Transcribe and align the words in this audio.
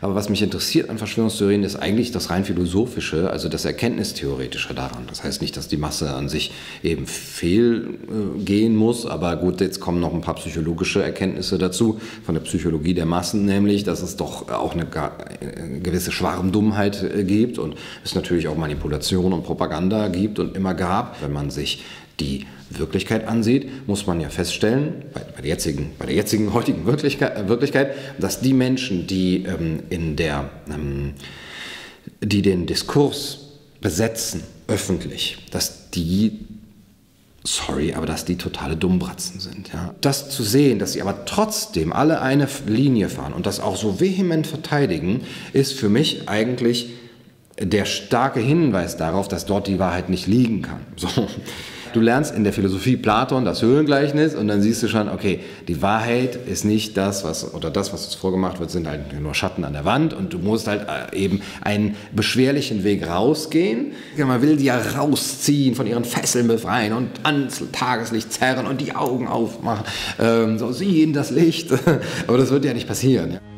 Aber 0.00 0.14
was 0.14 0.28
mich 0.28 0.42
interessiert 0.42 0.90
an 0.90 0.98
Verschwörungstheorien 0.98 1.62
ist 1.62 1.76
eigentlich 1.76 2.12
das 2.12 2.30
rein 2.30 2.44
philosophische, 2.44 3.30
also 3.30 3.48
das 3.48 3.64
Erkenntnistheoretische 3.64 4.74
daran. 4.74 5.04
Das 5.06 5.24
heißt 5.24 5.40
nicht, 5.40 5.56
dass 5.56 5.68
die 5.68 5.76
Masse 5.76 6.14
an 6.14 6.28
sich 6.28 6.52
eben 6.82 7.06
fehlgehen 7.06 8.76
muss, 8.76 9.06
aber 9.06 9.36
gut, 9.36 9.60
jetzt 9.60 9.80
kommen 9.80 10.00
noch 10.00 10.12
ein 10.12 10.20
paar 10.20 10.34
psychologische 10.34 11.02
Erkenntnisse 11.02 11.58
dazu 11.58 12.00
von 12.24 12.34
der 12.34 12.42
Psychologie 12.42 12.94
der 12.94 13.06
Massen, 13.06 13.44
nämlich, 13.44 13.84
dass 13.84 14.02
es 14.02 14.16
doch 14.16 14.48
auch 14.50 14.74
eine, 14.74 14.86
eine 14.92 15.80
gewisse 15.80 16.12
Schwarmdummheit 16.12 17.02
äh, 17.02 17.24
gibt 17.24 17.58
und 17.58 17.76
es 18.04 18.14
natürlich 18.14 18.48
auch 18.48 18.56
Manipulation 18.56 19.32
und 19.32 19.44
Propaganda 19.44 20.08
gibt 20.08 20.38
und 20.38 20.56
immer 20.56 20.74
gab, 20.74 21.22
wenn 21.22 21.32
man 21.32 21.50
sich 21.50 21.82
die 22.20 22.46
Wirklichkeit 22.70 23.26
ansieht, 23.26 23.86
muss 23.86 24.06
man 24.06 24.20
ja 24.20 24.28
feststellen, 24.28 25.04
bei, 25.12 25.20
bei 25.20 25.42
der 25.42 25.50
jetzigen, 25.50 25.92
bei 25.98 26.06
der 26.06 26.14
jetzigen 26.14 26.52
heutigen 26.52 26.86
Wirklichkeit, 26.86 27.36
äh, 27.36 27.48
Wirklichkeit 27.48 27.94
dass 28.18 28.40
die 28.40 28.52
Menschen, 28.52 29.06
die, 29.06 29.44
ähm, 29.44 29.82
in 29.90 30.16
der, 30.16 30.50
ähm, 30.68 31.14
die 32.20 32.42
den 32.42 32.66
Diskurs 32.66 33.38
besetzen, 33.80 34.42
öffentlich, 34.66 35.38
dass 35.50 35.90
die 35.90 36.40
sorry, 37.46 37.92
aber 37.92 38.06
dass 38.06 38.24
die 38.24 38.36
totale 38.36 38.74
Dummbratzen 38.74 39.38
sind. 39.38 39.70
Ja. 39.72 39.94
Das 40.00 40.30
zu 40.30 40.42
sehen, 40.42 40.78
dass 40.78 40.94
sie 40.94 41.02
aber 41.02 41.26
trotzdem 41.26 41.92
alle 41.92 42.22
eine 42.22 42.48
Linie 42.66 43.10
fahren 43.10 43.34
und 43.34 43.44
das 43.44 43.60
auch 43.60 43.76
so 43.76 44.00
vehement 44.00 44.46
verteidigen, 44.46 45.20
ist 45.52 45.74
für 45.74 45.90
mich 45.90 46.28
eigentlich 46.28 46.88
der 47.60 47.84
starke 47.84 48.40
Hinweis 48.40 48.96
darauf, 48.96 49.28
dass 49.28 49.44
dort 49.44 49.66
die 49.68 49.78
Wahrheit 49.78 50.08
nicht 50.08 50.26
liegen 50.26 50.62
kann. 50.62 50.80
So. 50.96 51.28
Du 51.94 52.00
lernst 52.00 52.34
in 52.34 52.42
der 52.42 52.52
Philosophie 52.52 52.96
Platon 52.96 53.44
das 53.44 53.62
Höhlengleichnis 53.62 54.34
und 54.34 54.48
dann 54.48 54.60
siehst 54.60 54.82
du 54.82 54.88
schon, 54.88 55.08
okay, 55.08 55.38
die 55.68 55.80
Wahrheit 55.80 56.34
ist 56.34 56.64
nicht 56.64 56.96
das, 56.96 57.22
was, 57.22 57.54
oder 57.54 57.70
das, 57.70 57.92
was 57.92 58.06
uns 58.06 58.16
vorgemacht 58.16 58.58
wird, 58.58 58.72
sind 58.72 58.88
halt 58.88 59.18
nur 59.20 59.32
Schatten 59.32 59.64
an 59.64 59.74
der 59.74 59.84
Wand 59.84 60.12
und 60.12 60.32
du 60.32 60.38
musst 60.38 60.66
halt 60.66 60.88
äh, 60.88 61.16
eben 61.16 61.40
einen 61.60 61.94
beschwerlichen 62.12 62.82
Weg 62.82 63.06
rausgehen. 63.08 63.92
Man 64.18 64.42
will 64.42 64.56
die 64.56 64.64
ja 64.64 64.76
rausziehen, 64.76 65.76
von 65.76 65.86
ihren 65.86 66.04
Fesseln 66.04 66.48
befreien 66.48 66.94
und 66.94 67.10
ans 67.22 67.62
Tageslicht 67.70 68.32
zerren 68.32 68.66
und 68.66 68.80
die 68.80 68.96
Augen 68.96 69.28
aufmachen. 69.28 69.84
Ähm, 70.18 70.58
so, 70.58 70.72
sieh 70.72 71.04
in 71.04 71.12
das 71.12 71.30
Licht. 71.30 71.70
Aber 72.26 72.38
das 72.38 72.50
wird 72.50 72.64
ja 72.64 72.74
nicht 72.74 72.88
passieren. 72.88 73.34
Ja. 73.34 73.53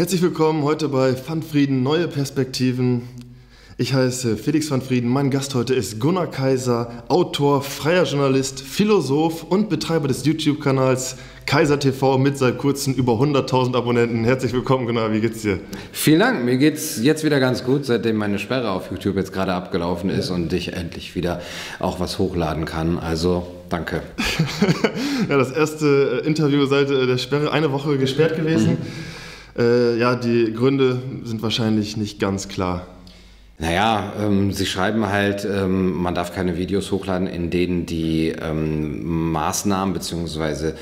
Herzlich 0.00 0.22
willkommen 0.22 0.62
heute 0.62 0.88
bei 0.88 1.14
Van 1.28 1.42
Frieden, 1.42 1.82
neue 1.82 2.08
Perspektiven. 2.08 3.02
Ich 3.76 3.92
heiße 3.92 4.38
Felix 4.38 4.70
van 4.70 4.80
Frieden. 4.80 5.10
Mein 5.10 5.30
Gast 5.30 5.54
heute 5.54 5.74
ist 5.74 6.00
Gunnar 6.00 6.28
Kaiser, 6.28 7.04
Autor, 7.08 7.60
freier 7.60 8.04
Journalist, 8.04 8.62
Philosoph 8.62 9.42
und 9.42 9.68
Betreiber 9.68 10.08
des 10.08 10.24
YouTube-Kanals 10.24 11.16
Kaiser 11.44 11.78
TV 11.78 12.16
mit 12.16 12.38
seit 12.38 12.56
kurzem 12.56 12.94
über 12.94 13.12
100.000 13.12 13.76
Abonnenten. 13.76 14.24
Herzlich 14.24 14.54
willkommen, 14.54 14.86
Gunnar. 14.86 15.12
Wie 15.12 15.20
geht's 15.20 15.42
dir? 15.42 15.60
Vielen 15.92 16.20
Dank. 16.20 16.46
Mir 16.46 16.56
geht's 16.56 16.98
jetzt 17.02 17.22
wieder 17.22 17.38
ganz 17.38 17.62
gut, 17.62 17.84
seitdem 17.84 18.16
meine 18.16 18.38
Sperre 18.38 18.70
auf 18.70 18.90
YouTube 18.90 19.16
jetzt 19.16 19.34
gerade 19.34 19.52
abgelaufen 19.52 20.08
ist 20.08 20.30
und 20.30 20.50
ich 20.54 20.72
endlich 20.72 21.14
wieder 21.14 21.42
auch 21.78 22.00
was 22.00 22.18
hochladen 22.18 22.64
kann. 22.64 22.98
Also 22.98 23.46
danke. 23.68 24.00
ja, 25.28 25.36
das 25.36 25.50
erste 25.50 26.22
Interview 26.24 26.64
seit 26.64 26.88
der 26.88 27.18
Sperre, 27.18 27.52
eine 27.52 27.70
Woche 27.70 27.98
gesperrt 27.98 28.36
gewesen. 28.36 28.78
Mhm. 28.80 29.09
Äh, 29.58 29.98
ja, 29.98 30.14
die 30.14 30.52
Gründe 30.52 31.00
sind 31.24 31.42
wahrscheinlich 31.42 31.96
nicht 31.96 32.18
ganz 32.18 32.48
klar. 32.48 32.86
Naja, 33.58 34.14
ähm, 34.18 34.52
sie 34.52 34.64
schreiben 34.64 35.06
halt, 35.08 35.44
ähm, 35.44 35.92
man 35.92 36.14
darf 36.14 36.34
keine 36.34 36.56
Videos 36.56 36.90
hochladen, 36.92 37.26
in 37.26 37.50
denen 37.50 37.84
die 37.84 38.28
ähm, 38.28 39.32
Maßnahmen 39.32 39.92
bzw 39.92 40.72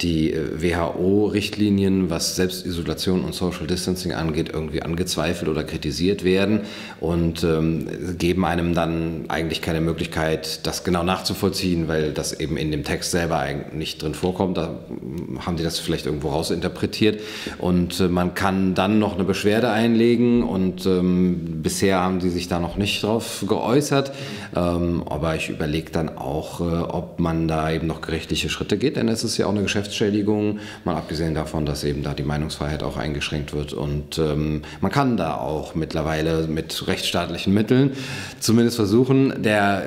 die 0.00 0.32
äh, 0.32 0.62
WHO-Richtlinien, 0.62 2.10
was 2.10 2.36
Selbstisolation 2.36 3.24
und 3.24 3.34
Social 3.34 3.66
Distancing 3.66 4.12
angeht, 4.12 4.50
irgendwie 4.52 4.82
angezweifelt 4.82 5.50
oder 5.50 5.64
kritisiert 5.64 6.24
werden 6.24 6.60
und 7.00 7.42
ähm, 7.44 7.86
geben 8.16 8.44
einem 8.44 8.74
dann 8.74 9.24
eigentlich 9.28 9.60
keine 9.60 9.80
Möglichkeit, 9.80 10.66
das 10.66 10.84
genau 10.84 11.02
nachzuvollziehen, 11.02 11.88
weil 11.88 12.12
das 12.12 12.38
eben 12.38 12.56
in 12.56 12.70
dem 12.70 12.84
Text 12.84 13.10
selber 13.10 13.38
eigentlich 13.38 13.74
nicht 13.74 14.02
drin 14.02 14.14
vorkommt. 14.14 14.56
Da 14.56 14.78
hm, 14.88 15.44
haben 15.44 15.56
die 15.56 15.64
das 15.64 15.78
vielleicht 15.78 16.06
irgendwo 16.06 16.28
rausinterpretiert 16.28 17.20
und 17.58 17.98
äh, 18.00 18.08
man 18.08 18.34
kann 18.34 18.74
dann 18.74 18.98
noch 18.98 19.14
eine 19.14 19.24
Beschwerde 19.24 19.70
einlegen 19.70 20.44
und 20.44 20.86
ähm, 20.86 21.62
bisher 21.62 22.00
haben 22.00 22.20
die 22.20 22.30
sich 22.30 22.48
da 22.48 22.60
noch 22.60 22.76
nicht 22.76 23.02
drauf 23.02 23.44
geäußert, 23.48 24.12
ähm, 24.54 25.02
aber 25.06 25.34
ich 25.34 25.48
überlege 25.48 25.90
dann 25.90 26.16
auch, 26.16 26.60
äh, 26.60 26.64
ob 26.64 27.18
man 27.18 27.48
da 27.48 27.70
eben 27.72 27.86
noch 27.86 28.00
gerichtliche 28.00 28.48
Schritte 28.48 28.78
geht, 28.78 28.96
denn 28.96 29.08
es 29.08 29.24
ist 29.24 29.36
ja 29.38 29.46
auch 29.46 29.50
eine 29.50 29.62
Geschäftsführung 29.62 29.87
Geschäftsschädigungen, 29.88 30.60
mal 30.84 30.96
abgesehen 30.96 31.34
davon, 31.34 31.66
dass 31.66 31.84
eben 31.84 32.02
da 32.02 32.14
die 32.14 32.22
Meinungsfreiheit 32.22 32.82
auch 32.82 32.96
eingeschränkt 32.96 33.52
wird. 33.52 33.72
Und 33.72 34.18
ähm, 34.18 34.62
man 34.80 34.92
kann 34.92 35.16
da 35.16 35.36
auch 35.36 35.74
mittlerweile 35.74 36.46
mit 36.46 36.86
rechtsstaatlichen 36.86 37.52
Mitteln 37.52 37.92
zumindest 38.38 38.76
versuchen. 38.76 39.42
Der 39.42 39.84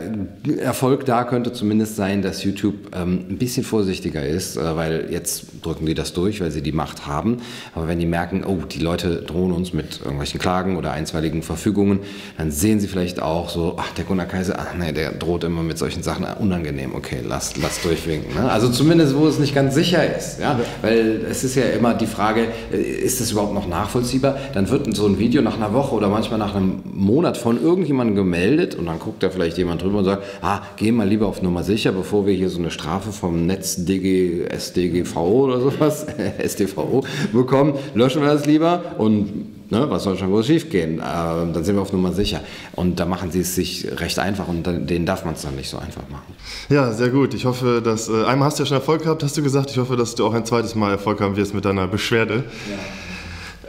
Erfolg 0.59 1.05
da 1.05 1.23
könnte 1.23 1.53
zumindest 1.53 1.95
sein, 1.95 2.21
dass 2.21 2.43
YouTube 2.43 2.95
ähm, 2.95 3.25
ein 3.29 3.37
bisschen 3.37 3.63
vorsichtiger 3.63 4.25
ist, 4.25 4.57
äh, 4.57 4.75
weil 4.75 5.07
jetzt 5.11 5.45
drücken 5.61 5.85
die 5.85 5.93
das 5.93 6.13
durch, 6.13 6.41
weil 6.41 6.51
sie 6.51 6.61
die 6.61 6.71
Macht 6.71 7.05
haben. 7.05 7.37
Aber 7.75 7.87
wenn 7.87 7.99
die 7.99 8.05
merken, 8.05 8.43
oh, 8.43 8.59
die 8.69 8.79
Leute 8.79 9.21
drohen 9.21 9.51
uns 9.51 9.73
mit 9.73 9.99
irgendwelchen 9.99 10.39
Klagen 10.39 10.77
oder 10.77 10.91
einstweiligen 10.91 11.43
Verfügungen, 11.43 11.99
dann 12.37 12.51
sehen 12.51 12.79
sie 12.79 12.87
vielleicht 12.87 13.21
auch 13.21 13.49
so, 13.49 13.75
ach, 13.77 13.91
der 13.93 14.05
Gunnar 14.05 14.25
Kaiser, 14.25 14.57
ach 14.57 14.73
nee, 14.77 14.91
der 14.91 15.11
droht 15.11 15.43
immer 15.43 15.61
mit 15.61 15.77
solchen 15.77 16.03
Sachen, 16.03 16.25
unangenehm, 16.39 16.95
okay, 16.95 17.19
lass, 17.27 17.57
lass 17.57 17.81
durchwinken. 17.81 18.33
Ne? 18.33 18.49
Also 18.49 18.69
zumindest, 18.69 19.15
wo 19.15 19.27
es 19.27 19.39
nicht 19.39 19.53
ganz 19.53 19.75
sicher 19.75 19.90
sicher 19.91 20.17
ist. 20.17 20.39
Ja? 20.39 20.59
Weil 20.81 21.25
es 21.29 21.43
ist 21.43 21.55
ja 21.55 21.63
immer 21.65 21.93
die 21.93 22.05
Frage, 22.05 22.47
äh, 22.71 22.77
ist 22.77 23.19
das 23.21 23.31
überhaupt 23.31 23.53
noch 23.53 23.67
nachvollziehbar? 23.67 24.37
Dann 24.53 24.69
wird 24.69 24.93
so 24.95 25.05
ein 25.05 25.19
Video 25.19 25.41
nach 25.41 25.57
einer 25.57 25.73
Woche 25.73 25.95
oder 25.95 26.07
manchmal 26.07 26.39
nach 26.39 26.55
einem 26.55 26.81
Monat 26.93 27.37
von 27.37 27.61
irgendjemandem 27.61 28.15
gemeldet 28.15 28.75
und 28.75 28.85
dann 28.85 28.99
guckt 28.99 29.23
da 29.23 29.29
vielleicht 29.29 29.57
jemand 29.57 29.81
drüber 29.81 29.99
und 29.99 30.05
sagt, 30.05 30.23
ah, 30.41 30.61
geh 30.77 30.91
mal 30.91 31.07
lieber 31.07 31.27
auf 31.27 31.41
Nummer 31.41 31.63
sicher, 31.63 31.91
bevor 31.91 32.25
wir 32.25 32.33
hier 32.33 32.49
so 32.49 32.59
eine 32.59 32.71
Strafe 32.71 33.11
vom 33.11 33.45
Netz 33.45 33.83
DG, 33.85 34.45
SDGV 34.45 35.17
oder 35.17 35.59
sowas, 35.59 36.05
SDVO 36.43 37.03
bekommen, 37.33 37.73
löschen 37.93 38.21
wir 38.21 38.29
das 38.29 38.45
lieber 38.45 38.95
und 38.97 39.60
Ne, 39.71 39.89
was 39.89 40.03
soll 40.03 40.17
schon 40.17 40.29
groß 40.29 40.45
schief 40.45 40.69
gehen? 40.69 40.99
Äh, 40.99 41.01
dann 41.01 41.63
sind 41.63 41.75
wir 41.75 41.81
auf 41.81 41.93
Nummer 41.93 42.11
sicher. 42.11 42.41
Und 42.73 42.99
da 42.99 43.05
machen 43.05 43.31
sie 43.31 43.39
es 43.39 43.55
sich 43.55 43.87
recht 43.99 44.19
einfach 44.19 44.49
und 44.49 44.67
dann, 44.67 44.85
denen 44.85 45.05
darf 45.05 45.23
man 45.23 45.35
es 45.35 45.43
dann 45.43 45.55
nicht 45.55 45.69
so 45.69 45.77
einfach 45.77 46.03
machen. 46.09 46.35
Ja, 46.67 46.91
sehr 46.91 47.07
gut. 47.07 47.33
Ich 47.33 47.45
hoffe, 47.45 47.81
dass 47.81 48.09
äh, 48.09 48.25
einmal 48.25 48.47
hast 48.47 48.59
du 48.59 48.63
ja 48.63 48.67
schon 48.67 48.75
Erfolg 48.75 49.03
gehabt, 49.03 49.23
hast 49.23 49.37
du 49.37 49.41
gesagt. 49.41 49.71
Ich 49.71 49.77
hoffe, 49.77 49.95
dass 49.95 50.15
du 50.15 50.25
auch 50.25 50.33
ein 50.33 50.45
zweites 50.45 50.75
Mal 50.75 50.91
Erfolg 50.91 51.21
haben 51.21 51.37
wirst 51.37 51.53
mit 51.53 51.63
deiner 51.63 51.87
Beschwerde. 51.87 52.43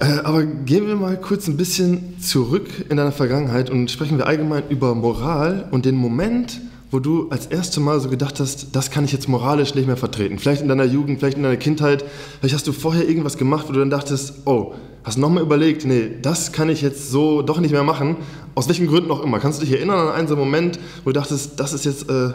Ja. 0.01 0.09
Äh, 0.09 0.19
aber 0.25 0.43
gehen 0.43 0.89
wir 0.89 0.97
mal 0.97 1.17
kurz 1.21 1.47
ein 1.47 1.57
bisschen 1.57 2.21
zurück 2.21 2.69
in 2.89 2.97
deiner 2.97 3.13
Vergangenheit 3.13 3.71
und 3.71 3.89
sprechen 3.89 4.19
wir 4.19 4.27
allgemein 4.27 4.65
über 4.71 4.97
Moral 4.97 5.69
und 5.71 5.85
den 5.85 5.95
Moment, 5.95 6.61
wo 6.91 6.99
du 6.99 7.29
als 7.31 7.47
erstes 7.47 7.79
Mal 7.79 8.01
so 8.01 8.09
gedacht 8.09 8.41
hast, 8.41 8.75
das 8.75 8.91
kann 8.91 9.05
ich 9.05 9.13
jetzt 9.13 9.29
moralisch 9.29 9.77
nicht 9.77 9.87
mehr 9.87 9.97
vertreten? 9.97 10.41
Vielleicht 10.41 10.63
in 10.63 10.69
deiner 10.69 10.85
Jugend, 10.85 11.21
vielleicht 11.21 11.37
in 11.37 11.45
deiner 11.45 11.57
Kindheit, 11.57 12.05
vielleicht 12.41 12.57
hast 12.57 12.67
du 12.67 12.73
vorher 12.73 13.09
irgendwas 13.09 13.39
gemacht, 13.39 13.67
wo 13.69 13.73
du 13.73 13.79
dann 13.79 13.91
dachtest, 13.91 14.47
oh, 14.47 14.75
hast 15.05 15.19
nochmal 15.19 15.43
überlegt, 15.43 15.85
nee, 15.85 16.11
das 16.21 16.53
kann 16.53 16.69
ich 16.69 16.83
jetzt 16.83 17.11
so 17.11 17.43
doch 17.43 17.59
nicht 17.59 17.73
mehr 17.73 17.83
machen, 17.83 18.17
aus 18.55 18.69
welchen 18.69 18.87
Gründen 18.87 19.11
auch 19.11 19.23
immer. 19.23 19.41
Kannst 19.41 19.61
du 19.61 19.65
dich 19.65 19.75
erinnern 19.75 20.09
an 20.09 20.15
einen 20.15 20.29
so 20.29 20.37
Moment, 20.37 20.79
wo 21.05 21.11
du 21.11 21.19
dachtest, 21.19 21.59
das 21.59 21.73
ist 21.73 21.85
jetzt, 21.85 22.09
äh, 22.09 22.31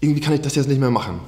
irgendwie 0.00 0.20
kann 0.20 0.34
ich 0.34 0.40
das 0.40 0.54
jetzt 0.54 0.68
nicht 0.68 0.80
mehr 0.80 0.90
machen? 0.90 1.20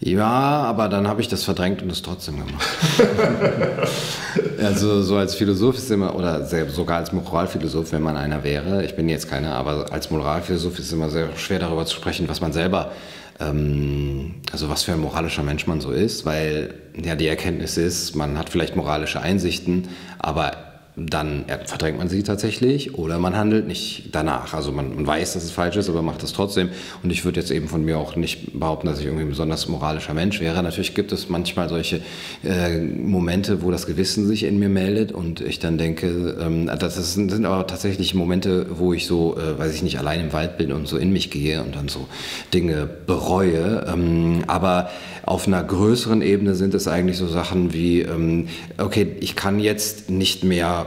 Ja, 0.00 0.26
aber 0.28 0.88
dann 0.88 1.08
habe 1.08 1.22
ich 1.22 1.28
das 1.28 1.44
verdrängt 1.44 1.80
und 1.80 1.90
es 1.90 2.02
trotzdem 2.02 2.36
gemacht. 2.36 2.62
also 4.58 5.02
so 5.02 5.16
als 5.16 5.34
Philosoph 5.34 5.78
ist 5.78 5.90
immer, 5.90 6.14
oder 6.14 6.44
sogar 6.68 6.98
als 6.98 7.12
Moralphilosoph, 7.12 7.92
wenn 7.92 8.02
man 8.02 8.16
einer 8.16 8.44
wäre, 8.44 8.84
ich 8.84 8.96
bin 8.96 9.08
jetzt 9.08 9.30
keiner, 9.30 9.54
aber 9.54 9.86
als 9.92 10.10
Moralphilosoph 10.10 10.78
ist 10.78 10.86
es 10.86 10.92
immer 10.92 11.08
sehr 11.08 11.34
schwer 11.36 11.60
darüber 11.60 11.86
zu 11.86 11.94
sprechen, 11.94 12.28
was 12.28 12.42
man 12.42 12.52
selber, 12.52 12.92
ähm, 13.40 14.34
also 14.52 14.68
was 14.68 14.82
für 14.82 14.92
ein 14.92 15.00
moralischer 15.00 15.42
Mensch 15.42 15.66
man 15.66 15.80
so 15.80 15.90
ist, 15.90 16.26
weil 16.26 16.74
ja 16.96 17.16
die 17.16 17.26
Erkenntnis 17.26 17.76
ist, 17.76 18.14
man 18.14 18.38
hat 18.38 18.50
vielleicht 18.50 18.76
moralische 18.76 19.20
Einsichten, 19.20 19.88
aber 20.18 20.73
dann 20.96 21.46
verdrängt 21.64 21.98
man 21.98 22.08
sie 22.08 22.22
tatsächlich 22.22 22.96
oder 22.96 23.18
man 23.18 23.36
handelt 23.36 23.66
nicht 23.66 24.10
danach. 24.12 24.54
Also 24.54 24.70
man, 24.70 24.94
man, 24.94 25.06
weiß, 25.06 25.32
dass 25.32 25.42
es 25.42 25.50
falsch 25.50 25.76
ist, 25.76 25.88
aber 25.88 26.02
macht 26.02 26.22
es 26.22 26.32
trotzdem. 26.32 26.68
Und 27.02 27.10
ich 27.10 27.24
würde 27.24 27.40
jetzt 27.40 27.50
eben 27.50 27.66
von 27.66 27.84
mir 27.84 27.98
auch 27.98 28.14
nicht 28.14 28.58
behaupten, 28.58 28.86
dass 28.86 29.00
ich 29.00 29.06
irgendwie 29.06 29.24
ein 29.24 29.28
besonders 29.28 29.66
moralischer 29.66 30.14
Mensch 30.14 30.40
wäre. 30.40 30.62
Natürlich 30.62 30.94
gibt 30.94 31.10
es 31.10 31.28
manchmal 31.28 31.68
solche 31.68 32.00
äh, 32.44 32.78
Momente, 32.78 33.62
wo 33.62 33.72
das 33.72 33.86
Gewissen 33.86 34.28
sich 34.28 34.44
in 34.44 34.60
mir 34.60 34.68
meldet 34.68 35.10
und 35.10 35.40
ich 35.40 35.58
dann 35.58 35.78
denke, 35.78 36.36
ähm, 36.40 36.70
das 36.78 37.14
sind, 37.14 37.30
sind, 37.30 37.44
aber 37.44 37.66
tatsächlich 37.66 38.14
Momente, 38.14 38.66
wo 38.78 38.92
ich 38.92 39.06
so, 39.06 39.36
äh, 39.36 39.58
weiß 39.58 39.74
ich 39.74 39.82
nicht, 39.82 39.98
allein 39.98 40.20
im 40.20 40.32
Wald 40.32 40.58
bin 40.58 40.70
und 40.70 40.86
so 40.86 40.96
in 40.96 41.12
mich 41.12 41.32
gehe 41.32 41.60
und 41.64 41.74
dann 41.74 41.88
so 41.88 42.06
Dinge 42.52 42.88
bereue. 43.06 43.84
Ähm, 43.92 44.44
aber 44.46 44.90
auf 45.26 45.48
einer 45.48 45.64
größeren 45.64 46.22
Ebene 46.22 46.54
sind 46.54 46.74
es 46.74 46.86
eigentlich 46.86 47.16
so 47.16 47.26
Sachen 47.26 47.72
wie, 47.72 48.02
ähm, 48.02 48.46
okay, 48.78 49.16
ich 49.20 49.34
kann 49.34 49.58
jetzt 49.58 50.10
nicht 50.10 50.44
mehr 50.44 50.83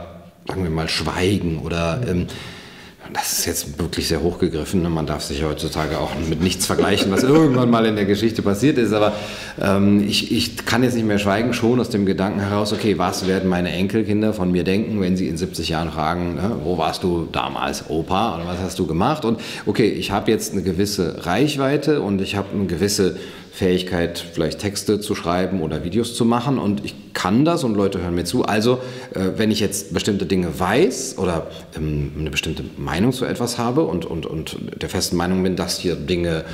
sagen 0.48 0.62
wir 0.62 0.70
mal, 0.70 0.88
schweigen 0.88 1.58
oder 1.58 2.00
ähm, 2.08 2.26
das 3.12 3.38
ist 3.38 3.46
jetzt 3.46 3.78
wirklich 3.78 4.08
sehr 4.08 4.22
hochgegriffen. 4.22 4.82
Ne? 4.82 4.90
Man 4.90 5.06
darf 5.06 5.22
sich 5.22 5.42
heutzutage 5.42 5.98
auch 5.98 6.10
mit 6.28 6.42
nichts 6.42 6.66
vergleichen, 6.66 7.10
was 7.10 7.22
irgendwann 7.22 7.70
mal 7.70 7.86
in 7.86 7.96
der 7.96 8.04
Geschichte 8.04 8.42
passiert 8.42 8.76
ist. 8.76 8.92
Aber 8.92 9.12
ähm, 9.60 10.06
ich, 10.06 10.30
ich 10.30 10.66
kann 10.66 10.82
jetzt 10.82 10.94
nicht 10.94 11.06
mehr 11.06 11.18
schweigen, 11.18 11.54
schon 11.54 11.80
aus 11.80 11.88
dem 11.88 12.04
Gedanken 12.04 12.40
heraus, 12.40 12.72
okay, 12.72 12.98
was 12.98 13.26
werden 13.26 13.48
meine 13.48 13.70
Enkelkinder 13.70 14.34
von 14.34 14.52
mir 14.52 14.64
denken, 14.64 15.00
wenn 15.00 15.16
sie 15.16 15.28
in 15.28 15.38
70 15.38 15.70
Jahren 15.70 15.90
fragen, 15.90 16.34
ne, 16.34 16.56
wo 16.64 16.76
warst 16.76 17.02
du 17.02 17.28
damals, 17.32 17.88
Opa, 17.88 18.36
oder 18.36 18.46
was 18.46 18.58
hast 18.58 18.78
du 18.78 18.86
gemacht? 18.86 19.24
Und 19.24 19.40
okay, 19.64 19.88
ich 19.88 20.10
habe 20.10 20.30
jetzt 20.30 20.52
eine 20.52 20.62
gewisse 20.62 21.24
Reichweite 21.24 22.02
und 22.02 22.20
ich 22.20 22.36
habe 22.36 22.48
eine 22.54 22.66
gewisse 22.66 23.16
Fähigkeit, 23.58 24.24
vielleicht 24.32 24.60
Texte 24.60 25.00
zu 25.00 25.16
schreiben 25.16 25.62
oder 25.62 25.82
Videos 25.82 26.14
zu 26.14 26.24
machen 26.24 26.58
und 26.58 26.84
ich 26.84 26.94
kann 27.12 27.44
das 27.44 27.64
und 27.64 27.74
Leute 27.74 28.00
hören 28.00 28.14
mir 28.14 28.22
zu. 28.22 28.44
Also, 28.44 28.78
äh, 29.14 29.30
wenn 29.36 29.50
ich 29.50 29.58
jetzt 29.58 29.92
bestimmte 29.92 30.26
Dinge 30.26 30.60
weiß 30.60 31.18
oder 31.18 31.48
ähm, 31.76 32.12
eine 32.16 32.30
bestimmte 32.30 32.62
Meinung 32.76 33.12
zu 33.12 33.24
etwas 33.24 33.58
habe 33.58 33.82
und, 33.82 34.04
und, 34.04 34.26
und 34.26 34.56
der 34.80 34.88
festen 34.88 35.16
Meinung 35.16 35.42
bin, 35.42 35.56
dass 35.56 35.76
hier 35.76 35.96
Dinge 35.96 36.44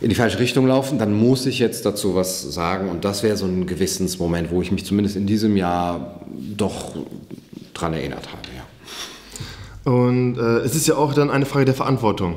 in 0.00 0.10
die 0.10 0.14
falsche 0.14 0.38
Richtung 0.38 0.68
laufen, 0.68 1.00
dann 1.00 1.12
muss 1.12 1.44
ich 1.44 1.58
jetzt 1.58 1.84
dazu 1.84 2.14
was 2.14 2.42
sagen 2.42 2.88
und 2.88 3.04
das 3.04 3.24
wäre 3.24 3.36
so 3.36 3.44
ein 3.44 3.66
Gewissensmoment, 3.66 4.52
wo 4.52 4.62
ich 4.62 4.70
mich 4.70 4.84
zumindest 4.84 5.16
in 5.16 5.26
diesem 5.26 5.56
Jahr 5.56 6.20
doch 6.56 6.94
dran 7.74 7.94
erinnert 7.94 8.28
habe. 8.28 8.42
Ja. 8.56 9.92
Und 9.92 10.38
äh, 10.38 10.58
es 10.58 10.76
ist 10.76 10.86
ja 10.86 10.94
auch 10.94 11.14
dann 11.14 11.30
eine 11.30 11.46
Frage 11.46 11.64
der 11.64 11.74
Verantwortung 11.74 12.36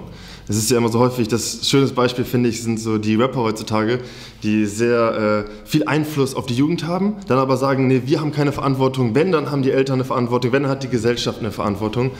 es 0.52 0.58
ist 0.58 0.70
ja 0.70 0.78
immer 0.78 0.90
so 0.90 1.00
häufig, 1.00 1.30
das 1.30 1.68
schönes 1.68 1.94
Beispiel 1.94 2.26
finde 2.26 2.50
ich, 2.50 2.62
sind 2.62 2.78
so 2.78 2.98
die 2.98 3.16
Rapper 3.16 3.40
heutzutage, 3.40 4.00
die 4.44 4.66
sehr 4.66 5.46
äh, 5.48 5.68
viel 5.68 5.86
Einfluss 5.86 6.36
auf 6.36 6.46
die 6.46 6.56
Jugend 6.56 6.86
haben, 6.86 7.16
dann 7.28 7.38
aber 7.40 7.56
sagen, 7.56 7.88
nee, 7.88 8.02
wir 8.06 8.20
haben 8.20 8.34
keine 8.34 8.52
Verantwortung, 8.52 9.16
wenn, 9.16 9.32
dann 9.32 9.50
haben 9.50 9.62
die 9.62 9.72
Eltern 9.72 9.96
eine 9.96 10.04
Verantwortung, 10.04 10.52
wenn, 10.52 10.64
dann 10.64 10.72
hat 10.72 10.84
die 10.84 10.90
Gesellschaft 10.90 11.40
eine 11.40 11.52
Verantwortung. 11.52 12.12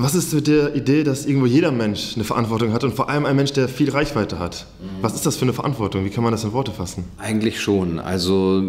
Was 0.00 0.14
ist 0.14 0.32
mit 0.32 0.46
der 0.46 0.76
Idee, 0.76 1.02
dass 1.02 1.26
irgendwo 1.26 1.46
jeder 1.46 1.72
Mensch 1.72 2.12
eine 2.14 2.22
Verantwortung 2.22 2.72
hat 2.72 2.84
und 2.84 2.94
vor 2.94 3.10
allem 3.10 3.26
ein 3.26 3.34
Mensch, 3.34 3.52
der 3.52 3.68
viel 3.68 3.90
Reichweite 3.90 4.38
hat? 4.38 4.66
Mhm. 4.80 5.02
Was 5.02 5.14
ist 5.14 5.26
das 5.26 5.34
für 5.34 5.42
eine 5.42 5.52
Verantwortung? 5.52 6.04
Wie 6.04 6.10
kann 6.10 6.22
man 6.22 6.30
das 6.30 6.44
in 6.44 6.52
Worte 6.52 6.70
fassen? 6.70 7.06
Eigentlich 7.18 7.60
schon. 7.60 7.98
Also 7.98 8.62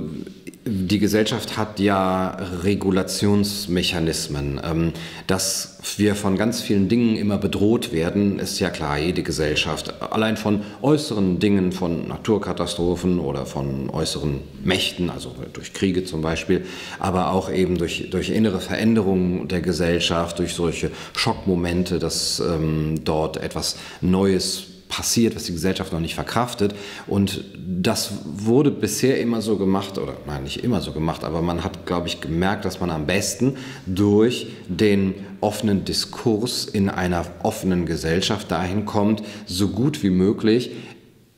die 0.65 0.99
Gesellschaft 0.99 1.55
hat 1.57 1.79
ja 1.79 2.37
Regulationsmechanismen. 2.63 4.59
Ähm, 4.63 4.93
dass 5.27 5.79
wir 5.97 6.15
von 6.15 6.37
ganz 6.37 6.61
vielen 6.61 6.89
Dingen 6.89 7.15
immer 7.15 7.37
bedroht 7.37 7.93
werden, 7.93 8.39
ist 8.39 8.59
ja 8.59 8.69
klar, 8.69 8.97
jede 8.99 9.23
Gesellschaft. 9.23 10.01
Allein 10.01 10.35
von 10.37 10.61
äußeren 10.81 11.39
Dingen, 11.39 11.71
von 11.71 12.07
Naturkatastrophen 12.07 13.19
oder 13.19 13.45
von 13.45 13.89
äußeren 13.89 14.41
Mächten, 14.63 15.09
also 15.09 15.33
durch 15.53 15.73
Kriege 15.73 16.03
zum 16.03 16.21
Beispiel, 16.21 16.65
aber 16.99 17.31
auch 17.31 17.51
eben 17.51 17.77
durch, 17.77 18.09
durch 18.11 18.29
innere 18.29 18.59
Veränderungen 18.59 19.47
der 19.47 19.61
Gesellschaft, 19.61 20.39
durch 20.39 20.53
solche 20.53 20.91
Schockmomente, 21.19 22.00
dass 22.00 22.39
ähm, 22.39 23.01
dort 23.04 23.38
etwas 23.38 23.75
Neues 24.00 24.68
passiert, 24.88 25.36
was 25.36 25.44
die 25.44 25.51
Gesellschaft 25.51 25.92
noch 25.92 26.00
nicht 26.00 26.16
verkraftet. 26.16 26.74
Und 27.07 27.44
das 27.56 28.12
wurde 28.25 28.71
bisher 28.71 29.19
immer 29.19 29.42
so 29.42 29.57
gemacht, 29.57 29.98
oder 29.98 30.13
nein, 30.25 30.44
nicht 30.44 30.63
immer 30.63 30.81
so 30.81 30.94
gemacht, 30.94 31.24
aber 31.24 31.42
man 31.42 31.63
hat, 31.63 31.86
glaube 31.86 32.07
ich, 32.07 32.21
gemerkt, 32.21 32.66
dass 32.66 32.80
man 32.80 32.89
am 32.89 33.06
besten 33.06 33.57
durch 33.86 34.48
den 34.68 35.13
offenen 35.42 35.86
Diskurs 35.86 36.66
in 36.66 36.89
einer 36.89 37.25
offenen 37.44 37.86
Gesellschaft 37.86 38.50
dahin 38.50 38.86
kommt, 38.86 39.22
so 39.45 39.68
gut 39.68 40.01
wie 40.04 40.10
möglich 40.10 40.72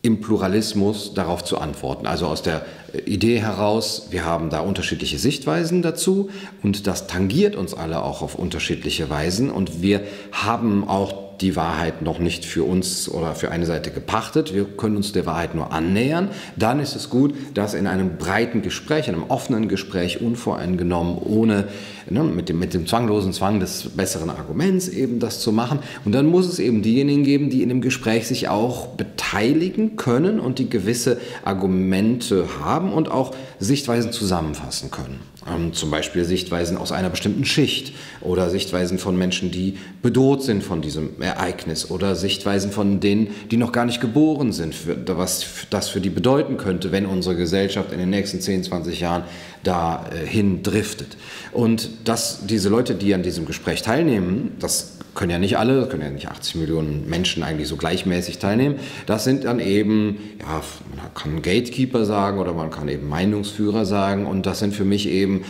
im 0.02 0.20
Pluralismus 0.20 1.14
darauf 1.14 1.44
zu 1.44 1.60
antworten. 1.60 2.08
Also 2.08 2.26
aus 2.26 2.42
der 2.42 2.66
Idee 3.06 3.40
heraus, 3.40 4.08
wir 4.10 4.26
haben 4.26 4.50
da 4.50 4.60
unterschiedliche 4.62 5.20
Sichtweisen 5.20 5.82
dazu 5.82 6.30
und 6.64 6.88
das 6.88 7.08
tangiert 7.08 7.56
uns 7.56 7.74
alle 7.74 8.04
auch 8.04 8.22
auf 8.22 8.36
unterschiedliche 8.36 9.10
Weisen 9.10 9.52
und 9.52 9.82
wir 9.82 10.02
haben 10.32 10.88
auch 10.88 11.31
die 11.42 11.56
Wahrheit 11.56 12.02
noch 12.02 12.20
nicht 12.20 12.46
für 12.46 12.64
uns 12.64 13.10
oder 13.10 13.36
für 13.36 13.52
eine 13.52 13.66
Seite 13.66 13.92
gepachtet. 13.92 14.54
Wir 14.54 14.66
können 14.66 14.96
uns 14.96 15.12
der 15.12 15.26
Wahrheit 15.26 15.56
nur 15.56 15.74
annähern. 15.74 16.30
Dann 16.56 16.80
ist 16.80 16.96
es 16.96 17.10
gut, 17.10 17.34
das 17.54 17.74
in 17.74 17.88
einem 17.88 18.18
breiten 18.18 18.62
Gespräch, 18.62 19.08
einem 19.08 19.24
offenen 19.24 19.68
Gespräch, 19.68 20.22
unvoreingenommen, 20.22 21.18
ohne 21.18 21.68
ne, 22.10 22.24
mit, 22.24 22.50
dem, 22.50 22.60
mit 22.60 22.74
dem 22.74 22.86
zwanglosen 22.88 23.34
Zwang 23.34 23.60
des 23.60 23.90
besseren 23.96 24.30
Arguments 24.30 24.88
eben 24.88 25.20
das 25.20 25.40
zu 25.40 25.52
machen. 25.52 25.80
Und 26.06 26.14
dann 26.14 26.28
muss 26.28 26.48
es 26.48 26.60
eben 26.60 26.82
diejenigen 26.82 27.24
geben, 27.24 27.50
die 27.50 27.64
in 27.64 27.70
dem 27.70 27.82
Gespräch 27.82 28.28
sich 28.28 28.48
auch 28.48 28.88
beteiligen 28.88 29.96
können 29.96 30.40
und 30.40 30.60
die 30.60 30.70
gewisse 30.70 31.20
Argumente 31.44 32.46
haben 32.64 32.94
und 32.94 33.10
auch 33.10 33.34
Sichtweisen 33.60 34.12
zusammenfassen 34.12 34.92
können. 34.92 35.31
Ähm, 35.48 35.74
zum 35.74 35.90
Beispiel 35.90 36.24
Sichtweisen 36.24 36.78
aus 36.78 36.92
einer 36.92 37.10
bestimmten 37.10 37.46
Schicht 37.46 37.94
oder 38.22 38.52
Sichtweisen 38.52 39.00
von 39.00 39.18
Menschen, 39.18 39.50
die 39.50 39.78
bedroht 40.04 40.44
sind 40.44 40.64
von 40.64 40.82
diesem 40.82 41.20
Ereignis 41.20 41.90
oder 41.90 42.16
Sichtweisen 42.16 42.72
von 42.72 43.00
denen, 43.00 43.30
die 43.50 43.58
noch 43.58 43.72
gar 43.72 43.86
nicht 43.86 44.02
geboren 44.02 44.52
sind, 44.52 44.76
für, 44.76 44.98
was 45.18 45.46
das 45.72 45.90
für 45.90 46.00
die 46.00 46.12
bedeuten 46.12 46.58
könnte, 46.58 46.92
wenn 46.92 47.08
unsere 47.08 47.36
Gesellschaft 47.36 47.92
in 47.92 47.98
den 47.98 48.12
nächsten 48.12 48.40
10, 48.40 48.66
20 48.66 49.00
Jahren 49.00 49.24
dahin 49.64 50.64
driftet. 50.64 51.18
Und 51.52 51.90
dass 52.06 52.46
diese 52.46 52.70
Leute, 52.70 52.96
die 52.96 53.14
an 53.14 53.24
diesem 53.24 53.46
Gespräch 53.46 53.82
teilnehmen, 53.82 54.56
das 54.60 54.98
können 55.14 55.32
ja 55.32 55.40
nicht 55.40 55.58
alle, 55.58 55.88
können 55.88 56.04
ja 56.04 56.10
nicht 56.10 56.30
80 56.30 56.56
Millionen 56.56 57.10
Menschen 57.10 57.44
eigentlich 57.44 57.68
so 57.68 57.76
gleichmäßig 57.76 58.38
teilnehmen. 58.38 58.76
Das 59.06 59.24
sind 59.24 59.44
dann 59.44 59.60
eben, 59.60 60.18
ja, 60.40 60.62
man 60.96 61.14
kann 61.14 61.42
Gatekeeper 61.42 62.06
sagen 62.06 62.40
oder 62.40 62.54
man 62.54 62.72
kann 62.72 62.88
eben 62.88 63.10
Meinungsführer 63.10 63.86
sagen 63.86 64.26
und 64.26 64.46
das 64.46 64.60
sind 64.60 64.74
für 64.74 64.86
mich 64.86 65.10
eben 65.10 65.44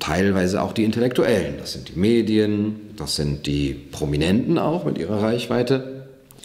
teilweise 0.00 0.62
auch 0.62 0.72
die 0.72 0.84
Intellektuellen. 0.84 1.54
Das 1.58 1.72
sind 1.72 1.88
die 1.94 1.98
Medien, 1.98 2.80
das 2.96 3.16
sind 3.16 3.46
die 3.46 3.74
Prominenten 3.74 4.58
auch 4.58 4.84
mit 4.84 4.98
ihrer 4.98 5.22
Reichweite. 5.22 5.97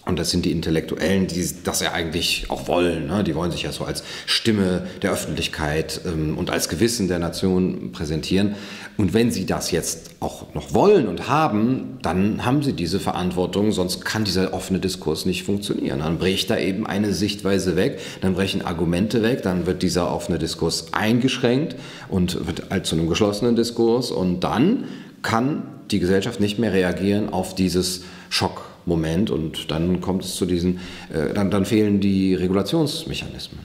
Und 0.05 0.19
das 0.19 0.31
sind 0.31 0.43
die 0.43 0.51
Intellektuellen, 0.51 1.27
die 1.27 1.49
das 1.63 1.79
ja 1.79 1.93
eigentlich 1.93 2.47
auch 2.49 2.67
wollen. 2.67 3.07
Ne? 3.07 3.23
Die 3.23 3.35
wollen 3.35 3.51
sich 3.51 3.63
ja 3.63 3.71
so 3.71 3.85
als 3.85 4.03
Stimme 4.25 4.85
der 5.01 5.11
Öffentlichkeit 5.13 6.01
ähm, 6.05 6.37
und 6.37 6.49
als 6.49 6.67
Gewissen 6.67 7.07
der 7.07 7.19
Nation 7.19 7.93
präsentieren. 7.93 8.55
Und 8.97 9.13
wenn 9.13 9.31
sie 9.31 9.45
das 9.45 9.71
jetzt 9.71 10.11
auch 10.19 10.53
noch 10.53 10.73
wollen 10.73 11.07
und 11.07 11.29
haben, 11.29 11.99
dann 12.01 12.45
haben 12.45 12.63
sie 12.63 12.73
diese 12.73 12.99
Verantwortung, 12.99 13.71
sonst 13.71 14.03
kann 14.03 14.25
dieser 14.25 14.53
offene 14.53 14.79
Diskurs 14.79 15.25
nicht 15.25 15.43
funktionieren. 15.43 15.99
Dann 15.99 16.17
bricht 16.17 16.49
da 16.49 16.57
eben 16.57 16.85
eine 16.85 17.13
Sichtweise 17.13 17.77
weg, 17.77 17.99
dann 18.19 18.33
brechen 18.33 18.61
Argumente 18.61 19.23
weg, 19.23 19.41
dann 19.41 19.65
wird 19.65 19.83
dieser 19.83 20.13
offene 20.13 20.37
Diskurs 20.37 20.87
eingeschränkt 20.91 21.77
und 22.09 22.45
wird 22.45 22.69
halt 22.69 22.85
zu 22.85 22.95
einem 22.95 23.07
geschlossenen 23.07 23.55
Diskurs. 23.55 24.11
Und 24.11 24.41
dann 24.41 24.83
kann 25.21 25.63
die 25.91 25.99
Gesellschaft 25.99 26.41
nicht 26.41 26.59
mehr 26.59 26.73
reagieren 26.73 27.29
auf 27.29 27.55
dieses 27.55 28.03
Schock. 28.29 28.72
Moment 28.85 29.29
und 29.31 29.71
dann 29.71 30.01
kommt 30.01 30.23
es 30.23 30.35
zu 30.35 30.45
diesen, 30.45 30.79
äh, 31.13 31.33
dann, 31.33 31.51
dann 31.51 31.65
fehlen 31.65 31.99
die 31.99 32.35
Regulationsmechanismen. 32.35 33.59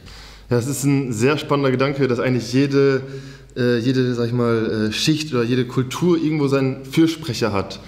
Ja, 0.51 0.57
es 0.59 0.67
ist 0.67 0.85
ein 0.85 1.13
sehr 1.13 1.37
spannender 1.37 1.71
Gedanke, 1.71 2.09
dass 2.09 2.21
eigentlich 2.21 2.53
jede, 2.53 3.03
äh, 3.57 3.79
jede 3.79 4.15
sag 4.15 4.29
ich 4.29 4.33
mal, 4.33 4.89
äh, 4.89 4.93
Schicht 4.93 5.33
oder 5.35 5.43
jede 5.43 5.67
Kultur 5.67 6.17
irgendwo 6.17 6.49
seinen 6.49 6.85
Fürsprecher 6.85 7.53
hat. 7.53 7.81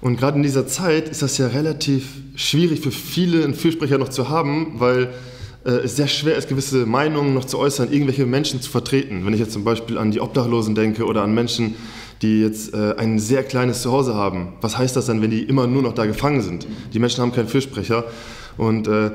Und 0.00 0.16
gerade 0.18 0.36
in 0.36 0.42
dieser 0.42 0.66
Zeit 0.66 1.08
ist 1.08 1.22
das 1.22 1.38
ja 1.38 1.46
relativ 1.46 2.08
schwierig 2.34 2.80
für 2.80 2.90
viele, 2.90 3.44
einen 3.44 3.54
Fürsprecher 3.54 3.98
noch 3.98 4.08
zu 4.08 4.28
haben, 4.28 4.80
weil 4.80 5.10
äh, 5.64 5.70
es 5.84 5.94
sehr 5.94 6.08
schwer 6.08 6.36
ist, 6.36 6.48
gewisse 6.48 6.86
Meinungen 6.86 7.34
noch 7.34 7.44
zu 7.44 7.58
äußern, 7.58 7.92
irgendwelche 7.92 8.26
Menschen 8.26 8.60
zu 8.60 8.68
vertreten. 8.68 9.24
Wenn 9.24 9.32
ich 9.32 9.38
jetzt 9.38 9.52
zum 9.52 9.62
Beispiel 9.62 9.98
an 9.98 10.10
die 10.10 10.20
Obdachlosen 10.20 10.74
denke 10.74 11.04
oder 11.04 11.22
an 11.22 11.34
Menschen, 11.34 11.76
die 12.22 12.40
jetzt 12.40 12.72
äh, 12.72 12.94
ein 12.96 13.18
sehr 13.18 13.42
kleines 13.42 13.82
Zuhause 13.82 14.14
haben. 14.14 14.54
Was 14.60 14.78
heißt 14.78 14.96
das 14.96 15.06
dann, 15.06 15.20
wenn 15.20 15.30
die 15.30 15.42
immer 15.42 15.66
nur 15.66 15.82
noch 15.82 15.92
da 15.92 16.06
gefangen 16.06 16.40
sind? 16.40 16.66
Die 16.94 16.98
Menschen 16.98 17.20
haben 17.20 17.32
keinen 17.32 17.48
Fürsprecher. 17.48 18.04
Und 18.56 18.86
äh, 18.86 19.10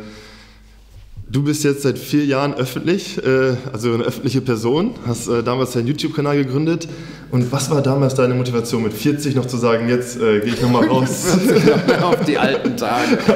Du 1.30 1.44
bist 1.44 1.66
jetzt 1.66 1.82
seit 1.82 2.00
vier 2.00 2.24
Jahren 2.24 2.54
öffentlich, 2.54 3.22
äh, 3.22 3.56
also 3.74 3.94
eine 3.94 4.04
öffentliche 4.06 4.40
Person, 4.40 4.96
hast 5.06 5.28
äh, 5.28 5.44
damals 5.44 5.72
deinen 5.72 5.88
YouTube-Kanal 5.88 6.38
gegründet. 6.38 6.88
Und 7.30 7.52
was 7.52 7.70
war 7.70 7.82
damals 7.82 8.16
deine 8.16 8.34
Motivation, 8.34 8.84
mit 8.84 8.94
40 8.94 9.36
noch 9.36 9.46
zu 9.46 9.58
sagen, 9.58 9.90
jetzt 9.90 10.16
äh, 10.22 10.40
gehe 10.40 10.54
ich 10.54 10.62
nochmal 10.62 10.88
raus? 10.88 11.26
Auf 12.02 12.24
die 12.26 12.38
alten 12.38 12.78
Tage. 12.78 13.18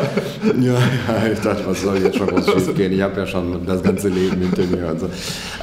Ja, 0.60 0.74
ja, 0.74 1.32
ich 1.32 1.40
dachte, 1.40 1.64
was 1.68 1.84
soll 1.84 2.00
jetzt 2.00 2.18
schon 2.18 2.26
groß 2.26 2.46
schief 2.46 2.76
gehen? 2.76 2.92
Ich 2.92 3.02
habe 3.02 3.20
ja 3.20 3.28
schon 3.28 3.64
das 3.68 3.84
ganze 3.84 4.10
Leben 4.10 4.42
hinter 4.42 4.64
mir. 4.64 4.88
Und 4.88 5.00
so. 5.00 5.10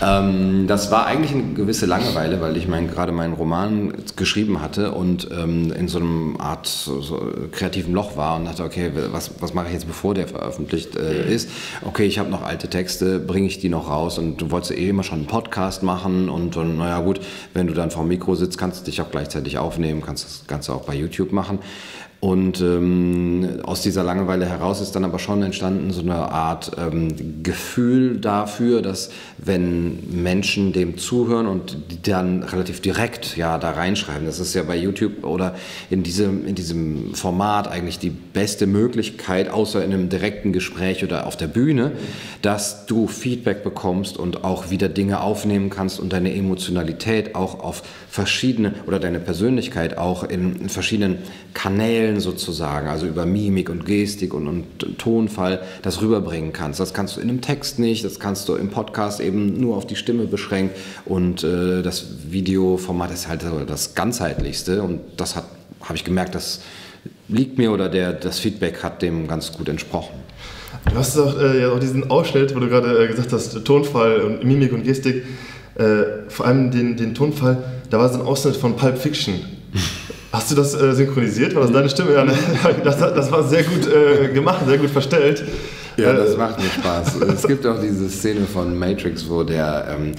Ähm, 0.00 0.66
das 0.68 0.92
war 0.92 1.06
eigentlich 1.06 1.32
eine 1.32 1.52
gewisse 1.54 1.86
Langeweile, 1.86 2.40
weil 2.40 2.56
ich 2.56 2.68
mein, 2.68 2.88
gerade 2.88 3.10
meinen 3.10 3.32
Roman 3.32 3.92
geschrieben 4.14 4.62
hatte 4.62 4.92
und 4.92 5.28
ähm, 5.36 5.72
in 5.72 5.88
so 5.88 5.98
einem 5.98 6.36
Art 6.38 6.66
so, 6.68 7.00
so 7.00 7.20
kreativen 7.50 7.92
Loch 7.92 8.16
war 8.16 8.36
und 8.36 8.44
dachte, 8.44 8.62
okay, 8.62 8.92
was, 9.10 9.32
was 9.40 9.52
mache 9.52 9.66
ich 9.66 9.72
jetzt, 9.72 9.88
bevor 9.88 10.14
der 10.14 10.28
veröffentlicht 10.28 10.96
äh, 10.96 11.34
ist? 11.34 11.50
Okay, 11.84 12.04
ich 12.04 12.17
ich 12.18 12.20
habe 12.20 12.32
noch 12.32 12.42
alte 12.42 12.66
Texte, 12.66 13.20
bringe 13.20 13.46
ich 13.46 13.60
die 13.60 13.68
noch 13.68 13.88
raus 13.88 14.18
und 14.18 14.38
du 14.38 14.50
wolltest 14.50 14.72
eh 14.72 14.88
immer 14.88 15.04
schon 15.04 15.18
einen 15.18 15.28
Podcast 15.28 15.84
machen 15.84 16.28
und, 16.28 16.56
und 16.56 16.76
naja 16.76 16.98
gut, 16.98 17.20
wenn 17.54 17.68
du 17.68 17.74
dann 17.74 17.92
vor 17.92 18.02
dem 18.02 18.08
Mikro 18.08 18.34
sitzt, 18.34 18.58
kannst 18.58 18.80
du 18.80 18.84
dich 18.86 19.00
auch 19.00 19.12
gleichzeitig 19.12 19.56
aufnehmen, 19.56 20.02
kannst 20.04 20.24
das 20.24 20.46
Ganze 20.48 20.74
auch 20.74 20.82
bei 20.82 20.96
YouTube 20.96 21.30
machen. 21.30 21.60
Und 22.20 22.60
ähm, 22.60 23.60
aus 23.62 23.82
dieser 23.82 24.02
Langeweile 24.02 24.44
heraus 24.44 24.80
ist 24.80 24.96
dann 24.96 25.04
aber 25.04 25.20
schon 25.20 25.40
entstanden 25.40 25.92
so 25.92 26.00
eine 26.00 26.16
Art 26.16 26.72
ähm, 26.76 27.44
Gefühl 27.44 28.18
dafür, 28.18 28.82
dass 28.82 29.10
wenn 29.38 30.20
Menschen 30.20 30.72
dem 30.72 30.98
zuhören 30.98 31.46
und 31.46 31.76
dann 32.08 32.42
relativ 32.42 32.80
direkt 32.80 33.36
ja 33.36 33.56
da 33.58 33.70
reinschreiben, 33.70 34.26
das 34.26 34.40
ist 34.40 34.52
ja 34.54 34.64
bei 34.64 34.76
YouTube 34.76 35.22
oder 35.22 35.54
in 35.90 36.02
diesem, 36.02 36.44
in 36.44 36.56
diesem 36.56 37.14
Format 37.14 37.68
eigentlich 37.68 38.00
die 38.00 38.10
beste 38.10 38.66
Möglichkeit, 38.66 39.48
außer 39.48 39.84
in 39.84 39.92
einem 39.92 40.08
direkten 40.08 40.52
Gespräch 40.52 41.04
oder 41.04 41.24
auf 41.24 41.36
der 41.36 41.46
Bühne, 41.46 41.92
dass 42.42 42.86
du 42.86 43.06
Feedback 43.06 43.62
bekommst 43.62 44.16
und 44.16 44.42
auch 44.42 44.70
wieder 44.70 44.88
Dinge 44.88 45.20
aufnehmen 45.20 45.70
kannst 45.70 46.00
und 46.00 46.12
deine 46.12 46.34
Emotionalität 46.34 47.36
auch 47.36 47.60
auf 47.60 47.84
verschiedene 48.10 48.74
oder 48.88 48.98
deine 48.98 49.20
Persönlichkeit 49.20 49.96
auch 49.98 50.24
in 50.24 50.68
verschiedenen 50.68 51.18
Kanälen 51.54 52.07
sozusagen, 52.16 52.88
also 52.88 53.06
über 53.06 53.26
Mimik 53.26 53.70
und 53.70 53.84
Gestik 53.84 54.34
und, 54.34 54.48
und 54.48 54.98
Tonfall, 54.98 55.62
das 55.82 56.00
rüberbringen 56.00 56.52
kannst. 56.52 56.80
Das 56.80 56.94
kannst 56.94 57.16
du 57.16 57.20
in 57.20 57.28
einem 57.28 57.40
Text 57.40 57.78
nicht, 57.78 58.04
das 58.04 58.18
kannst 58.18 58.48
du 58.48 58.54
im 58.56 58.70
Podcast 58.70 59.20
eben 59.20 59.60
nur 59.60 59.76
auf 59.76 59.86
die 59.86 59.96
Stimme 59.96 60.26
beschränkt 60.26 60.76
und 61.04 61.44
äh, 61.44 61.82
das 61.82 62.06
Videoformat 62.30 63.12
ist 63.12 63.28
halt 63.28 63.44
das 63.66 63.94
ganzheitlichste 63.94 64.82
und 64.82 65.00
das 65.16 65.36
habe 65.36 65.46
ich 65.94 66.04
gemerkt, 66.04 66.34
das 66.34 66.60
liegt 67.28 67.58
mir 67.58 67.72
oder 67.72 67.88
der, 67.88 68.12
das 68.12 68.38
Feedback 68.38 68.82
hat 68.82 69.02
dem 69.02 69.28
ganz 69.28 69.52
gut 69.52 69.68
entsprochen. 69.68 70.14
Du 70.90 70.96
hast 70.96 71.16
doch 71.16 71.38
äh, 71.40 71.62
ja 71.62 71.72
auch 71.72 71.78
diesen 71.78 72.10
Ausschnitt, 72.10 72.54
wo 72.54 72.60
du 72.60 72.68
gerade 72.68 73.04
äh, 73.04 73.08
gesagt 73.08 73.32
hast, 73.32 73.64
Tonfall 73.64 74.20
und 74.20 74.44
Mimik 74.44 74.72
und 74.72 74.84
Gestik, 74.84 75.24
äh, 75.76 76.28
vor 76.28 76.46
allem 76.46 76.70
den, 76.70 76.96
den 76.96 77.14
Tonfall, 77.14 77.62
da 77.90 77.98
war 77.98 78.08
so 78.08 78.20
ein 78.20 78.26
Ausschnitt 78.26 78.56
von 78.56 78.76
Pulp 78.76 78.98
Fiction. 78.98 79.57
Hast 80.32 80.50
du 80.50 80.54
das 80.54 80.74
äh, 80.74 80.94
synchronisiert? 80.94 81.54
War 81.54 81.62
das 81.62 81.72
deine 81.72 81.88
Stimme? 81.88 82.12
Ja, 82.12 82.24
ne? 82.24 82.32
das, 82.84 82.98
das 82.98 83.32
war 83.32 83.42
sehr 83.44 83.62
gut 83.62 83.86
äh, 83.86 84.28
gemacht, 84.28 84.60
sehr 84.66 84.78
gut 84.78 84.90
verstellt. 84.90 85.44
Ja, 85.96 86.12
das 86.12 86.34
äh, 86.34 86.36
macht 86.36 86.58
mir 86.58 86.68
Spaß. 86.68 87.16
es 87.16 87.46
gibt 87.46 87.66
auch 87.66 87.80
diese 87.80 88.08
Szene 88.08 88.46
von 88.46 88.78
Matrix, 88.78 89.28
wo 89.28 89.42
der 89.42 89.96
ähm, 89.98 90.12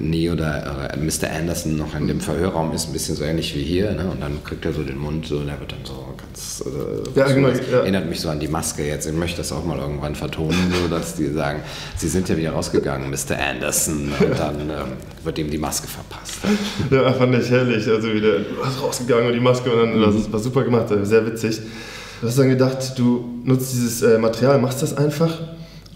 Neo 0.00 0.32
oder 0.32 0.90
äh, 0.92 0.96
Mr. 0.96 1.30
Anderson 1.30 1.76
noch 1.76 1.94
in 1.94 2.08
dem 2.08 2.20
Verhörraum 2.20 2.72
ist, 2.72 2.86
ein 2.86 2.92
bisschen 2.92 3.16
so 3.16 3.24
ähnlich 3.24 3.54
wie 3.54 3.62
hier. 3.62 3.92
Ne? 3.92 4.08
Und 4.10 4.22
dann 4.22 4.42
kriegt 4.42 4.64
er 4.64 4.72
so 4.72 4.82
den 4.82 4.98
Mund 4.98 5.26
so, 5.26 5.40
der 5.40 5.60
wird 5.60 5.72
dann 5.72 5.84
so 5.84 6.13
ganz. 6.34 6.64
Äh, 6.66 7.18
ja, 7.18 7.26
genau, 7.32 7.48
ja. 7.48 7.78
Erinnert 7.80 8.08
mich 8.08 8.20
so 8.20 8.28
an 8.28 8.40
die 8.40 8.48
Maske 8.48 8.84
jetzt. 8.84 9.06
Ich 9.06 9.12
möchte 9.12 9.38
das 9.38 9.52
auch 9.52 9.64
mal 9.64 9.78
irgendwann 9.78 10.14
vertonen, 10.14 10.72
so 10.82 10.88
dass 10.88 11.14
die 11.14 11.32
sagen, 11.32 11.60
sie 11.96 12.08
sind 12.08 12.28
ja 12.28 12.36
wieder 12.36 12.52
rausgegangen, 12.52 13.10
Mr. 13.10 13.38
Anderson. 13.38 14.12
Und 14.20 14.38
dann 14.38 14.60
ähm, 14.60 14.92
wird 15.22 15.38
ihm 15.38 15.50
die 15.50 15.58
Maske 15.58 15.88
verpasst. 15.88 16.40
Ja, 16.90 17.12
fand 17.12 17.34
ich 17.36 17.50
herrlich. 17.50 17.88
Also 17.88 18.12
wieder 18.12 18.38
rausgegangen 18.82 19.26
und 19.26 19.32
die 19.32 19.40
Maske 19.40 19.70
und 19.70 19.78
dann, 19.78 19.98
mhm. 19.98 20.02
das 20.02 20.32
war 20.32 20.40
super 20.40 20.64
gemacht, 20.64 20.88
sehr 21.02 21.26
witzig. 21.26 21.60
Du 22.20 22.28
hast 22.28 22.38
dann 22.38 22.48
gedacht, 22.48 22.98
du 22.98 23.40
nutzt 23.44 23.72
dieses 23.72 24.02
äh, 24.02 24.18
Material, 24.18 24.58
machst 24.58 24.82
das 24.82 24.96
einfach 24.96 25.40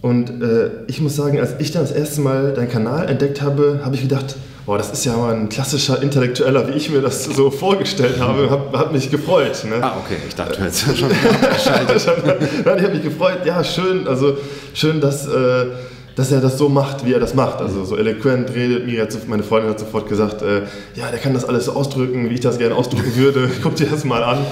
und 0.02 0.42
äh, 0.42 0.71
ich 0.87 1.00
muss 1.00 1.16
sagen, 1.16 1.40
als 1.40 1.54
ich 1.59 1.71
dann 1.71 1.83
das 1.83 1.92
erste 1.92 2.21
Mal 2.21 2.52
deinen 2.52 2.68
Kanal 2.68 3.09
entdeckt 3.09 3.40
habe, 3.40 3.80
habe 3.85 3.95
ich 3.95 4.02
gedacht, 4.02 4.37
boah, 4.68 4.76
das 4.76 4.90
ist 4.90 5.06
ja 5.06 5.16
mal 5.16 5.34
ein 5.34 5.48
klassischer 5.48 6.02
Intellektueller, 6.02 6.68
wie 6.68 6.72
ich 6.72 6.90
mir 6.90 7.00
das 7.00 7.25
so 7.25 7.50
vorgestellt 7.50 8.20
habe. 8.20 8.50
Hat, 8.50 8.76
hat 8.76 8.92
mich 8.92 9.10
gefreut. 9.10 9.64
Ne? 9.64 9.76
Ah, 9.80 9.96
okay, 10.04 10.18
ich 10.28 10.34
dachte, 10.34 10.58
du 10.58 10.62
hättest 10.62 10.82
schon. 10.98 11.08
Nein, 11.08 12.76
ich 12.76 12.84
habe 12.84 12.92
mich 12.92 13.02
gefreut. 13.02 13.46
Ja, 13.46 13.64
schön, 13.64 14.06
also 14.06 14.37
schön, 14.75 15.00
dass, 15.00 15.26
äh, 15.26 15.68
dass 16.16 16.32
er 16.32 16.42
das 16.42 16.58
so 16.58 16.68
macht, 16.68 17.06
wie 17.06 17.14
er 17.14 17.18
das 17.18 17.32
macht. 17.32 17.62
Also 17.62 17.82
so 17.87 17.96
eloquent 17.96 18.54
redet. 18.54 18.84
Mir 18.84 19.00
hat, 19.00 19.16
meine 19.26 19.42
Freundin 19.42 19.70
hat 19.70 19.80
sofort 19.80 20.06
gesagt, 20.06 20.42
äh, 20.42 20.64
ja, 20.94 21.10
der 21.10 21.18
kann 21.18 21.32
das 21.32 21.46
alles 21.46 21.64
so 21.64 21.72
ausdrücken, 21.72 22.28
wie 22.28 22.34
ich 22.34 22.40
das 22.40 22.58
gerne 22.58 22.75
ausdrücken 22.75 23.16
würde. 23.16 23.48
Guck 23.62 23.76
dir 23.76 23.87
das 23.87 24.04
mal 24.04 24.22
an. 24.22 24.44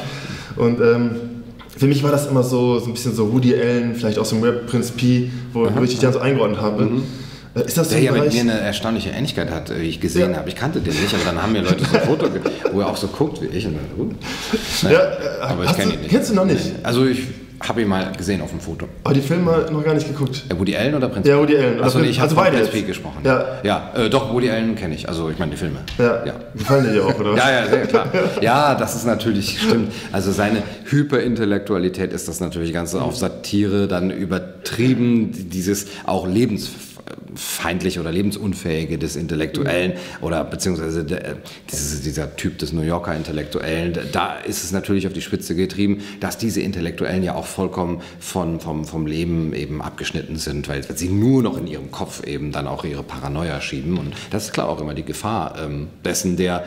Und 0.56 0.80
ähm, 0.80 1.10
für 1.76 1.88
mich 1.88 2.02
war 2.02 2.10
das 2.10 2.26
immer 2.26 2.42
so, 2.42 2.78
so 2.78 2.86
ein 2.86 2.94
bisschen 2.94 3.14
so 3.14 3.34
Woody 3.34 3.54
Allen, 3.54 3.94
vielleicht 3.94 4.18
aus 4.18 4.30
dem 4.30 4.42
Rap 4.42 4.66
Prince 4.66 4.94
P, 4.96 5.30
wo, 5.52 5.68
wo 5.76 5.82
ich 5.82 5.90
dich 5.90 5.98
dann 5.98 6.14
so 6.14 6.20
eingeordnet 6.20 6.58
habe. 6.58 6.84
Mhm. 6.86 7.02
Äh, 7.56 7.66
ist 7.66 7.78
das 7.78 7.88
der 7.88 8.00
ja 8.00 8.12
mit 8.12 8.32
mir 8.32 8.40
eine 8.40 8.60
erstaunliche 8.60 9.10
Ähnlichkeit 9.10 9.50
hat, 9.50 9.70
wie 9.70 9.88
ich 9.88 10.00
gesehen 10.00 10.32
ja. 10.32 10.38
habe. 10.38 10.48
Ich 10.48 10.56
kannte 10.56 10.80
den 10.80 10.94
nicht, 10.94 11.14
aber 11.14 11.24
dann 11.24 11.42
haben 11.42 11.52
mir 11.52 11.62
Leute 11.62 11.84
so 11.84 11.96
ein 11.96 12.02
Foto, 12.02 12.26
wo 12.72 12.80
er 12.80 12.88
auch 12.88 12.96
so 12.96 13.08
guckt 13.08 13.40
wie 13.40 13.46
ich. 13.46 13.66
Und 13.66 13.76
dann, 13.76 14.06
uh. 14.06 14.92
ja, 14.92 15.00
aber 15.40 15.64
ich 15.64 15.74
kenne 15.74 15.94
ihn 15.94 16.00
nicht. 16.00 16.10
Kennst 16.10 16.30
du 16.30 16.34
noch 16.34 16.44
nicht? 16.44 16.72
Also 16.82 17.06
ich 17.06 17.22
habe 17.60 17.82
ihn 17.82 17.88
mal 17.88 18.12
gesehen 18.12 18.42
auf 18.42 18.50
dem 18.50 18.60
Foto. 18.60 18.86
Aber 19.02 19.14
die 19.14 19.20
Filme 19.20 19.66
noch 19.70 19.82
gar 19.82 19.94
nicht 19.94 20.06
geguckt. 20.06 20.44
Ja, 20.50 20.58
Woody 20.58 20.76
Allen 20.76 20.94
oder 20.94 21.08
Prinz 21.08 21.26
Ja, 21.26 21.38
Woody 21.38 21.56
Allen. 21.56 21.82
Achso, 21.82 21.98
nee, 21.98 22.08
ich 22.08 22.20
habe 22.20 22.30
also 22.30 22.42
von 22.42 22.52
Prinz 22.52 22.68
P 22.68 22.82
gesprochen. 22.82 23.20
Ja, 23.24 23.44
ja 23.62 23.92
äh, 23.96 24.10
doch, 24.10 24.32
Woody 24.32 24.50
Allen 24.50 24.74
kenne 24.76 24.94
ich. 24.94 25.08
Also 25.08 25.30
ich 25.30 25.38
meine 25.38 25.52
die 25.52 25.56
Filme. 25.56 25.78
Ja, 25.98 26.24
ja. 26.26 26.34
gefallen 26.54 26.92
dir 26.92 27.04
auch, 27.06 27.18
oder? 27.18 27.34
ja, 27.36 27.50
ja, 27.50 27.66
sehr 27.68 27.86
klar. 27.86 28.06
Ja, 28.42 28.74
das 28.74 28.94
ist 28.96 29.06
natürlich, 29.06 29.58
stimmt. 29.60 29.92
Also 30.12 30.32
seine 30.32 30.62
Hyperintellektualität 30.84 32.12
ist 32.12 32.28
das 32.28 32.40
natürlich 32.40 32.72
ganz 32.72 32.94
auf 32.94 33.16
Satire 33.16 33.88
dann 33.88 34.10
übertrieben. 34.10 35.32
Dieses 35.50 35.86
auch 36.04 36.26
Lebens 36.26 36.68
feindliche 37.34 38.00
oder 38.00 38.10
lebensunfähige 38.10 38.98
des 38.98 39.16
Intellektuellen 39.16 39.94
oder 40.20 40.44
beziehungsweise 40.44 41.04
der, 41.04 41.36
dieses, 41.70 42.02
dieser 42.02 42.36
Typ 42.36 42.58
des 42.58 42.72
New 42.72 42.82
Yorker 42.82 43.14
Intellektuellen, 43.14 43.96
da 44.12 44.36
ist 44.36 44.64
es 44.64 44.72
natürlich 44.72 45.06
auf 45.06 45.12
die 45.12 45.20
Spitze 45.20 45.54
getrieben, 45.54 46.02
dass 46.20 46.38
diese 46.38 46.60
Intellektuellen 46.60 47.22
ja 47.22 47.34
auch 47.34 47.46
vollkommen 47.46 48.00
von, 48.18 48.60
vom, 48.60 48.84
vom 48.84 49.06
Leben 49.06 49.52
eben 49.52 49.82
abgeschnitten 49.82 50.36
sind, 50.36 50.68
weil, 50.68 50.82
sie 50.96 51.08
nur 51.08 51.42
noch 51.42 51.58
in 51.58 51.66
ihrem 51.66 51.90
Kopf 51.90 52.24
eben 52.24 52.52
dann 52.52 52.66
auch 52.66 52.84
ihre 52.84 53.02
Paranoia 53.02 53.60
schieben. 53.60 53.98
Und 53.98 54.14
das 54.30 54.46
ist 54.46 54.52
klar 54.52 54.68
auch 54.68 54.80
immer 54.80 54.94
die 54.94 55.04
Gefahr 55.04 55.56
ähm, 55.62 55.88
dessen, 56.04 56.36
der, 56.36 56.64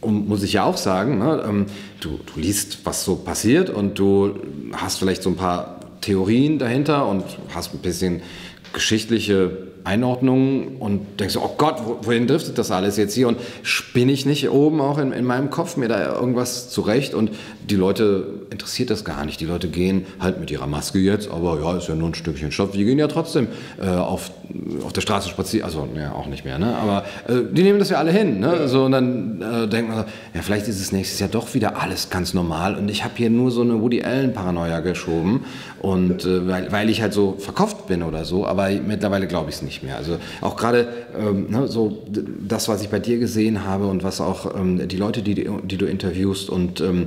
um, 0.00 0.26
muss 0.28 0.42
ich 0.42 0.54
ja 0.54 0.64
auch 0.64 0.76
sagen, 0.76 1.18
ne, 1.18 1.44
ähm, 1.48 1.66
du, 2.00 2.18
du 2.34 2.40
liest, 2.40 2.80
was 2.84 3.04
so 3.04 3.16
passiert 3.16 3.70
und 3.70 3.98
du 3.98 4.40
hast 4.72 4.98
vielleicht 4.98 5.22
so 5.22 5.30
ein 5.30 5.36
paar 5.36 5.78
Theorien 6.00 6.58
dahinter 6.58 7.06
und 7.06 7.24
hast 7.54 7.74
ein 7.74 7.80
bisschen 7.80 8.22
geschichtliche 8.72 9.68
Einordnungen 9.84 10.76
und 10.76 11.18
denkst 11.18 11.34
so, 11.34 11.42
oh 11.42 11.54
Gott, 11.56 11.80
wohin 12.02 12.26
driftet 12.26 12.58
das 12.58 12.70
alles 12.70 12.96
jetzt 12.96 13.14
hier? 13.14 13.28
Und 13.28 13.38
spinne 13.62 14.12
ich 14.12 14.26
nicht 14.26 14.48
oben 14.50 14.80
auch 14.80 14.98
in, 14.98 15.12
in 15.12 15.24
meinem 15.24 15.50
Kopf 15.50 15.76
mir 15.76 15.88
da 15.88 16.14
irgendwas 16.14 16.68
zurecht? 16.70 17.14
Und 17.14 17.30
die 17.68 17.76
Leute 17.76 18.26
interessiert 18.50 18.90
das 18.90 19.04
gar 19.04 19.24
nicht. 19.24 19.40
Die 19.40 19.44
Leute 19.44 19.68
gehen 19.68 20.06
halt 20.20 20.40
mit 20.40 20.50
ihrer 20.50 20.66
Maske 20.66 20.98
jetzt, 20.98 21.30
aber 21.30 21.60
ja, 21.60 21.76
ist 21.76 21.88
ja 21.88 21.94
nur 21.94 22.08
ein 22.08 22.14
Stückchen 22.14 22.50
Stoff. 22.50 22.72
Die 22.72 22.84
gehen 22.84 22.98
ja 22.98 23.08
trotzdem 23.08 23.48
äh, 23.80 23.88
auf, 23.88 24.30
auf 24.84 24.92
der 24.92 25.00
Straße 25.00 25.28
spazieren, 25.28 25.64
also 25.64 25.88
ja, 25.94 26.12
auch 26.12 26.26
nicht 26.26 26.44
mehr, 26.44 26.58
ne? 26.58 26.76
aber 26.76 27.04
äh, 27.28 27.42
die 27.52 27.62
nehmen 27.62 27.78
das 27.78 27.90
ja 27.90 27.98
alle 27.98 28.10
hin. 28.10 28.40
Ne? 28.40 28.68
So, 28.68 28.84
und 28.84 28.92
dann 28.92 29.42
äh, 29.42 29.68
denkt 29.68 29.90
man, 29.90 30.06
ja, 30.34 30.42
vielleicht 30.42 30.68
ist 30.68 30.80
es 30.80 30.92
nächstes 30.92 31.18
Jahr 31.20 31.28
doch 31.28 31.54
wieder 31.54 31.80
alles 31.80 32.10
ganz 32.10 32.34
normal 32.34 32.76
und 32.76 32.90
ich 32.90 33.04
habe 33.04 33.14
hier 33.16 33.30
nur 33.30 33.50
so 33.50 33.60
eine 33.60 33.80
Woody 33.80 34.02
Allen-Paranoia 34.02 34.80
geschoben 34.80 35.44
und 35.80 36.24
äh, 36.24 36.48
weil, 36.48 36.72
weil 36.72 36.90
ich 36.90 37.02
halt 37.02 37.12
so 37.12 37.36
verkauft 37.38 37.86
bin 37.86 38.02
oder 38.02 38.24
so, 38.24 38.46
aber 38.46 38.70
mittlerweile 38.70 39.26
glaube 39.26 39.50
ich 39.50 39.56
es 39.56 39.62
nicht 39.62 39.82
mehr. 39.82 39.96
Also 39.96 40.18
auch 40.40 40.56
gerade 40.56 40.88
ähm, 41.18 41.46
ne, 41.50 41.68
so 41.68 42.04
das, 42.46 42.68
was 42.68 42.82
ich 42.82 42.88
bei 42.88 42.98
dir 42.98 43.18
gesehen 43.18 43.64
habe 43.64 43.86
und 43.86 44.02
was 44.02 44.20
auch 44.20 44.54
ähm, 44.58 44.88
die 44.88 44.96
Leute, 44.96 45.22
die, 45.22 45.34
die 45.34 45.76
du 45.76 45.86
interviewst 45.86 46.50
und 46.50 46.80
ähm, 46.80 47.06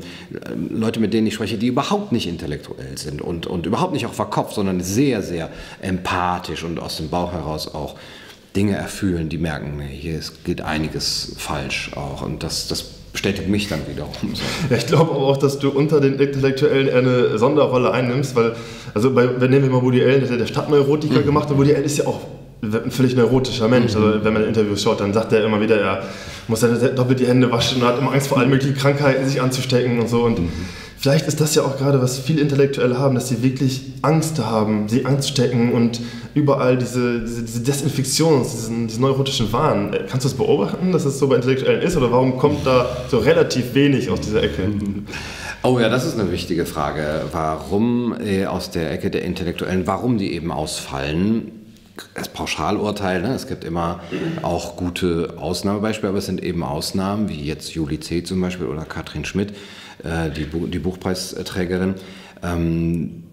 Leute, 0.70 1.00
mit 1.00 1.14
denen 1.14 1.28
ich 1.28 1.36
spreche, 1.36 1.58
die 1.58 1.68
überhaupt 1.68 2.12
nicht 2.12 2.28
intellektuell 2.28 2.98
sind 2.98 3.22
und, 3.22 3.48
und 3.48 3.66
überhaupt 3.66 3.94
nicht 3.94 4.06
auch 4.06 4.14
verkopft, 4.14 4.56
sondern 4.56 4.82
sehr, 4.82 5.22
sehr 5.22 5.50
empathisch 5.82 6.64
und 6.64 6.80
aus 6.80 6.98
dem 6.98 7.10
Bauch 7.10 7.34
heraus 7.34 7.74
auch 7.74 7.96
Dinge 8.56 8.76
erfüllen, 8.76 9.30
die 9.30 9.38
merken, 9.38 9.78
nee, 9.78 9.96
hier 9.96 10.20
geht 10.44 10.62
einiges 10.62 11.34
falsch 11.38 11.92
auch 11.96 12.22
und 12.22 12.44
das, 12.44 12.68
das 12.68 12.84
bestätigt 13.12 13.48
mich 13.48 13.68
dann 13.68 13.82
wiederum. 13.88 14.14
So. 14.34 14.42
Ja, 14.70 14.78
ich 14.78 14.88
glaube 14.88 15.12
aber 15.12 15.26
auch, 15.26 15.38
dass 15.38 15.60
du 15.60 15.70
unter 15.70 16.00
den 16.00 16.20
Intellektuellen 16.20 16.90
eine 16.90 17.38
Sonderrolle 17.38 17.92
einnimmst, 17.92 18.36
weil, 18.36 18.56
also 18.94 19.14
bei, 19.14 19.40
wenn 19.40 19.52
nehmen 19.52 19.66
wir 19.66 19.72
mal 19.72 19.82
Woody 19.82 20.02
Allen, 20.02 20.22
der 20.22 20.30
hat 20.30 20.40
der 20.40 20.48
Stadtneurotiker 20.48 21.20
mhm. 21.20 21.26
gemacht 21.26 21.50
und 21.52 21.58
Woody 21.58 21.74
Allen 21.74 21.86
ist 21.86 21.98
ja 21.98 22.08
auch 22.08 22.22
ein 22.62 22.92
völlig 22.92 23.16
neurotischer 23.16 23.68
Mensch. 23.68 23.96
Mhm. 23.96 24.04
Also 24.04 24.24
wenn 24.24 24.34
man 24.34 24.46
Interviews 24.46 24.84
schaut, 24.84 25.00
dann 25.00 25.14
sagt 25.14 25.34
er 25.34 25.46
immer 25.46 25.62
wieder, 25.62 25.80
er 25.80 26.04
muss 26.48 26.60
dann 26.60 26.78
doppelt 26.96 27.20
die 27.20 27.28
Hände 27.28 27.52
waschen 27.52 27.82
und 27.82 27.88
hat 27.88 28.00
immer 28.00 28.12
Angst 28.12 28.28
vor 28.28 28.38
allen 28.38 28.50
möglichen 28.50 28.76
Krankheiten, 28.76 29.28
sich 29.28 29.42
anzustecken 29.42 30.00
und 30.00 30.10
so. 30.10 30.24
Und 30.24 30.40
mhm. 30.40 30.50
vielleicht 30.98 31.28
ist 31.28 31.42
das 31.42 31.56
ja 31.56 31.64
auch 31.64 31.78
gerade, 31.78 32.02
was 32.02 32.20
viele 32.20 32.42
Intellektuelle 32.42 33.00
haben, 33.00 33.16
dass 33.16 33.30
sie 33.30 33.42
wirklich 33.42 33.82
Angst 34.02 34.40
haben, 34.40 34.88
sie 34.88 35.06
anzustecken 35.06 35.72
und 35.74 36.02
überall 36.34 36.78
diese, 36.78 37.22
diese, 37.22 37.44
diese 37.44 37.62
Desinfektion, 37.62 38.44
diesen, 38.44 38.88
diesen 38.88 39.02
neurotischen 39.02 39.52
Wahn. 39.52 39.92
Kannst 40.10 40.26
du 40.26 40.30
das 40.30 40.38
beobachten, 40.38 40.92
dass 40.92 41.04
es 41.06 41.14
das 41.14 41.20
so 41.20 41.28
bei 41.28 41.36
Intellektuellen 41.36 41.82
ist? 41.82 41.98
Oder 41.98 42.12
warum 42.12 42.38
kommt 42.38 42.66
da 42.66 42.86
so 43.10 43.18
relativ 43.18 43.74
wenig 43.74 44.10
aus 44.10 44.22
dieser 44.22 44.44
Ecke? 44.44 44.70
Oh 45.64 45.80
ja, 45.80 45.90
das 45.90 46.06
ist 46.06 46.20
eine 46.20 46.32
wichtige 46.32 46.66
Frage. 46.66 47.24
Warum 47.32 48.16
äh, 48.20 48.46
aus 48.46 48.72
der 48.72 48.92
Ecke 48.92 49.12
der 49.12 49.24
Intellektuellen, 49.24 49.86
warum 49.86 50.18
die 50.18 50.34
eben 50.34 50.52
ausfallen? 50.52 51.61
Das 52.14 52.30
Pauschalurteil, 52.30 53.22
ne? 53.22 53.34
es 53.34 53.48
gibt 53.48 53.64
immer 53.64 54.02
auch 54.42 54.76
gute 54.76 55.36
Ausnahmebeispiele, 55.38 56.10
aber 56.10 56.18
es 56.18 56.26
sind 56.26 56.44
eben 56.44 56.64
Ausnahmen, 56.64 57.30
wie 57.30 57.42
jetzt 57.42 57.74
Julie 57.74 58.00
C. 58.00 58.24
zum 58.24 58.42
Beispiel 58.42 58.68
oder 58.68 58.86
Katrin 58.86 59.26
Schmidt, 59.26 59.54
äh, 60.04 60.30
die, 60.30 60.46
die 60.46 60.80
Buchpreisträgerin. 60.80 61.96
Ähm, 62.44 63.24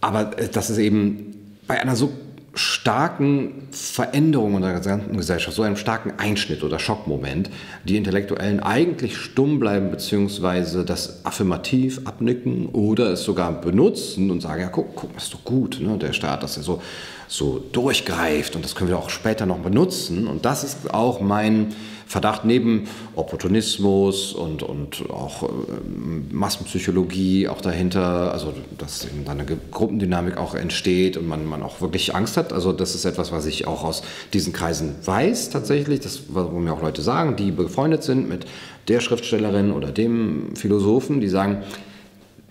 aber 0.00 0.24
das 0.24 0.70
ist 0.70 0.78
eben 0.78 1.34
bei 1.66 1.80
einer 1.80 1.96
so 1.96 2.12
starken 2.54 3.68
Veränderung 3.72 4.54
unserer 4.54 4.74
gesamten 4.74 5.16
Gesellschaft, 5.16 5.56
so 5.56 5.62
einem 5.62 5.76
starken 5.76 6.12
Einschnitt 6.18 6.62
oder 6.62 6.78
Schockmoment, 6.78 7.50
die 7.84 7.96
Intellektuellen 7.96 8.60
eigentlich 8.60 9.16
stumm 9.16 9.58
bleiben 9.58 9.90
beziehungsweise 9.90 10.84
das 10.84 11.24
affirmativ 11.24 12.02
abnicken 12.04 12.66
oder 12.66 13.12
es 13.12 13.24
sogar 13.24 13.60
benutzen 13.60 14.30
und 14.30 14.40
sagen, 14.40 14.60
ja 14.60 14.68
guck, 14.68 14.94
guck, 14.94 15.16
ist 15.16 15.34
doch 15.34 15.44
gut, 15.44 15.80
ne, 15.80 15.98
der 15.98 16.12
Staat, 16.12 16.42
dass 16.42 16.56
er 16.56 16.62
so, 16.62 16.80
so 17.28 17.62
durchgreift. 17.72 18.56
Und 18.56 18.64
das 18.64 18.74
können 18.74 18.90
wir 18.90 18.98
auch 18.98 19.10
später 19.10 19.46
noch 19.46 19.58
benutzen. 19.58 20.26
Und 20.26 20.44
das 20.44 20.64
ist 20.64 20.92
auch 20.92 21.20
mein 21.20 21.74
Verdacht 22.06 22.44
neben 22.44 22.86
Opportunismus 23.16 24.34
und, 24.34 24.62
und 24.62 25.10
auch 25.10 25.42
äh, 25.42 25.46
Massenpsychologie 26.30 27.48
auch 27.48 27.60
dahinter, 27.60 28.32
also 28.32 28.52
dass 28.78 29.06
eben 29.06 29.26
eine 29.26 29.44
Gruppendynamik 29.44 30.36
auch 30.36 30.54
entsteht 30.54 31.16
und 31.16 31.26
man, 31.26 31.46
man 31.46 31.62
auch 31.62 31.80
wirklich 31.80 32.14
Angst 32.14 32.36
hat. 32.36 32.52
Also 32.52 32.72
das 32.72 32.94
ist 32.94 33.04
etwas, 33.04 33.32
was 33.32 33.46
ich 33.46 33.66
auch 33.66 33.84
aus 33.84 34.02
diesen 34.32 34.52
Kreisen 34.52 34.94
weiß 35.04 35.50
tatsächlich, 35.50 36.00
das, 36.00 36.22
wo 36.28 36.58
mir 36.60 36.72
auch 36.72 36.82
Leute 36.82 37.02
sagen, 37.02 37.36
die 37.36 37.50
befreundet 37.50 38.04
sind 38.04 38.28
mit 38.28 38.46
der 38.88 39.00
Schriftstellerin 39.00 39.72
oder 39.72 39.90
dem 39.90 40.54
Philosophen, 40.56 41.20
die 41.20 41.28
sagen, 41.28 41.62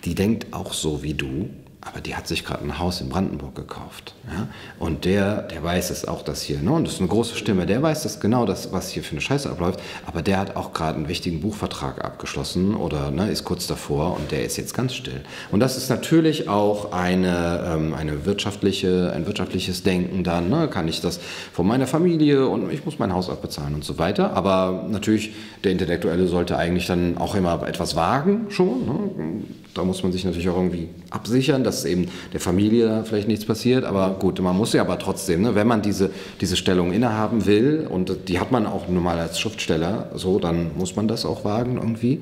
die 0.04 0.16
denkt 0.16 0.48
auch 0.52 0.74
so 0.74 1.04
wie 1.04 1.14
du 1.14 1.50
aber 1.86 2.00
die 2.02 2.16
hat 2.16 2.28
sich 2.28 2.46
gerade 2.46 2.64
ein 2.64 2.80
Haus 2.80 3.02
in 3.02 3.10
Brandenburg 3.10 3.56
gekauft. 3.56 4.14
Ja? 4.28 4.48
Und 4.80 5.06
der, 5.06 5.42
der 5.44 5.64
weiß 5.64 5.90
es 5.90 6.08
auch, 6.08 6.22
dass 6.22 6.42
hier, 6.42 6.60
ne? 6.60 6.72
und 6.72 6.86
das 6.86 6.96
ist 6.96 7.00
eine 7.00 7.10
große 7.10 7.36
Stimme, 7.36 7.66
der 7.66 7.82
weiß 7.82 8.04
das 8.04 8.20
genau, 8.20 8.46
das, 8.46 8.72
was 8.72 8.90
hier 8.90 9.04
für 9.04 9.12
eine 9.12 9.22
Scheiße 9.22 9.50
abläuft, 9.50 9.82
aber 10.06 10.22
der 10.22 10.40
hat 10.40 10.56
auch 10.56 10.74
gerade 10.74 10.98
einen 10.98 11.10
wichtigen 11.10 11.42
Buchvertrag 11.42 12.04
abgeschlossen 12.04 12.76
oder 12.76 13.12
ne, 13.12 13.30
ist 13.30 13.44
kurz 13.44 13.68
davor 13.68 14.16
und 14.16 14.32
der 14.32 14.46
ist 14.46 14.58
jetzt 14.58 14.74
ganz 14.74 14.94
still. 14.94 15.22
Und 15.52 15.60
das 15.60 15.76
ist 15.78 15.90
natürlich 15.90 16.48
auch 16.48 16.94
eine, 16.94 17.64
ähm, 17.68 17.94
eine 17.94 18.26
wirtschaftliche, 18.26 19.12
ein 19.14 19.26
wirtschaftliches 19.26 19.84
Denken 19.84 20.24
dann, 20.24 20.50
ne? 20.50 20.70
kann 20.70 20.88
ich 20.88 21.02
das 21.02 21.20
von 21.52 21.68
meiner 21.68 21.88
Familie 21.88 22.48
und 22.48 22.72
ich 22.72 22.86
muss 22.86 22.98
mein 22.98 23.14
Haus 23.14 23.30
abbezahlen 23.30 23.76
und 23.76 23.84
so 23.84 23.98
weiter, 23.98 24.34
aber 24.34 24.86
natürlich, 24.90 25.34
der 25.64 25.72
Intellektuelle 25.72 26.28
sollte 26.28 26.58
eigentlich 26.58 26.88
dann 26.88 27.18
auch 27.18 27.36
immer 27.36 27.68
etwas 27.68 27.96
wagen 27.96 28.48
schon, 28.50 28.86
ne? 28.86 29.44
Da 29.74 29.84
muss 29.84 30.04
man 30.04 30.12
sich 30.12 30.24
natürlich 30.24 30.50
auch 30.50 30.58
irgendwie 30.58 30.90
absichern, 31.10 31.64
dass 31.64 31.86
eben 31.86 32.08
der 32.32 32.40
Familie 32.40 33.04
vielleicht 33.06 33.28
nichts 33.28 33.46
passiert. 33.46 33.86
Aber 33.86 34.12
gut, 34.20 34.40
man 34.40 34.56
muss 34.56 34.74
ja 34.74 34.82
aber 34.82 35.00
trotzdem, 35.00 35.42
ne, 35.42 35.56
wenn 35.56 35.68
man 35.68 35.82
diese, 35.82 36.12
diese 36.42 36.56
Stellung 36.56 36.92
innehaben 36.92 37.46
will, 37.46 37.88
und 37.90 38.30
die 38.30 38.40
hat 38.40 38.52
man 38.52 38.66
auch 38.66 38.88
nun 38.88 39.04
mal 39.04 39.20
als 39.20 39.40
Schriftsteller, 39.40 40.12
so, 40.16 40.40
dann 40.40 40.72
muss 40.78 40.96
man 40.96 41.08
das 41.08 41.26
auch 41.26 41.44
wagen 41.44 41.78
irgendwie. 41.78 42.22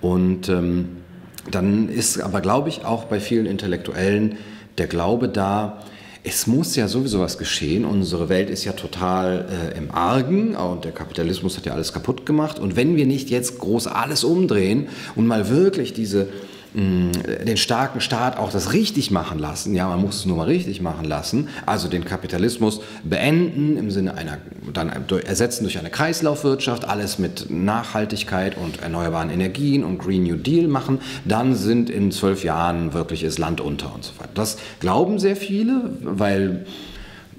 Und 0.00 0.48
ähm, 0.48 0.96
dann 1.50 1.88
ist 1.88 2.20
aber, 2.20 2.40
glaube 2.40 2.68
ich, 2.68 2.84
auch 2.84 3.04
bei 3.04 3.20
vielen 3.20 3.46
Intellektuellen 3.46 4.36
der 4.78 4.86
Glaube 4.86 5.28
da, 5.28 5.82
es 6.22 6.46
muss 6.46 6.76
ja 6.76 6.86
sowieso 6.86 7.20
was 7.20 7.38
geschehen. 7.38 7.84
Unsere 7.84 8.28
Welt 8.28 8.50
ist 8.50 8.64
ja 8.64 8.72
total 8.72 9.46
äh, 9.48 9.78
im 9.78 9.90
Argen 9.90 10.54
und 10.54 10.84
der 10.84 10.92
Kapitalismus 10.92 11.56
hat 11.56 11.64
ja 11.64 11.72
alles 11.72 11.94
kaputt 11.94 12.26
gemacht. 12.26 12.58
Und 12.58 12.76
wenn 12.76 12.96
wir 12.96 13.06
nicht 13.06 13.30
jetzt 13.30 13.58
groß 13.58 13.86
alles 13.86 14.22
umdrehen 14.22 14.88
und 15.16 15.26
mal 15.26 15.48
wirklich 15.48 15.94
diese 15.94 16.28
den 16.72 17.56
starken 17.56 18.00
Staat 18.00 18.38
auch 18.38 18.52
das 18.52 18.72
richtig 18.72 19.10
machen 19.10 19.38
lassen. 19.38 19.74
Ja, 19.74 19.88
man 19.88 20.00
muss 20.00 20.16
es 20.16 20.26
nur 20.26 20.36
mal 20.36 20.46
richtig 20.46 20.80
machen 20.80 21.04
lassen. 21.04 21.48
Also 21.66 21.88
den 21.88 22.04
Kapitalismus 22.04 22.80
beenden 23.02 23.76
im 23.76 23.90
Sinne 23.90 24.14
einer, 24.14 24.38
dann 24.72 24.90
ersetzen 25.26 25.64
durch 25.64 25.78
eine 25.78 25.90
Kreislaufwirtschaft, 25.90 26.84
alles 26.84 27.18
mit 27.18 27.50
Nachhaltigkeit 27.50 28.56
und 28.56 28.82
erneuerbaren 28.82 29.30
Energien 29.30 29.82
und 29.82 29.98
Green 29.98 30.22
New 30.22 30.36
Deal 30.36 30.68
machen. 30.68 31.00
Dann 31.24 31.56
sind 31.56 31.90
in 31.90 32.12
zwölf 32.12 32.44
Jahren 32.44 32.92
wirklich 32.92 33.22
das 33.22 33.38
Land 33.38 33.60
unter 33.60 33.92
und 33.92 34.04
so 34.04 34.12
weiter. 34.18 34.30
Das 34.34 34.58
glauben 34.78 35.18
sehr 35.18 35.34
viele, 35.36 35.90
weil 36.02 36.66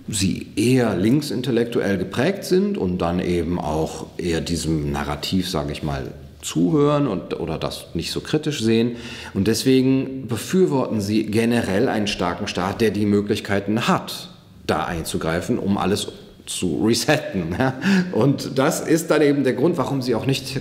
sie 0.10 0.48
eher 0.58 0.96
linksintellektuell 0.98 1.98
geprägt 1.98 2.44
sind 2.44 2.78
und 2.78 2.98
dann 2.98 3.20
eben 3.20 3.60
auch 3.60 4.08
eher 4.18 4.42
diesem 4.42 4.92
Narrativ, 4.92 5.50
sage 5.50 5.72
ich 5.72 5.84
mal, 5.84 6.08
zuhören 6.42 7.08
und, 7.08 7.40
oder 7.40 7.58
das 7.58 7.86
nicht 7.94 8.12
so 8.12 8.22
kritisch 8.22 8.62
sehen. 8.62 8.98
Und 9.34 9.48
deswegen 9.48 10.28
befürworten 10.28 11.02
sie 11.02 11.26
generell 11.26 11.88
einen 11.90 12.08
starken 12.08 12.48
Staat, 12.48 12.82
der 12.82 12.92
die 12.92 13.06
Möglichkeiten 13.06 13.88
hat, 13.88 14.30
da 14.68 14.86
einzugreifen, 14.86 15.60
um 15.60 15.78
alles 15.78 16.08
zu 16.46 16.86
resetten. 16.86 17.56
Und 18.12 18.58
das 18.58 18.82
ist 18.82 19.12
dann 19.12 19.22
eben 19.22 19.44
der 19.44 19.54
Grund, 19.54 19.78
warum 19.78 20.02
sie 20.02 20.16
auch 20.16 20.26
nicht 20.26 20.60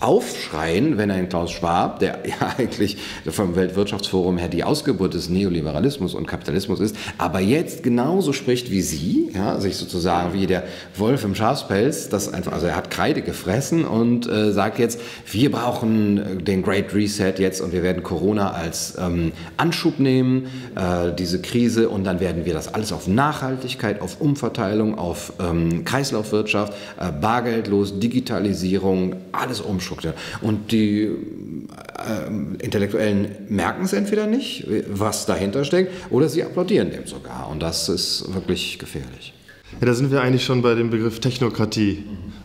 aufschreien, 0.00 0.98
wenn 0.98 1.10
ein 1.10 1.28
Klaus 1.28 1.50
Schwab, 1.52 1.98
der 1.98 2.22
ja 2.26 2.54
eigentlich 2.58 2.96
vom 3.26 3.56
Weltwirtschaftsforum 3.56 4.38
her 4.38 4.48
die 4.48 4.64
Ausgeburt 4.64 5.14
des 5.14 5.28
Neoliberalismus 5.28 6.14
und 6.14 6.26
Kapitalismus 6.26 6.80
ist, 6.80 6.96
aber 7.18 7.40
jetzt 7.40 7.82
genauso 7.82 8.32
spricht 8.32 8.70
wie 8.70 8.82
Sie, 8.82 9.30
ja, 9.34 9.60
sich 9.60 9.76
sozusagen 9.76 10.34
wie 10.34 10.46
der 10.46 10.64
Wolf 10.96 11.24
im 11.24 11.34
Schafspelz, 11.34 12.08
das 12.08 12.32
einfach, 12.32 12.52
also 12.52 12.66
er 12.66 12.76
hat 12.76 12.90
Kreide 12.90 13.22
gefressen 13.22 13.84
und 13.84 14.28
äh, 14.28 14.52
sagt 14.52 14.78
jetzt, 14.78 15.00
wir 15.30 15.50
brauchen 15.50 16.18
äh, 16.18 16.42
den 16.42 16.62
Great 16.62 16.94
Reset 16.94 17.34
jetzt 17.38 17.60
und 17.60 17.72
wir 17.72 17.82
werden 17.82 18.02
Corona 18.02 18.52
als 18.52 18.96
ähm, 18.98 19.32
Anschub 19.56 19.98
nehmen, 19.98 20.48
äh, 20.74 21.12
diese 21.16 21.40
Krise 21.40 21.88
und 21.88 22.04
dann 22.04 22.20
werden 22.20 22.44
wir 22.44 22.52
das 22.52 22.72
alles 22.72 22.92
auf 22.92 23.08
Nachhaltigkeit, 23.08 24.00
auf 24.00 24.20
Umverteilung, 24.20 24.98
auf 24.98 25.32
ähm, 25.40 25.84
Kreislaufwirtschaft, 25.84 26.72
äh, 26.98 27.10
bargeldlos, 27.12 27.98
Digitalisierung, 27.98 29.16
alles 29.32 29.60
umschubsen 29.60 29.83
Konstrukte. 29.84 30.14
Und 30.40 30.72
die 30.72 31.02
äh, 31.02 32.62
Intellektuellen 32.62 33.28
merken 33.48 33.84
es 33.84 33.92
entweder 33.92 34.26
nicht, 34.26 34.66
was 34.88 35.26
dahinter 35.26 35.64
steckt, 35.64 35.92
oder 36.10 36.28
sie 36.28 36.42
applaudieren 36.42 36.90
dem 36.90 37.06
sogar. 37.06 37.48
Und 37.50 37.62
das 37.62 37.88
ist 37.88 38.32
wirklich 38.34 38.78
gefährlich. 38.78 39.34
Ja, 39.80 39.86
da 39.86 39.94
sind 39.94 40.10
wir 40.10 40.22
eigentlich 40.22 40.44
schon 40.44 40.62
bei 40.62 40.74
dem 40.74 40.90
Begriff 40.90 41.20
Technokratie. 41.20 42.04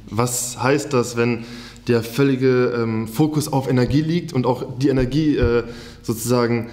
Was 0.09 0.61
heißt 0.61 0.93
das, 0.93 1.15
wenn 1.15 1.45
der 1.87 2.03
völlige 2.03 2.73
ähm, 2.75 3.07
Fokus 3.07 3.51
auf 3.51 3.69
Energie 3.69 4.01
liegt 4.01 4.33
und 4.33 4.45
auch 4.45 4.77
die 4.77 4.89
Energie 4.89 5.37
äh, 5.37 5.63
sozusagen, 6.01 6.69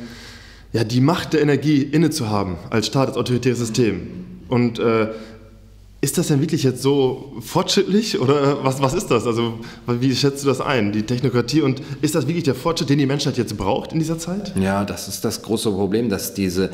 ja, 0.72 0.85
die 0.85 1.00
Macht 1.00 1.33
der 1.33 1.42
Energie 1.42 1.83
inne 1.83 2.11
zu 2.11 2.29
haben 2.29 2.57
als 2.70 2.87
Staat, 2.87 3.09
als 3.09 3.16
autoritäres 3.16 3.59
System? 3.59 4.09
Und 4.48 4.79
äh, 4.79 5.09
ist 6.00 6.18
das 6.18 6.28
denn 6.28 6.40
wirklich 6.40 6.62
jetzt 6.62 6.82
so 6.82 7.32
fortschrittlich 7.40 8.20
oder 8.20 8.62
was, 8.62 8.80
was 8.82 8.94
ist 8.94 9.09
das? 9.09 9.26
Also 9.26 9.59
wie 9.87 10.14
schätzt 10.14 10.44
du 10.44 10.48
das 10.48 10.61
ein, 10.61 10.92
die 10.92 11.02
Technokratie? 11.02 11.62
Und 11.62 11.80
ist 12.02 12.14
das 12.14 12.26
wirklich 12.26 12.44
der 12.44 12.54
Fortschritt, 12.54 12.90
den 12.90 12.98
die 12.98 13.06
Menschheit 13.06 13.38
jetzt 13.38 13.56
braucht 13.56 13.92
in 13.92 13.98
dieser 13.98 14.18
Zeit? 14.18 14.52
Ja, 14.61 14.85
das 14.85 15.09
ist 15.09 15.24
das 15.24 15.42
große 15.42 15.70
Problem, 15.70 16.09
dass 16.09 16.35
diese 16.35 16.70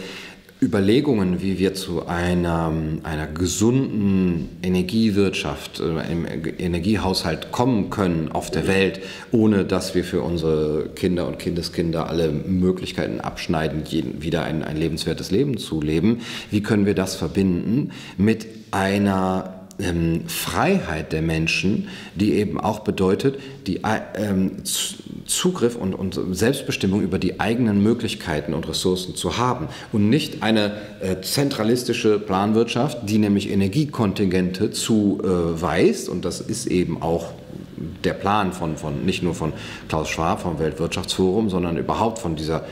Überlegungen, 0.63 1.43
wie 1.43 1.59
wir 1.59 1.75
zu 1.75 2.07
einer, 2.07 2.73
einer 3.03 3.27
gesunden 3.27 4.49
Energiewirtschaft, 4.63 5.81
äh, 5.81 6.13
im 6.13 6.25
Energiehaushalt 6.25 7.51
kommen 7.51 7.91
können 7.91 8.31
auf 8.31 8.51
der 8.53 8.69
Welt, 8.69 9.01
ohne 9.33 9.65
dass 9.65 9.97
wir 9.97 10.05
für 10.05 10.23
unsere 10.23 10.91
Kinder 10.95 11.27
und 11.27 11.41
Kindeskinder 11.41 12.09
alle 12.09 12.31
Möglichkeiten 12.31 13.21
abschneiden, 13.21 13.83
wieder 14.23 14.45
ein, 14.45 14.63
ein 14.63 14.77
lebenswertes 14.77 15.33
Leben 15.33 15.59
zu 15.59 15.81
leben. 15.81 16.21
Wie 16.51 16.63
können 16.63 16.87
wir 16.87 16.95
das 16.95 17.17
verbinden 17.17 17.91
mit 18.17 18.47
einer 18.71 19.62
ähm, 19.83 20.29
Freiheit 20.29 21.13
der 21.13 21.23
Menschen, 21.23 21.89
die 22.15 22.35
eben 22.35 22.61
auch 22.61 22.81
bedeutet, 22.81 23.39
die 23.67 23.81
ähm, 24.17 24.63
Zugriff 25.27 25.77
und, 25.77 25.95
und, 25.95 26.19
Selbstbestimmung 26.33 27.03
über 27.03 27.19
die 27.19 27.41
eigenen 27.41 27.83
Möglichkeiten 27.83 28.55
und 28.55 28.69
Ressourcen 28.69 29.15
zu 29.15 29.39
haben 29.39 29.69
und 29.93 30.09
nicht 30.09 30.43
eine 30.43 30.73
äh, 31.01 31.21
zentralistische 31.21 32.19
Planwirtschaft, 32.19 33.09
die 33.09 33.19
nämlich 33.19 33.51
Energiekontingente 33.51 34.71
zuweist 34.71 36.09
und 36.09 36.25
das 36.25 36.41
ist 36.41 36.67
eben 36.67 37.03
auch 37.03 37.33
der 38.05 38.15
Plan 38.15 38.53
von, 38.53 38.77
von 38.77 39.05
nicht 39.05 39.23
nur 39.23 39.35
von 39.35 39.53
Klaus 39.89 40.09
Schwab 40.09 40.43
vom 40.43 40.59
Weltwirtschaftsforum, 40.59 41.51
sondern 41.51 41.77
überhaupt 41.77 42.19
von 42.19 42.37
dieser 42.37 42.65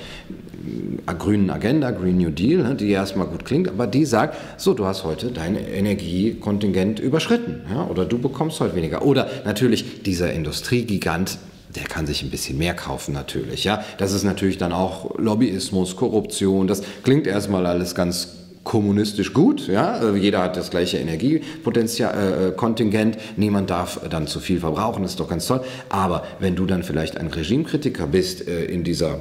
grünen 1.18 1.50
Agenda, 1.50 1.90
Green 1.90 2.18
New 2.18 2.30
Deal, 2.30 2.62
ne, 2.62 2.74
die 2.74 2.90
erstmal 2.90 3.26
gut 3.26 3.44
klingt, 3.44 3.68
aber 3.68 3.86
die 3.86 4.04
sagt, 4.04 4.36
so, 4.56 4.74
du 4.74 4.84
hast 4.84 5.04
heute 5.04 5.30
dein 5.30 5.56
Energiekontingent 5.56 7.00
überschritten 7.00 7.62
ja, 7.72 7.86
oder 7.86 8.04
du 8.04 8.18
bekommst 8.18 8.60
heute 8.60 8.76
weniger. 8.76 9.02
Oder 9.02 9.28
natürlich 9.44 10.02
dieser 10.02 10.32
Industriegigant, 10.32 11.38
der 11.74 11.84
kann 11.84 12.06
sich 12.06 12.22
ein 12.22 12.30
bisschen 12.30 12.58
mehr 12.58 12.74
kaufen 12.74 13.14
natürlich. 13.14 13.64
Ja. 13.64 13.84
Das 13.98 14.12
ist 14.12 14.24
natürlich 14.24 14.58
dann 14.58 14.72
auch 14.72 15.18
Lobbyismus, 15.18 15.96
Korruption, 15.96 16.66
das 16.66 16.82
klingt 17.02 17.26
erstmal 17.26 17.66
alles 17.66 17.94
ganz 17.94 18.36
kommunistisch 18.62 19.32
gut, 19.32 19.68
ja, 19.68 19.92
also 19.92 20.14
jeder 20.14 20.42
hat 20.42 20.56
das 20.56 20.70
gleiche 20.70 20.98
Energiekontingent, 20.98 23.16
äh, 23.16 23.18
niemand 23.36 23.70
darf 23.70 24.00
dann 24.10 24.26
zu 24.26 24.38
viel 24.38 24.60
verbrauchen, 24.60 25.02
das 25.02 25.12
ist 25.12 25.20
doch 25.20 25.30
ganz 25.30 25.46
toll. 25.46 25.62
Aber 25.88 26.24
wenn 26.40 26.56
du 26.56 26.66
dann 26.66 26.82
vielleicht 26.82 27.16
ein 27.16 27.28
Regimekritiker 27.28 28.06
bist 28.06 28.46
äh, 28.46 28.66
in 28.66 28.84
dieser 28.84 29.20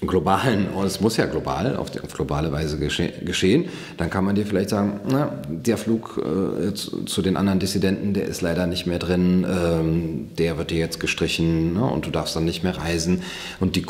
globalen, 0.00 0.68
und 0.68 0.86
es 0.86 1.00
muss 1.00 1.16
ja 1.16 1.26
global, 1.26 1.76
auf, 1.76 1.90
auf 2.02 2.14
globale 2.14 2.52
Weise 2.52 2.78
gesche 2.78 3.12
geschehen, 3.24 3.66
dann 3.96 4.10
kann 4.10 4.24
man 4.24 4.36
dir 4.36 4.46
vielleicht 4.46 4.70
sagen, 4.70 5.00
na, 5.10 5.32
der 5.48 5.76
Flug 5.76 6.18
äh, 6.18 6.72
zu, 6.74 7.04
zu, 7.04 7.20
den 7.20 7.36
anderen 7.36 7.58
Dissidenten, 7.58 8.14
der 8.14 8.26
ist 8.26 8.40
leider 8.40 8.66
nicht 8.66 8.86
mehr 8.86 9.00
drin, 9.00 9.44
ähm, 9.48 10.28
der 10.38 10.56
wird 10.56 10.70
dir 10.70 10.78
jetzt 10.78 11.00
gestrichen 11.00 11.74
ne, 11.74 11.84
und 11.84 12.06
du 12.06 12.10
darfst 12.10 12.36
dann 12.36 12.44
nicht 12.44 12.62
mehr 12.62 12.76
reisen. 12.76 13.22
Und 13.58 13.74
die, 13.74 13.84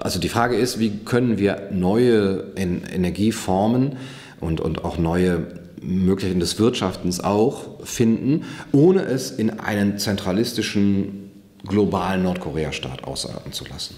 also 0.00 0.18
die 0.18 0.28
Frage 0.28 0.56
ist, 0.56 0.80
wie 0.80 0.98
können 1.04 1.38
wir 1.38 1.68
neue 1.70 2.44
en 2.56 2.82
Energieformen 2.82 3.96
und, 4.40 4.60
und 4.60 4.84
auch 4.84 4.98
neue 4.98 5.46
Möglichkeiten 5.80 6.40
des 6.40 6.58
Wirtschaftens 6.58 7.20
auch 7.20 7.84
finden, 7.84 8.44
ohne 8.72 9.02
es 9.02 9.30
in 9.30 9.60
einen 9.60 9.98
zentralistischen 9.98 11.30
globalen 11.66 12.24
Nordkorea-Staat 12.24 13.04
ausarten 13.04 13.52
zu 13.52 13.64
lassen. 13.66 13.94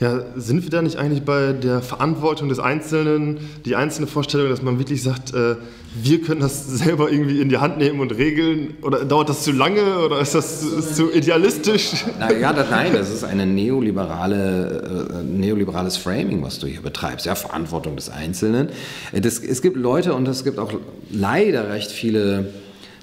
Ja, 0.00 0.20
sind 0.36 0.62
wir 0.62 0.70
da 0.70 0.80
nicht 0.80 0.96
eigentlich 0.96 1.24
bei 1.24 1.52
der 1.52 1.82
Verantwortung 1.82 2.48
des 2.48 2.60
Einzelnen, 2.60 3.38
die 3.64 3.74
einzelne 3.74 4.06
Vorstellung, 4.06 4.48
dass 4.48 4.62
man 4.62 4.78
wirklich 4.78 5.02
sagt, 5.02 5.34
äh, 5.34 5.56
wir 6.00 6.22
können 6.22 6.40
das 6.40 6.68
selber 6.68 7.10
irgendwie 7.10 7.40
in 7.40 7.48
die 7.48 7.58
Hand 7.58 7.78
nehmen 7.78 7.98
und 7.98 8.12
regeln? 8.12 8.74
Oder 8.82 9.04
dauert 9.04 9.28
das 9.28 9.42
zu 9.42 9.50
lange 9.50 9.98
oder 9.98 10.20
ist 10.20 10.36
das 10.36 10.62
ist 10.62 10.94
zu 10.94 11.10
idealistisch? 11.12 12.04
Na, 12.20 12.32
ja, 12.32 12.52
das, 12.52 12.70
nein, 12.70 12.92
das 12.92 13.10
ist 13.10 13.24
ein 13.24 13.56
neoliberale, 13.56 15.10
äh, 15.10 15.24
neoliberales 15.24 15.96
Framing, 15.96 16.44
was 16.44 16.60
du 16.60 16.68
hier 16.68 16.82
betreibst. 16.82 17.26
Ja, 17.26 17.34
Verantwortung 17.34 17.96
des 17.96 18.08
Einzelnen. 18.08 18.68
Das, 19.12 19.40
es 19.40 19.62
gibt 19.62 19.76
Leute 19.76 20.14
und 20.14 20.28
es 20.28 20.44
gibt 20.44 20.60
auch 20.60 20.72
leider 21.10 21.70
recht 21.70 21.90
viele 21.90 22.52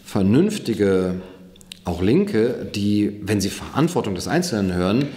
vernünftige, 0.06 1.16
auch 1.84 2.02
Linke, 2.02 2.68
die, 2.74 3.20
wenn 3.22 3.42
sie 3.42 3.50
Verantwortung 3.50 4.16
des 4.16 4.30
Einzelnen 4.30 4.74
hören, 4.74 5.08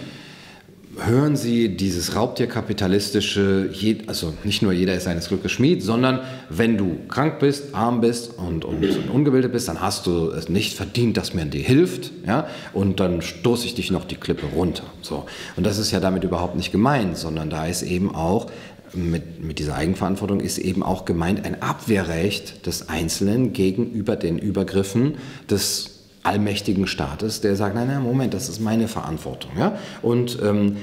hören 1.05 1.35
Sie 1.35 1.75
dieses 1.75 2.15
Raubtierkapitalistische, 2.15 3.71
also 4.07 4.33
nicht 4.43 4.61
nur 4.61 4.71
jeder 4.71 4.93
ist 4.93 5.05
seines 5.05 5.27
Glückes 5.29 5.51
Schmied, 5.51 5.81
sondern 5.83 6.21
wenn 6.49 6.77
du 6.77 6.97
krank 7.07 7.39
bist, 7.39 7.73
arm 7.73 8.01
bist 8.01 8.37
und, 8.37 8.65
und 8.65 8.83
ungebildet 9.09 9.51
bist, 9.51 9.67
dann 9.67 9.81
hast 9.81 10.05
du 10.05 10.31
es 10.31 10.49
nicht 10.49 10.75
verdient, 10.75 11.17
dass 11.17 11.33
man 11.33 11.49
dir 11.49 11.63
hilft, 11.63 12.11
ja, 12.25 12.47
und 12.73 12.99
dann 12.99 13.21
stoße 13.21 13.65
ich 13.65 13.75
dich 13.75 13.91
noch 13.91 14.05
die 14.05 14.15
Klippe 14.15 14.47
runter. 14.47 14.83
So. 15.01 15.25
Und 15.55 15.65
das 15.65 15.77
ist 15.77 15.91
ja 15.91 15.99
damit 15.99 16.23
überhaupt 16.23 16.55
nicht 16.55 16.71
gemeint, 16.71 17.17
sondern 17.17 17.49
da 17.49 17.65
ist 17.65 17.81
eben 17.81 18.13
auch 18.13 18.47
mit, 18.93 19.43
mit 19.43 19.59
dieser 19.59 19.75
Eigenverantwortung 19.75 20.39
ist 20.39 20.57
eben 20.57 20.81
auch 20.81 21.05
gemeint 21.05 21.45
ein 21.45 21.61
Abwehrrecht 21.61 22.65
des 22.65 22.89
Einzelnen 22.89 23.53
gegenüber 23.53 24.15
den 24.15 24.39
Übergriffen 24.39 25.15
des 25.49 25.98
allmächtigen 26.23 26.87
Staates, 26.87 27.41
der 27.41 27.55
sagt, 27.55 27.75
nein, 27.75 27.87
nein, 27.87 28.03
Moment, 28.03 28.33
das 28.33 28.49
ist 28.49 28.59
meine 28.59 28.87
Verantwortung. 28.87 29.51
Ja? 29.57 29.77
Und 30.01 30.37
ähm, 30.41 30.75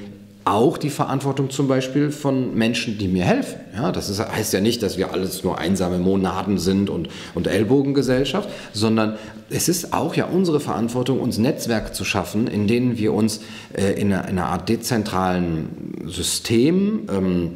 auch 0.46 0.78
die 0.78 0.90
Verantwortung 0.90 1.50
zum 1.50 1.66
Beispiel 1.66 2.12
von 2.12 2.54
Menschen, 2.54 2.98
die 2.98 3.08
mir 3.08 3.24
helfen. 3.24 3.58
Ja, 3.74 3.90
das 3.90 4.08
ist, 4.08 4.20
heißt 4.20 4.52
ja 4.52 4.60
nicht, 4.60 4.80
dass 4.80 4.96
wir 4.96 5.12
alles 5.12 5.42
nur 5.42 5.58
einsame 5.58 5.98
Monaden 5.98 6.58
sind 6.58 6.88
und, 6.88 7.08
und 7.34 7.48
Ellbogengesellschaft, 7.48 8.48
sondern 8.72 9.18
es 9.50 9.68
ist 9.68 9.92
auch 9.92 10.14
ja 10.14 10.26
unsere 10.26 10.60
Verantwortung, 10.60 11.18
uns 11.18 11.38
Netzwerke 11.38 11.90
zu 11.90 12.04
schaffen, 12.04 12.46
in 12.46 12.68
denen 12.68 12.96
wir 12.96 13.12
uns 13.12 13.40
äh, 13.74 14.00
in, 14.00 14.12
einer, 14.12 14.28
in, 14.28 14.38
einer, 14.38 14.46
Art 14.46 14.68
dezentralen 14.68 16.04
System 16.06 17.08
ähm, 17.12 17.50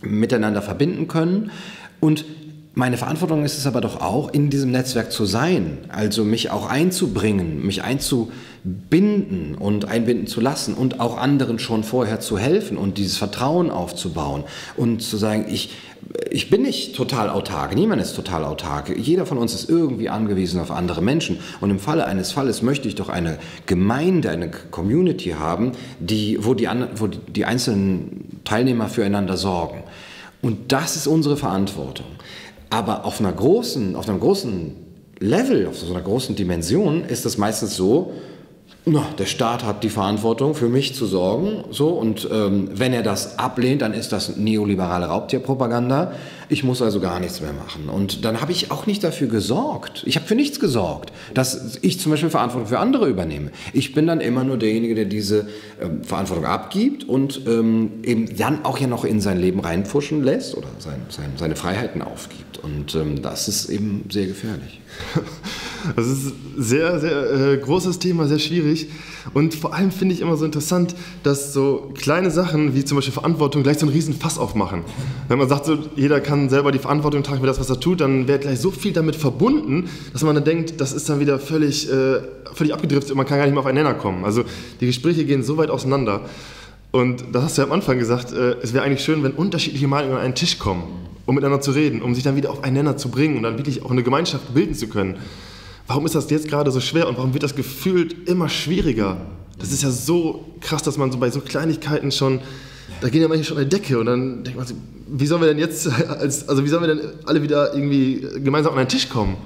miteinander 0.00 0.62
verbinden 0.62 1.08
können 1.08 1.50
und 2.00 2.24
meine 2.74 2.96
Verantwortung 2.96 3.44
ist 3.44 3.58
es 3.58 3.66
aber 3.66 3.82
doch 3.82 4.00
auch, 4.00 4.32
in 4.32 4.48
diesem 4.48 4.70
Netzwerk 4.70 5.12
zu 5.12 5.26
sein, 5.26 5.78
also 5.88 6.24
mich 6.24 6.50
auch 6.50 6.66
einzubringen, 6.66 7.66
mich 7.66 7.82
einzubinden 7.82 9.56
und 9.56 9.84
einbinden 9.84 10.26
zu 10.26 10.40
lassen 10.40 10.72
und 10.72 10.98
auch 10.98 11.18
anderen 11.18 11.58
schon 11.58 11.84
vorher 11.84 12.20
zu 12.20 12.38
helfen 12.38 12.78
und 12.78 12.96
dieses 12.96 13.18
Vertrauen 13.18 13.70
aufzubauen 13.70 14.44
und 14.74 15.02
zu 15.02 15.18
sagen, 15.18 15.44
ich, 15.50 15.74
ich 16.30 16.48
bin 16.48 16.62
nicht 16.62 16.96
total 16.96 17.28
autark, 17.28 17.74
niemand 17.74 18.00
ist 18.00 18.16
total 18.16 18.42
autark, 18.42 18.96
jeder 18.96 19.26
von 19.26 19.36
uns 19.36 19.52
ist 19.52 19.68
irgendwie 19.68 20.08
angewiesen 20.08 20.58
auf 20.58 20.70
andere 20.70 21.02
Menschen 21.02 21.40
und 21.60 21.68
im 21.68 21.78
Falle 21.78 22.06
eines 22.06 22.32
Falles 22.32 22.62
möchte 22.62 22.88
ich 22.88 22.94
doch 22.94 23.10
eine 23.10 23.38
Gemeinde, 23.66 24.30
eine 24.30 24.50
Community 24.50 25.30
haben, 25.38 25.72
die, 26.00 26.38
wo, 26.40 26.54
die, 26.54 26.68
wo 26.94 27.06
die 27.06 27.44
einzelnen 27.44 28.40
Teilnehmer 28.44 28.88
füreinander 28.88 29.36
sorgen. 29.36 29.82
Und 30.40 30.72
das 30.72 30.96
ist 30.96 31.06
unsere 31.06 31.36
Verantwortung. 31.36 32.06
Aber 32.72 33.04
auf 33.04 33.20
einer 33.20 33.32
großen, 33.32 33.96
auf 33.96 34.08
einem 34.08 34.18
großen 34.18 34.72
Level, 35.18 35.66
auf 35.66 35.78
so 35.78 35.92
einer 35.92 36.02
großen 36.02 36.34
Dimension 36.34 37.04
ist 37.04 37.26
es 37.26 37.36
meistens 37.36 37.76
so, 37.76 38.12
na, 38.84 39.06
der 39.16 39.26
Staat 39.26 39.62
hat 39.62 39.84
die 39.84 39.88
Verantwortung, 39.88 40.56
für 40.56 40.68
mich 40.68 40.92
zu 40.96 41.06
sorgen. 41.06 41.62
So, 41.70 41.90
und 41.90 42.28
ähm, 42.32 42.68
wenn 42.72 42.92
er 42.92 43.04
das 43.04 43.38
ablehnt, 43.38 43.80
dann 43.80 43.94
ist 43.94 44.10
das 44.10 44.36
neoliberale 44.36 45.06
Raubtierpropaganda. 45.06 46.14
Ich 46.48 46.64
muss 46.64 46.82
also 46.82 46.98
gar 46.98 47.20
nichts 47.20 47.40
mehr 47.40 47.52
machen. 47.52 47.88
Und 47.88 48.24
dann 48.24 48.40
habe 48.40 48.50
ich 48.50 48.72
auch 48.72 48.86
nicht 48.86 49.04
dafür 49.04 49.28
gesorgt. 49.28 50.02
Ich 50.04 50.16
habe 50.16 50.26
für 50.26 50.34
nichts 50.34 50.58
gesorgt, 50.58 51.12
dass 51.32 51.78
ich 51.80 52.00
zum 52.00 52.10
Beispiel 52.10 52.28
Verantwortung 52.28 52.68
für 52.68 52.80
andere 52.80 53.08
übernehme. 53.08 53.52
Ich 53.72 53.94
bin 53.94 54.08
dann 54.08 54.20
immer 54.20 54.42
nur 54.42 54.56
derjenige, 54.56 54.96
der 54.96 55.04
diese 55.04 55.46
ähm, 55.80 56.02
Verantwortung 56.02 56.46
abgibt 56.46 57.08
und 57.08 57.42
ähm, 57.46 58.00
eben 58.02 58.36
dann 58.36 58.64
auch 58.64 58.78
ja 58.78 58.88
noch 58.88 59.04
in 59.04 59.20
sein 59.20 59.38
Leben 59.38 59.60
reinpfuschen 59.60 60.24
lässt 60.24 60.56
oder 60.56 60.68
sein, 60.80 61.02
sein, 61.08 61.30
seine 61.36 61.54
Freiheiten 61.54 62.02
aufgibt. 62.02 62.58
Und 62.58 62.96
ähm, 62.96 63.22
das 63.22 63.46
ist 63.46 63.70
eben 63.70 64.06
sehr 64.10 64.26
gefährlich. 64.26 64.81
Das 65.96 66.06
ist 66.06 66.32
sehr, 66.56 67.00
sehr 67.00 67.32
äh, 67.32 67.56
großes 67.56 67.98
Thema, 67.98 68.26
sehr 68.26 68.38
schwierig. 68.38 68.88
Und 69.34 69.54
vor 69.54 69.74
allem 69.74 69.90
finde 69.90 70.14
ich 70.14 70.20
immer 70.20 70.36
so 70.36 70.44
interessant, 70.44 70.94
dass 71.22 71.52
so 71.52 71.92
kleine 71.98 72.30
Sachen 72.30 72.74
wie 72.74 72.84
zum 72.84 72.96
Beispiel 72.96 73.12
Verantwortung 73.12 73.62
gleich 73.62 73.78
so 73.78 73.86
einen 73.86 73.94
riesen 73.94 74.14
Fass 74.14 74.38
aufmachen. 74.38 74.84
Wenn 75.28 75.38
man 75.38 75.48
sagt, 75.48 75.66
so, 75.66 75.78
jeder 75.96 76.20
kann 76.20 76.48
selber 76.48 76.72
die 76.72 76.78
Verantwortung 76.78 77.22
tragen 77.22 77.40
für 77.40 77.46
das, 77.46 77.60
was 77.60 77.70
er 77.70 77.80
tut, 77.80 78.00
dann 78.00 78.28
wird 78.28 78.42
gleich 78.42 78.60
so 78.60 78.70
viel 78.70 78.92
damit 78.92 79.16
verbunden, 79.16 79.88
dass 80.12 80.22
man 80.22 80.34
dann 80.34 80.44
denkt, 80.44 80.80
das 80.80 80.92
ist 80.92 81.08
dann 81.08 81.20
wieder 81.20 81.38
völlig, 81.38 81.90
äh, 81.90 82.20
völlig 82.52 82.72
abgedriftet 82.72 83.12
und 83.12 83.16
man 83.16 83.26
kann 83.26 83.38
gar 83.38 83.44
nicht 83.44 83.54
mehr 83.54 83.60
auf 83.60 83.66
einen 83.66 83.78
Nenner 83.78 83.94
kommen. 83.94 84.24
Also 84.24 84.44
die 84.80 84.86
Gespräche 84.86 85.24
gehen 85.24 85.42
so 85.42 85.56
weit 85.56 85.70
auseinander. 85.70 86.22
Und 86.90 87.24
das 87.32 87.44
hast 87.44 87.58
du 87.58 87.62
ja 87.62 87.66
am 87.66 87.72
Anfang 87.72 87.98
gesagt, 87.98 88.32
äh, 88.32 88.56
es 88.62 88.74
wäre 88.74 88.84
eigentlich 88.84 89.02
schön, 89.02 89.22
wenn 89.22 89.32
unterschiedliche 89.32 89.88
Meinungen 89.88 90.16
an 90.16 90.22
einen 90.22 90.34
Tisch 90.34 90.58
kommen, 90.58 90.84
um 91.32 91.36
miteinander 91.36 91.62
zu 91.62 91.70
reden, 91.70 92.02
um 92.02 92.14
sich 92.14 92.22
dann 92.22 92.36
wieder 92.36 92.50
auf 92.50 92.62
einen 92.62 92.74
Nenner 92.74 92.98
zu 92.98 93.08
bringen 93.08 93.38
und 93.38 93.42
dann 93.42 93.56
wirklich 93.56 93.82
auch 93.82 93.90
eine 93.90 94.02
Gemeinschaft 94.02 94.52
bilden 94.52 94.74
zu 94.74 94.86
können. 94.86 95.16
Warum 95.86 96.04
ist 96.04 96.14
das 96.14 96.28
jetzt 96.28 96.46
gerade 96.46 96.70
so 96.70 96.80
schwer 96.80 97.08
und 97.08 97.16
warum 97.16 97.32
wird 97.32 97.42
das 97.42 97.56
gefühlt 97.56 98.28
immer 98.28 98.50
schwieriger? 98.50 99.16
Das 99.58 99.72
ist 99.72 99.82
ja 99.82 99.90
so 99.90 100.44
krass, 100.60 100.82
dass 100.82 100.98
man 100.98 101.10
so 101.10 101.16
bei 101.16 101.30
so 101.30 101.40
Kleinigkeiten 101.40 102.12
schon, 102.12 102.40
da 103.00 103.08
gehen 103.08 103.22
ja 103.22 103.28
manche 103.28 103.44
schon 103.44 103.56
an 103.56 103.64
die 103.64 103.70
Decke 103.70 103.98
und 103.98 104.06
dann 104.06 104.44
denkt 104.44 104.58
man 104.58 104.66
sich, 104.66 104.76
wie 105.08 105.26
sollen 105.26 105.40
wir 105.40 105.48
denn 105.48 105.58
jetzt, 105.58 105.88
als, 106.08 106.48
also 106.50 106.64
wie 106.64 106.68
sollen 106.68 106.82
wir 106.82 106.94
denn 106.94 107.00
alle 107.24 107.42
wieder 107.42 107.74
irgendwie 107.74 108.26
gemeinsam 108.44 108.74
an 108.74 108.80
einen 108.80 108.88
Tisch 108.88 109.08
kommen? 109.08 109.36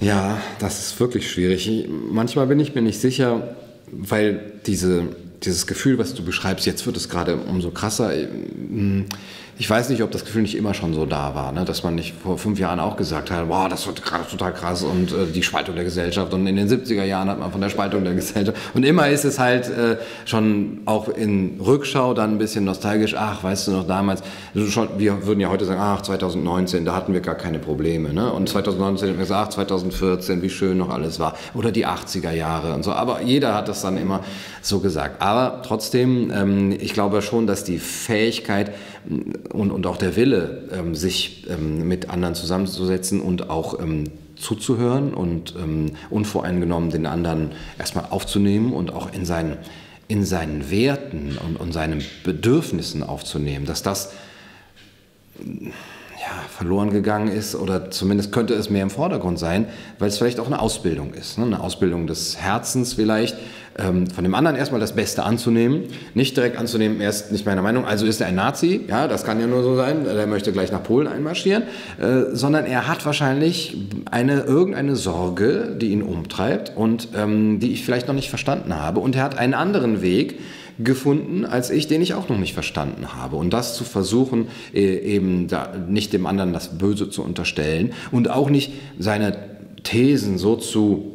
Ja, 0.00 0.40
das 0.58 0.86
ist 0.86 1.00
wirklich 1.00 1.30
schwierig. 1.30 1.86
Manchmal 2.10 2.46
bin 2.46 2.58
ich 2.60 2.74
mir 2.74 2.82
nicht 2.82 2.98
sicher, 2.98 3.54
weil 3.92 4.52
diese, 4.66 5.02
dieses 5.42 5.66
Gefühl, 5.66 5.98
was 5.98 6.14
du 6.14 6.24
beschreibst, 6.24 6.64
jetzt 6.64 6.86
wird 6.86 6.96
es 6.96 7.10
gerade 7.10 7.36
umso 7.36 7.70
krasser. 7.70 8.10
Ich 9.56 9.70
weiß 9.70 9.88
nicht, 9.90 10.02
ob 10.02 10.10
das 10.10 10.24
Gefühl 10.24 10.42
nicht 10.42 10.56
immer 10.56 10.74
schon 10.74 10.94
so 10.94 11.06
da 11.06 11.36
war, 11.36 11.52
ne? 11.52 11.64
dass 11.64 11.84
man 11.84 11.94
nicht 11.94 12.14
vor 12.20 12.38
fünf 12.38 12.58
Jahren 12.58 12.80
auch 12.80 12.96
gesagt 12.96 13.30
hat, 13.30 13.48
wow, 13.48 13.68
das 13.68 13.86
wird 13.86 14.02
total 14.02 14.52
krass 14.52 14.82
und 14.82 15.12
äh, 15.12 15.26
die 15.32 15.44
Spaltung 15.44 15.76
der 15.76 15.84
Gesellschaft. 15.84 16.34
Und 16.34 16.48
in 16.48 16.56
den 16.56 16.68
70er 16.68 17.04
Jahren 17.04 17.28
hat 17.28 17.38
man 17.38 17.52
von 17.52 17.60
der 17.60 17.68
Spaltung 17.68 18.02
der 18.02 18.14
Gesellschaft. 18.14 18.58
Und 18.74 18.84
immer 18.84 19.08
ist 19.08 19.24
es 19.24 19.38
halt 19.38 19.68
äh, 19.68 19.98
schon 20.24 20.80
auch 20.86 21.08
in 21.08 21.60
Rückschau 21.64 22.14
dann 22.14 22.32
ein 22.32 22.38
bisschen 22.38 22.64
nostalgisch, 22.64 23.14
ach, 23.14 23.44
weißt 23.44 23.68
du 23.68 23.70
noch 23.72 23.86
damals, 23.86 24.24
schon, 24.68 24.88
wir 24.98 25.24
würden 25.24 25.38
ja 25.38 25.50
heute 25.50 25.66
sagen, 25.66 25.80
ach, 25.80 26.02
2019, 26.02 26.84
da 26.84 26.96
hatten 26.96 27.12
wir 27.12 27.20
gar 27.20 27.36
keine 27.36 27.60
Probleme. 27.60 28.12
Ne? 28.12 28.32
Und 28.32 28.48
2019 28.48 29.10
haben 29.10 29.16
wir 29.18 29.22
gesagt, 29.22 29.48
ach, 29.48 29.54
2014, 29.54 30.42
wie 30.42 30.50
schön 30.50 30.78
noch 30.78 30.90
alles 30.90 31.20
war. 31.20 31.36
Oder 31.54 31.70
die 31.70 31.86
80er 31.86 32.32
Jahre 32.32 32.74
und 32.74 32.82
so. 32.82 32.92
Aber 32.92 33.22
jeder 33.22 33.54
hat 33.54 33.68
das 33.68 33.82
dann 33.82 33.98
immer 33.98 34.20
so 34.62 34.80
gesagt. 34.80 35.22
Aber 35.22 35.62
trotzdem, 35.64 36.32
ähm, 36.34 36.72
ich 36.72 36.92
glaube 36.92 37.22
schon, 37.22 37.46
dass 37.46 37.62
die 37.62 37.78
Fähigkeit, 37.78 38.72
und, 39.52 39.70
und 39.70 39.86
auch 39.86 39.96
der 39.96 40.16
Wille, 40.16 40.68
ähm, 40.72 40.94
sich 40.94 41.46
ähm, 41.48 41.86
mit 41.86 42.10
anderen 42.10 42.34
zusammenzusetzen 42.34 43.20
und 43.20 43.50
auch 43.50 43.80
ähm, 43.80 44.04
zuzuhören 44.36 45.14
und 45.14 45.54
ähm, 45.56 45.92
unvoreingenommen 46.10 46.90
den 46.90 47.06
anderen 47.06 47.52
erstmal 47.78 48.06
aufzunehmen 48.10 48.72
und 48.72 48.92
auch 48.92 49.12
in 49.12 49.24
seinen, 49.24 49.56
in 50.08 50.24
seinen 50.24 50.70
Werten 50.70 51.38
und, 51.46 51.56
und 51.56 51.72
seinen 51.72 52.02
Bedürfnissen 52.24 53.02
aufzunehmen, 53.02 53.66
dass 53.66 53.82
das 53.82 54.12
ja, 56.24 56.48
verloren 56.48 56.90
gegangen 56.90 57.28
ist 57.28 57.54
oder 57.54 57.90
zumindest 57.90 58.32
könnte 58.32 58.54
es 58.54 58.70
mehr 58.70 58.82
im 58.82 58.90
Vordergrund 58.90 59.38
sein, 59.38 59.66
weil 59.98 60.08
es 60.08 60.16
vielleicht 60.16 60.40
auch 60.40 60.46
eine 60.46 60.60
Ausbildung 60.60 61.12
ist. 61.12 61.36
Ne? 61.36 61.44
Eine 61.44 61.60
Ausbildung 61.60 62.06
des 62.06 62.38
Herzens 62.38 62.94
vielleicht, 62.94 63.36
ähm, 63.76 64.06
von 64.06 64.24
dem 64.24 64.34
anderen 64.34 64.56
erstmal 64.56 64.80
das 64.80 64.94
Beste 64.94 65.24
anzunehmen, 65.24 65.84
nicht 66.14 66.36
direkt 66.36 66.56
anzunehmen, 66.56 67.00
er 67.00 67.10
ist 67.10 67.30
nicht 67.30 67.44
meiner 67.44 67.60
Meinung, 67.60 67.84
also 67.84 68.06
ist 68.06 68.20
er 68.20 68.28
ein 68.28 68.36
Nazi, 68.36 68.82
ja, 68.88 69.06
das 69.06 69.24
kann 69.24 69.38
ja 69.40 69.46
nur 69.46 69.62
so 69.62 69.76
sein, 69.76 70.04
der 70.04 70.26
möchte 70.26 70.52
gleich 70.52 70.72
nach 70.72 70.82
Polen 70.82 71.08
einmarschieren, 71.08 71.64
äh, 72.00 72.34
sondern 72.34 72.64
er 72.64 72.88
hat 72.88 73.04
wahrscheinlich 73.04 73.76
eine, 74.10 74.42
irgendeine 74.42 74.96
Sorge, 74.96 75.76
die 75.78 75.90
ihn 75.90 76.02
umtreibt 76.02 76.72
und 76.74 77.08
ähm, 77.16 77.60
die 77.60 77.72
ich 77.72 77.84
vielleicht 77.84 78.08
noch 78.08 78.14
nicht 78.14 78.30
verstanden 78.30 78.76
habe 78.76 79.00
und 79.00 79.16
er 79.16 79.24
hat 79.24 79.36
einen 79.36 79.54
anderen 79.54 80.00
Weg, 80.00 80.38
gefunden 80.78 81.44
als 81.44 81.70
ich, 81.70 81.86
den 81.86 82.02
ich 82.02 82.14
auch 82.14 82.28
noch 82.28 82.38
nicht 82.38 82.54
verstanden 82.54 83.14
habe. 83.14 83.36
Und 83.36 83.52
das 83.52 83.76
zu 83.76 83.84
versuchen, 83.84 84.48
äh, 84.72 84.98
eben 84.98 85.48
da 85.48 85.72
nicht 85.88 86.12
dem 86.12 86.26
anderen 86.26 86.52
das 86.52 86.78
Böse 86.78 87.10
zu 87.10 87.22
unterstellen 87.22 87.92
und 88.10 88.30
auch 88.30 88.50
nicht 88.50 88.72
seine 88.98 89.36
Thesen 89.82 90.38
so 90.38 90.56
zu 90.56 91.12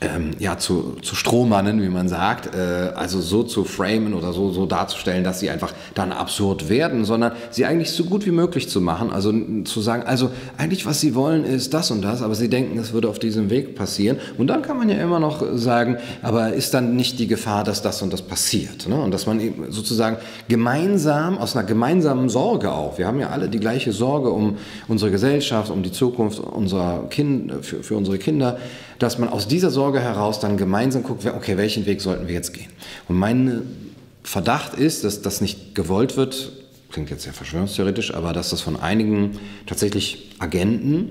ähm, 0.00 0.30
ja, 0.38 0.58
zu, 0.58 0.96
zu 1.02 1.16
Strohmannen, 1.16 1.82
wie 1.82 1.88
man 1.88 2.08
sagt, 2.08 2.54
äh, 2.54 2.92
also 2.94 3.20
so 3.20 3.42
zu 3.42 3.64
framen 3.64 4.14
oder 4.14 4.32
so, 4.32 4.52
so 4.52 4.64
darzustellen, 4.64 5.24
dass 5.24 5.40
sie 5.40 5.50
einfach 5.50 5.72
dann 5.94 6.12
absurd 6.12 6.68
werden, 6.68 7.04
sondern 7.04 7.32
sie 7.50 7.64
eigentlich 7.64 7.90
so 7.90 8.04
gut 8.04 8.24
wie 8.24 8.30
möglich 8.30 8.68
zu 8.68 8.80
machen, 8.80 9.10
also 9.12 9.32
zu 9.64 9.80
sagen, 9.80 10.04
also 10.04 10.30
eigentlich 10.56 10.86
was 10.86 11.00
sie 11.00 11.16
wollen 11.16 11.44
ist 11.44 11.74
das 11.74 11.90
und 11.90 12.02
das, 12.02 12.22
aber 12.22 12.36
sie 12.36 12.48
denken, 12.48 12.78
es 12.78 12.92
würde 12.92 13.08
auf 13.08 13.18
diesem 13.18 13.50
Weg 13.50 13.74
passieren 13.74 14.18
und 14.36 14.46
dann 14.46 14.62
kann 14.62 14.78
man 14.78 14.88
ja 14.88 14.96
immer 14.98 15.18
noch 15.18 15.42
sagen, 15.54 15.96
aber 16.22 16.52
ist 16.52 16.74
dann 16.74 16.94
nicht 16.94 17.18
die 17.18 17.26
Gefahr, 17.26 17.64
dass 17.64 17.82
das 17.82 18.00
und 18.00 18.12
das 18.12 18.22
passiert 18.22 18.88
ne? 18.88 19.00
und 19.00 19.10
dass 19.10 19.26
man 19.26 19.40
eben 19.40 19.72
sozusagen 19.72 20.18
gemeinsam, 20.46 21.38
aus 21.38 21.56
einer 21.56 21.66
gemeinsamen 21.66 22.28
Sorge 22.28 22.70
auch, 22.70 22.98
wir 22.98 23.06
haben 23.08 23.18
ja 23.18 23.30
alle 23.30 23.48
die 23.48 23.58
gleiche 23.58 23.92
Sorge 23.92 24.30
um 24.30 24.58
unsere 24.86 25.10
Gesellschaft, 25.10 25.72
um 25.72 25.82
die 25.82 25.92
Zukunft 25.92 26.38
unserer 26.38 27.08
kind, 27.10 27.52
für, 27.64 27.82
für 27.82 27.96
unsere 27.96 28.18
Kinder, 28.18 28.58
dass 28.98 29.18
man 29.18 29.28
aus 29.28 29.48
dieser 29.48 29.70
Sorge 29.70 30.00
heraus 30.00 30.40
dann 30.40 30.56
gemeinsam 30.56 31.02
guckt, 31.02 31.24
okay, 31.26 31.56
welchen 31.56 31.86
Weg 31.86 32.00
sollten 32.00 32.26
wir 32.26 32.34
jetzt 32.34 32.52
gehen? 32.52 32.70
Und 33.08 33.16
mein 33.16 33.62
Verdacht 34.22 34.74
ist, 34.74 35.04
dass 35.04 35.22
das 35.22 35.40
nicht 35.40 35.74
gewollt 35.74 36.16
wird, 36.16 36.52
klingt 36.90 37.10
jetzt 37.10 37.22
sehr 37.22 37.32
verschwörungstheoretisch, 37.32 38.14
aber 38.14 38.32
dass 38.32 38.50
das 38.50 38.60
von 38.60 38.78
einigen 38.78 39.38
tatsächlich 39.66 40.32
Agenten, 40.38 41.10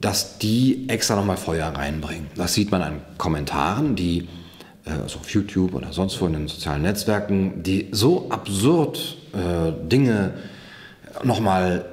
dass 0.00 0.38
die 0.38 0.88
extra 0.88 1.14
nochmal 1.16 1.36
Feuer 1.36 1.68
reinbringen. 1.68 2.26
Das 2.36 2.54
sieht 2.54 2.70
man 2.70 2.82
an 2.82 3.00
Kommentaren, 3.18 3.94
die 3.94 4.28
also 4.84 5.20
auf 5.20 5.30
YouTube 5.30 5.74
oder 5.74 5.92
sonst 5.92 6.20
wo 6.20 6.26
in 6.26 6.32
den 6.32 6.48
sozialen 6.48 6.82
Netzwerken, 6.82 7.62
die 7.62 7.88
so 7.92 8.28
absurd 8.30 9.16
äh, 9.32 9.72
Dinge 9.88 10.34
nochmal 11.22 11.84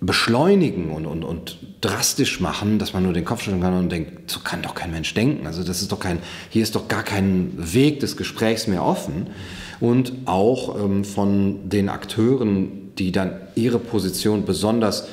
beschleunigen 0.00 0.90
und, 0.90 1.04
und, 1.06 1.24
und 1.24 1.58
drastisch 1.80 2.40
machen, 2.40 2.78
dass 2.78 2.92
man 2.92 3.02
nur 3.02 3.12
den 3.12 3.24
Kopf 3.24 3.42
schütteln 3.42 3.62
kann 3.62 3.74
und 3.74 3.90
denkt, 3.90 4.30
so 4.30 4.40
kann 4.40 4.62
doch 4.62 4.74
kein 4.74 4.90
Mensch 4.90 5.14
denken. 5.14 5.46
Also 5.46 5.64
das 5.64 5.80
ist 5.80 5.92
doch 5.92 6.00
kein, 6.00 6.18
hier 6.50 6.62
ist 6.62 6.74
doch 6.74 6.88
gar 6.88 7.02
kein 7.02 7.52
Weg 7.56 8.00
des 8.00 8.16
Gesprächs 8.16 8.66
mehr 8.66 8.84
offen. 8.84 9.28
Und 9.80 10.12
auch 10.26 10.78
ähm, 10.78 11.04
von 11.04 11.70
den 11.70 11.88
Akteuren, 11.88 12.94
die 12.98 13.12
dann 13.12 13.32
ihre 13.54 13.78
Position 13.78 14.44
besonders 14.44 15.08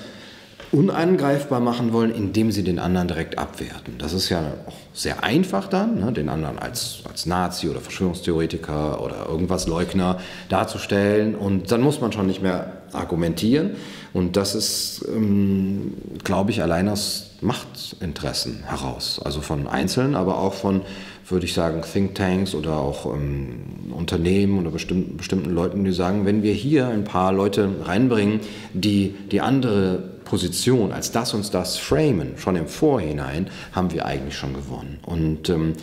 unangreifbar 0.73 1.61
machen 1.61 1.93
wollen, 1.93 2.11
indem 2.11 2.51
sie 2.51 2.63
den 2.63 2.79
anderen 2.79 3.07
direkt 3.07 3.37
abwerten. 3.37 3.97
Das 3.97 4.11
ist 4.11 4.27
ja 4.27 4.41
auch 4.67 4.75
sehr 4.93 5.23
einfach 5.23 5.67
dann, 5.69 5.99
ne, 6.01 6.11
den 6.11 6.27
anderen 6.27 6.59
als, 6.59 6.99
als 7.07 7.25
Nazi 7.25 7.69
oder 7.69 7.79
Verschwörungstheoretiker 7.79 9.01
oder 9.01 9.27
irgendwas 9.29 9.67
Leugner 9.67 10.19
darzustellen. 10.49 11.35
Und 11.35 11.71
dann 11.71 11.81
muss 11.81 12.01
man 12.01 12.11
schon 12.11 12.27
nicht 12.27 12.41
mehr 12.41 12.76
argumentieren. 12.93 13.71
Und 14.13 14.35
das 14.35 14.55
ist, 14.55 15.05
ähm, 15.07 15.93
glaube 16.23 16.51
ich, 16.51 16.61
allein 16.61 16.89
aus 16.89 17.31
Machtinteressen 17.41 18.63
heraus. 18.63 19.21
Also 19.23 19.41
von 19.41 19.67
Einzelnen, 19.67 20.15
aber 20.15 20.39
auch 20.39 20.53
von, 20.53 20.81
würde 21.27 21.45
ich 21.45 21.53
sagen, 21.53 21.81
Thinktanks 21.81 22.55
oder 22.55 22.77
auch 22.77 23.05
ähm, 23.13 23.91
Unternehmen 23.95 24.59
oder 24.59 24.71
bestimmten, 24.71 25.17
bestimmten 25.17 25.51
Leuten, 25.51 25.83
die 25.83 25.91
sagen, 25.91 26.25
wenn 26.25 26.41
wir 26.43 26.53
hier 26.53 26.87
ein 26.87 27.03
paar 27.03 27.31
Leute 27.31 27.69
reinbringen, 27.83 28.39
die 28.73 29.15
die 29.31 29.41
andere 29.41 30.17
Position 30.25 30.91
als 30.91 31.11
das 31.11 31.33
und 31.33 31.53
das 31.53 31.77
framen, 31.77 32.33
schon 32.37 32.55
im 32.55 32.67
Vorhinein, 32.67 33.49
haben 33.71 33.91
wir 33.91 34.05
eigentlich 34.05 34.35
schon 34.35 34.53
gewonnen. 34.53 34.99
Und 35.05 35.49
ähm, 35.49 35.73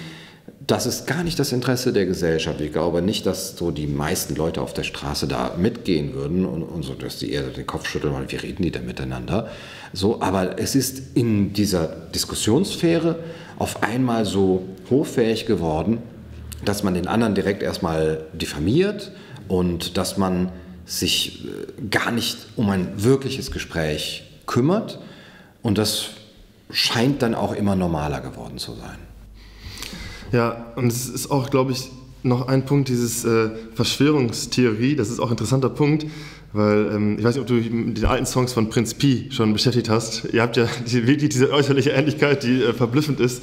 das 0.67 0.87
ist 0.87 1.07
gar 1.07 1.25
nicht 1.25 1.39
das 1.39 1.53
Interesse 1.53 1.93
der 1.93 2.07
Gesellschaft. 2.07 2.61
Ich 2.61 2.73
glaube 2.73 3.03
nicht, 3.03 3.27
dass 3.27 3.57
so 3.57 3.71
die 3.71 3.87
meisten 3.87 4.35
Leute 4.35 4.63
auf 4.63 4.73
der 4.73 4.85
Straße 4.85 5.27
da 5.27 5.55
mitgehen 5.59 6.15
würden 6.15 6.47
und, 6.47 6.63
und 6.63 6.83
so, 6.85 6.95
dass 6.95 7.19
die 7.19 7.33
eher 7.33 7.43
den 7.43 7.67
Kopf 7.67 7.89
schütteln, 7.89 8.15
weil 8.15 8.31
wie 8.31 8.37
reden 8.37 8.63
die 8.63 8.71
denn 8.71 8.87
miteinander? 8.87 9.49
So, 9.93 10.23
aber 10.23 10.59
es 10.59 10.75
ist 10.75 11.17
in 11.17 11.53
dieser 11.53 11.87
Diskussionssphäre 12.15 13.19
auf 13.59 13.83
einmal 13.83 14.25
so 14.25 14.65
hochfähig 14.89 15.47
geworden, 15.47 15.99
dass 16.65 16.83
man 16.83 16.95
den 16.95 17.09
anderen 17.09 17.35
direkt 17.35 17.63
erstmal 17.63 18.25
diffamiert 18.33 19.13
und 19.49 19.99
dass 19.99 20.17
man 20.17 20.51
sich 20.87 21.45
äh, 21.45 21.89
gar 21.91 22.11
nicht 22.11 22.39
um 22.57 22.71
ein 22.71 22.89
wirkliches 22.97 23.51
Gespräch 23.51 24.25
kümmert. 24.47 24.99
Und 25.63 25.79
das 25.79 26.09
scheint 26.71 27.23
dann 27.23 27.35
auch 27.35 27.55
immer 27.55 27.77
normaler 27.77 28.21
geworden 28.21 28.59
zu 28.59 28.73
sein. 28.73 29.04
Ja, 30.33 30.73
und 30.77 30.87
es 30.89 31.09
ist 31.09 31.31
auch, 31.31 31.51
glaube 31.51 31.73
ich, 31.73 31.91
noch 32.23 32.49
ein 32.49 32.65
Punkt, 32.65 32.89
dieses 32.89 33.25
äh, 33.25 33.51
Verschwörungstheorie, 33.75 34.97
das 34.97 35.11
ist 35.11 35.21
auch 35.21 35.27
ein 35.27 35.33
interessanter 35.33 35.69
Punkt, 35.69 36.07
weil 36.53 36.91
ähm, 36.95 37.19
ich 37.19 37.25
weiß 37.25 37.35
nicht, 37.35 37.43
ob 37.43 37.47
du 37.49 37.55
mit 37.55 37.99
den 37.99 38.07
alten 38.07 38.27
Songs 38.27 38.53
von 38.53 38.71
Prinz 38.71 38.95
Pi 38.95 39.29
schon 39.31 39.53
beschäftigt 39.53 39.91
hast. 39.91 40.25
Ihr 40.33 40.41
habt 40.41 40.57
ja 40.57 40.67
die, 40.87 41.07
wirklich 41.07 41.31
diese 41.31 41.51
äußerliche 41.53 41.91
Ähnlichkeit, 41.91 42.43
die 42.43 42.63
äh, 42.63 42.73
verblüffend 42.73 43.21
ist. 43.21 43.43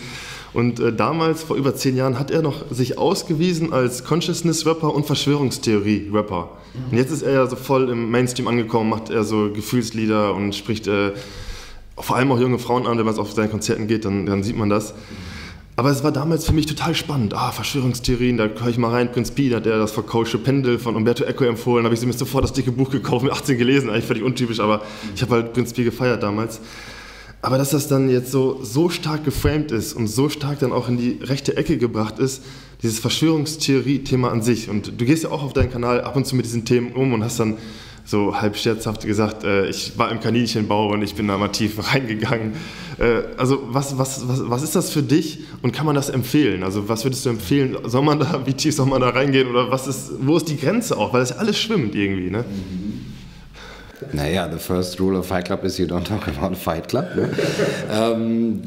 Und 0.54 0.80
äh, 0.80 0.92
damals, 0.92 1.44
vor 1.44 1.56
über 1.56 1.76
zehn 1.76 1.96
Jahren, 1.96 2.20
hat 2.20 2.32
er 2.32 2.42
noch 2.42 2.70
sich 2.72 2.98
ausgewiesen 2.98 3.72
als 3.72 4.04
Consciousness-Rapper 4.04 4.94
und 4.94 5.06
Verschwörungstheorie-Rapper. 5.06 6.50
Und 6.90 6.98
jetzt 6.98 7.12
ist 7.12 7.22
er 7.22 7.34
ja 7.34 7.48
so 7.48 7.56
voll 7.56 7.90
im 7.90 8.12
Mainstream 8.12 8.48
angekommen, 8.48 8.90
macht 8.90 9.10
er 9.10 9.24
so 9.24 9.52
Gefühlslieder 9.52 10.34
und 10.34 10.56
spricht 10.56 10.88
äh, 10.88 11.12
vor 11.98 12.16
allem 12.16 12.32
auch 12.32 12.40
junge 12.40 12.60
Frauen 12.60 12.88
an. 12.88 12.98
Wenn 12.98 13.06
man 13.06 13.18
auf 13.18 13.32
seinen 13.32 13.52
Konzerten 13.52 13.88
geht, 13.88 14.06
dann, 14.06 14.26
dann 14.26 14.44
sieht 14.44 14.58
man 14.58 14.70
das. 14.70 14.94
Aber 15.76 15.90
es 15.90 16.04
war 16.04 16.12
damals 16.12 16.46
für 16.46 16.54
mich 16.54 16.66
total 16.66 16.94
spannend. 16.96 17.34
Ah, 17.34 17.52
Verschwörungstheorien, 17.52 18.38
da 18.38 18.48
höre 18.48 18.68
ich 18.68 18.78
mal 18.78 18.92
rein. 18.92 19.12
Prinz 19.12 19.32
Pi 19.32 19.50
hat 19.50 19.66
der 19.66 19.78
das 19.78 19.92
vercoachte 19.92 20.38
Pendel 20.38 20.80
von 20.80 20.96
Umberto 20.96 21.24
Eco 21.24 21.46
empfohlen. 21.46 21.84
Da 21.84 21.88
habe 21.88 21.96
ich 21.96 22.06
mir 22.06 22.14
sofort 22.14 22.44
das 22.44 22.54
dicke 22.54 22.72
Buch 22.72 22.90
gekauft, 22.90 23.24
mit 23.24 23.32
18 23.32 23.58
gelesen. 23.58 23.90
Eigentlich 23.90 24.06
völlig 24.06 24.24
untypisch, 24.24 24.60
aber 24.60 24.82
ich 25.16 25.22
habe 25.22 25.36
halt 25.36 25.54
Prinz 25.54 25.74
Pi 25.74 25.84
gefeiert 25.84 26.22
damals. 26.24 26.60
Aber 27.42 27.58
dass 27.58 27.72
das 27.72 27.88
dann 27.88 28.10
jetzt 28.10 28.32
so, 28.32 28.60
so 28.64 28.90
stark 28.90 29.24
geframed 29.24 29.72
ist 29.72 29.94
und 29.94 30.08
so 30.08 30.30
stark 30.30 30.60
dann 30.60 30.72
auch 30.72 30.88
in 30.88 30.98
die 30.98 31.20
rechte 31.24 31.58
Ecke 31.58 31.78
gebracht 31.78 32.20
ist, 32.20 32.44
dieses 32.84 33.00
Verschwörungstheorie-Thema 33.00 34.30
an 34.32 34.42
sich. 34.42 34.70
Und 34.70 35.00
du 35.00 35.06
gehst 35.06 35.24
ja 35.24 35.32
auch 35.32 35.42
auf 35.42 35.54
deinen 35.54 35.72
Kanal 35.72 36.02
ab 36.02 36.16
und 36.16 36.28
zu 36.28 36.36
mit 36.36 36.46
diesen 36.46 36.66
Themen 36.66 36.92
um 36.92 37.14
und 37.14 37.24
hast 37.24 37.40
dann 37.40 37.58
so 38.06 38.40
halb 38.40 38.58
scherzhaft 38.58 39.06
gesagt, 39.06 39.44
äh, 39.44 39.68
ich 39.70 39.98
war 39.98 40.12
im 40.12 40.20
Kaninchenbau 40.20 40.92
und 40.92 41.02
ich 41.02 41.16
bin 41.16 41.28
da 41.28 41.38
mal 41.38 41.48
tief 41.48 41.78
reingegangen. 41.94 42.54
Äh, 43.02 43.24
also 43.38 43.60
was, 43.70 43.98
was, 43.98 44.28
was, 44.28 44.50
was 44.50 44.64
ist 44.64 44.76
das 44.76 44.92
für 44.92 45.02
dich 45.02 45.40
und 45.64 45.72
kann 45.74 45.86
man 45.86 45.96
das 45.96 46.10
empfehlen? 46.10 46.64
Also 46.64 46.88
was 46.88 47.04
würdest 47.04 47.26
du 47.26 47.30
empfehlen? 47.30 47.78
Soll 47.86 48.04
man 48.04 48.20
da, 48.20 48.42
wie 48.46 48.54
tief 48.54 48.76
soll 48.76 48.86
man 48.86 49.02
da 49.02 49.10
reingehen 49.10 49.50
oder 49.50 49.72
was 49.72 49.88
ist, 49.88 50.12
wo 50.22 50.38
ist 50.38 50.48
die 50.48 50.58
Grenze 50.58 50.98
auch? 50.98 51.12
Weil 51.12 51.22
das 51.22 51.32
ja 51.32 51.38
alles 51.38 51.58
schwimmt 51.60 51.96
irgendwie, 51.96 52.30
ne? 52.30 52.46
Naja, 54.14 54.50
the 54.52 54.58
first 54.58 55.00
rule 55.00 55.18
of 55.18 55.28
Fight 55.28 55.46
Club 55.46 55.64
is 55.64 55.78
you 55.78 55.86
don't 55.86 56.04
talk 56.08 56.28
about 56.28 56.54
a 56.54 56.56
Fight 56.56 56.90
Club. 56.90 57.16
Ne? 57.16 57.30
ähm, 57.92 58.62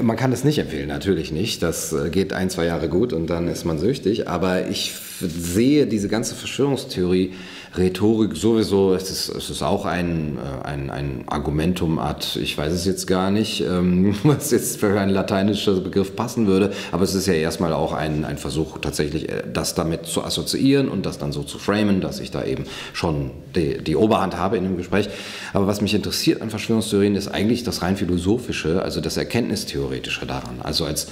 man 0.00 0.16
kann 0.16 0.32
es 0.32 0.44
nicht 0.44 0.58
empfehlen, 0.58 0.88
natürlich 0.88 1.32
nicht. 1.32 1.62
Das 1.62 1.92
äh, 1.92 2.10
geht 2.10 2.32
ein, 2.32 2.50
zwei 2.50 2.66
Jahre 2.66 2.88
gut 2.88 3.12
und 3.12 3.28
dann 3.28 3.48
ist 3.48 3.64
man 3.64 3.78
süchtig. 3.78 4.28
Aber 4.28 4.68
ich 4.68 4.94
sehe 5.20 5.86
diese 5.86 6.08
ganze 6.08 6.34
Verschwörungstheorie 6.34 7.34
Rhetorik 7.76 8.36
sowieso, 8.36 8.94
es 8.94 9.10
ist, 9.10 9.28
es 9.28 9.48
ist 9.48 9.62
auch 9.62 9.84
ein, 9.84 10.38
äh, 10.38 10.66
ein, 10.66 10.90
ein 10.90 11.24
Argumentum 11.28 12.00
ad, 12.00 12.26
ich 12.40 12.58
weiß 12.58 12.72
es 12.72 12.84
jetzt 12.84 13.06
gar 13.06 13.30
nicht, 13.30 13.60
ähm, 13.60 14.16
was 14.24 14.50
jetzt 14.50 14.80
für 14.80 14.98
ein 14.98 15.08
lateinischer 15.08 15.74
Begriff 15.74 16.16
passen 16.16 16.48
würde, 16.48 16.72
aber 16.90 17.04
es 17.04 17.14
ist 17.14 17.26
ja 17.26 17.34
erstmal 17.34 17.72
auch 17.72 17.92
ein, 17.92 18.24
ein 18.24 18.38
Versuch, 18.38 18.78
tatsächlich 18.78 19.28
äh, 19.28 19.44
das 19.52 19.76
damit 19.76 20.06
zu 20.06 20.24
assoziieren 20.24 20.88
und 20.88 21.06
das 21.06 21.18
dann 21.18 21.30
so 21.30 21.44
zu 21.44 21.58
framen, 21.58 22.00
dass 22.00 22.18
ich 22.18 22.32
da 22.32 22.44
eben 22.44 22.64
schon 22.92 23.30
die, 23.54 23.78
die 23.78 23.94
Oberhand 23.94 24.36
habe 24.36 24.56
in 24.56 24.64
dem 24.64 24.76
Gespräch. 24.76 25.08
Aber 25.52 25.68
was 25.68 25.80
mich 25.80 25.94
interessiert 25.94 26.42
an 26.42 26.50
Verschwörungstheorien 26.50 27.14
ist 27.14 27.28
eigentlich 27.28 27.62
das 27.62 27.82
rein 27.82 27.96
philosophische, 27.96 28.82
also 28.82 29.00
das 29.00 29.16
Erkenntnistheoretische 29.16 30.26
daran. 30.26 30.60
Also 30.60 30.86
als 30.86 31.06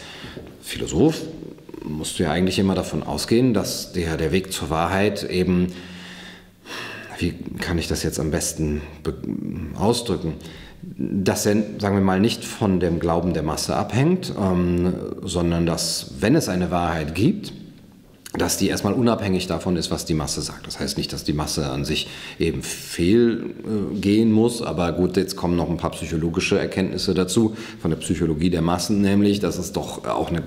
Philosoph 0.61 1.23
musst 1.85 2.19
du 2.19 2.25
ja 2.25 2.33
eigentlich 2.33 2.59
immer 2.59 2.75
davon 2.75 3.05
ausgehen, 3.05 3.55
dass 3.55 3.93
der, 3.93 4.17
der 4.17 4.33
Weg 4.33 4.53
zur 4.53 4.71
Wahrheit 4.71 5.23
eben 5.23 5.73
wie 7.19 7.35
kann 7.59 7.79
ich 7.79 7.89
das 7.89 8.03
jetzt 8.03 8.21
am 8.21 8.31
besten 8.31 8.81
ausdrücken, 9.77 10.35
dass 10.83 11.45
er, 11.47 11.57
sagen 11.79 11.97
wir 11.97 12.03
mal, 12.03 12.21
nicht 12.21 12.45
von 12.45 12.81
dem 12.81 13.01
Glauben 13.01 13.35
der 13.35 13.43
Masse 13.43 13.77
abhängt, 13.77 14.33
ähm, 14.41 14.95
sondern 15.23 15.67
dass, 15.67 16.13
wenn 16.21 16.35
es 16.35 16.49
eine 16.49 16.71
Wahrheit 16.71 17.15
gibt, 17.15 17.53
dass 18.35 18.59
die 18.59 18.69
erstmal 18.69 18.93
unabhängig 18.93 19.47
davon 19.47 19.77
ist, 19.77 19.91
was 19.91 20.05
die 20.05 20.13
Masse 20.13 20.43
sagt. 20.43 20.67
Das 20.67 20.79
heißt 20.79 20.99
nicht, 20.99 21.13
dass 21.15 21.25
die 21.25 21.33
Masse 21.33 21.71
an 21.71 21.87
sich 21.87 22.09
eben 22.39 22.63
fehlgehen 22.63 24.33
muss, 24.33 24.61
aber 24.61 24.93
gut, 24.93 25.17
jetzt 25.17 25.35
kommen 25.35 25.57
noch 25.57 25.71
ein 25.71 25.79
paar 25.79 25.93
psychologische 25.93 26.59
Erkenntnisse 26.59 27.15
dazu 27.15 27.57
von 27.81 27.91
der 27.91 27.97
Psychologie 27.99 28.51
der 28.51 28.61
Massen, 28.61 29.01
nämlich, 29.01 29.41
dass 29.41 29.57
es 29.57 29.73
doch 29.73 30.05
auch 30.05 30.29
eine, 30.29 30.43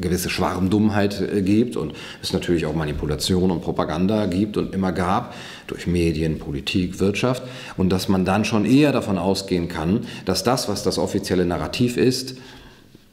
gewisse 0.00 0.30
Schwarmdummheit 0.30 1.20
äh, 1.20 1.42
gibt 1.42 1.76
und 1.76 1.92
es 2.22 2.32
natürlich 2.32 2.66
auch 2.66 2.74
Manipulation 2.74 3.52
und 3.52 3.60
Propaganda 3.62 4.26
gibt 4.26 4.56
und 4.56 4.74
immer 4.74 4.90
gab 4.90 5.34
durch 5.68 5.86
Medien, 5.86 6.40
Politik, 6.40 6.98
Wirtschaft 6.98 7.44
und 7.76 7.90
dass 7.90 8.08
man 8.08 8.24
dann 8.24 8.44
schon 8.44 8.64
eher 8.64 8.90
davon 8.90 9.16
ausgehen 9.16 9.68
kann, 9.68 10.06
dass 10.24 10.42
das, 10.42 10.68
was 10.68 10.82
das 10.82 10.98
offizielle 10.98 11.46
Narrativ 11.46 11.96
ist, 11.96 12.34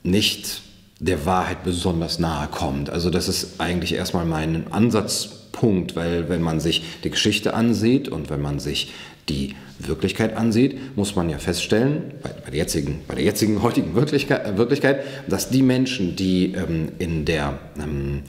nicht 0.03 0.66
der 0.99 1.25
Wahrheit 1.25 1.63
besonders 1.63 2.19
nahe 2.19 2.47
kommt. 2.47 2.89
Also 2.89 3.09
das 3.09 3.27
ist 3.27 3.59
eigentlich 3.59 3.93
erstmal 3.93 4.25
mein 4.25 4.71
Ansatzpunkt 4.71 5.37
Punkt, 5.59 5.95
weil 5.95 6.29
wenn 6.29 6.41
man 6.41 6.59
sich 6.59 6.83
die 7.03 7.09
Geschichte 7.09 7.53
ansieht 7.53 8.09
und 8.09 8.29
wenn 8.29 8.41
man 8.41 8.59
sich 8.59 8.93
die 9.27 9.55
Wirklichkeit 9.79 10.35
ansieht, 10.37 10.95
muss 10.95 11.15
man 11.15 11.29
ja 11.29 11.39
feststellen, 11.39 12.13
bei, 12.21 12.29
bei, 12.29 12.51
der, 12.51 12.59
jetzigen, 12.59 13.01
bei 13.07 13.15
der 13.15 13.23
jetzigen 13.23 13.61
heutigen 13.63 13.95
Wirklichkeit, 13.95 14.45
äh, 14.45 14.57
Wirklichkeit 14.57 15.03
dass 15.27 15.49
die 15.49 15.63
Menschen, 15.63 16.15
die, 16.15 16.53
ähm, 16.53 16.91
in 16.99 17.25
der, 17.25 17.59
ähm, 17.77 18.23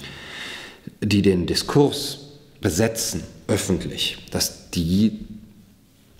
die 1.03 1.23
den 1.23 1.47
Diskurs 1.47 2.21
besetzen, 2.61 3.23
öffentlich, 3.47 4.19
dass 4.31 4.71
die 4.71 5.27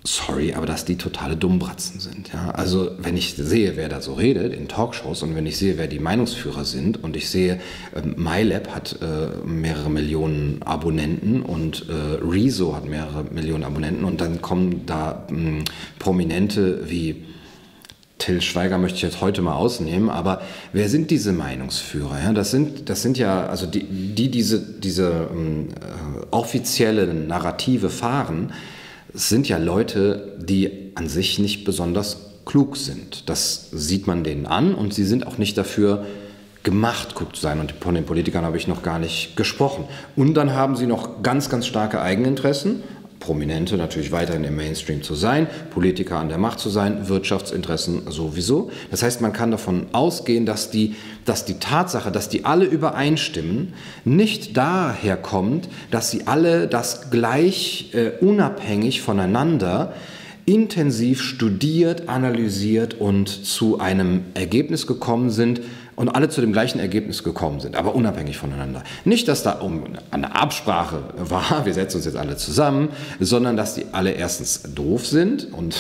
sorry, 0.09 0.55
aber 0.55 0.67
dass 0.67 0.85
die 0.85 0.97
totale 0.97 1.37
Dummbratzen 1.37 2.01
sind. 2.01 2.31
Ja? 2.33 2.51
Also 2.51 2.93
wenn 2.99 3.17
ich 3.17 3.35
sehe, 3.35 3.77
wer 3.77 3.89
da 3.89 4.01
so 4.01 4.15
redet 4.15 4.55
in 4.55 4.69
Talkshows 4.69 5.23
und 5.23 5.35
wenn 5.35 5.47
ich 5.47 5.59
sehe, 5.59 5.77
wer 5.77 5.87
die 5.87 5.99
Meinungsführer 5.99 6.65
sind 6.65 7.03
und 7.03 7.17
ich 7.17 7.29
sehe, 7.29 7.61
äh, 7.95 8.01
MyLab 8.17 8.75
hat 8.75 8.99
äh, 9.03 9.47
mehrere 9.47 9.91
Millionen 9.91 10.63
Abonnenten 10.63 11.43
und 11.43 11.87
äh, 11.89 12.25
Rezo 12.25 12.75
hat 12.75 12.87
mehrere 12.87 13.25
Millionen 13.25 13.65
Abonnenten 13.65 14.05
und 14.05 14.21
dann 14.21 14.41
kommen 14.41 14.87
da 14.87 15.27
mh, 15.31 15.65
Prominente 15.99 16.89
wie 16.89 17.25
Till 18.19 18.41
Schweiger 18.41 18.79
möchte 18.79 18.97
ich 18.97 19.03
jetzt 19.03 19.21
heute 19.21 19.43
mal 19.43 19.55
ausnehmen, 19.55 20.11
aber 20.11 20.43
wer 20.73 20.89
sind 20.89 21.13
diese 21.13 21.33
Meinungsführer? 21.33 22.19
Ja, 22.21 22.33
das, 22.33 22.51
sind, 22.51 22.89
das 22.89 23.03
sind 23.03 23.17
ja, 23.17 23.47
also 23.47 23.65
die, 23.67 23.85
die 23.85 24.29
diese, 24.29 24.61
diese 24.61 25.29
ähm, 25.31 25.69
äh, 25.69 26.27
offizielle 26.33 27.07
Narrative 27.15 27.91
fahren, 27.91 28.53
sind 29.13 29.49
ja 29.49 29.59
Leute, 29.59 30.37
die 30.39 30.93
an 30.95 31.09
sich 31.09 31.39
nicht 31.39 31.65
besonders 31.65 32.29
klug 32.45 32.77
sind. 32.77 33.29
Das 33.29 33.71
sieht 33.73 34.07
man 34.07 34.25
denen 34.25 34.47
an 34.47 34.75
und 34.75 34.95
sie 34.95 35.05
sind 35.05 35.27
auch 35.27 35.39
nicht 35.39 35.57
dafür 35.59 36.07
gemacht, 36.63 37.15
klug 37.15 37.37
zu 37.37 37.43
sein. 37.43 37.61
Und 37.61 37.73
von 37.81 37.95
den 37.95 38.05
Politikern 38.05 38.45
habe 38.45 38.57
ich 38.57 38.69
noch 38.69 38.83
gar 38.83 38.99
nicht 38.99 39.37
gesprochen. 39.37 39.85
Und 40.17 40.35
dann 40.35 40.55
haben 40.55 40.77
sie 40.77 40.87
noch 40.87 41.23
ganz, 41.23 41.49
ganz 41.49 41.67
starke 41.67 42.01
Eigeninteressen 42.01 42.83
Prominente 43.21 43.77
natürlich 43.77 44.13
weiterhin 44.13 44.45
im 44.45 44.57
Mainstream 44.57 45.03
zu 45.03 45.15
sein, 45.15 45.47
Politiker 45.71 46.19
an 46.19 46.29
der 46.29 46.39
Macht 46.39 46.61
zu 46.61 46.71
sein, 46.71 47.09
Wirtschaftsinteressen 47.09 48.11
sowieso. 48.11 48.71
Das 48.91 49.03
heißt, 49.03 49.21
man 49.21 49.33
kann 49.33 49.51
davon 49.51 49.87
ausgehen, 49.93 50.47
dass 50.47 50.71
die, 50.71 50.95
dass 51.25 51.45
die 51.45 51.59
Tatsache, 51.59 52.13
dass 52.13 52.29
die 52.29 52.45
alle 52.45 52.65
übereinstimmen, 52.65 53.75
nicht 54.05 54.57
daher 54.57 55.17
kommt, 55.17 55.69
dass 55.91 56.11
sie 56.11 56.27
alle 56.27 56.69
das 56.69 57.11
gleich 57.11 57.91
äh, 57.95 58.11
unabhängig 58.25 59.03
voneinander 59.03 59.93
intensiv 60.49 61.21
studiert, 61.21 62.09
analysiert 62.09 62.95
und 62.95 63.29
zu 63.29 63.81
einem 63.81 64.23
Ergebnis 64.33 64.87
gekommen 64.87 65.29
sind, 65.29 65.61
und 65.99 66.09
alle 66.09 66.29
zu 66.29 66.41
dem 66.41 66.53
gleichen 66.53 66.79
Ergebnis 66.79 67.25
gekommen 67.25 67.59
sind, 67.59 67.75
aber 67.75 67.97
unabhängig 67.97 68.39
voneinander. 68.39 68.85
Nicht, 69.05 69.27
dass 69.27 69.43
da 69.43 69.55
um 69.55 69.83
eine 70.13 70.37
Absprache 70.37 71.03
war, 71.17 71.67
wir 71.67 71.75
setzen 71.75 71.97
uns 71.97 72.07
jetzt 72.07 72.17
alle 72.17 72.37
zusammen, 72.37 72.91
sondern 73.19 73.57
dass 73.57 73.75
die 73.75 73.87
alle 73.91 74.13
erstens 74.13 74.63
doof 74.63 75.09
sind 75.09 75.53
und 75.53 75.75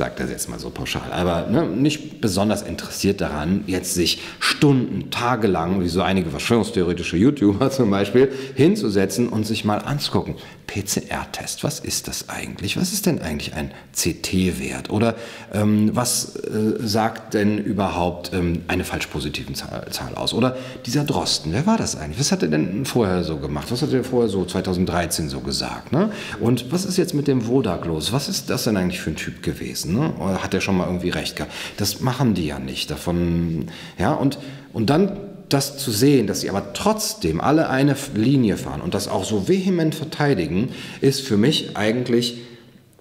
sage 0.00 0.14
das 0.16 0.30
jetzt 0.30 0.48
mal 0.48 0.58
so 0.58 0.70
pauschal, 0.70 1.12
aber 1.12 1.46
ne, 1.50 1.66
nicht 1.66 2.22
besonders 2.22 2.62
interessiert 2.62 3.20
daran, 3.20 3.64
jetzt 3.66 3.92
sich 3.92 4.22
Stunden, 4.38 5.10
tagelang, 5.10 5.82
wie 5.82 5.88
so 5.88 6.00
einige 6.00 6.30
verschwörungstheoretische 6.30 7.18
YouTuber 7.18 7.70
zum 7.70 7.90
Beispiel, 7.90 8.32
hinzusetzen 8.54 9.28
und 9.28 9.46
sich 9.46 9.66
mal 9.66 9.76
anzugucken. 9.76 10.36
PCR-Test, 10.70 11.64
was 11.64 11.80
ist 11.80 12.06
das 12.06 12.28
eigentlich? 12.28 12.76
Was 12.76 12.92
ist 12.92 13.06
denn 13.06 13.20
eigentlich 13.20 13.54
ein 13.54 13.72
CT-Wert? 13.92 14.88
Oder 14.88 15.16
ähm, 15.52 15.90
was 15.94 16.36
äh, 16.36 16.76
sagt 16.78 17.34
denn 17.34 17.58
überhaupt 17.58 18.30
ähm, 18.32 18.62
eine 18.68 18.84
falsch 18.84 19.08
positiven 19.08 19.56
Zahl, 19.56 19.88
Zahl, 19.90 20.14
aus? 20.14 20.32
Oder 20.32 20.56
dieser 20.86 21.02
Drosten, 21.02 21.52
wer 21.52 21.66
war 21.66 21.76
das 21.76 21.96
eigentlich? 21.96 22.20
Was 22.20 22.30
hat 22.30 22.44
er 22.44 22.48
denn 22.48 22.84
vorher 22.84 23.24
so 23.24 23.38
gemacht? 23.38 23.66
Was 23.70 23.82
hat 23.82 23.92
er 23.92 24.04
vorher 24.04 24.28
so 24.28 24.44
2013 24.44 25.28
so 25.28 25.40
gesagt? 25.40 25.90
Ne? 25.90 26.12
Und 26.38 26.70
was 26.70 26.84
ist 26.84 26.96
jetzt 26.96 27.14
mit 27.14 27.26
dem 27.26 27.48
Wodak 27.48 27.84
los? 27.84 28.12
Was 28.12 28.28
ist 28.28 28.48
das 28.48 28.62
denn 28.62 28.76
eigentlich 28.76 29.00
für 29.00 29.10
ein 29.10 29.16
Typ 29.16 29.42
gewesen? 29.42 29.89
Ne? 29.92 30.12
Oder 30.18 30.42
hat 30.42 30.54
er 30.54 30.60
schon 30.60 30.76
mal 30.76 30.86
irgendwie 30.86 31.10
recht 31.10 31.36
gehabt? 31.36 31.52
Das 31.76 32.00
machen 32.00 32.34
die 32.34 32.46
ja 32.46 32.58
nicht. 32.58 32.90
Davon, 32.90 33.66
ja, 33.98 34.12
und, 34.12 34.38
und 34.72 34.90
dann 34.90 35.12
das 35.48 35.78
zu 35.78 35.90
sehen, 35.90 36.26
dass 36.26 36.40
sie 36.40 36.50
aber 36.50 36.72
trotzdem 36.72 37.40
alle 37.40 37.68
eine 37.68 37.96
Linie 38.14 38.56
fahren 38.56 38.80
und 38.80 38.94
das 38.94 39.08
auch 39.08 39.24
so 39.24 39.48
vehement 39.48 39.94
verteidigen, 39.94 40.70
ist 41.00 41.22
für 41.22 41.36
mich 41.36 41.76
eigentlich 41.76 42.38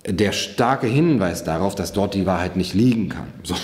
der 0.07 0.31
starke 0.31 0.87
Hinweis 0.87 1.43
darauf, 1.43 1.75
dass 1.75 1.93
dort 1.93 2.13
die 2.13 2.25
Wahrheit 2.25 2.55
nicht 2.55 2.73
liegen 2.73 3.09
kann. 3.09 3.27
So. 3.43 3.55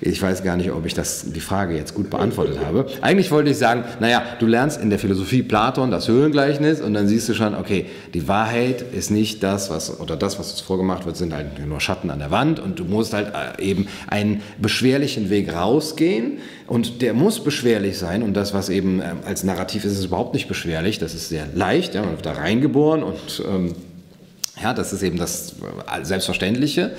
Ich 0.00 0.20
weiß 0.20 0.44
gar 0.44 0.56
nicht, 0.56 0.70
ob 0.70 0.86
ich 0.86 0.94
das, 0.94 1.32
die 1.32 1.40
Frage 1.40 1.76
jetzt 1.76 1.94
gut 1.94 2.10
beantwortet 2.10 2.58
habe. 2.64 2.86
Eigentlich 3.00 3.30
wollte 3.30 3.50
ich 3.50 3.58
sagen, 3.58 3.84
naja, 4.00 4.22
du 4.38 4.46
lernst 4.46 4.80
in 4.80 4.90
der 4.90 4.98
Philosophie 4.98 5.42
Platon 5.42 5.90
das 5.90 6.08
Höhlengleichnis 6.08 6.80
und 6.80 6.94
dann 6.94 7.08
siehst 7.08 7.28
du 7.28 7.34
schon, 7.34 7.54
okay, 7.54 7.86
die 8.14 8.28
Wahrheit 8.28 8.82
ist 8.92 9.10
nicht 9.10 9.42
das, 9.42 9.70
was, 9.70 10.00
oder 10.00 10.16
das, 10.16 10.38
was 10.38 10.52
uns 10.52 10.60
vorgemacht 10.60 11.06
wird, 11.06 11.16
sind 11.16 11.34
halt 11.34 11.66
nur 11.66 11.80
Schatten 11.80 12.10
an 12.10 12.18
der 12.18 12.30
Wand 12.30 12.60
und 12.60 12.78
du 12.78 12.84
musst 12.84 13.12
halt 13.12 13.32
äh, 13.34 13.62
eben 13.62 13.88
einen 14.06 14.42
beschwerlichen 14.58 15.30
Weg 15.30 15.52
rausgehen 15.52 16.38
und 16.66 17.02
der 17.02 17.14
muss 17.14 17.42
beschwerlich 17.42 17.98
sein 17.98 18.22
und 18.22 18.34
das, 18.34 18.54
was 18.54 18.68
eben 18.68 19.00
äh, 19.00 19.14
als 19.26 19.42
Narrativ 19.44 19.84
ist, 19.84 19.92
ist 19.92 20.04
überhaupt 20.04 20.34
nicht 20.34 20.48
beschwerlich, 20.48 20.98
das 20.98 21.14
ist 21.14 21.28
sehr 21.28 21.46
leicht, 21.54 21.94
ja, 21.94 22.02
man 22.02 22.12
wird 22.12 22.26
da 22.26 22.32
reingeboren 22.32 23.02
und 23.02 23.42
ähm, 23.48 23.74
ja, 24.62 24.74
das 24.74 24.92
ist 24.92 25.02
eben 25.02 25.18
das 25.18 25.52
äh, 25.52 26.04
Selbstverständliche. 26.04 26.92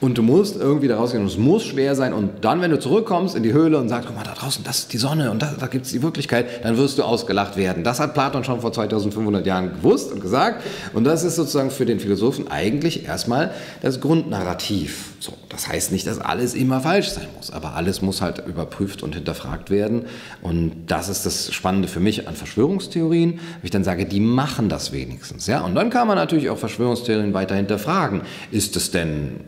Und 0.00 0.18
du 0.18 0.22
musst 0.22 0.56
irgendwie 0.56 0.88
da 0.88 0.96
rausgehen 0.96 1.22
und 1.22 1.30
es 1.30 1.38
muss 1.38 1.64
schwer 1.64 1.94
sein. 1.94 2.12
Und 2.12 2.44
dann, 2.44 2.60
wenn 2.60 2.70
du 2.70 2.78
zurückkommst 2.78 3.36
in 3.36 3.42
die 3.42 3.52
Höhle 3.52 3.78
und 3.78 3.88
sagst, 3.88 4.08
guck 4.08 4.16
mal, 4.16 4.24
da 4.24 4.34
draußen, 4.34 4.64
das 4.64 4.80
ist 4.80 4.92
die 4.92 4.98
Sonne 4.98 5.30
und 5.30 5.42
da, 5.42 5.54
da 5.58 5.66
gibt 5.66 5.86
es 5.86 5.92
die 5.92 6.02
Wirklichkeit, 6.02 6.64
dann 6.64 6.76
wirst 6.76 6.98
du 6.98 7.02
ausgelacht 7.02 7.56
werden. 7.56 7.84
Das 7.84 8.00
hat 8.00 8.14
Platon 8.14 8.44
schon 8.44 8.60
vor 8.60 8.72
2500 8.72 9.46
Jahren 9.46 9.70
gewusst 9.70 10.12
und 10.12 10.20
gesagt. 10.20 10.62
Und 10.92 11.04
das 11.04 11.24
ist 11.24 11.36
sozusagen 11.36 11.70
für 11.70 11.86
den 11.86 12.00
Philosophen 12.00 12.48
eigentlich 12.48 13.06
erstmal 13.06 13.52
das 13.82 14.00
Grundnarrativ. 14.00 15.13
So, 15.24 15.32
das 15.48 15.68
heißt 15.68 15.90
nicht, 15.90 16.06
dass 16.06 16.18
alles 16.18 16.52
immer 16.52 16.82
falsch 16.82 17.08
sein 17.08 17.28
muss, 17.34 17.50
aber 17.50 17.76
alles 17.76 18.02
muss 18.02 18.20
halt 18.20 18.46
überprüft 18.46 19.02
und 19.02 19.14
hinterfragt 19.14 19.70
werden. 19.70 20.04
Und 20.42 20.72
das 20.88 21.08
ist 21.08 21.24
das 21.24 21.50
Spannende 21.50 21.88
für 21.88 21.98
mich 21.98 22.28
an 22.28 22.34
Verschwörungstheorien, 22.34 23.32
wenn 23.32 23.40
ich 23.62 23.70
dann 23.70 23.84
sage, 23.84 24.04
die 24.04 24.20
machen 24.20 24.68
das 24.68 24.92
wenigstens. 24.92 25.46
Ja? 25.46 25.62
Und 25.62 25.76
dann 25.76 25.88
kann 25.88 26.08
man 26.08 26.16
natürlich 26.16 26.50
auch 26.50 26.58
Verschwörungstheorien 26.58 27.32
weiter 27.32 27.54
hinterfragen. 27.54 28.20
Ist 28.50 28.76
es 28.76 28.90
denn 28.90 29.40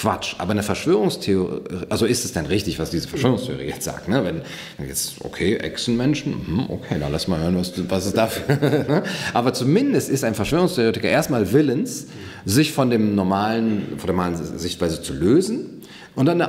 Quatsch. 0.00 0.34
Aber 0.38 0.52
eine 0.52 0.62
Verschwörungstheorie, 0.62 1.60
also 1.90 2.06
ist 2.06 2.24
es 2.24 2.32
denn 2.32 2.46
richtig, 2.46 2.78
was 2.78 2.90
diese 2.90 3.06
Verschwörungstheorie 3.06 3.64
jetzt 3.64 3.84
sagt? 3.84 4.08
Ne? 4.08 4.24
Wenn 4.24 4.86
jetzt, 4.86 5.16
okay, 5.20 5.56
Echsenmenschen, 5.56 6.32
hm, 6.32 6.70
okay, 6.70 6.96
dann 6.98 7.12
lass 7.12 7.28
mal 7.28 7.38
hören, 7.38 7.58
was, 7.58 7.72
was 7.90 8.06
ist 8.06 8.16
dafür. 8.16 8.56
Ne? 8.90 9.02
Aber 9.34 9.52
zumindest 9.52 10.08
ist 10.08 10.24
ein 10.24 10.34
Verschwörungstheoretiker 10.34 11.08
erstmal 11.08 11.52
willens, 11.52 12.06
sich 12.46 12.72
von 12.72 12.88
dem 12.88 13.14
normalen, 13.14 13.98
von 13.98 14.06
der 14.06 14.16
normalen 14.16 14.58
Sichtweise 14.58 15.02
zu 15.02 15.12
lösen 15.12 15.79
und 16.14 16.26
dann 16.26 16.40
äh, 16.40 16.46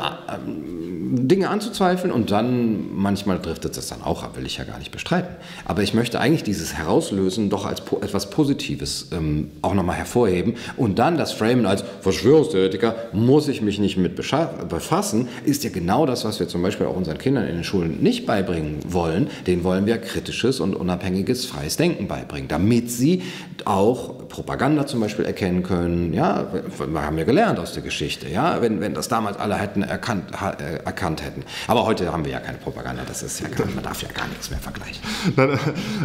Dinge 1.13 1.49
anzuzweifeln 1.49 2.11
und 2.11 2.31
dann 2.31 2.95
manchmal 2.95 3.39
driftet 3.39 3.77
es 3.77 3.87
dann 3.87 4.01
auch 4.01 4.23
ab, 4.23 4.37
will 4.37 4.45
ich 4.45 4.57
ja 4.57 4.63
gar 4.63 4.79
nicht 4.79 4.91
bestreiten. 4.91 5.35
Aber 5.65 5.83
ich 5.83 5.93
möchte 5.93 6.19
eigentlich 6.19 6.43
dieses 6.43 6.75
Herauslösen 6.75 7.49
doch 7.49 7.65
als 7.65 7.81
po 7.81 7.99
etwas 7.99 8.29
Positives 8.29 9.09
ähm, 9.11 9.51
auch 9.61 9.73
nochmal 9.73 9.97
hervorheben 9.97 10.55
und 10.77 10.99
dann 10.99 11.17
das 11.17 11.33
Framen 11.33 11.65
als 11.65 11.83
Verschwörungstheoretiker 12.01 12.95
muss 13.13 13.47
ich 13.47 13.61
mich 13.61 13.79
nicht 13.79 13.97
mit 13.97 14.15
befassen, 14.15 15.27
ist 15.43 15.63
ja 15.63 15.69
genau 15.69 16.05
das, 16.05 16.23
was 16.23 16.39
wir 16.39 16.47
zum 16.47 16.61
Beispiel 16.61 16.85
auch 16.85 16.95
unseren 16.95 17.17
Kindern 17.17 17.45
in 17.47 17.55
den 17.55 17.63
Schulen 17.63 18.01
nicht 18.01 18.25
beibringen 18.25 18.79
wollen. 18.87 19.29
Den 19.47 19.63
wollen 19.63 19.85
wir 19.85 19.97
kritisches 19.97 20.59
und 20.59 20.75
unabhängiges 20.75 21.45
freies 21.45 21.77
Denken 21.77 22.07
beibringen, 22.07 22.47
damit 22.47 22.89
sie 22.89 23.23
auch 23.65 24.20
Propaganda 24.31 24.87
zum 24.87 25.01
Beispiel 25.01 25.25
erkennen 25.25 25.61
können. 25.61 26.13
Ja, 26.13 26.47
wir 26.51 27.01
haben 27.01 27.17
ja 27.17 27.25
gelernt 27.25 27.59
aus 27.59 27.73
der 27.73 27.83
Geschichte. 27.83 28.29
Ja, 28.29 28.61
wenn, 28.61 28.79
wenn 28.79 28.93
das 28.93 29.07
damals 29.07 29.37
alle 29.37 29.55
hätten 29.55 29.83
erkannt, 29.83 30.31
äh, 30.31 30.83
erkannt 30.83 31.23
hätten. 31.23 31.43
Aber 31.67 31.85
heute 31.85 32.11
haben 32.11 32.25
wir 32.25 32.31
ja 32.31 32.39
keine 32.39 32.57
Propaganda. 32.57 33.03
Das 33.07 33.21
ist 33.21 33.41
ja 33.41 33.47
gar, 33.49 33.67
man 33.67 33.83
darf 33.83 34.01
ja 34.01 34.07
gar 34.13 34.27
nichts 34.29 34.49
mehr 34.49 34.59
vergleichen. 34.59 35.01
Nein, 35.35 35.49
äh, 35.51 35.57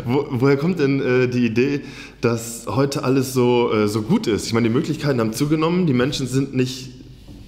wo, 0.05 0.27
woher 0.31 0.57
kommt 0.57 0.81
denn 0.81 1.01
äh, 1.01 1.29
die 1.29 1.47
Idee, 1.47 1.83
dass 2.21 2.67
heute 2.67 3.05
alles 3.05 3.33
so, 3.33 3.73
äh, 3.73 3.89
so 3.89 4.03
gut 4.03 4.27
ist? 4.27 4.47
Ich 4.47 4.53
meine, 4.53 4.69
die 4.69 4.75
Möglichkeiten 4.75 5.21
haben 5.21 5.33
zugenommen. 5.33 5.87
Die 5.87 5.95
Menschen 5.95 6.27
sind 6.27 6.55
nicht 6.55 6.91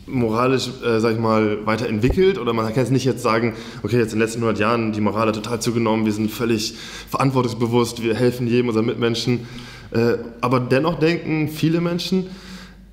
moralisch, 0.07 0.69
äh, 0.85 1.01
sag 1.01 1.13
ich 1.13 1.19
mal, 1.19 1.67
weiterentwickelt 1.67 2.39
oder 2.39 2.53
man 2.53 2.67
kann 2.67 2.77
jetzt 2.77 2.93
nicht 2.93 3.05
jetzt 3.05 3.23
sagen, 3.23 3.55
okay, 3.83 3.99
jetzt 3.99 4.13
in 4.13 4.19
den 4.19 4.27
letzten 4.27 4.39
100 4.41 4.59
Jahren 4.59 4.93
die 4.93 5.01
Moral 5.01 5.29
hat 5.29 5.35
total 5.35 5.61
zugenommen, 5.61 6.07
wir 6.07 6.13
sind 6.13 6.31
völlig 6.31 6.75
verantwortungsbewusst, 7.11 8.03
wir 8.03 8.15
helfen 8.15 8.47
jedem 8.47 8.69
unseren 8.69 8.87
Mitmenschen. 8.87 9.41
Äh, 9.91 10.19
aber 10.41 10.61
dennoch 10.61 10.99
denken 10.99 11.49
viele 11.49 11.81
Menschen, 11.81 12.27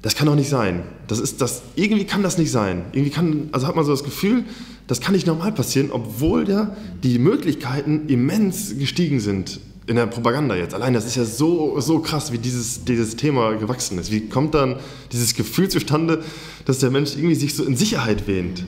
das 0.01 0.15
kann 0.15 0.27
doch 0.27 0.35
nicht 0.35 0.49
sein. 0.49 0.83
Das 1.07 1.19
ist 1.19 1.41
das, 1.41 1.63
irgendwie 1.75 2.05
kann 2.05 2.21
das 2.21 2.37
nicht 2.37 2.51
sein. 2.51 2.83
Irgendwie 2.91 3.09
kann, 3.09 3.49
also 3.51 3.67
hat 3.67 3.75
man 3.75 3.85
so 3.85 3.91
das 3.91 4.03
Gefühl, 4.03 4.43
das 4.87 5.01
kann 5.01 5.13
nicht 5.13 5.25
normal 5.25 5.51
passieren, 5.51 5.89
obwohl 5.91 6.47
ja 6.47 6.75
die 7.03 7.17
Möglichkeiten 7.17 8.07
immens 8.07 8.77
gestiegen 8.77 9.19
sind 9.19 9.59
in 9.87 9.95
der 9.95 10.07
Propaganda 10.07 10.55
jetzt. 10.55 10.73
Allein 10.73 10.93
das 10.93 11.05
ist 11.05 11.15
ja 11.15 11.25
so, 11.25 11.79
so 11.79 11.99
krass, 11.99 12.31
wie 12.31 12.37
dieses, 12.37 12.85
dieses 12.85 13.15
Thema 13.15 13.53
gewachsen 13.53 13.97
ist. 13.97 14.11
Wie 14.11 14.29
kommt 14.29 14.53
dann 14.53 14.77
dieses 15.11 15.35
Gefühl 15.35 15.69
zustande, 15.69 16.23
dass 16.65 16.79
der 16.79 16.91
Mensch 16.91 17.15
irgendwie 17.15 17.35
sich 17.35 17.55
so 17.55 17.63
in 17.63 17.75
Sicherheit 17.75 18.27
wähnt? 18.27 18.63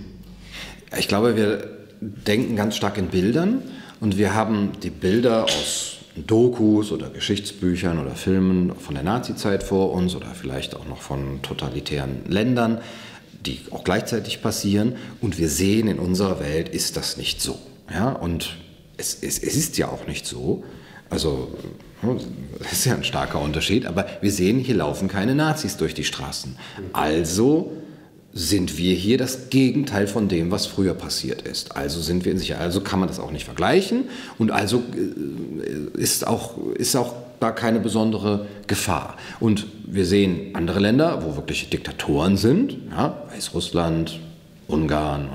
Ich 0.98 1.08
glaube, 1.08 1.36
wir 1.36 1.70
denken 2.02 2.56
ganz 2.56 2.76
stark 2.76 2.98
in 2.98 3.08
Bildern 3.08 3.62
und 4.00 4.18
wir 4.18 4.34
haben 4.34 4.72
die 4.84 4.90
Bilder 4.90 5.46
aus 5.46 5.97
Dokus 6.26 6.92
oder 6.92 7.10
Geschichtsbüchern 7.10 8.00
oder 8.00 8.16
Filmen 8.16 8.74
von 8.76 8.96
der 8.96 9.04
Nazizeit 9.04 9.64
vor 9.64 9.92
uns 9.92 10.16
oder 10.16 10.28
vielleicht 10.28 10.76
auch 10.76 10.86
noch 10.86 11.02
von 11.02 11.42
totalitären 11.42 12.22
Ländern, 12.28 12.80
die 13.46 13.60
auch 13.72 13.84
gleichzeitig 13.84 14.42
passieren. 14.42 14.96
Und 15.22 15.38
wir 15.38 15.50
sehen, 15.50 15.88
in 15.88 16.00
unserer 16.00 16.40
Welt 16.40 16.70
ist 16.70 16.98
das 16.98 17.18
nicht 17.18 17.42
so. 17.42 17.58
Ja? 17.92 18.10
Und 18.12 18.58
es, 18.98 19.18
es, 19.22 19.40
es 19.40 19.56
ist 19.56 19.78
ja 19.78 19.90
auch 19.90 20.08
nicht 20.08 20.26
so. 20.26 20.64
Also, 21.10 21.50
das 22.60 22.74
ist 22.74 22.86
ja 22.86 22.96
ein 22.96 23.04
starker 23.04 23.40
Unterschied, 23.40 23.86
aber 23.86 24.08
wir 24.22 24.32
sehen, 24.32 24.60
hier 24.60 24.76
laufen 24.76 25.08
keine 25.08 25.36
Nazis 25.36 25.78
durch 25.78 25.94
die 25.94 26.04
Straßen. 26.04 26.58
Also 26.94 27.72
sind 28.38 28.78
wir 28.78 28.94
hier 28.94 29.18
das 29.18 29.50
Gegenteil 29.50 30.06
von 30.06 30.28
dem, 30.28 30.52
was 30.52 30.68
früher 30.68 30.94
passiert 30.94 31.42
ist. 31.42 31.76
Also 31.76 32.02
sind 32.02 32.24
wir 32.24 32.32
in 32.32 32.38
Sicherheit. 32.38 32.62
Also 32.62 32.82
kann 32.82 33.00
man 33.00 33.10
das 33.10 33.20
auch 33.20 33.32
nicht 33.32 33.46
vergleichen 33.46 34.04
und 34.38 34.52
also 34.52 34.84
äh, 34.96 36.00
ist 36.00 36.28
auch, 36.28 36.56
ist 36.76 36.96
auch 36.96 37.14
da 37.40 37.52
keine 37.52 37.80
besondere 37.80 38.46
Gefahr. 38.68 39.18
Und 39.40 39.66
wir 39.88 40.06
sehen 40.06 40.52
andere 40.54 40.80
Länder, 40.80 41.24
wo 41.26 41.36
wirklich 41.36 41.70
Diktatoren 41.70 42.38
sind, 42.38 42.78
ja, 42.92 43.24
Weißrussland, 43.34 44.20
Ungarn, 44.68 45.30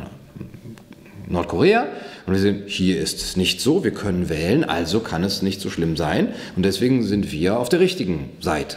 Nordkorea. 1.29 1.87
Und 2.27 2.35
wir 2.35 2.41
sehen, 2.41 2.63
hier 2.67 3.01
ist 3.01 3.21
es 3.21 3.37
nicht 3.37 3.61
so, 3.61 3.83
wir 3.83 3.93
können 3.93 4.29
wählen, 4.29 4.63
also 4.63 5.01
kann 5.01 5.25
es 5.25 5.43
nicht 5.43 5.61
so 5.61 5.71
schlimm 5.71 5.97
sein. 5.97 6.29
Und 6.55 6.65
deswegen 6.65 7.03
sind 7.03 7.33
wir 7.33 7.59
auf 7.59 7.69
der 7.69 7.81
richtigen 7.81 8.31
Seite. 8.39 8.77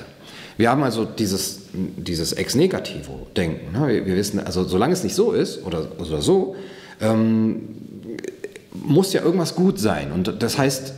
Wir 0.58 0.72
haben 0.72 0.82
also 0.82 1.06
dieses, 1.06 1.65
dieses 1.98 2.34
Ex-Negativo-Denken. 2.34 3.72
Ne? 3.74 4.06
Wir, 4.06 4.16
wissen, 4.16 4.40
also 4.40 4.64
solange 4.64 4.94
es 4.94 5.04
nicht 5.04 5.16
so 5.16 5.32
ist 5.32 5.66
oder, 5.66 5.88
oder 6.00 6.22
so, 6.22 6.56
ähm, 7.02 7.62
muss 8.74 9.14
ja 9.14 9.22
irgendwas 9.22 9.56
gut 9.56 9.80
sein. 9.80 10.12
Und 10.12 10.42
das 10.42 10.58
heißt, 10.58 10.94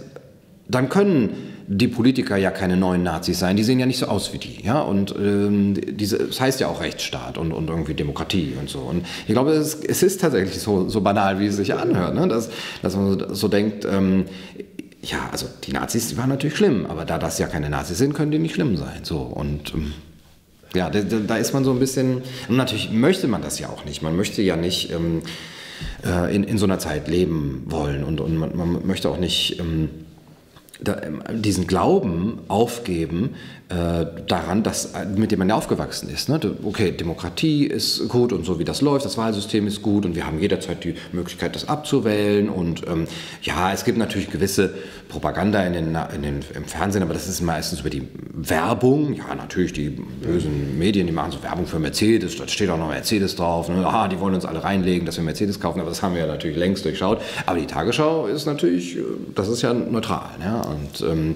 dann 0.67 0.89
können 0.89 1.35
die 1.67 1.89
Politiker 1.89 2.37
ja 2.37 2.49
keine 2.49 2.77
neuen 2.77 3.03
Nazis 3.03 3.39
sein, 3.39 3.57
die 3.57 3.63
sehen 3.63 3.77
ja 3.77 3.85
nicht 3.85 3.99
so 3.99 4.07
aus 4.07 4.33
wie 4.33 4.37
die. 4.37 4.63
Ja? 4.63 4.81
Und 4.81 5.13
ähm, 5.17 5.75
diese, 5.97 6.17
das 6.17 6.39
heißt 6.39 6.59
ja 6.61 6.67
auch 6.67 6.81
Rechtsstaat 6.81 7.37
und, 7.37 7.51
und 7.51 7.69
irgendwie 7.69 7.93
Demokratie 7.93 8.53
und 8.59 8.69
so. 8.69 8.79
Und 8.79 9.05
ich 9.27 9.33
glaube, 9.33 9.51
es, 9.51 9.75
es 9.75 10.01
ist 10.01 10.21
tatsächlich 10.21 10.59
so, 10.59 10.87
so 10.87 11.01
banal, 11.01 11.39
wie 11.39 11.47
es 11.47 11.57
sich 11.57 11.73
anhört, 11.73 12.15
ne? 12.15 12.27
dass, 12.27 12.49
dass 12.81 12.95
man 12.95 13.35
so 13.35 13.47
denkt, 13.49 13.85
ähm, 13.85 14.25
ja, 15.01 15.29
also 15.31 15.45
die 15.63 15.73
Nazis, 15.73 16.07
die 16.07 16.17
waren 16.17 16.29
natürlich 16.29 16.55
schlimm, 16.55 16.85
aber 16.85 17.05
da 17.05 17.17
das 17.17 17.37
ja 17.37 17.47
keine 17.47 17.69
Nazis 17.69 17.97
sind, 17.97 18.13
können 18.13 18.31
die 18.31 18.39
nicht 18.39 18.55
schlimm 18.55 18.77
sein. 18.77 19.01
So 19.03 19.19
und 19.19 19.73
ähm, 19.73 19.93
ja, 20.77 20.89
da, 20.89 21.01
da, 21.01 21.37
ist 21.37 21.53
man 21.53 21.63
so 21.63 21.71
ein 21.71 21.79
bisschen. 21.79 22.21
Und 22.47 22.55
natürlich 22.55 22.91
möchte 22.91 23.27
man 23.27 23.41
das 23.41 23.59
ja 23.59 23.69
auch 23.69 23.85
nicht. 23.85 24.01
Man 24.01 24.15
möchte 24.15 24.41
ja 24.41 24.55
nicht 24.55 24.91
ähm, 24.91 25.21
äh, 26.05 26.33
in, 26.33 26.43
in 26.43 26.57
so 26.57 26.65
einer 26.65 26.79
Zeit 26.79 27.07
leben 27.07 27.63
wollen 27.65 28.03
und, 28.03 28.21
und 28.21 28.37
man, 28.37 28.55
man 28.55 28.87
möchte 28.87 29.09
auch 29.09 29.17
nicht. 29.17 29.59
Ähm, 29.59 29.89
diesen 30.79 31.67
Glauben 31.67 32.39
aufgeben 32.47 33.35
äh, 33.69 34.05
daran, 34.27 34.63
dass, 34.63 34.93
äh, 34.93 35.05
mit 35.05 35.31
dem 35.31 35.39
man 35.39 35.49
ja 35.49 35.55
aufgewachsen 35.55 36.09
ist. 36.09 36.29
Ne? 36.29 36.39
Okay, 36.63 36.93
Demokratie 36.93 37.65
ist 37.65 38.07
gut 38.07 38.31
und 38.31 38.45
so 38.45 38.59
wie 38.59 38.63
das 38.63 38.79
läuft, 38.79 39.03
das 39.03 39.17
Wahlsystem 39.17 39.67
ist 39.67 39.81
gut 39.81 40.05
und 40.05 40.15
wir 40.15 40.25
haben 40.25 40.39
jederzeit 40.39 40.85
die 40.85 40.95
Möglichkeit, 41.11 41.53
das 41.53 41.67
abzuwählen. 41.67 42.47
Und 42.47 42.87
ähm, 42.87 43.07
ja, 43.41 43.73
es 43.73 43.83
gibt 43.83 43.97
natürlich 43.97 44.29
gewisse 44.29 44.73
Propaganda 45.09 45.61
in 45.63 45.73
den, 45.73 45.97
in 46.15 46.21
den, 46.21 46.39
im 46.53 46.63
Fernsehen, 46.63 47.03
aber 47.03 47.13
das 47.13 47.27
ist 47.27 47.41
meistens 47.41 47.81
über 47.81 47.89
die 47.89 48.07
Werbung. 48.33 49.13
Ja, 49.13 49.35
natürlich, 49.35 49.73
die 49.73 49.89
bösen 49.89 50.79
Medien, 50.79 51.05
die 51.05 51.13
machen 51.13 51.33
so 51.33 51.43
Werbung 51.43 51.65
für 51.65 51.79
Mercedes, 51.79 52.37
da 52.37 52.47
steht 52.47 52.69
auch 52.69 52.77
noch 52.77 52.87
Mercedes 52.87 53.35
drauf. 53.35 53.67
Ne? 53.67 53.85
Aha, 53.85 54.07
die 54.07 54.19
wollen 54.21 54.35
uns 54.35 54.45
alle 54.45 54.63
reinlegen, 54.63 55.05
dass 55.05 55.17
wir 55.17 55.25
Mercedes 55.25 55.59
kaufen, 55.59 55.81
aber 55.81 55.89
das 55.89 56.01
haben 56.01 56.13
wir 56.13 56.21
ja 56.21 56.27
natürlich 56.27 56.55
längst 56.55 56.85
durchschaut. 56.85 57.19
Aber 57.45 57.59
die 57.59 57.67
Tagesschau 57.67 58.27
ist 58.27 58.45
natürlich, 58.45 58.95
äh, 58.95 59.01
das 59.35 59.49
ist 59.49 59.61
ja 59.61 59.73
neutral. 59.73 60.29
Ja? 60.41 60.61
Und 60.67 61.01
ähm, 61.07 61.35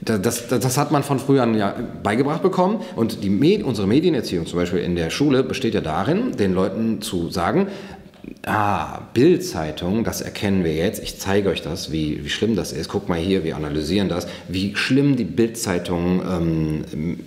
das, 0.00 0.48
das, 0.48 0.48
das, 0.48 0.76
hat 0.76 0.90
man 0.90 1.02
von 1.02 1.18
früher 1.18 1.42
an 1.42 1.54
ja 1.54 1.74
beigebracht 2.02 2.42
bekommen. 2.42 2.80
Und 2.96 3.22
die 3.22 3.30
Med 3.30 3.62
unsere 3.62 3.86
Medienerziehung 3.86 4.46
zum 4.46 4.58
Beispiel 4.58 4.80
in 4.80 4.96
der 4.96 5.10
Schule 5.10 5.42
besteht 5.42 5.74
ja 5.74 5.80
darin, 5.80 6.32
den 6.32 6.52
Leuten 6.52 7.00
zu 7.00 7.30
sagen, 7.30 7.68
ah, 8.44 9.02
Bildzeitung, 9.14 10.04
das 10.04 10.20
erkennen 10.20 10.64
wir 10.64 10.74
jetzt. 10.74 11.02
Ich 11.02 11.18
zeige 11.18 11.48
euch 11.48 11.62
das, 11.62 11.92
wie, 11.92 12.24
wie 12.24 12.28
schlimm 12.28 12.56
das 12.56 12.72
ist. 12.72 12.88
Guck 12.88 13.08
mal 13.08 13.18
hier, 13.18 13.44
wir 13.44 13.56
analysieren 13.56 14.08
das, 14.08 14.26
wie 14.48 14.74
schlimm 14.74 15.16
die 15.16 15.24
Bildzeitung 15.24 16.22
ähm, 16.28 16.84
ähm, 16.92 17.20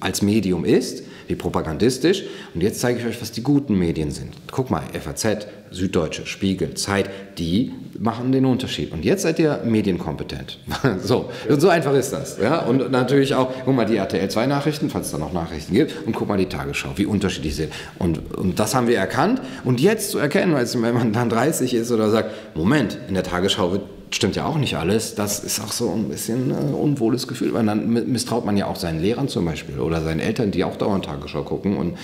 als 0.00 0.22
Medium 0.22 0.64
ist 0.64 1.04
wie 1.32 1.36
propagandistisch. 1.36 2.24
Und 2.54 2.62
jetzt 2.62 2.80
zeige 2.80 3.00
ich 3.00 3.06
euch, 3.06 3.20
was 3.20 3.32
die 3.32 3.42
guten 3.42 3.78
Medien 3.78 4.10
sind. 4.10 4.34
Guck 4.50 4.70
mal, 4.70 4.82
FAZ, 4.92 5.46
Süddeutsche, 5.70 6.26
Spiegel, 6.26 6.74
Zeit, 6.74 7.10
die 7.38 7.72
machen 8.02 8.32
den 8.32 8.44
Unterschied. 8.44 8.92
Und 8.92 9.04
jetzt 9.04 9.22
seid 9.22 9.38
ihr 9.38 9.60
medienkompetent. 9.64 10.58
so, 11.02 11.30
und 11.48 11.60
so 11.60 11.68
einfach 11.68 11.94
ist 11.94 12.12
das. 12.12 12.36
Ja? 12.38 12.60
Und 12.60 12.90
natürlich 12.90 13.34
auch, 13.34 13.52
guck 13.64 13.74
mal, 13.74 13.86
die 13.86 13.96
RTL 13.96 14.28
2 14.28 14.46
Nachrichten, 14.46 14.90
falls 14.90 15.06
es 15.06 15.12
da 15.12 15.18
noch 15.18 15.32
Nachrichten 15.32 15.72
gibt, 15.72 16.04
und 16.04 16.12
guck 16.12 16.28
mal 16.28 16.36
die 16.36 16.46
Tagesschau, 16.46 16.90
wie 16.96 17.06
unterschiedlich 17.06 17.54
sie 17.54 17.62
sind. 17.62 17.72
Und, 17.98 18.34
und 18.36 18.58
das 18.58 18.74
haben 18.74 18.88
wir 18.88 18.98
erkannt. 18.98 19.40
Und 19.64 19.80
jetzt 19.80 20.10
zu 20.10 20.18
erkennen, 20.18 20.54
wenn 20.54 20.94
man 20.94 21.12
dann 21.12 21.28
30 21.28 21.74
ist 21.74 21.92
oder 21.92 22.10
sagt, 22.10 22.56
Moment, 22.56 22.98
in 23.06 23.14
der 23.14 23.22
Tagesschau 23.22 23.70
wird 23.70 23.82
stimmt 24.14 24.36
ja 24.36 24.46
auch 24.46 24.58
nicht 24.58 24.76
alles. 24.76 25.14
Das 25.14 25.40
ist 25.40 25.60
auch 25.60 25.72
so 25.72 25.90
ein 25.92 26.08
bisschen 26.08 26.52
ein 26.52 26.74
unwohles 26.74 27.26
Gefühl, 27.26 27.52
weil 27.54 27.64
dann 27.64 27.88
misstraut 28.10 28.44
man 28.44 28.56
ja 28.56 28.66
auch 28.66 28.76
seinen 28.76 29.00
Lehrern 29.00 29.28
zum 29.28 29.44
Beispiel 29.44 29.78
oder 29.78 30.02
seinen 30.02 30.20
Eltern, 30.20 30.50
die 30.50 30.64
auch 30.64 30.76
dauernd 30.76 31.04
Tagesschau 31.04 31.42
gucken 31.42 31.76
und 31.76 31.96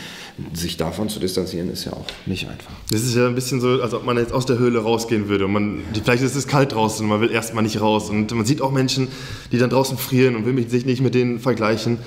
sich 0.53 0.77
davon 0.77 1.09
zu 1.09 1.21
distanzieren 1.21 1.71
ist 1.71 1.85
ja 1.85 1.93
auch 1.93 2.07
nicht 2.27 2.49
einfach. 2.49 2.73
Das 2.91 3.03
ist 3.03 3.15
ja 3.15 3.27
ein 3.27 3.35
bisschen 3.35 3.61
so, 3.61 3.83
als 3.83 3.95
ob 3.95 4.05
man 4.05 4.17
jetzt 4.17 4.33
aus 4.33 4.47
der 4.47 4.59
Höhle 4.59 4.81
rausgehen 4.81 5.29
würde. 5.29 5.47
Und 5.47 5.53
man, 5.53 5.81
vielleicht 6.05 6.23
ist 6.23 6.37
es 6.37 6.47
kalt 6.47 6.73
draußen 6.73 7.05
und 7.05 7.09
man 7.11 7.21
will 7.21 7.31
erstmal 7.31 7.63
nicht 7.63 7.81
raus. 7.81 8.11
Und 8.11 8.33
man 8.33 8.47
sieht 8.47 8.63
auch 8.63 8.71
Menschen, 8.71 9.09
die 9.53 9.59
dann 9.59 9.71
draußen 9.71 9.99
frieren 9.99 10.37
und 10.37 10.47
will 10.47 10.69
sich 10.69 10.87
nicht 10.87 11.03
mit 11.03 11.15
denen 11.15 11.41
vergleichen. 11.41 11.99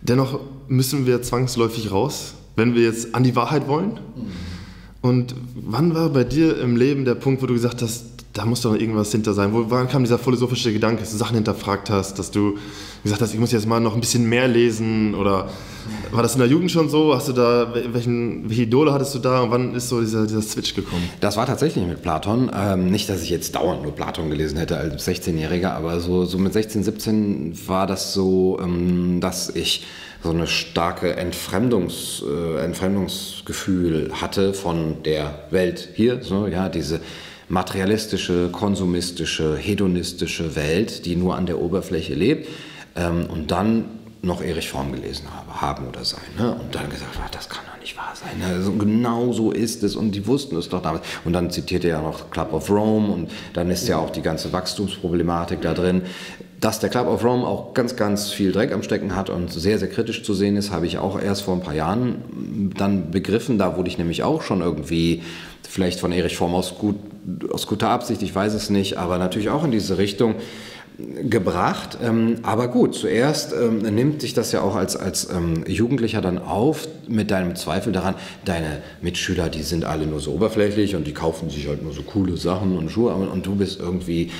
Dennoch 0.00 0.40
müssen 0.68 1.06
wir 1.06 1.22
zwangsläufig 1.22 1.90
raus, 1.90 2.34
wenn 2.56 2.74
wir 2.74 2.82
jetzt 2.82 3.14
an 3.14 3.24
die 3.24 3.36
Wahrheit 3.36 3.68
wollen. 3.68 3.92
Mhm. 3.92 4.48
Und 5.00 5.34
wann 5.54 5.94
war 5.94 6.08
bei 6.10 6.24
dir 6.24 6.58
im 6.60 6.76
Leben 6.76 7.04
der 7.04 7.14
Punkt, 7.14 7.42
wo 7.42 7.46
du 7.46 7.54
gesagt 7.54 7.82
hast, 7.82 8.17
da 8.32 8.44
muss 8.44 8.60
doch 8.60 8.74
irgendwas 8.74 9.10
hinter 9.10 9.34
sein. 9.34 9.52
Wo, 9.52 9.64
wann 9.68 9.88
kam 9.88 10.04
dieser 10.04 10.18
philosophische 10.18 10.72
Gedanke, 10.72 11.00
dass 11.00 11.10
du 11.10 11.16
Sachen 11.16 11.34
hinterfragt 11.34 11.90
hast, 11.90 12.18
dass 12.18 12.30
du 12.30 12.58
gesagt 13.02 13.22
hast, 13.22 13.32
ich 13.32 13.40
muss 13.40 13.52
jetzt 13.52 13.66
mal 13.66 13.80
noch 13.80 13.94
ein 13.94 14.00
bisschen 14.00 14.28
mehr 14.28 14.46
lesen? 14.46 15.14
Oder 15.14 15.48
war 16.12 16.22
das 16.22 16.34
in 16.34 16.40
der 16.40 16.48
Jugend 16.48 16.70
schon 16.70 16.88
so? 16.88 17.14
Hast 17.14 17.28
du 17.28 17.32
da, 17.32 17.72
welchen, 17.92 18.48
welche 18.48 18.62
Idole 18.62 18.92
hattest 18.92 19.14
du 19.14 19.18
da 19.18 19.40
und 19.40 19.50
wann 19.50 19.74
ist 19.74 19.88
so 19.88 20.00
dieser, 20.00 20.26
dieser 20.26 20.42
Switch 20.42 20.74
gekommen? 20.74 21.08
Das 21.20 21.36
war 21.36 21.46
tatsächlich 21.46 21.86
mit 21.86 22.02
Platon. 22.02 22.50
Ähm, 22.54 22.90
nicht, 22.90 23.08
dass 23.08 23.22
ich 23.22 23.30
jetzt 23.30 23.54
dauernd 23.54 23.82
nur 23.82 23.92
Platon 23.92 24.30
gelesen 24.30 24.58
hätte 24.58 24.76
als 24.76 25.08
16-Jähriger, 25.08 25.70
aber 25.70 25.98
so, 26.00 26.24
so 26.24 26.38
mit 26.38 26.52
16, 26.52 26.84
17 26.84 27.58
war 27.66 27.86
das 27.86 28.12
so, 28.12 28.58
ähm, 28.62 29.20
dass 29.20 29.48
ich 29.50 29.86
so 30.22 30.30
eine 30.30 30.46
starke 30.46 31.16
Entfremdungs, 31.16 32.22
äh, 32.28 32.64
Entfremdungsgefühl 32.64 34.10
hatte 34.20 34.52
von 34.52 35.02
der 35.04 35.46
Welt 35.50 35.90
hier. 35.94 36.22
So, 36.22 36.46
ja, 36.46 36.68
diese 36.68 37.00
materialistische, 37.48 38.50
konsumistische, 38.50 39.56
hedonistische 39.56 40.54
Welt, 40.56 41.06
die 41.06 41.16
nur 41.16 41.36
an 41.36 41.46
der 41.46 41.60
Oberfläche 41.60 42.14
lebt. 42.14 42.48
Ähm, 42.96 43.26
und 43.30 43.50
dann 43.50 43.84
noch 44.20 44.42
Erich 44.42 44.68
Form 44.68 44.92
gelesen 44.92 45.26
habe, 45.32 45.60
haben 45.60 45.86
oder 45.86 46.04
sein. 46.04 46.20
Ne? 46.36 46.52
Und 46.52 46.74
dann 46.74 46.90
gesagt, 46.90 47.16
ach, 47.24 47.30
das 47.30 47.48
kann 47.48 47.64
doch 47.72 47.80
nicht 47.80 47.96
wahr 47.96 48.14
sein. 48.14 48.38
Ne? 48.38 48.46
Also 48.46 48.72
genau 48.72 49.32
so 49.32 49.52
ist 49.52 49.82
es 49.84 49.94
und 49.94 50.12
die 50.12 50.26
wussten 50.26 50.56
es 50.56 50.68
doch 50.68 50.82
damals. 50.82 51.06
Und 51.24 51.32
dann 51.32 51.50
zitiert 51.50 51.84
er 51.84 51.90
ja 51.90 52.02
noch 52.02 52.30
Club 52.30 52.52
of 52.52 52.68
Rome 52.68 53.12
und 53.12 53.30
dann 53.52 53.70
ist 53.70 53.86
ja 53.86 53.98
auch 53.98 54.10
die 54.10 54.22
ganze 54.22 54.52
Wachstumsproblematik 54.52 55.60
da 55.62 55.74
drin. 55.74 56.02
Dass 56.60 56.80
der 56.80 56.90
Club 56.90 57.06
of 57.06 57.24
Rome 57.24 57.46
auch 57.46 57.72
ganz, 57.72 57.94
ganz 57.94 58.30
viel 58.30 58.50
Dreck 58.50 58.72
am 58.72 58.82
Stecken 58.82 59.14
hat 59.14 59.30
und 59.30 59.52
sehr, 59.52 59.78
sehr 59.78 59.88
kritisch 59.88 60.24
zu 60.24 60.34
sehen 60.34 60.56
ist, 60.56 60.72
habe 60.72 60.86
ich 60.86 60.98
auch 60.98 61.20
erst 61.20 61.42
vor 61.42 61.54
ein 61.54 61.60
paar 61.60 61.74
Jahren 61.74 62.72
dann 62.76 63.10
begriffen. 63.12 63.58
Da 63.58 63.76
wurde 63.76 63.88
ich 63.88 63.98
nämlich 63.98 64.24
auch 64.24 64.42
schon 64.42 64.60
irgendwie 64.60 65.22
vielleicht 65.68 66.00
von 66.00 66.10
Erich 66.10 66.36
Form 66.36 66.54
aus, 66.54 66.74
gut, 66.78 66.96
aus 67.52 67.66
guter 67.66 67.90
Absicht, 67.90 68.22
ich 68.22 68.34
weiß 68.34 68.54
es 68.54 68.70
nicht, 68.70 68.96
aber 68.96 69.18
natürlich 69.18 69.50
auch 69.50 69.64
in 69.64 69.70
diese 69.70 69.98
Richtung 69.98 70.36
gebracht. 70.98 71.98
Ähm, 72.02 72.38
aber 72.42 72.68
gut, 72.68 72.94
zuerst 72.94 73.52
ähm, 73.52 73.78
nimmt 73.78 74.20
sich 74.20 74.34
das 74.34 74.50
ja 74.50 74.62
auch 74.62 74.74
als, 74.74 74.96
als 74.96 75.30
ähm, 75.30 75.64
Jugendlicher 75.66 76.20
dann 76.20 76.38
auf 76.38 76.88
mit 77.06 77.30
deinem 77.30 77.54
Zweifel 77.54 77.92
daran, 77.92 78.14
deine 78.44 78.82
Mitschüler, 79.00 79.48
die 79.48 79.62
sind 79.62 79.84
alle 79.84 80.06
nur 80.06 80.20
so 80.20 80.32
oberflächlich 80.32 80.96
und 80.96 81.06
die 81.06 81.14
kaufen 81.14 81.50
sich 81.50 81.68
halt 81.68 81.82
nur 81.82 81.92
so 81.92 82.02
coole 82.02 82.36
Sachen 82.36 82.76
und 82.76 82.90
Schuhe 82.90 83.14
und 83.14 83.46
du 83.46 83.54
bist 83.54 83.78
irgendwie 83.78 84.30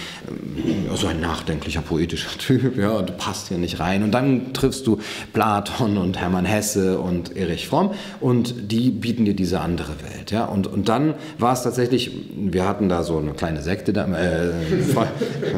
so 0.94 1.06
ein 1.06 1.20
nachdenklicher, 1.20 1.80
poetischer 1.80 2.36
Typ, 2.38 2.76
ja, 2.76 2.90
und 2.90 3.09
du 3.09 3.12
passt 3.12 3.48
hier 3.48 3.59
nicht 3.59 3.78
rein. 3.78 4.02
Und 4.02 4.12
dann 4.12 4.52
triffst 4.52 4.86
du 4.86 4.98
Platon 5.32 5.96
und 5.96 6.18
Hermann 6.20 6.44
Hesse 6.44 6.98
und 6.98 7.36
Erich 7.36 7.68
Fromm 7.68 7.92
und 8.20 8.72
die 8.72 8.90
bieten 8.90 9.24
dir 9.24 9.34
diese 9.34 9.61
andere 9.61 9.92
Welt, 10.02 10.32
ja. 10.32 10.44
Und, 10.44 10.66
und 10.66 10.88
dann 10.88 11.14
war 11.38 11.52
es 11.52 11.62
tatsächlich, 11.62 12.11
wir 12.36 12.66
hatten 12.66 12.88
da 12.88 13.04
so 13.04 13.18
eine 13.18 13.32
kleine 13.32 13.62
Sekte, 13.62 13.92
da, 13.92 14.06
äh, 14.06 14.50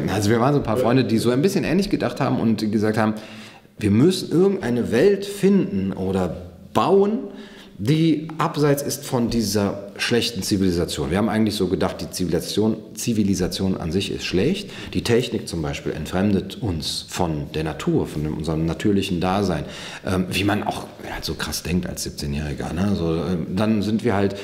also 0.13 0.29
wir 0.29 0.39
waren 0.39 0.53
so 0.53 0.59
ein 0.59 0.63
paar 0.63 0.77
Freunde, 0.77 0.90
Freunde, 0.91 1.05
die 1.05 1.19
so 1.19 1.29
ein 1.29 1.41
bisschen 1.41 1.63
ähnlich 1.63 1.89
gedacht 1.89 2.19
haben 2.19 2.37
und 2.37 2.69
gesagt 2.69 2.97
haben, 2.97 3.13
wir 3.79 3.91
müssen 3.91 4.29
irgendeine 4.29 4.91
Welt 4.91 5.25
finden 5.25 5.93
oder 5.93 6.35
bauen, 6.73 7.19
die 7.77 8.27
abseits 8.37 8.83
ist 8.83 9.05
von 9.05 9.29
dieser 9.29 9.90
schlechten 9.97 10.43
Zivilisation. 10.43 11.11
Wir 11.11 11.17
haben 11.17 11.29
eigentlich 11.29 11.55
so 11.55 11.67
gedacht, 11.67 12.01
die 12.01 12.09
Zivilisation, 12.09 12.77
Zivilisation 12.93 13.77
an 13.77 13.91
sich 13.91 14.11
ist 14.11 14.25
schlecht. 14.25 14.69
Die 14.93 15.03
Technik 15.03 15.47
zum 15.47 15.61
Beispiel 15.61 15.91
entfremdet 15.93 16.57
uns 16.61 17.05
von 17.07 17.51
der 17.53 17.63
Natur, 17.63 18.07
von 18.07 18.27
unserem 18.27 18.65
natürlichen 18.65 19.19
Dasein. 19.19 19.65
Ähm, 20.05 20.25
wie 20.29 20.43
man 20.43 20.63
auch 20.63 20.87
halt 21.13 21.25
so 21.25 21.33
krass 21.33 21.63
denkt 21.63 21.87
als 21.87 22.05
17-Jähriger. 22.05 22.73
Ne? 22.73 22.95
So, 22.95 23.15
äh, 23.15 23.37
dann 23.49 23.81
sind 23.81 24.03
wir 24.03 24.15
halt, 24.15 24.35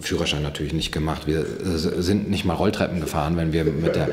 Führerschein 0.00 0.42
natürlich 0.42 0.72
nicht 0.72 0.92
gemacht, 0.92 1.26
wir 1.26 1.40
äh, 1.40 1.76
sind 1.76 2.30
nicht 2.30 2.44
mal 2.44 2.54
Rolltreppen 2.54 3.00
gefahren, 3.00 3.36
wenn 3.36 3.52
wir 3.52 3.64
mit 3.64 3.96
der... 3.96 4.08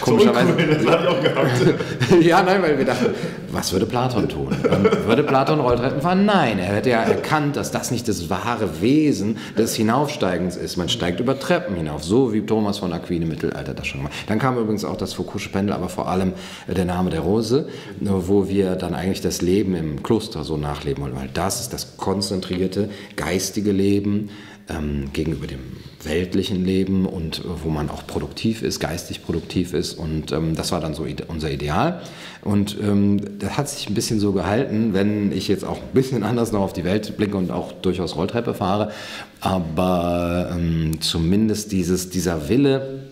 Komischerweise... 0.00 0.52
So 0.52 0.58
cool, 0.58 0.66
das 0.66 0.86
hatte 0.86 1.02
ich 1.02 1.08
auch 1.08 1.22
gehabt. 1.22 2.22
ja, 2.22 2.42
nein, 2.42 2.62
weil 2.62 2.78
wir 2.78 2.84
dachten, 2.84 3.06
was 3.50 3.72
würde 3.72 3.86
Platon 3.86 4.28
tun? 4.28 4.48
Und 4.48 5.06
würde 5.06 5.22
Platon 5.22 5.60
Rolltreppen 5.60 6.00
fahren? 6.00 6.24
Nein, 6.24 6.58
er 6.58 6.76
hätte 6.76 6.90
ja 6.90 7.02
erkannt, 7.02 7.56
dass 7.56 7.70
das 7.70 7.90
nicht 7.90 8.08
das 8.08 8.30
wahre 8.30 8.80
Wesen 8.80 9.38
des 9.56 9.76
Hinaufsteigens 9.94 10.56
ist. 10.56 10.76
Man 10.76 10.88
steigt 10.88 11.20
über 11.20 11.38
Treppen 11.38 11.76
hinauf, 11.76 12.02
so 12.02 12.32
wie 12.32 12.40
Thomas 12.40 12.78
von 12.78 12.92
Aquin 12.92 13.22
im 13.22 13.28
Mittelalter 13.28 13.74
das 13.74 13.86
schon 13.86 14.00
gemacht 14.00 14.14
Dann 14.26 14.40
kam 14.40 14.58
übrigens 14.58 14.84
auch 14.84 14.96
das 14.96 15.14
Foucault'sche 15.14 15.52
Pendel, 15.52 15.72
aber 15.72 15.88
vor 15.88 16.08
allem 16.08 16.32
der 16.66 16.84
Name 16.84 17.10
der 17.10 17.20
Rose, 17.20 17.68
wo 18.00 18.48
wir 18.48 18.74
dann 18.74 18.94
eigentlich 18.94 19.20
das 19.20 19.40
Leben 19.40 19.76
im 19.76 20.02
Kloster 20.02 20.42
so 20.42 20.56
nachleben 20.56 21.04
wollen, 21.04 21.14
weil 21.14 21.30
das 21.32 21.60
ist 21.60 21.72
das 21.72 21.96
konzentrierte 21.96 22.90
geistige 23.14 23.70
Leben 23.70 24.30
ähm, 24.68 25.10
gegenüber 25.12 25.46
dem 25.46 25.60
weltlichen 26.02 26.64
Leben 26.64 27.06
und 27.06 27.42
wo 27.44 27.68
man 27.68 27.88
auch 27.88 28.06
produktiv 28.06 28.62
ist, 28.62 28.80
geistig 28.80 29.24
produktiv 29.24 29.74
ist. 29.74 29.94
Und 29.94 30.32
ähm, 30.32 30.54
das 30.56 30.72
war 30.72 30.80
dann 30.80 30.94
so 30.94 31.06
unser 31.28 31.50
Ideal. 31.50 32.02
Und 32.44 32.76
ähm, 32.82 33.38
das 33.38 33.56
hat 33.56 33.70
sich 33.70 33.88
ein 33.88 33.94
bisschen 33.94 34.20
so 34.20 34.32
gehalten, 34.32 34.92
wenn 34.92 35.32
ich 35.32 35.48
jetzt 35.48 35.64
auch 35.64 35.78
ein 35.78 35.94
bisschen 35.94 36.22
anders 36.22 36.52
noch 36.52 36.60
auf 36.60 36.74
die 36.74 36.84
Welt 36.84 37.16
blicke 37.16 37.38
und 37.38 37.50
auch 37.50 37.72
durchaus 37.72 38.16
Rolltreppe 38.16 38.52
fahre. 38.52 38.92
Aber 39.40 40.50
ähm, 40.52 41.00
zumindest 41.00 41.72
dieses, 41.72 42.10
dieser 42.10 42.50
Wille, 42.50 43.04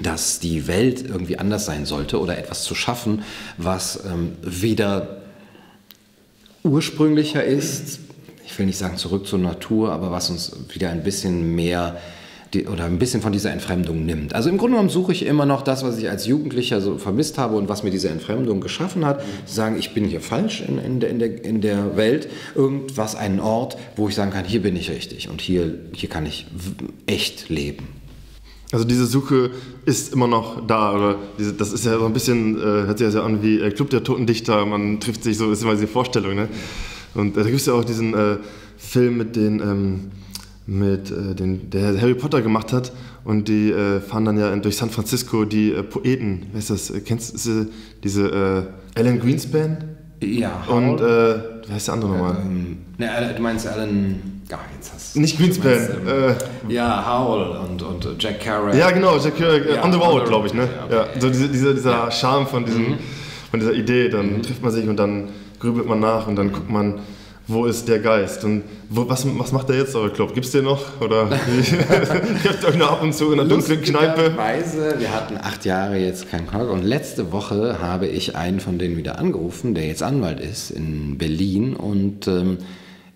dass 0.00 0.38
die 0.38 0.68
Welt 0.68 1.04
irgendwie 1.04 1.38
anders 1.38 1.66
sein 1.66 1.86
sollte 1.86 2.20
oder 2.20 2.38
etwas 2.38 2.62
zu 2.62 2.76
schaffen, 2.76 3.24
was 3.56 4.04
ähm, 4.06 4.36
wieder 4.42 5.22
ursprünglicher 6.62 7.42
ist, 7.42 7.98
ich 8.46 8.56
will 8.58 8.66
nicht 8.66 8.78
sagen 8.78 8.96
zurück 8.96 9.26
zur 9.26 9.40
Natur, 9.40 9.92
aber 9.92 10.12
was 10.12 10.30
uns 10.30 10.52
wieder 10.72 10.90
ein 10.90 11.02
bisschen 11.02 11.54
mehr 11.56 11.98
die, 12.54 12.66
oder 12.66 12.84
ein 12.84 12.98
bisschen 12.98 13.20
von 13.20 13.32
dieser 13.32 13.50
Entfremdung 13.52 14.04
nimmt. 14.04 14.34
Also 14.34 14.48
im 14.48 14.58
Grunde 14.58 14.74
genommen 14.74 14.88
suche 14.88 15.12
ich 15.12 15.26
immer 15.26 15.46
noch 15.46 15.62
das, 15.62 15.84
was 15.84 15.98
ich 15.98 16.08
als 16.08 16.26
Jugendlicher 16.26 16.80
so 16.80 16.98
vermisst 16.98 17.38
habe 17.38 17.56
und 17.56 17.68
was 17.68 17.82
mir 17.82 17.90
diese 17.90 18.08
Entfremdung 18.08 18.60
geschaffen 18.60 19.04
hat. 19.04 19.20
Zu 19.46 19.54
sagen, 19.54 19.76
ich 19.78 19.94
bin 19.94 20.04
hier 20.04 20.20
falsch 20.20 20.62
in, 20.66 20.78
in, 20.78 21.00
in, 21.00 21.18
der, 21.18 21.44
in 21.44 21.60
der 21.60 21.96
Welt. 21.96 22.28
Irgendwas, 22.54 23.14
einen 23.14 23.40
Ort, 23.40 23.76
wo 23.96 24.08
ich 24.08 24.14
sagen 24.14 24.30
kann, 24.30 24.44
hier 24.44 24.62
bin 24.62 24.76
ich 24.76 24.90
richtig 24.90 25.28
und 25.28 25.40
hier, 25.40 25.74
hier 25.92 26.08
kann 26.08 26.26
ich 26.26 26.46
echt 27.06 27.48
leben. 27.48 27.98
Also 28.70 28.84
diese 28.84 29.06
Suche 29.06 29.50
ist 29.86 30.12
immer 30.12 30.26
noch 30.26 30.66
da, 30.66 30.94
oder 30.94 31.16
diese, 31.38 31.54
das 31.54 31.72
ist 31.72 31.86
ja 31.86 31.98
so 31.98 32.04
ein 32.04 32.12
bisschen, 32.12 32.58
äh, 32.58 32.60
hört 32.60 32.98
sich 32.98 33.14
ja 33.14 33.22
an 33.22 33.42
wie 33.42 33.60
äh, 33.60 33.70
Club 33.70 33.88
der 33.88 34.04
Toten 34.04 34.26
Dichter, 34.26 34.66
man 34.66 35.00
trifft 35.00 35.24
sich 35.24 35.38
so, 35.38 35.50
ist 35.50 35.62
immer 35.62 35.74
diese 35.74 35.86
Vorstellung, 35.86 36.34
ne? 36.34 36.48
Und 37.14 37.36
äh, 37.36 37.40
da 37.40 37.46
gibt 37.46 37.60
es 37.60 37.66
ja 37.66 37.72
auch 37.72 37.84
diesen 37.84 38.12
äh, 38.12 38.36
Film 38.76 39.16
mit 39.16 39.36
den, 39.36 39.60
ähm, 39.60 40.10
mit, 40.68 41.10
äh, 41.10 41.34
den, 41.34 41.70
der 41.70 41.98
Harry 42.00 42.14
Potter 42.14 42.42
gemacht 42.42 42.72
hat. 42.72 42.92
Und 43.24 43.48
die 43.48 43.70
äh, 43.70 44.00
fahren 44.00 44.26
dann 44.26 44.38
ja 44.38 44.54
durch 44.56 44.76
San 44.76 44.90
Francisco 44.90 45.44
die 45.44 45.72
äh, 45.72 45.82
Poeten. 45.82 46.46
Weißt 46.52 46.70
du 46.70 46.74
das? 46.74 46.90
Äh, 46.90 47.00
kennst 47.00 47.46
du 47.46 47.66
diese 48.04 48.68
Alan 48.94 49.18
Greenspan? 49.18 49.78
Ja. 50.20 50.64
Und 50.68 51.00
äh, 51.00 51.36
wie 51.66 51.72
heißt 51.72 51.88
der 51.88 51.94
andere 51.94 52.10
nochmal? 52.10 52.36
Ähm, 52.42 52.78
ne, 52.98 53.34
du 53.34 53.42
meinst 53.42 53.66
Alan. 53.66 54.42
Ja, 54.50 54.58
jetzt 54.74 54.92
hast 54.94 55.16
Nicht 55.16 55.38
Greenspan. 55.38 55.72
Meinst, 55.72 55.90
ähm, 56.06 56.36
äh, 56.68 56.74
ja, 56.74 57.04
Howell 57.06 57.56
und, 57.68 57.82
und 57.82 58.22
Jack 58.22 58.40
Kerouac. 58.40 58.74
Ja, 58.74 58.90
genau, 58.90 59.18
Jack 59.18 59.36
Kerouac. 59.36 59.66
Ja, 59.74 59.84
on 59.84 59.92
the 59.92 59.98
Road, 59.98 60.26
glaube 60.26 60.48
ich. 60.48 60.54
Ne? 60.54 60.68
Okay. 60.84 60.94
Ja, 60.94 61.20
so 61.20 61.28
diese, 61.28 61.48
dieser, 61.48 61.74
dieser 61.74 61.90
ja. 61.90 62.10
Charme 62.10 62.46
von, 62.46 62.64
diesem, 62.64 62.90
mhm. 62.90 62.98
von 63.50 63.60
dieser 63.60 63.72
Idee. 63.72 64.08
Dann 64.08 64.34
mhm. 64.34 64.42
trifft 64.42 64.62
man 64.62 64.72
sich 64.72 64.86
und 64.88 64.96
dann 64.96 65.28
grübelt 65.60 65.86
man 65.86 66.00
nach 66.00 66.26
und 66.26 66.36
dann 66.36 66.52
guckt 66.52 66.70
man, 66.70 67.00
wo 67.48 67.64
ist 67.64 67.88
der 67.88 67.98
Geist? 67.98 68.44
Und 68.44 68.62
wo, 68.90 69.08
was, 69.08 69.26
was 69.38 69.52
macht 69.52 69.70
der 69.70 69.78
jetzt, 69.78 69.96
euer 69.96 70.10
Club? 70.10 70.34
Gibt 70.34 70.46
es 70.46 70.52
den 70.52 70.64
noch? 70.64 71.00
Oder 71.00 71.30
trefft 72.42 72.64
euch 72.64 72.76
noch 72.76 72.92
ab 72.92 73.02
und 73.02 73.14
zu 73.14 73.32
in 73.32 73.40
einer 73.40 73.48
dunklen 73.48 73.80
Kneipe? 73.80 74.36
Weise, 74.36 74.94
wir 74.98 75.12
hatten 75.12 75.38
acht 75.38 75.64
Jahre 75.64 75.96
jetzt 75.96 76.30
keinen 76.30 76.46
Kontakt 76.46 76.70
und 76.70 76.84
letzte 76.84 77.32
Woche 77.32 77.80
habe 77.80 78.06
ich 78.06 78.36
einen 78.36 78.60
von 78.60 78.78
denen 78.78 78.98
wieder 78.98 79.18
angerufen, 79.18 79.74
der 79.74 79.86
jetzt 79.86 80.02
Anwalt 80.02 80.40
ist 80.40 80.70
in 80.70 81.16
Berlin 81.16 81.74
und 81.74 82.28
ähm, 82.28 82.58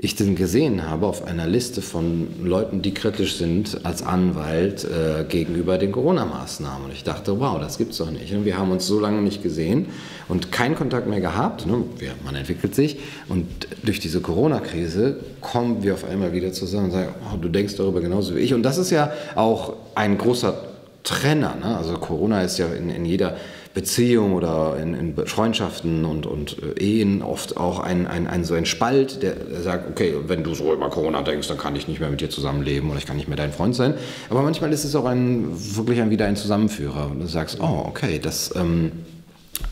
ich 0.04 0.16
den 0.16 0.34
gesehen 0.34 0.90
habe 0.90 1.06
auf 1.06 1.24
einer 1.28 1.46
Liste 1.46 1.80
von 1.80 2.26
Leuten, 2.44 2.82
die 2.82 2.92
kritisch 2.92 3.36
sind 3.36 3.78
als 3.84 4.02
Anwalt 4.02 4.84
äh, 4.84 5.22
gegenüber 5.28 5.78
den 5.78 5.92
Corona-Maßnahmen. 5.92 6.86
Und 6.86 6.92
ich 6.92 7.04
dachte, 7.04 7.38
wow, 7.38 7.60
das 7.60 7.78
gibt's 7.78 7.98
doch 7.98 8.10
nicht. 8.10 8.34
Und 8.34 8.44
wir 8.44 8.58
haben 8.58 8.72
uns 8.72 8.84
so 8.84 8.98
lange 8.98 9.22
nicht 9.22 9.44
gesehen 9.44 9.86
und 10.28 10.50
keinen 10.50 10.74
Kontakt 10.74 11.06
mehr 11.06 11.20
gehabt. 11.20 11.66
Ne? 11.66 11.84
Man 12.24 12.34
entwickelt 12.34 12.74
sich. 12.74 12.98
Und 13.28 13.46
durch 13.84 14.00
diese 14.00 14.20
Corona-Krise 14.20 15.20
kommen 15.40 15.84
wir 15.84 15.94
auf 15.94 16.04
einmal 16.04 16.32
wieder 16.32 16.52
zusammen 16.52 16.86
und 16.86 16.90
sagen, 16.90 17.14
oh, 17.32 17.36
du 17.36 17.48
denkst 17.48 17.76
darüber 17.76 18.00
genauso 18.00 18.34
wie 18.34 18.40
ich. 18.40 18.54
Und 18.54 18.64
das 18.64 18.78
ist 18.78 18.90
ja 18.90 19.12
auch 19.36 19.74
ein 19.94 20.18
großer 20.18 20.64
Trenner. 21.04 21.54
Ne? 21.54 21.76
Also 21.76 21.94
Corona 21.94 22.42
ist 22.42 22.58
ja 22.58 22.66
in, 22.66 22.90
in 22.90 23.04
jeder 23.04 23.36
Beziehung 23.74 24.34
oder 24.34 24.76
in, 24.80 24.94
in 24.94 25.26
Freundschaften 25.26 26.04
und, 26.04 26.26
und 26.26 26.56
äh, 26.62 26.82
Ehen 26.82 27.22
oft 27.22 27.56
auch 27.56 27.80
ein, 27.80 28.06
ein, 28.06 28.26
ein, 28.26 28.44
so 28.44 28.54
ein 28.54 28.66
Spalt, 28.66 29.22
der 29.22 29.34
sagt, 29.62 29.90
okay, 29.90 30.14
wenn 30.26 30.44
du 30.44 30.54
so 30.54 30.72
über 30.72 30.90
Corona 30.90 31.22
denkst, 31.22 31.48
dann 31.48 31.58
kann 31.58 31.74
ich 31.74 31.88
nicht 31.88 32.00
mehr 32.00 32.10
mit 32.10 32.20
dir 32.20 32.28
zusammenleben 32.28 32.90
oder 32.90 32.98
ich 32.98 33.06
kann 33.06 33.16
nicht 33.16 33.28
mehr 33.28 33.36
dein 33.36 33.52
Freund 33.52 33.74
sein. 33.74 33.94
Aber 34.28 34.42
manchmal 34.42 34.72
ist 34.72 34.84
es 34.84 34.94
auch 34.94 35.06
ein, 35.06 35.48
wirklich 35.76 36.00
ein, 36.00 36.10
wieder 36.10 36.26
ein 36.26 36.36
Zusammenführer 36.36 37.10
und 37.10 37.20
du 37.20 37.26
sagst, 37.26 37.60
oh, 37.60 37.84
okay, 37.86 38.18
das 38.18 38.54
ähm, 38.56 38.92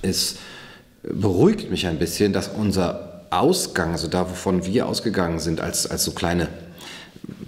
ist, 0.01 0.38
beruhigt 1.03 1.70
mich 1.70 1.86
ein 1.86 1.98
bisschen, 1.98 2.32
dass 2.32 2.48
unser 2.48 3.26
Ausgang, 3.30 3.92
also 3.92 4.09
da, 4.09 4.28
wovon 4.28 4.64
wir 4.64 4.86
ausgegangen 4.86 5.38
sind, 5.38 5.61
als, 5.61 5.86
als 5.86 6.05
so 6.05 6.12
kleine 6.12 6.48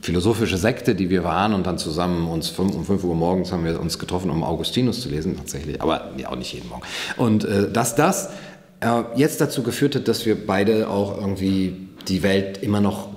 philosophische 0.03 0.59
Sekte, 0.59 0.95
die 0.95 1.09
wir 1.11 1.23
waren 1.23 1.55
und 1.55 1.67
dann 1.67 1.79
zusammen 1.79 2.29
uns 2.29 2.49
fünf, 2.49 2.75
um 2.75 2.85
5 2.85 3.05
Uhr 3.05 3.15
morgens 3.15 3.53
haben 3.53 3.65
wir 3.65 3.81
uns 3.81 3.99
getroffen, 3.99 4.31
um 4.31 4.43
Augustinus 4.43 5.01
zu 5.01 5.09
lesen, 5.09 5.37
tatsächlich, 5.37 5.81
aber 5.81 6.11
ja 6.17 6.29
auch 6.29 6.37
nicht 6.37 6.53
jeden 6.53 6.69
Morgen. 6.69 6.83
Und 7.17 7.45
äh, 7.45 7.71
dass 7.71 7.95
das 7.95 8.31
äh, 8.81 9.05
jetzt 9.15 9.41
dazu 9.41 9.63
geführt 9.63 9.95
hat, 9.95 10.09
dass 10.09 10.27
wir 10.27 10.47
beide 10.47 10.89
auch 10.89 11.19
irgendwie 11.19 11.89
die 12.09 12.25
Welt 12.25 12.59
immer 12.63 12.81
noch 12.81 13.09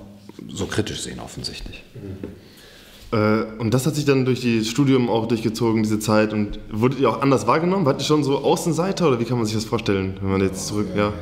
so 0.48 0.66
kritisch 0.66 1.00
sehen, 1.02 1.18
offensichtlich. 1.18 1.82
Äh, 3.12 3.42
und 3.58 3.74
das 3.74 3.86
hat 3.86 3.96
sich 3.96 4.04
dann 4.04 4.24
durch 4.24 4.42
das 4.42 4.68
Studium 4.68 5.10
auch 5.10 5.26
durchgezogen, 5.26 5.82
diese 5.82 5.98
Zeit. 5.98 6.32
Und 6.32 6.60
wurdet 6.70 7.00
ihr 7.00 7.10
auch 7.10 7.20
anders 7.20 7.48
wahrgenommen? 7.48 7.84
Wart 7.84 8.00
ihr 8.00 8.04
schon 8.04 8.22
so 8.22 8.38
Außenseiter 8.38 9.08
oder 9.08 9.18
wie 9.18 9.24
kann 9.24 9.38
man 9.38 9.46
sich 9.46 9.54
das 9.54 9.64
vorstellen, 9.64 10.18
wenn 10.20 10.30
man 10.30 10.40
jetzt 10.40 10.68
zurück, 10.68 10.86
ja? 10.94 11.06
ja. 11.06 11.12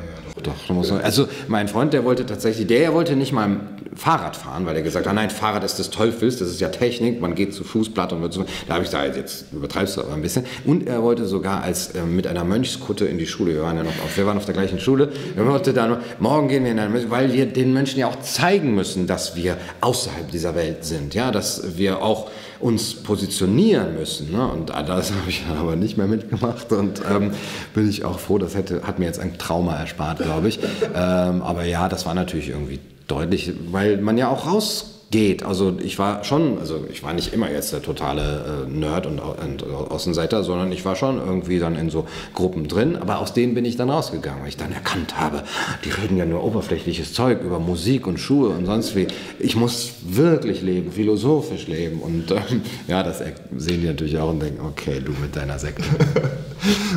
Doch, 0.45 0.69
muss 0.69 0.91
man, 0.91 1.01
also 1.01 1.27
mein 1.47 1.67
Freund, 1.67 1.91
der 1.93 2.05
wollte 2.05 2.23
tatsächlich, 2.23 2.67
der 2.67 2.93
wollte 2.93 3.15
nicht 3.15 3.31
mal 3.31 3.61
Fahrrad 3.95 4.35
fahren, 4.35 4.67
weil 4.67 4.75
er 4.75 4.83
gesagt 4.83 5.07
hat, 5.07 5.15
nein, 5.15 5.31
Fahrrad 5.31 5.63
ist 5.63 5.79
des 5.79 5.89
Teufels, 5.89 6.37
das 6.37 6.49
ist 6.49 6.61
ja 6.61 6.69
Technik, 6.69 7.19
man 7.19 7.33
geht 7.33 7.55
zu 7.55 7.63
Fußblatt 7.63 8.13
und 8.13 8.21
wird 8.21 8.33
so. 8.33 8.45
Da 8.67 8.75
habe 8.75 8.83
ich 8.83 8.91
gesagt, 8.91 9.15
jetzt 9.15 9.45
übertreibst 9.51 9.97
du 9.97 10.01
aber 10.01 10.13
ein 10.13 10.21
bisschen. 10.21 10.45
Und 10.63 10.87
er 10.87 11.01
wollte 11.01 11.25
sogar 11.25 11.63
als 11.63 11.95
äh, 11.95 12.03
mit 12.03 12.27
einer 12.27 12.43
Mönchskutte 12.43 13.05
in 13.05 13.17
die 13.17 13.25
Schule. 13.25 13.55
Wir 13.55 13.63
waren 13.63 13.77
ja 13.77 13.83
noch 13.83 14.03
auf, 14.03 14.15
wir 14.15 14.27
waren 14.27 14.37
auf 14.37 14.45
der 14.45 14.53
gleichen 14.53 14.79
Schule. 14.79 15.11
Er 15.35 15.47
wollte 15.47 15.73
dann, 15.73 15.97
morgen 16.19 16.47
gehen 16.47 16.63
wir 16.63 16.71
in 16.71 16.79
eine, 16.79 17.09
weil 17.09 17.33
wir 17.33 17.47
den 17.47 17.73
Menschen 17.73 17.99
ja 17.99 18.07
auch 18.07 18.19
zeigen 18.19 18.75
müssen, 18.75 19.07
dass 19.07 19.35
wir 19.35 19.57
außerhalb 19.81 20.29
dieser 20.29 20.53
Welt 20.53 20.85
sind, 20.85 21.15
ja, 21.15 21.31
dass 21.31 21.77
wir 21.77 22.03
auch 22.03 22.29
uns 22.59 22.95
positionieren 22.95 23.95
müssen. 23.95 24.31
Ne? 24.31 24.47
Und 24.47 24.69
das 24.69 25.11
habe 25.19 25.29
ich 25.29 25.43
aber 25.47 25.75
nicht 25.75 25.97
mehr 25.97 26.07
mitgemacht 26.07 26.71
und 26.71 27.01
ähm, 27.09 27.31
bin 27.73 27.89
ich 27.89 28.05
auch 28.05 28.19
froh, 28.19 28.37
das 28.37 28.55
hätte, 28.55 28.83
hat 28.83 28.99
mir 28.99 29.05
jetzt 29.05 29.19
ein 29.19 29.37
Trauma 29.37 29.75
erspart, 29.75 30.19
glaube 30.19 30.47
ich. 30.47 30.59
Ähm, 30.93 31.41
aber 31.41 31.65
ja, 31.65 31.89
das 31.89 32.05
war 32.05 32.13
natürlich 32.13 32.49
irgendwie 32.49 32.79
deutlich, 33.07 33.53
weil 33.71 33.97
man 33.97 34.17
ja 34.17 34.29
auch 34.29 34.47
raus 34.47 34.94
geht. 35.15 35.43
Also 35.43 35.77
ich 35.81 35.97
war 35.97 36.25
schon, 36.25 36.59
also 36.59 36.83
ich 36.91 37.01
war 37.01 37.13
nicht 37.13 37.31
immer 37.31 37.49
jetzt 37.49 37.71
der 37.71 37.81
totale 37.81 38.65
äh, 38.67 38.69
Nerd 38.69 39.05
und, 39.05 39.19
und, 39.19 39.63
Außenseiter, 39.63 40.43
sondern 40.43 40.73
ich 40.73 40.83
war 40.83 40.97
schon 40.97 41.19
irgendwie 41.25 41.57
dann 41.57 41.77
in 41.77 41.89
so 41.89 42.05
Gruppen 42.33 42.67
drin, 42.67 42.97
aber 42.97 43.19
aus 43.19 43.31
denen 43.33 43.53
bin 43.53 43.63
ich 43.63 43.77
dann 43.77 43.89
rausgegangen, 43.89 44.41
weil 44.41 44.49
ich 44.49 44.57
dann 44.57 44.73
erkannt 44.73 45.17
habe, 45.17 45.43
die 45.85 45.89
reden 45.89 46.17
ja 46.17 46.25
nur 46.25 46.43
oberflächliches 46.43 47.13
Zeug 47.13 47.41
über 47.41 47.59
Musik 47.59 48.07
und 48.07 48.19
Schuhe 48.19 48.49
und 48.49 48.65
sonst 48.65 48.93
wie. 48.97 49.07
Ich 49.39 49.55
muss 49.55 49.93
wirklich 50.05 50.61
leben, 50.61 50.91
philosophisch 50.91 51.67
leben 51.67 52.01
und 52.01 52.31
ähm, 52.31 52.61
ja, 52.89 53.01
das 53.01 53.19
sehen 53.55 53.81
die 53.81 53.87
natürlich 53.87 54.17
auch 54.17 54.31
und 54.31 54.41
denken, 54.41 54.65
okay, 54.65 54.99
du 54.99 55.13
mit 55.13 55.33
deiner 55.33 55.59
Sekte. 55.59 55.83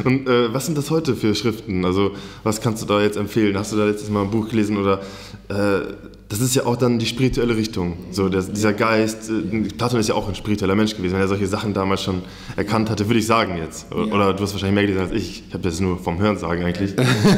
Und 0.04 0.28
äh, 0.28 0.54
was 0.54 0.66
sind 0.66 0.78
das 0.78 0.90
heute 0.90 1.14
für 1.14 1.34
Schriften? 1.34 1.84
Also 1.84 2.12
was 2.42 2.60
kannst 2.60 2.80
du 2.82 2.86
da 2.86 3.02
jetzt 3.02 3.16
empfehlen? 3.16 3.58
Hast 3.58 3.72
du 3.72 3.76
da 3.76 3.84
letztes 3.84 4.08
Mal 4.08 4.22
ein 4.22 4.30
Buch 4.30 4.48
gelesen 4.48 4.78
oder 4.78 5.00
äh, 5.48 5.80
das 6.28 6.40
ist 6.40 6.54
ja 6.54 6.66
auch 6.66 6.76
dann 6.76 6.98
die 6.98 7.06
spirituelle 7.06 7.56
Richtung. 7.56 7.96
So 8.10 8.28
der, 8.28 8.42
dieser 8.42 8.74
Geist, 8.74 9.30
äh, 9.30 9.68
Platon 9.76 9.98
ist 9.98 10.08
ja 10.08 10.14
auch 10.14 10.28
ein 10.28 10.34
spiritueller 10.34 10.74
Mensch 10.74 10.94
gewesen, 10.94 11.14
wenn 11.14 11.22
er 11.22 11.28
solche 11.28 11.46
Sachen 11.46 11.72
damals 11.72 12.02
schon 12.02 12.22
erkannt 12.54 12.90
hatte, 12.90 13.08
würde 13.08 13.18
ich 13.18 13.26
sagen 13.26 13.56
jetzt. 13.56 13.90
Oder, 13.92 14.06
ja. 14.06 14.14
oder 14.14 14.34
du 14.34 14.42
hast 14.42 14.52
wahrscheinlich 14.52 14.74
mehr 14.74 14.86
gelesen 14.86 15.00
als 15.00 15.12
ich. 15.12 15.44
Ich 15.48 15.54
habe 15.54 15.62
das 15.62 15.80
nur 15.80 15.98
vom 15.98 16.18
Hören 16.18 16.36
sagen 16.36 16.64
eigentlich. 16.64 16.92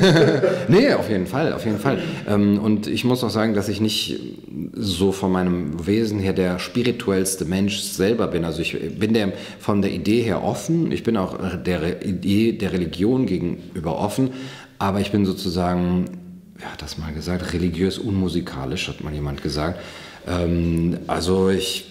nee, 0.68 0.93
auf 0.93 1.09
jeden 1.09 1.28
Fall, 1.28 1.53
auf 1.53 1.64
jeden 1.64 1.78
Fall. 1.78 2.03
Ähm, 2.26 2.59
und 2.59 2.88
ich 2.88 3.05
muss 3.05 3.22
auch 3.22 3.30
sagen, 3.30 3.55
dass 3.55 3.68
ich 3.68 3.80
nicht 3.80 4.18
so 4.72 5.12
von 5.12 5.30
meinem 5.30 5.86
Wesen 5.86 6.18
her 6.18 6.32
der 6.32 6.59
spirituellste 6.59 7.45
Mensch 7.45 7.78
selber 7.78 8.26
bin. 8.26 8.45
Also 8.45 8.61
ich 8.61 8.76
bin 8.99 9.14
der 9.14 9.32
von 9.61 9.82
der 9.82 9.93
Idee 9.93 10.22
her 10.22 10.43
offen. 10.43 10.91
Ich 10.91 11.05
bin 11.05 11.16
auch 11.16 11.38
der 11.64 12.05
Idee 12.05 12.53
der 12.53 12.72
Religion 12.72 13.26
gegenüber 13.26 13.97
offen. 13.99 14.30
Aber 14.80 15.01
ich 15.01 15.12
bin 15.12 15.26
sozusagen 15.26 16.07
wer 16.61 16.73
hat 16.73 16.83
das 16.83 16.99
mal 16.99 17.13
gesagt, 17.13 17.53
religiös 17.53 17.99
unmusikalisch, 17.99 18.89
hat 18.89 19.03
mal 19.03 19.13
jemand 19.13 19.43
gesagt. 19.43 19.81
Ähm, 20.27 20.99
also 21.07 21.51
ich 21.51 21.87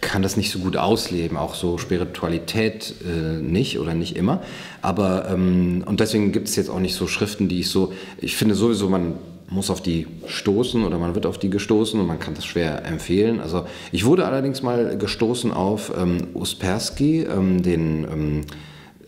kann 0.00 0.22
das 0.22 0.36
nicht 0.36 0.50
so 0.50 0.60
gut 0.60 0.76
ausleben, 0.76 1.36
auch 1.36 1.54
so 1.54 1.78
Spiritualität 1.78 2.94
äh, 3.04 3.40
nicht 3.42 3.78
oder 3.78 3.94
nicht 3.94 4.16
immer. 4.16 4.42
Aber 4.82 5.28
ähm, 5.30 5.82
und 5.86 6.00
deswegen 6.00 6.30
gibt 6.30 6.48
es 6.48 6.56
jetzt 6.56 6.70
auch 6.70 6.78
nicht 6.78 6.94
so 6.94 7.06
Schriften, 7.06 7.48
die 7.48 7.60
ich 7.60 7.70
so, 7.70 7.92
ich 8.18 8.36
finde 8.36 8.54
sowieso, 8.54 8.88
man 8.88 9.14
muss 9.48 9.70
auf 9.70 9.82
die 9.82 10.06
stoßen 10.26 10.84
oder 10.84 10.98
man 10.98 11.14
wird 11.14 11.26
auf 11.26 11.38
die 11.38 11.50
gestoßen 11.50 11.98
und 11.98 12.06
man 12.06 12.18
kann 12.18 12.34
das 12.34 12.44
schwer 12.44 12.84
empfehlen. 12.84 13.40
Also 13.40 13.66
ich 13.92 14.04
wurde 14.04 14.26
allerdings 14.26 14.62
mal 14.62 14.96
gestoßen 14.96 15.52
auf 15.52 15.92
ähm, 15.96 16.28
Uspersky, 16.34 17.22
ähm, 17.22 17.62
den 17.62 18.04
ähm, 18.04 18.40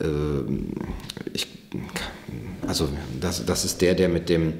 äh, 0.00 1.32
ich, 1.32 1.46
also 2.66 2.88
das, 3.20 3.44
das 3.44 3.64
ist 3.64 3.80
der, 3.82 3.94
der 3.94 4.08
mit 4.08 4.28
dem 4.28 4.54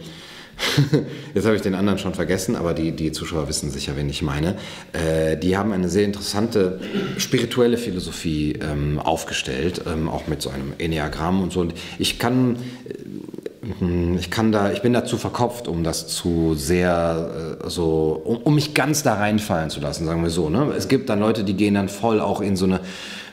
Jetzt 1.34 1.44
habe 1.44 1.56
ich 1.56 1.62
den 1.62 1.74
anderen 1.74 1.98
schon 1.98 2.14
vergessen, 2.14 2.56
aber 2.56 2.74
die, 2.74 2.92
die 2.92 3.12
Zuschauer 3.12 3.48
wissen 3.48 3.70
sicher, 3.70 3.92
wen 3.96 4.08
ich 4.08 4.22
meine. 4.22 4.56
Äh, 4.92 5.36
die 5.36 5.56
haben 5.56 5.72
eine 5.72 5.88
sehr 5.88 6.04
interessante 6.04 6.80
spirituelle 7.18 7.76
Philosophie 7.76 8.58
ähm, 8.62 8.98
aufgestellt, 8.98 9.82
ähm, 9.86 10.08
auch 10.08 10.26
mit 10.26 10.40
so 10.42 10.50
einem 10.50 10.72
Enneagramm 10.78 11.42
und 11.42 11.52
so. 11.52 11.60
Und 11.60 11.74
ich 11.98 12.18
kann, 12.18 12.56
äh, 12.88 14.16
ich 14.18 14.30
kann 14.30 14.52
da, 14.52 14.72
ich 14.72 14.82
bin 14.82 14.92
dazu 14.92 15.18
verkopft, 15.18 15.68
um 15.68 15.84
das 15.84 16.08
zu 16.08 16.54
sehr 16.54 17.58
äh, 17.64 17.68
so, 17.68 18.20
um, 18.24 18.38
um, 18.38 18.54
mich 18.54 18.74
ganz 18.74 19.02
da 19.02 19.14
reinfallen 19.14 19.70
zu 19.70 19.80
lassen, 19.80 20.06
sagen 20.06 20.22
wir 20.22 20.30
so. 20.30 20.48
Ne? 20.48 20.72
Es 20.76 20.88
gibt 20.88 21.10
dann 21.10 21.20
Leute, 21.20 21.44
die 21.44 21.54
gehen 21.54 21.74
dann 21.74 21.88
voll 21.88 22.20
auch 22.20 22.40
in 22.40 22.56
so 22.56 22.64
eine 22.64 22.80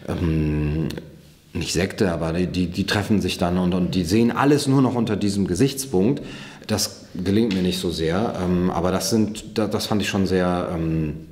ähm, 0.09 0.89
nicht 1.53 1.71
Sekte, 1.71 2.11
aber 2.11 2.33
die, 2.33 2.67
die 2.67 2.85
treffen 2.85 3.21
sich 3.21 3.37
dann 3.37 3.59
und, 3.59 3.73
und 3.73 3.95
die 3.95 4.03
sehen 4.03 4.31
alles 4.31 4.67
nur 4.67 4.81
noch 4.81 4.95
unter 4.95 5.15
diesem 5.15 5.47
Gesichtspunkt. 5.47 6.23
Das 6.65 7.02
gelingt 7.15 7.53
mir 7.53 7.61
nicht 7.61 7.79
so 7.79 7.91
sehr, 7.91 8.35
ähm, 8.43 8.71
aber 8.71 8.91
das, 8.91 9.09
sind, 9.09 9.57
das 9.57 9.85
fand 9.85 10.01
ich 10.01 10.09
schon 10.09 10.27
sehr, 10.27 10.69
ähm, 10.73 11.27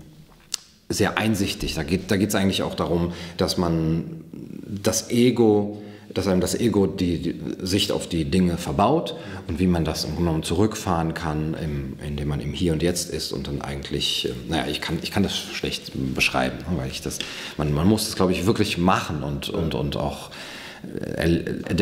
sehr 0.90 1.18
einsichtig. 1.18 1.76
Da 1.76 1.84
geht 1.84 2.10
es 2.10 2.36
eigentlich 2.36 2.64
auch 2.64 2.76
darum, 2.76 3.14
dass 3.38 3.58
man 3.58 4.22
das 4.84 5.10
Ego 5.10 5.82
dass 6.14 6.28
einem 6.28 6.42
das 6.42 6.56
Ego 6.56 6.88
die, 6.88 7.20
die, 7.20 7.36
Sicht 7.62 7.92
auf 7.92 8.08
die 8.08 8.26
Dinge 8.26 8.58
verbaut 8.58 9.16
und 9.48 9.60
wie 9.60 9.68
man 9.68 9.86
das 9.86 10.04
im 10.04 10.12
Grunde 10.12 10.24
genommen 10.24 10.44
zurückfahren 10.44 11.14
kann, 11.14 11.54
im, 11.54 11.94
indem 12.06 12.28
man 12.28 12.42
im 12.42 12.54
Hier 12.54 12.74
und 12.74 12.84
Jetzt 12.84 13.10
ist 13.10 13.32
und 13.32 13.48
dann 13.48 13.62
eigentlich, 13.62 14.28
äh, 14.28 14.34
naja, 14.50 14.66
ich 14.68 14.82
kann, 14.82 15.00
ich 15.02 15.12
kann 15.12 15.24
das 15.24 15.38
schlecht 15.38 15.92
beschreiben, 16.14 16.58
weil 16.76 16.90
ich 16.90 17.02
das, 17.02 17.20
man, 17.58 17.74
man 17.74 17.88
muss 17.88 18.06
das, 18.06 18.16
glaube 18.16 18.32
ich, 18.32 18.46
wirklich 18.46 18.78
machen 18.78 19.24
und, 19.24 19.50
und, 19.50 19.76
und 19.76 19.98
auch 19.98 20.32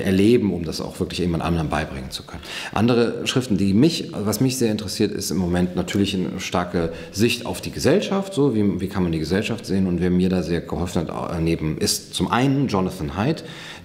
erleben, 0.04 0.54
um 0.54 0.64
das 0.64 0.82
auch 0.82 1.00
wirklich 1.00 1.20
jemand 1.20 1.44
anderem 1.44 1.70
beibringen 1.70 2.12
zu 2.12 2.24
können. 2.24 2.42
Andere 2.74 3.26
Schriften, 3.28 3.58
die 3.58 3.74
mich, 3.74 4.12
was 4.14 4.42
mich 4.42 4.58
sehr 4.58 4.72
interessiert, 4.72 5.12
ist 5.12 5.32
im 5.32 5.38
Moment 5.38 5.76
natürlich 5.76 6.16
eine 6.16 6.40
starke 6.40 6.92
Sicht 7.12 7.46
auf 7.46 7.62
die 7.62 7.72
Gesellschaft. 7.72 8.34
So, 8.34 8.56
wie, 8.56 8.82
wie 8.82 8.88
kann 8.88 9.04
man 9.04 9.12
die 9.12 9.20
Gesellschaft 9.20 9.66
sehen? 9.66 9.88
Und 9.88 10.02
wer 10.02 10.10
mir 10.10 10.30
da 10.30 10.44
sehr 10.44 10.62
geholfen 10.62 11.08
hat, 11.08 11.32
äh, 11.32 11.42
neben 11.42 11.78
ist 11.78 12.14
zum 12.14 12.30
einen 12.30 12.68
Jonathan 12.68 13.16
Haidt, 13.16 13.44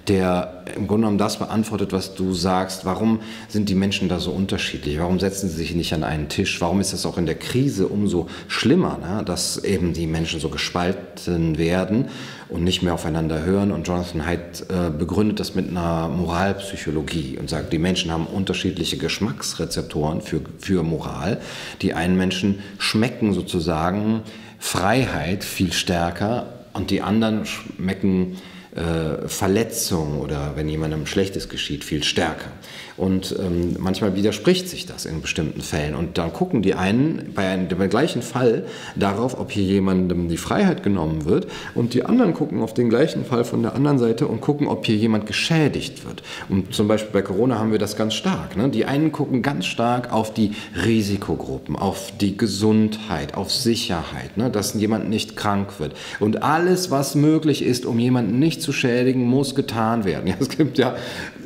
der 0.08 0.64
im 0.76 0.86
Grunde 0.86 1.02
genommen 1.02 1.18
das 1.18 1.38
beantwortet, 1.38 1.92
was 1.92 2.14
du 2.14 2.34
sagst. 2.34 2.84
Warum 2.84 3.20
sind 3.48 3.68
die 3.68 3.74
Menschen 3.74 4.08
da 4.08 4.18
so 4.18 4.32
unterschiedlich? 4.32 4.98
Warum 4.98 5.18
setzen 5.18 5.48
sie 5.48 5.56
sich 5.56 5.74
nicht 5.74 5.92
an 5.94 6.04
einen 6.04 6.28
Tisch? 6.28 6.60
Warum 6.60 6.80
ist 6.80 6.92
das 6.92 7.06
auch 7.06 7.16
in 7.16 7.26
der 7.26 7.36
Krise 7.36 7.88
umso 7.88 8.28
schlimmer, 8.48 8.98
ne? 8.98 9.22
dass 9.24 9.62
eben 9.62 9.92
die 9.92 10.06
Menschen 10.06 10.40
so 10.40 10.48
gespalten 10.48 11.58
werden 11.58 12.08
und 12.48 12.64
nicht 12.64 12.82
mehr 12.82 12.94
aufeinander 12.94 13.44
hören? 13.44 13.72
Und 13.72 13.88
Jonathan 13.88 14.26
Haidt 14.26 14.66
äh, 14.68 14.90
begründet 14.90 15.40
das 15.40 15.54
mit 15.54 15.70
einer 15.70 16.08
Moralpsychologie 16.08 17.38
und 17.38 17.48
sagt, 17.48 17.72
die 17.72 17.78
Menschen 17.78 18.10
haben 18.10 18.26
unterschiedliche 18.26 18.98
Geschmacksrezeptoren 18.98 20.20
für, 20.20 20.40
für 20.58 20.82
Moral. 20.82 21.40
Die 21.82 21.94
einen 21.94 22.16
Menschen 22.16 22.60
schmecken 22.78 23.32
sozusagen 23.32 24.22
Freiheit 24.58 25.44
viel 25.44 25.72
stärker 25.72 26.46
und 26.74 26.90
die 26.90 27.02
anderen 27.02 27.46
schmecken 27.46 28.36
äh, 28.74 29.28
Verletzung 29.28 30.18
oder 30.18 30.52
wenn 30.56 30.68
jemandem 30.68 31.06
Schlechtes 31.06 31.48
geschieht, 31.48 31.84
viel 31.84 32.02
stärker. 32.02 32.50
Und 32.96 33.34
ähm, 33.38 33.76
manchmal 33.78 34.14
widerspricht 34.14 34.68
sich 34.68 34.86
das 34.86 35.04
in 35.04 35.20
bestimmten 35.20 35.60
Fällen. 35.60 35.94
Und 35.94 36.16
dann 36.18 36.32
gucken 36.32 36.62
die 36.62 36.74
einen 36.74 37.32
bei 37.34 37.48
einem, 37.48 37.68
dem 37.68 37.88
gleichen 37.90 38.22
Fall 38.22 38.64
darauf, 38.94 39.38
ob 39.38 39.50
hier 39.50 39.64
jemandem 39.64 40.28
die 40.28 40.36
Freiheit 40.36 40.82
genommen 40.82 41.24
wird. 41.24 41.48
Und 41.74 41.94
die 41.94 42.04
anderen 42.04 42.34
gucken 42.34 42.62
auf 42.62 42.74
den 42.74 42.88
gleichen 42.88 43.24
Fall 43.24 43.44
von 43.44 43.62
der 43.62 43.74
anderen 43.74 43.98
Seite 43.98 44.28
und 44.28 44.40
gucken, 44.40 44.68
ob 44.68 44.86
hier 44.86 44.96
jemand 44.96 45.26
geschädigt 45.26 46.06
wird. 46.06 46.22
Und 46.48 46.74
zum 46.74 46.86
Beispiel 46.86 47.12
bei 47.12 47.22
Corona 47.22 47.58
haben 47.58 47.72
wir 47.72 47.78
das 47.78 47.96
ganz 47.96 48.14
stark. 48.14 48.56
Ne? 48.56 48.68
Die 48.68 48.84
einen 48.84 49.10
gucken 49.10 49.42
ganz 49.42 49.66
stark 49.66 50.12
auf 50.12 50.32
die 50.32 50.52
Risikogruppen, 50.84 51.76
auf 51.76 52.12
die 52.20 52.36
Gesundheit, 52.36 53.34
auf 53.34 53.50
Sicherheit, 53.50 54.36
ne? 54.36 54.50
dass 54.50 54.74
jemand 54.74 55.08
nicht 55.08 55.36
krank 55.36 55.80
wird. 55.80 55.94
Und 56.20 56.42
alles, 56.42 56.90
was 56.92 57.16
möglich 57.16 57.62
ist, 57.62 57.86
um 57.86 57.98
jemanden 57.98 58.38
nicht 58.38 58.62
zu 58.62 58.72
schädigen, 58.72 59.24
muss 59.24 59.54
getan 59.54 60.04
werden. 60.04 60.24
Ja, 60.34 60.36
es 60.40 60.48
gibt 60.48 60.78
ja 60.78 60.96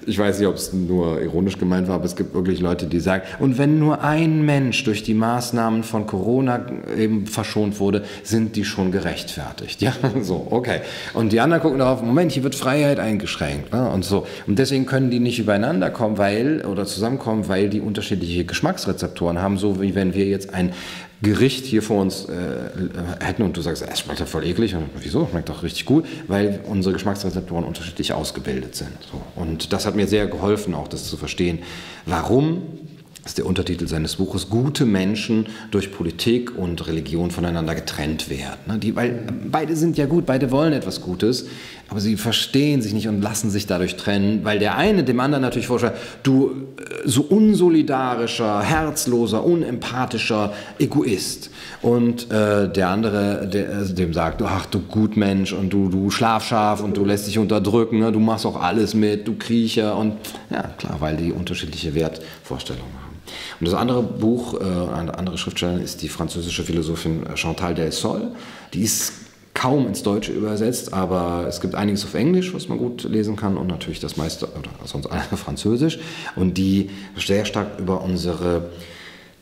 ich 0.09 0.19
weiß 0.19 0.39
nicht, 0.39 0.49
ob 0.49 0.55
es 0.55 0.73
nur 0.73 1.21
ironisch 1.21 1.59
gemeint 1.59 1.87
war, 1.89 1.97
aber 1.97 2.07
es 2.07 2.17
gibt 2.17 2.35
wirklich 2.35 2.61
Leute, 2.61 2.87
die 2.87 3.01
sagen, 3.01 3.23
und 3.39 3.59
wenn 3.59 3.79
nur 3.79 4.03
ein 4.03 4.45
Mensch 4.45 4.83
durch 4.85 5.03
die 5.03 5.15
Maßnahmen 5.15 5.83
von 5.83 6.07
Corona 6.07 6.67
eben 6.97 7.27
verschont 7.27 7.79
wurde, 7.79 8.03
sind 8.23 8.57
die 8.57 8.65
schon 8.65 8.93
gerechtfertigt. 8.93 9.83
Ja, 9.89 9.93
so, 10.23 10.49
okay. 10.51 10.81
Und 11.15 11.33
die 11.33 11.41
anderen 11.41 11.63
gucken 11.63 11.79
darauf, 11.79 12.03
Moment, 12.03 12.33
hier 12.33 12.43
wird 12.43 12.55
Freiheit 12.55 12.99
eingeschränkt. 12.99 13.73
Ne? 13.73 13.89
Und 13.89 14.05
so. 14.05 14.27
Und 14.47 14.59
deswegen 14.59 14.87
können 14.87 15.11
die 15.11 15.21
nicht 15.21 15.39
übereinander 15.39 15.91
kommen, 15.91 16.19
weil, 16.19 16.65
oder 16.67 16.85
zusammenkommen, 16.85 17.49
weil 17.49 17.69
die 17.69 17.81
unterschiedliche 17.81 18.45
Geschmacksrezeptoren 18.45 19.41
haben, 19.41 19.57
so 19.57 19.81
wie 19.81 19.95
wenn 19.95 20.15
wir 20.15 20.27
jetzt 20.27 20.53
ein 20.53 20.73
Gericht 21.21 21.65
hier 21.65 21.83
vor 21.83 22.01
uns 22.01 22.27
äh, 22.27 23.25
hätten 23.25 23.43
und 23.43 23.57
du 23.57 23.61
sagst, 23.61 23.83
es 23.83 24.01
schmeckt 24.01 24.21
ja 24.21 24.27
voll 24.27 24.45
eklig. 24.45 24.75
Und 24.75 24.89
wieso? 25.01 25.27
Schmeckt 25.31 25.49
doch 25.49 25.63
richtig 25.63 25.85
gut, 25.85 26.07
weil 26.29 26.61
unsere 26.69 26.93
Geschmacksrezeptoren 26.93 27.65
unterschiedlich 27.65 28.13
ausgebildet 28.13 28.77
sind. 28.77 28.93
So. 29.11 29.21
Und 29.35 29.73
das 29.73 29.85
hat 29.87 29.97
mir 29.97 30.07
sehr 30.07 30.27
geholfen, 30.27 30.75
auch 30.75 30.89
das 30.89 31.09
zu 31.09 31.17
verstehen, 31.17 31.61
warum 32.07 32.63
ist 33.29 33.37
der 33.37 33.45
Untertitel 33.45 33.87
seines 33.89 34.17
Buches, 34.17 34.49
gute 34.49 34.87
Menschen 34.87 35.49
durch 35.71 35.93
Politik 35.93 36.57
und 36.57 36.87
Religion 36.87 37.31
voneinander 37.31 37.75
getrennt 37.75 38.31
werden. 38.31 38.59
Ne, 38.67 38.79
die, 38.79 38.97
weil 38.97 39.23
beide 39.51 39.77
sind 39.77 39.99
ja 39.99 40.07
gut, 40.07 40.25
beide 40.25 40.51
wollen 40.51 40.73
etwas 40.73 41.03
Gutes, 41.03 41.47
aber 41.91 42.01
sie 42.01 42.17
verstehen 42.17 42.83
sich 42.83 42.93
nicht 42.93 43.09
und 43.09 43.23
lassen 43.23 43.51
sich 43.51 43.67
dadurch 43.67 43.97
trennen, 43.97 44.45
weil 44.45 44.59
der 44.59 44.77
eine 44.77 45.05
dem 45.05 45.21
anderen 45.21 45.43
natürlich 45.43 45.67
vorstellt, 45.67 45.95
du 46.23 46.51
äh, 46.77 47.09
so 47.09 47.23
unsolidarischer, 47.23 48.63
herzloser, 48.63 49.45
unempathischer 49.45 50.53
Egoist. 50.79 51.51
Und 51.81 52.31
äh, 52.31 52.71
der 52.71 52.89
andere 52.89 53.49
der, 53.49 53.71
also 53.71 53.95
dem 53.95 54.13
sagt, 54.13 54.43
ach 54.43 54.67
du 54.67 54.81
Gutmensch 54.81 55.53
und 55.53 55.73
du, 55.73 55.89
du 55.89 56.11
Schlafschaf 56.11 56.83
und 56.83 56.97
du 56.97 57.05
lässt 57.05 57.27
dich 57.27 57.39
unterdrücken, 57.39 58.01
ne? 58.01 58.13
du 58.13 58.21
machst 58.21 58.45
auch 58.45 58.61
alles 58.61 58.95
mit, 58.95 59.27
du 59.27 59.37
Kriecher 59.37 59.97
und 59.97 60.15
ja 60.51 60.63
klar, 60.77 60.97
weil 61.01 61.17
die 61.17 61.33
unterschiedliche 61.33 61.95
Wertvorstellungen 61.95 62.93
haben. 63.03 63.17
Und 63.61 63.69
das 63.69 63.75
andere 63.75 64.03
Buch, 64.03 64.61
äh, 64.61 64.65
eine 64.95 65.17
andere 65.17 65.39
Schriftstellerin 65.39 65.83
ist 65.83 66.03
die 66.03 66.09
französische 66.09 66.65
Philosophin 66.65 67.25
Chantal 67.35 67.75
Del 67.75 67.93
Sol. 67.93 68.33
Die 68.75 68.83
ist 68.83 69.13
kaum 69.59 69.89
ins 69.89 70.05
Deutsche 70.05 70.31
übersetzt, 70.31 70.93
aber 70.93 71.47
es 71.49 71.61
gibt 71.61 71.75
einiges 71.75 72.05
auf 72.05 72.15
Englisch, 72.15 72.55
was 72.55 72.69
man 72.69 72.79
gut 72.79 73.03
lesen 73.03 73.35
kann 73.35 73.57
und 73.57 73.67
natürlich 73.67 73.99
das 73.99 74.17
meiste, 74.17 74.47
oder 74.47 74.71
sonst 74.85 75.07
alles 75.07 75.27
Französisch. 75.35 75.99
Und 76.37 76.57
die 76.59 76.91
sehr 77.17 77.45
stark 77.45 77.81
über 77.81 78.03
unsere 78.03 78.71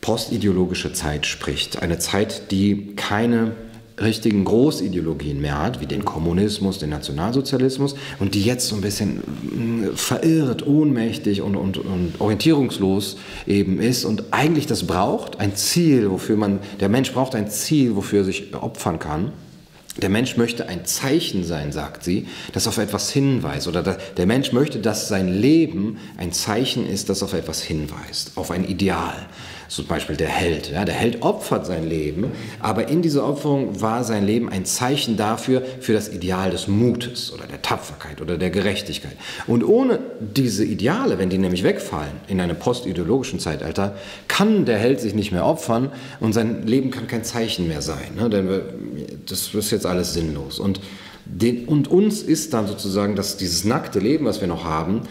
postideologische 0.00 0.94
Zeit 0.94 1.26
spricht. 1.26 1.82
Eine 1.82 1.98
Zeit, 1.98 2.50
die 2.50 2.94
keine 2.96 3.52
richtigen 4.00 4.46
Großideologien 4.46 5.38
mehr 5.38 5.62
hat, 5.62 5.82
wie 5.82 5.86
den 5.86 6.06
Kommunismus, 6.06 6.78
den 6.78 6.90
Nationalsozialismus, 6.90 7.94
und 8.18 8.34
die 8.34 8.42
jetzt 8.42 8.68
so 8.68 8.76
ein 8.76 8.80
bisschen 8.80 9.18
mm, 9.18 9.96
verirrt, 9.96 10.66
ohnmächtig 10.66 11.42
und, 11.42 11.56
und, 11.56 11.76
und 11.76 12.14
orientierungslos 12.18 13.18
eben 13.46 13.80
ist 13.80 14.06
und 14.06 14.24
eigentlich 14.30 14.66
das 14.66 14.86
braucht, 14.86 15.40
ein 15.40 15.56
Ziel, 15.56 16.10
wofür 16.10 16.38
man, 16.38 16.60
der 16.80 16.88
Mensch 16.88 17.12
braucht 17.12 17.34
ein 17.34 17.50
Ziel, 17.50 17.96
wofür 17.96 18.20
er 18.20 18.24
sich 18.24 18.54
opfern 18.54 18.98
kann. 18.98 19.32
Der 19.96 20.08
Mensch 20.08 20.36
möchte 20.36 20.68
ein 20.68 20.84
Zeichen 20.84 21.44
sein, 21.44 21.72
sagt 21.72 22.04
sie, 22.04 22.26
das 22.52 22.66
auf 22.66 22.78
etwas 22.78 23.10
hinweist. 23.10 23.68
Oder 23.68 23.82
der 23.82 24.26
Mensch 24.26 24.52
möchte, 24.52 24.78
dass 24.78 25.08
sein 25.08 25.28
Leben 25.28 25.98
ein 26.16 26.32
Zeichen 26.32 26.86
ist, 26.86 27.08
das 27.08 27.22
auf 27.22 27.32
etwas 27.32 27.62
hinweist, 27.62 28.32
auf 28.36 28.50
ein 28.50 28.64
Ideal 28.64 29.26
zum 29.68 29.86
Beispiel 29.86 30.16
der 30.16 30.28
Held. 30.28 30.70
Ja, 30.70 30.84
der 30.84 30.94
Held 30.94 31.22
opfert 31.22 31.66
sein 31.66 31.88
Leben, 31.88 32.30
aber 32.60 32.88
in 32.88 33.02
dieser 33.02 33.26
Opferung 33.26 33.80
war 33.80 34.04
sein 34.04 34.24
Leben 34.24 34.48
ein 34.48 34.64
Zeichen 34.64 35.16
dafür, 35.16 35.62
für 35.80 35.92
das 35.92 36.08
Ideal 36.08 36.50
des 36.50 36.68
Mutes 36.68 37.32
oder 37.32 37.46
der 37.46 37.62
Tapferkeit 37.62 38.20
oder 38.20 38.38
der 38.38 38.50
Gerechtigkeit. 38.50 39.16
Und 39.46 39.64
ohne 39.64 39.98
diese 40.20 40.64
Ideale, 40.64 41.18
wenn 41.18 41.30
die 41.30 41.38
nämlich 41.38 41.62
wegfallen 41.62 42.12
in 42.28 42.40
einem 42.40 42.56
postideologischen 42.56 43.40
Zeitalter, 43.40 43.96
kann 44.28 44.64
der 44.64 44.78
Held 44.78 45.00
sich 45.00 45.14
nicht 45.14 45.32
mehr 45.32 45.44
opfern 45.44 45.90
und 46.20 46.32
sein 46.32 46.66
Leben 46.66 46.90
kann 46.90 47.06
kein 47.06 47.24
Zeichen 47.24 47.68
mehr 47.68 47.82
sein. 47.82 48.14
Ne? 48.16 48.30
Denn 48.30 48.48
das 49.26 49.54
ist 49.54 49.70
jetzt 49.70 49.86
alles 49.86 50.14
sinnlos. 50.14 50.58
Und, 50.58 50.80
den, 51.24 51.66
und 51.66 51.88
uns 51.88 52.22
ist 52.22 52.54
dann 52.54 52.66
sozusagen 52.66 53.16
dass 53.16 53.36
dieses 53.36 53.64
nackte 53.64 53.98
Leben, 53.98 54.24
was 54.26 54.40
wir 54.40 54.48
noch 54.48 54.64
haben, 54.64 55.02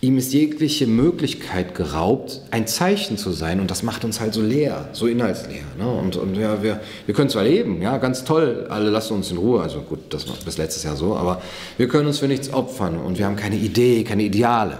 ihm 0.00 0.16
ist 0.16 0.32
jegliche 0.32 0.86
Möglichkeit 0.86 1.74
geraubt, 1.74 2.42
ein 2.52 2.68
Zeichen 2.68 3.18
zu 3.18 3.32
sein. 3.32 3.58
Und 3.58 3.70
das 3.70 3.82
macht 3.82 4.04
uns 4.04 4.20
halt 4.20 4.32
so 4.32 4.42
leer, 4.42 4.90
so 4.92 5.08
inhaltsleer. 5.08 5.64
Ne? 5.76 5.88
Und, 5.88 6.16
und 6.16 6.36
ja, 6.36 6.62
wir, 6.62 6.80
wir 7.06 7.14
können 7.14 7.30
zwar 7.30 7.42
leben, 7.42 7.82
ja, 7.82 7.98
ganz 7.98 8.24
toll, 8.24 8.66
alle 8.70 8.90
lassen 8.90 9.14
uns 9.14 9.30
in 9.30 9.38
Ruhe. 9.38 9.60
Also 9.60 9.80
gut, 9.80 9.98
das 10.10 10.28
war 10.28 10.36
bis 10.44 10.56
letztes 10.56 10.84
Jahr 10.84 10.94
so, 10.94 11.16
aber 11.16 11.42
wir 11.76 11.88
können 11.88 12.06
uns 12.06 12.20
für 12.20 12.28
nichts 12.28 12.52
opfern 12.52 12.96
und 12.96 13.18
wir 13.18 13.26
haben 13.26 13.36
keine 13.36 13.56
Idee, 13.56 14.04
keine 14.04 14.22
Ideale. 14.22 14.78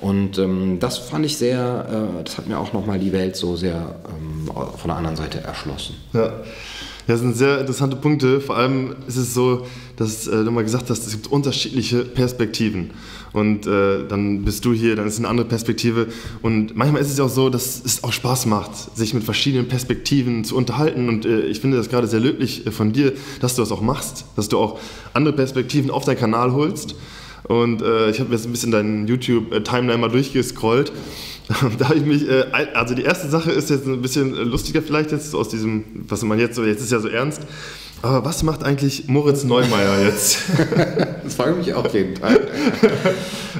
Und 0.00 0.38
ähm, 0.38 0.78
das 0.78 0.98
fand 0.98 1.24
ich 1.24 1.38
sehr, 1.38 1.86
äh, 2.20 2.24
das 2.24 2.36
hat 2.36 2.46
mir 2.46 2.58
auch 2.58 2.72
nochmal 2.72 2.98
die 2.98 3.12
Welt 3.12 3.36
so 3.36 3.56
sehr 3.56 3.96
ähm, 4.08 4.48
von 4.76 4.88
der 4.88 4.96
anderen 4.96 5.16
Seite 5.16 5.40
erschlossen. 5.40 5.96
Ja. 6.12 6.32
Das 7.08 7.20
sind 7.20 7.34
sehr 7.38 7.58
interessante 7.58 7.96
Punkte. 7.96 8.38
Vor 8.38 8.58
allem 8.58 8.94
ist 9.06 9.16
es 9.16 9.32
so, 9.32 9.66
dass 9.96 10.26
äh, 10.26 10.44
du 10.44 10.50
mal 10.50 10.62
gesagt 10.62 10.90
hast, 10.90 11.06
es 11.06 11.12
gibt 11.12 11.26
unterschiedliche 11.26 12.04
Perspektiven. 12.04 12.90
Und 13.32 13.66
äh, 13.66 14.06
dann 14.06 14.44
bist 14.44 14.66
du 14.66 14.74
hier, 14.74 14.94
dann 14.94 15.06
ist 15.06 15.18
eine 15.18 15.28
andere 15.28 15.48
Perspektive. 15.48 16.08
Und 16.42 16.76
manchmal 16.76 17.00
ist 17.00 17.10
es 17.10 17.16
ja 17.16 17.24
auch 17.24 17.30
so, 17.30 17.48
dass 17.48 17.82
es 17.82 18.04
auch 18.04 18.12
Spaß 18.12 18.44
macht, 18.44 18.94
sich 18.94 19.14
mit 19.14 19.24
verschiedenen 19.24 19.68
Perspektiven 19.68 20.44
zu 20.44 20.54
unterhalten. 20.54 21.08
Und 21.08 21.24
äh, 21.24 21.46
ich 21.46 21.60
finde 21.60 21.78
das 21.78 21.88
gerade 21.88 22.06
sehr 22.06 22.20
löblich 22.20 22.66
äh, 22.66 22.70
von 22.70 22.92
dir, 22.92 23.14
dass 23.40 23.54
du 23.54 23.62
das 23.62 23.72
auch 23.72 23.80
machst, 23.80 24.26
dass 24.36 24.50
du 24.50 24.58
auch 24.58 24.78
andere 25.14 25.34
Perspektiven 25.34 25.90
auf 25.90 26.04
deinen 26.04 26.18
Kanal 26.18 26.52
holst. 26.52 26.94
Und 27.44 27.80
äh, 27.80 28.10
ich 28.10 28.20
habe 28.20 28.34
jetzt 28.34 28.44
ein 28.44 28.52
bisschen 28.52 28.70
deinen 28.70 29.08
YouTube-Timeline 29.08 29.96
mal 29.96 30.10
durchgescrollt. 30.10 30.92
da 31.78 31.88
habe 31.88 31.98
ich 31.98 32.04
mich, 32.04 32.28
äh, 32.28 32.44
also 32.74 32.94
die 32.94 33.02
erste 33.02 33.28
Sache 33.28 33.50
ist 33.50 33.70
jetzt 33.70 33.86
ein 33.86 34.02
bisschen 34.02 34.34
lustiger 34.34 34.82
vielleicht 34.82 35.12
jetzt 35.12 35.34
aus 35.34 35.48
diesem, 35.48 35.84
was 36.08 36.22
man 36.22 36.38
jetzt 36.38 36.56
so, 36.56 36.64
jetzt 36.64 36.82
ist 36.82 36.92
ja 36.92 37.00
so 37.00 37.08
ernst. 37.08 37.42
Aber 38.00 38.24
was 38.24 38.44
macht 38.44 38.62
eigentlich 38.62 39.08
Moritz 39.08 39.42
Neumeier 39.42 40.04
jetzt? 40.04 40.38
das 41.24 41.34
frage 41.34 41.52
ich 41.52 41.66
mich 41.66 41.74
auch 41.74 41.92
jeden 41.92 42.14
Tag. 42.14 42.40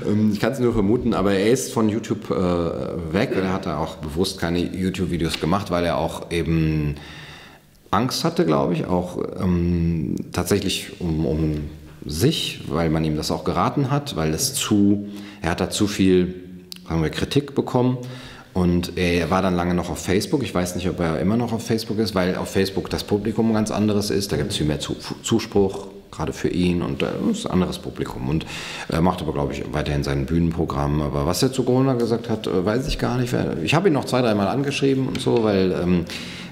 Ähm, 0.06 0.30
ich 0.32 0.38
kann 0.38 0.52
es 0.52 0.60
nur 0.60 0.72
vermuten, 0.72 1.12
aber 1.12 1.32
er 1.32 1.50
ist 1.50 1.72
von 1.72 1.88
YouTube 1.88 2.30
äh, 2.30 3.12
weg. 3.12 3.32
Er 3.34 3.52
hat 3.52 3.66
da 3.66 3.78
auch 3.78 3.96
bewusst 3.96 4.38
keine 4.38 4.60
YouTube-Videos 4.60 5.40
gemacht, 5.40 5.72
weil 5.72 5.84
er 5.84 5.98
auch 5.98 6.30
eben 6.30 6.94
Angst 7.90 8.22
hatte, 8.22 8.44
glaube 8.44 8.74
ich, 8.74 8.86
auch 8.86 9.18
ähm, 9.40 10.14
tatsächlich 10.30 11.00
um, 11.00 11.26
um 11.26 11.60
sich, 12.06 12.60
weil 12.68 12.90
man 12.90 13.04
ihm 13.04 13.16
das 13.16 13.32
auch 13.32 13.42
geraten 13.42 13.90
hat, 13.90 14.14
weil 14.14 14.32
es 14.34 14.54
zu, 14.54 15.08
er 15.42 15.50
hat 15.50 15.60
da 15.60 15.68
zu 15.68 15.88
viel 15.88 16.47
sagen 16.88 17.02
wir, 17.02 17.10
Kritik 17.10 17.54
bekommen. 17.54 17.98
Und 18.54 18.96
er 18.96 19.30
war 19.30 19.42
dann 19.42 19.54
lange 19.54 19.74
noch 19.74 19.90
auf 19.90 19.98
Facebook. 19.98 20.42
Ich 20.42 20.54
weiß 20.54 20.74
nicht, 20.74 20.88
ob 20.88 20.98
er 20.98 21.20
immer 21.20 21.36
noch 21.36 21.52
auf 21.52 21.64
Facebook 21.64 21.98
ist, 21.98 22.14
weil 22.14 22.34
auf 22.34 22.50
Facebook 22.50 22.90
das 22.90 23.04
Publikum 23.04 23.52
ganz 23.52 23.70
anderes 23.70 24.10
ist. 24.10 24.32
Da 24.32 24.36
gibt 24.36 24.50
es 24.50 24.56
viel 24.56 24.66
mehr 24.66 24.80
Zuspruch, 24.80 25.88
gerade 26.10 26.32
für 26.32 26.48
ihn 26.48 26.82
und 26.82 27.02
das 27.02 27.12
ist 27.30 27.46
ein 27.46 27.52
anderes 27.52 27.78
Publikum. 27.78 28.28
Und 28.28 28.46
er 28.88 29.00
macht 29.00 29.20
aber, 29.20 29.32
glaube 29.32 29.52
ich, 29.52 29.62
weiterhin 29.72 30.02
sein 30.02 30.26
Bühnenprogramm. 30.26 31.02
Aber 31.02 31.26
was 31.26 31.42
er 31.42 31.52
zu 31.52 31.62
Corona 31.62 31.94
gesagt 31.94 32.28
hat, 32.28 32.46
äh, 32.46 32.64
weiß 32.64 32.86
ich 32.88 32.98
gar 32.98 33.18
nicht. 33.18 33.34
Ich 33.62 33.74
habe 33.74 33.88
ihn 33.88 33.94
noch 33.94 34.04
zwei, 34.04 34.22
dreimal 34.22 34.48
angeschrieben 34.48 35.08
und 35.08 35.20
so, 35.20 35.44
weil 35.44 35.72
ähm, 35.72 36.04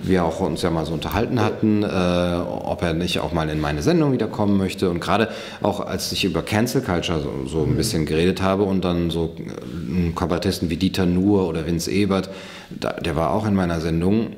wir 0.03 0.25
auch 0.25 0.41
uns 0.41 0.63
ja 0.63 0.71
mal 0.71 0.85
so 0.87 0.93
unterhalten 0.93 1.41
hatten, 1.41 1.83
äh, 1.83 1.87
ob 1.87 2.83
er 2.83 2.93
nicht 2.93 3.21
auch 3.21 3.33
mal 3.33 3.49
in 3.49 3.61
meine 3.61 3.83
Sendung 3.83 4.13
wiederkommen 4.13 4.57
möchte. 4.57 4.91
Und 4.91 5.01
gerade 5.01 5.29
auch 5.63 5.81
als 5.81 6.13
ich 6.13 6.25
über 6.25 6.43
Cancel 6.43 6.83
Culture 6.83 7.21
so, 7.21 7.49
so 7.49 7.65
ein 7.65 7.77
bisschen 7.77 8.07
geredet 8.07 8.43
habe 8.43 8.63
und 8.63 8.85
dann 8.85 9.11
so 9.11 9.35
äh, 9.39 10.11
Kabarettisten 10.13 10.71
wie 10.71 10.77
Dieter 10.77 11.07
Nuhr 11.07 11.49
oder 11.49 11.67
Vince 11.67 11.91
Ebert, 11.91 12.31
da, 12.71 12.93
der 12.93 13.17
war 13.17 13.31
auch 13.31 13.47
in 13.47 13.55
meiner 13.55 13.81
Sendung 13.81 14.29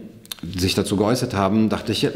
sich 0.43 0.75
dazu 0.75 0.97
geäußert 0.97 1.35
haben, 1.35 1.69
dachte 1.69 1.93
ich, 1.93 2.09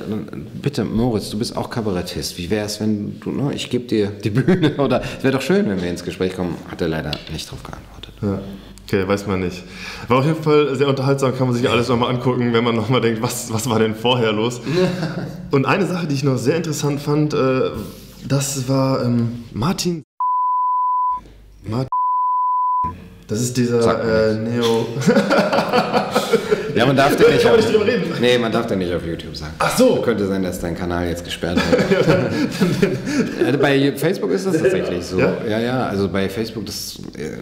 bitte 0.61 0.85
Moritz, 0.85 1.31
du 1.31 1.39
bist 1.39 1.57
auch 1.57 1.71
Kabarettist. 1.71 2.39
Wie 2.39 2.51
wäre 2.51 2.67
es, 2.67 2.81
wenn 2.81 3.19
du, 3.21 3.31
ne, 3.31 3.53
ich 3.53 3.69
gebe 3.69 3.85
dir 3.85 4.11
die 4.11 4.31
Bühne 4.31 4.77
oder 4.79 5.03
es 5.03 5.25
wäre 5.25 5.35
doch 5.35 5.43
schön, 5.43 5.69
wenn 5.69 5.81
wir 5.81 5.91
ins 5.91 6.05
Gespräch 6.05 6.37
kommen. 6.37 6.57
Hat 6.71 6.81
er 6.81 6.89
leider 6.89 7.11
nicht 7.33 7.47
darauf 7.49 7.63
geantwortet. 7.63 8.15
Ja. 8.23 8.41
Okay, 8.87 9.09
weiß 9.09 9.27
man 9.27 9.41
nicht. 9.41 9.63
War 10.09 10.19
auf 10.19 10.27
jeden 10.27 10.43
Fall 10.43 10.77
sehr 10.77 10.89
unterhaltsam, 10.89 11.37
kann 11.37 11.47
man 11.47 11.57
sich 11.57 11.69
alles 11.69 11.89
nochmal 11.89 12.15
angucken, 12.15 12.53
wenn 12.53 12.63
man 12.63 12.77
nochmal 12.77 13.01
denkt, 13.01 13.23
was, 13.23 13.53
was 13.53 13.69
war 13.69 13.79
denn 13.79 13.95
vorher 13.95 14.33
los? 14.33 14.61
Und 15.51 15.67
eine 15.67 15.87
Sache, 15.87 16.07
die 16.07 16.15
ich 16.15 16.25
noch 16.25 16.37
sehr 16.37 16.57
interessant 16.57 17.01
fand, 17.01 17.33
äh, 17.35 17.71
das 18.29 18.69
war 18.69 19.05
ähm, 19.05 19.45
Martin. 19.53 20.05
Martin. 21.65 21.89
Das 23.29 23.41
ist 23.41 23.57
dieser 23.57 24.31
äh, 24.31 24.35
Neo. 24.35 24.87
Ja, 26.75 26.87
man 26.87 26.97
darf 26.97 27.17
den 27.19 27.33
nicht. 27.33 27.47
Auf, 27.47 27.57
nicht 27.57 27.69
reden. 27.69 28.13
Nee, 28.21 28.39
man 28.39 28.53
darf 28.53 28.67
den 28.67 28.79
nicht 28.79 28.95
auf 28.95 29.05
YouTube 29.07 29.37
sagen. 29.37 29.55
Ach 29.59 29.77
so. 29.77 29.97
Könnte 30.03 30.27
sein, 30.27 30.43
dass 30.43 30.61
dein 30.61 30.77
Kanal 30.77 31.09
jetzt 31.09 31.25
gesperrt 31.25 31.59
wird. 33.41 33.61
bei 33.61 33.93
Facebook 33.97 34.31
ist 34.33 34.47
das 34.47 34.59
tatsächlich 34.59 35.05
so. 35.05 35.19
Ja, 35.19 35.35
ja, 35.49 35.61
ja 35.61 35.87
also 35.87 36.09
bei 36.09 36.29
Facebook, 36.29 36.67
das, 36.67 36.99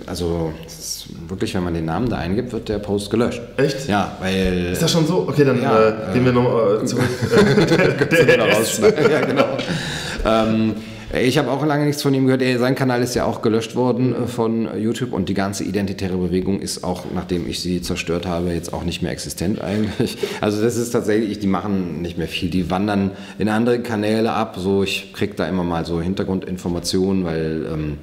also 0.07 0.53
das 0.65 0.79
ist 0.79 1.07
wirklich, 1.29 1.55
wenn 1.55 1.65
man 1.65 1.75
den 1.75 1.85
Namen 1.85 2.09
da 2.09 2.17
eingibt, 2.17 2.53
wird 2.53 2.69
der 2.69 2.79
Post 2.79 3.11
gelöscht. 3.11 3.41
Echt? 3.57 3.89
Ja, 3.89 4.17
weil. 4.21 4.71
Ist 4.73 4.83
das 4.83 4.91
schon 4.91 5.07
so? 5.07 5.27
Okay, 5.29 5.45
dann 5.45 5.63
ja, 5.63 5.89
äh, 5.89 6.13
gehen 6.13 6.25
wir 6.25 6.33
nochmal 6.33 6.81
äh, 6.83 6.85
zurück. 6.85 7.05
der, 7.71 8.27
der 8.27 9.11
ja, 9.11 9.21
genau. 9.21 9.45
ähm, 10.25 10.75
ich 11.13 11.39
habe 11.39 11.51
auch 11.51 11.65
lange 11.67 11.87
nichts 11.87 12.03
von 12.03 12.15
ihm 12.15 12.27
gehört. 12.27 12.43
Sein 12.61 12.75
Kanal 12.75 13.03
ist 13.03 13.15
ja 13.15 13.25
auch 13.25 13.43
gelöscht 13.43 13.75
worden 13.75 14.15
äh, 14.15 14.27
von 14.27 14.69
YouTube 14.79 15.13
und 15.13 15.29
die 15.29 15.35
ganze 15.35 15.65
identitäre 15.65 16.17
Bewegung 16.17 16.61
ist 16.61 16.85
auch, 16.85 17.05
nachdem 17.15 17.49
ich 17.49 17.61
sie 17.61 17.83
zerstört 17.83 18.27
habe, 18.27 18.53
jetzt 18.53 18.73
auch 18.73 18.85
nicht 18.85 19.03
mehr 19.03 19.13
existent 19.13 19.61
eigentlich. 19.61 20.19
Also 20.41 20.63
das 20.63 20.77
ist 20.77 20.91
tatsächlich, 20.91 21.39
die 21.39 21.47
machen 21.47 22.01
nicht 22.03 22.17
mehr 22.17 22.29
viel. 22.29 22.51
Die 22.51 22.71
wandern 22.71 23.11
in 23.39 23.49
andere 23.49 23.81
Kanäle 23.81 24.33
ab. 24.33 24.57
So, 24.59 24.83
ich 24.83 25.13
kriege 25.13 25.35
da 25.35 25.47
immer 25.47 25.65
mal 25.65 25.85
so 25.85 26.01
Hintergrundinformationen, 26.01 27.25
weil 27.25 27.67
ähm, 27.71 27.99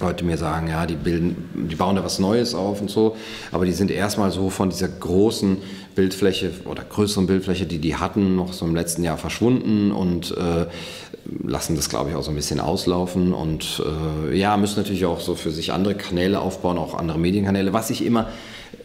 Leute 0.00 0.24
mir 0.24 0.36
sagen, 0.36 0.68
ja, 0.68 0.86
die 0.86 0.94
bilden, 0.94 1.68
die 1.70 1.74
bauen 1.74 1.96
da 1.96 2.04
was 2.04 2.18
Neues 2.18 2.54
auf 2.54 2.80
und 2.80 2.90
so, 2.90 3.16
aber 3.50 3.64
die 3.64 3.72
sind 3.72 3.90
erstmal 3.90 4.30
so 4.30 4.48
von 4.48 4.70
dieser 4.70 4.88
großen 4.88 5.58
Bildfläche 5.96 6.52
oder 6.64 6.84
größeren 6.84 7.26
Bildfläche, 7.26 7.66
die 7.66 7.78
die 7.78 7.96
hatten, 7.96 8.36
noch 8.36 8.52
so 8.52 8.64
im 8.64 8.76
letzten 8.76 9.02
Jahr 9.02 9.18
verschwunden 9.18 9.90
und 9.90 10.30
äh, 10.36 10.66
lassen 11.44 11.76
das, 11.76 11.88
glaube 11.88 12.10
ich, 12.10 12.16
auch 12.16 12.22
so 12.22 12.30
ein 12.30 12.36
bisschen 12.36 12.60
auslaufen 12.60 13.34
und 13.34 13.82
äh, 14.30 14.36
ja, 14.36 14.56
müssen 14.56 14.78
natürlich 14.78 15.04
auch 15.06 15.20
so 15.20 15.34
für 15.34 15.50
sich 15.50 15.72
andere 15.72 15.94
Kanäle 15.94 16.40
aufbauen, 16.40 16.78
auch 16.78 16.94
andere 16.94 17.18
Medienkanäle, 17.18 17.72
was 17.72 17.90
ich 17.90 18.04
immer 18.04 18.28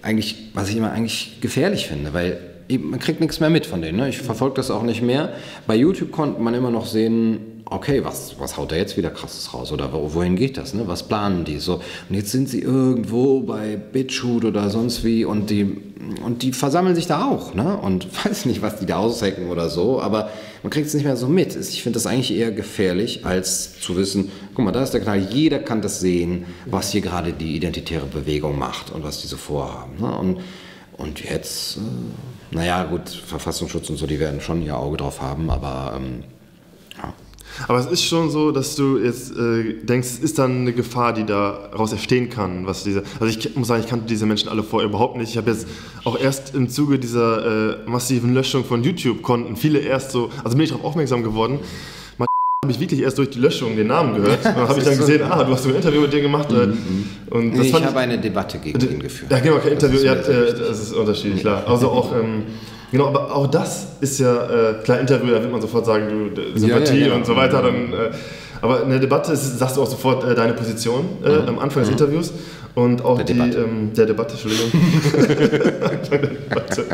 eigentlich, 0.02 0.50
was 0.54 0.70
ich 0.70 0.78
immer 0.78 0.92
eigentlich 0.92 1.40
gefährlich 1.42 1.88
finde, 1.88 2.14
weil 2.14 2.40
man 2.80 3.00
kriegt 3.00 3.20
nichts 3.20 3.40
mehr 3.40 3.50
mit 3.50 3.66
von 3.66 3.82
denen. 3.82 3.98
Ne? 3.98 4.10
Ich 4.10 4.20
verfolge 4.20 4.56
das 4.56 4.72
auch 4.72 4.84
nicht 4.84 5.02
mehr. 5.02 5.34
Bei 5.68 5.76
YouTube 5.76 6.12
konnte 6.12 6.42
man 6.42 6.54
immer 6.54 6.72
noch 6.72 6.86
sehen, 6.86 7.64
okay, 7.66 8.04
was, 8.04 8.36
was 8.40 8.58
haut 8.58 8.72
er 8.72 8.78
jetzt 8.78 8.98
wieder 8.98 9.10
krasses 9.10 9.54
raus 9.54 9.72
oder 9.72 9.92
wohin 9.94 10.36
geht 10.36 10.58
das, 10.58 10.74
ne? 10.74 10.84
was 10.88 11.04
planen 11.04 11.44
die 11.46 11.60
so. 11.60 11.82
Und 12.10 12.16
jetzt 12.16 12.32
sind 12.32 12.50
sie 12.50 12.62
irgendwo 12.62 13.42
bei 13.42 13.76
BitChute 13.76 14.48
oder 14.48 14.70
sonst 14.70 15.04
wie 15.04 15.26
und 15.26 15.50
die, 15.50 15.78
und 16.24 16.42
die 16.42 16.54
versammeln 16.54 16.96
sich 16.96 17.08
da 17.08 17.26
auch 17.26 17.54
ne? 17.54 17.78
und 17.78 18.08
weiß 18.26 18.46
nicht, 18.46 18.62
was 18.62 18.78
die 18.78 18.86
da 18.86 18.98
aushacken 18.98 19.50
oder 19.50 19.70
so, 19.70 20.02
aber 20.02 20.30
man 20.64 20.70
kriegt 20.70 20.88
es 20.88 20.94
nicht 20.94 21.04
mehr 21.04 21.18
so 21.18 21.28
mit. 21.28 21.56
Ich 21.56 21.84
finde 21.84 21.98
das 21.98 22.08
eigentlich 22.08 22.34
eher 22.34 22.52
gefährlich, 22.52 23.26
als 23.26 23.80
zu 23.80 23.96
wissen, 23.98 24.32
guck 24.56 24.66
mal, 24.66 24.72
da 24.72 24.82
ist 24.82 24.92
der 24.92 25.02
Kanal, 25.02 25.20
jeder 25.20 25.60
kann 25.60 25.82
das 25.82 26.00
sehen, 26.00 26.46
was 26.66 26.92
hier 26.92 27.02
gerade 27.02 27.34
die 27.34 27.56
identitäre 27.56 28.06
Bewegung 28.06 28.58
macht 28.58 28.90
und 28.90 29.04
was 29.04 29.22
die 29.22 29.28
so 29.28 29.38
vorhaben. 29.38 30.00
Ne? 30.00 30.18
Und, 30.18 30.42
und 30.94 31.24
jetzt, 31.24 31.78
äh, 31.78 32.56
naja 32.56 32.86
gut, 32.86 33.10
Verfassungsschutz 33.10 33.90
und 33.90 33.98
so, 33.98 34.08
die 34.08 34.20
werden 34.20 34.40
schon 34.40 34.64
ihr 34.66 34.78
Auge 34.78 34.98
drauf 34.98 35.22
haben, 35.22 35.50
aber 35.50 35.94
ähm. 35.98 36.24
Aber 37.68 37.80
es 37.80 37.86
ist 37.86 38.04
schon 38.04 38.30
so, 38.30 38.52
dass 38.52 38.76
du 38.76 38.98
jetzt 38.98 39.32
äh, 39.38 39.76
denkst, 39.84 40.08
es 40.08 40.20
ist 40.20 40.40
dann 40.40 40.62
eine 40.62 40.74
Gefahr, 40.74 41.14
die 41.14 41.26
daraus 41.26 41.92
entstehen 41.92 42.30
kann. 42.30 42.66
Was 42.66 42.84
diese, 42.84 43.04
also 43.20 43.26
ich 43.26 43.56
muss 43.56 43.68
sagen, 43.68 43.84
ich 43.84 43.90
kannte 43.90 44.06
diese 44.08 44.26
Menschen 44.26 44.50
alle 44.50 44.64
vorher 44.64 44.90
überhaupt 44.90 45.18
nicht. 45.18 45.30
Ich 45.30 45.38
habe 45.38 45.52
jetzt 45.52 45.68
auch 46.04 46.20
erst 46.20 46.56
im 46.56 46.70
Zuge 46.70 47.00
dieser 47.00 47.84
äh, 47.86 47.90
massiven 47.90 48.34
Löschung 48.34 48.66
von 48.66 48.84
YouTube-Konten 48.84 49.56
viele 49.56 49.80
erst 49.80 50.12
so, 50.12 50.30
also 50.44 50.58
bin 50.58 50.66
ich 50.66 50.72
darauf 50.72 50.86
aufmerksam 50.86 51.24
geworden. 51.24 51.60
Habe 52.64 52.72
ich 52.72 52.80
wirklich 52.80 53.02
erst 53.02 53.18
durch 53.18 53.30
die 53.30 53.40
Löschung 53.40 53.76
den 53.76 53.88
Namen 53.88 54.16
gehört. 54.16 54.40
Dann 54.46 54.56
habe 54.56 54.80
ich 54.80 54.86
dann 54.86 54.98
gesehen, 54.98 55.22
ah, 55.24 55.44
du 55.44 55.52
hast 55.52 55.64
so 55.64 55.70
ein 55.70 55.76
Interview 55.76 56.00
mit 56.00 56.14
dir 56.14 56.22
gemacht. 56.22 56.50
Äh, 56.50 56.68
mhm. 56.68 57.06
und 57.30 57.52
das 57.52 57.60
nee, 57.60 57.68
ich 57.68 57.74
habe 57.74 58.00
eine 58.00 58.18
Debatte 58.18 58.58
gegen 58.58 58.80
ihn 58.80 59.00
geführt. 59.02 59.30
Ja, 59.30 59.40
genau, 59.40 59.58
kein 59.58 59.74
Interview, 59.74 60.00
ja, 60.00 60.14
äh, 60.14 60.58
das 60.58 60.80
ist 60.80 60.94
unterschiedlich, 60.94 61.42
klar. 61.42 61.68
Also 61.68 61.90
auch... 61.90 62.16
Ähm, 62.16 62.44
Genau, 62.94 63.08
aber 63.08 63.36
auch 63.36 63.48
das 63.48 63.88
ist 64.02 64.20
ja, 64.20 64.70
äh, 64.70 64.74
klar, 64.84 65.00
Interview, 65.00 65.34
da 65.34 65.42
wird 65.42 65.52
man 65.52 65.60
sofort 65.60 65.84
sagen, 65.84 66.32
du, 66.36 66.60
Sympathie 66.60 67.00
ja, 67.00 67.08
ja, 67.08 67.16
und 67.16 67.26
so 67.26 67.36
weiter. 67.36 67.64
Dann, 67.64 67.92
äh, 67.92 68.12
aber 68.62 68.84
in 68.84 68.92
der 68.92 69.00
Debatte 69.00 69.34
ist, 69.34 69.58
sagst 69.58 69.78
du 69.78 69.82
auch 69.82 69.88
sofort 69.88 70.24
äh, 70.24 70.36
deine 70.36 70.54
Position 70.54 71.06
äh, 71.26 71.30
mhm. 71.30 71.48
am 71.48 71.60
Anfang 71.60 71.82
des 71.82 71.88
mhm. 71.88 71.98
Interviews. 71.98 72.32
Und 72.76 73.04
auch 73.04 73.18
der 73.18 73.26
die, 73.26 73.34
Debatte. 73.34 73.58
Ähm, 73.58 73.94
der 73.98 74.06
Debatte, 74.06 74.34
Entschuldigung. 74.34 74.72
Debatte. 76.52 76.86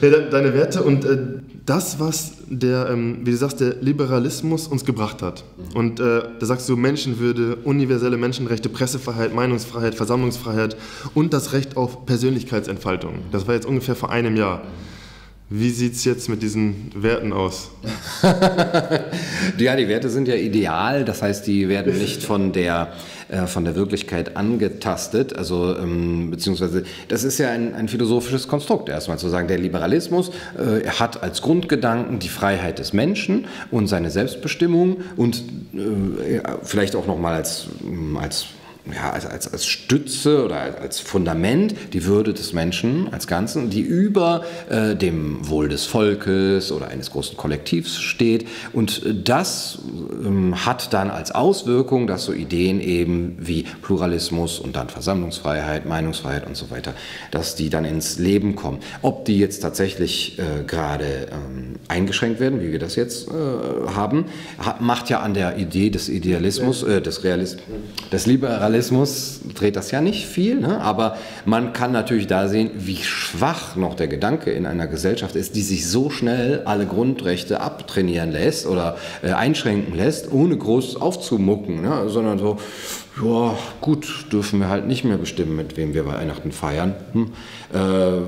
äh, 0.00 0.30
deine 0.30 0.54
Werte 0.54 0.82
und 0.84 1.04
äh, 1.04 1.18
das, 1.66 1.98
was 1.98 2.32
der, 2.46 2.88
ähm, 2.90 3.18
wie 3.24 3.32
du 3.32 3.36
sagst, 3.36 3.60
der 3.60 3.74
Liberalismus 3.80 4.68
uns 4.68 4.84
gebracht 4.84 5.20
hat. 5.20 5.44
Mhm. 5.56 5.76
Und 5.76 6.00
äh, 6.00 6.22
da 6.38 6.46
sagst 6.46 6.68
du 6.68 6.76
Menschenwürde, 6.76 7.56
universelle 7.64 8.16
Menschenrechte, 8.16 8.68
Pressefreiheit, 8.68 9.34
Meinungsfreiheit, 9.34 9.96
Versammlungsfreiheit 9.96 10.76
und 11.14 11.32
das 11.32 11.52
Recht 11.52 11.76
auf 11.76 12.06
Persönlichkeitsentfaltung. 12.06 13.14
Das 13.32 13.46
war 13.46 13.54
jetzt 13.54 13.66
ungefähr 13.66 13.96
vor 13.96 14.10
einem 14.10 14.36
Jahr. 14.36 14.62
Wie 15.48 15.70
sieht 15.70 15.94
es 15.94 16.04
jetzt 16.04 16.28
mit 16.28 16.42
diesen 16.42 16.90
Werten 16.94 17.32
aus? 17.32 17.70
ja, 19.58 19.76
die 19.76 19.86
Werte 19.86 20.08
sind 20.10 20.26
ja 20.26 20.34
ideal, 20.34 21.04
das 21.04 21.22
heißt, 21.22 21.46
die 21.46 21.68
werden 21.68 21.96
nicht 21.98 22.24
von 22.24 22.52
der, 22.52 22.92
äh, 23.28 23.46
von 23.46 23.64
der 23.64 23.74
Wirklichkeit 23.74 24.36
angetastet. 24.36 25.36
Also, 25.36 25.76
ähm, 25.76 26.30
beziehungsweise, 26.30 26.84
das 27.08 27.24
ist 27.24 27.38
ja 27.38 27.50
ein, 27.50 27.74
ein, 27.74 27.88
philosophisches 27.88 28.48
Konstrukt, 28.48 28.88
erstmal 28.88 29.18
zu 29.18 29.28
sagen, 29.28 29.48
der 29.48 29.58
Liberalismus 29.58 30.30
äh, 30.56 30.88
hat 30.88 31.22
als 31.22 31.42
Grundgedanken 31.42 32.18
die 32.18 32.28
Freiheit 32.28 32.78
des 32.78 32.92
Menschen 32.92 33.46
und 33.70 33.88
seine 33.88 34.10
Selbstbestimmung 34.10 34.98
und 35.16 35.42
äh, 35.74 36.40
vielleicht 36.62 36.94
auch 36.94 37.06
nochmal 37.06 37.34
als, 37.34 37.66
als 38.20 38.46
ja, 38.94 39.10
als, 39.10 39.26
als, 39.26 39.52
als 39.52 39.66
Stütze 39.66 40.44
oder 40.44 40.80
als 40.80 41.00
Fundament 41.00 41.74
die 41.92 42.04
Würde 42.04 42.32
des 42.32 42.52
Menschen 42.52 43.12
als 43.12 43.26
Ganzen, 43.26 43.68
die 43.70 43.80
über 43.80 44.44
äh, 44.68 44.94
dem 44.94 45.48
Wohl 45.48 45.68
des 45.68 45.86
Volkes 45.86 46.70
oder 46.70 46.88
eines 46.88 47.10
großen 47.10 47.36
Kollektivs 47.36 47.98
steht. 48.00 48.46
Und 48.72 49.02
das 49.24 49.78
ähm, 50.24 50.64
hat 50.64 50.92
dann 50.92 51.10
als 51.10 51.32
Auswirkung, 51.32 52.06
dass 52.06 52.24
so 52.24 52.32
Ideen 52.32 52.80
eben 52.80 53.36
wie 53.40 53.64
Pluralismus 53.82 54.60
und 54.60 54.76
dann 54.76 54.88
Versammlungsfreiheit, 54.88 55.86
Meinungsfreiheit 55.86 56.46
und 56.46 56.56
so 56.56 56.70
weiter, 56.70 56.94
dass 57.32 57.56
die 57.56 57.70
dann 57.70 57.84
ins 57.84 58.18
Leben 58.18 58.54
kommen. 58.54 58.78
Ob 59.02 59.24
die 59.24 59.38
jetzt 59.38 59.60
tatsächlich 59.60 60.38
äh, 60.38 60.64
gerade 60.64 61.28
ähm, 61.32 61.76
eingeschränkt 61.88 62.38
werden, 62.38 62.60
wie 62.60 62.70
wir 62.70 62.78
das 62.78 62.94
jetzt 62.94 63.28
äh, 63.28 63.32
haben, 63.94 64.26
macht 64.78 65.10
ja 65.10 65.20
an 65.20 65.34
der 65.34 65.56
Idee 65.58 65.90
des 65.90 66.08
Idealismus, 66.08 66.82
äh, 66.84 67.02
des 67.02 67.24
Realismus, 67.24 67.62
des 68.12 68.26
Liberalismus, 68.26 68.75
Liberalismus 68.76 69.40
dreht 69.54 69.76
das 69.76 69.90
ja 69.90 70.00
nicht 70.00 70.26
viel, 70.26 70.60
ne? 70.60 70.80
aber 70.80 71.16
man 71.46 71.72
kann 71.72 71.92
natürlich 71.92 72.26
da 72.26 72.46
sehen, 72.48 72.70
wie 72.74 72.96
schwach 72.96 73.74
noch 73.76 73.94
der 73.94 74.06
Gedanke 74.06 74.50
in 74.50 74.66
einer 74.66 74.86
Gesellschaft 74.86 75.34
ist, 75.34 75.56
die 75.56 75.62
sich 75.62 75.88
so 75.88 76.10
schnell 76.10 76.62
alle 76.66 76.84
Grundrechte 76.86 77.60
abtrainieren 77.60 78.32
lässt 78.32 78.66
oder 78.66 78.98
äh, 79.22 79.32
einschränken 79.32 79.94
lässt, 79.94 80.30
ohne 80.30 80.56
groß 80.58 81.00
aufzumucken, 81.00 81.80
ne? 81.80 82.08
sondern 82.08 82.38
so, 82.38 82.58
ja, 83.24 83.56
gut, 83.80 84.26
dürfen 84.30 84.60
wir 84.60 84.68
halt 84.68 84.86
nicht 84.86 85.04
mehr 85.04 85.16
bestimmen, 85.16 85.56
mit 85.56 85.78
wem 85.78 85.94
wir 85.94 86.06
Weihnachten 86.06 86.52
feiern. 86.52 86.94
Hm. 87.12 87.32
Äh, 87.72 88.26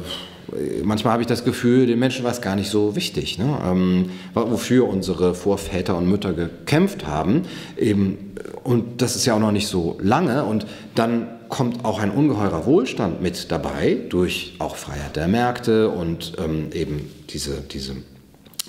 manchmal 0.83 1.13
habe 1.13 1.23
ich 1.23 1.27
das 1.27 1.45
Gefühl, 1.45 1.87
den 1.87 1.99
Menschen 1.99 2.25
war 2.25 2.33
es 2.33 2.41
gar 2.41 2.57
nicht 2.57 2.71
so 2.71 2.97
wichtig, 2.97 3.39
ne? 3.39 3.59
ähm, 3.65 4.11
wofür 4.35 4.89
unsere 4.89 5.35
Vorväter 5.35 5.97
und 5.97 6.09
Mütter 6.09 6.33
gekämpft 6.33 7.07
haben. 7.07 7.43
Eben, 7.77 8.35
und 8.65 9.03
das 9.03 9.17
ist 9.17 9.27
ja 9.27 9.35
auch 9.35 9.41
noch 9.41 9.53
nicht 9.53 9.69
so 9.69 9.99
lange. 10.01 10.45
Und 10.45 10.67
dann 10.95 11.29
kommt 11.49 11.85
auch 11.85 11.99
ein 11.99 12.11
ungeheurer 12.11 12.67
Wohlstand 12.67 13.23
mit 13.23 13.51
dabei, 13.51 13.97
durch 14.09 14.55
auch 14.59 14.77
Freiheit 14.77 15.17
der 15.17 15.29
Märkte 15.29 15.89
und 15.91 16.35
ähm, 16.43 16.69
eben 16.73 17.11
diese, 17.31 17.61
diese, 17.61 17.97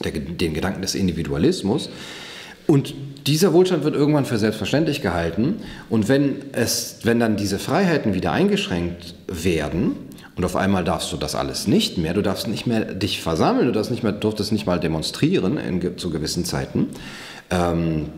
der, 0.03 0.11
den 0.11 0.53
Gedanken 0.53 0.81
des 0.81 0.95
Individualismus. 0.95 1.89
Und 2.67 2.93
dieser 3.25 3.53
Wohlstand 3.53 3.83
wird 3.83 3.95
irgendwann 3.95 4.25
für 4.25 4.37
selbstverständlich 4.37 5.01
gehalten. 5.01 5.55
Und 5.89 6.07
wenn, 6.07 6.35
es, 6.51 6.99
wenn 7.03 7.19
dann 7.19 7.35
diese 7.35 7.57
Freiheiten 7.57 8.13
wieder 8.13 8.31
eingeschränkt 8.31 9.15
werden, 9.27 9.95
und 10.35 10.45
auf 10.45 10.55
einmal 10.55 10.83
darfst 10.83 11.11
du 11.11 11.17
das 11.17 11.35
alles 11.35 11.67
nicht 11.67 11.97
mehr. 11.97 12.13
Du 12.13 12.21
darfst 12.21 12.47
nicht 12.47 12.65
mehr 12.65 12.93
dich 12.93 13.21
versammeln, 13.21 13.67
du 13.67 13.71
darfst 13.71 13.91
nicht 13.91 14.03
mehr, 14.03 14.13
durftest 14.13 14.51
nicht 14.51 14.65
mal 14.65 14.79
demonstrieren 14.79 15.57
in, 15.57 15.97
zu 15.97 16.09
gewissen 16.09 16.45
Zeiten. 16.45 16.87
Ähm, 17.49 18.09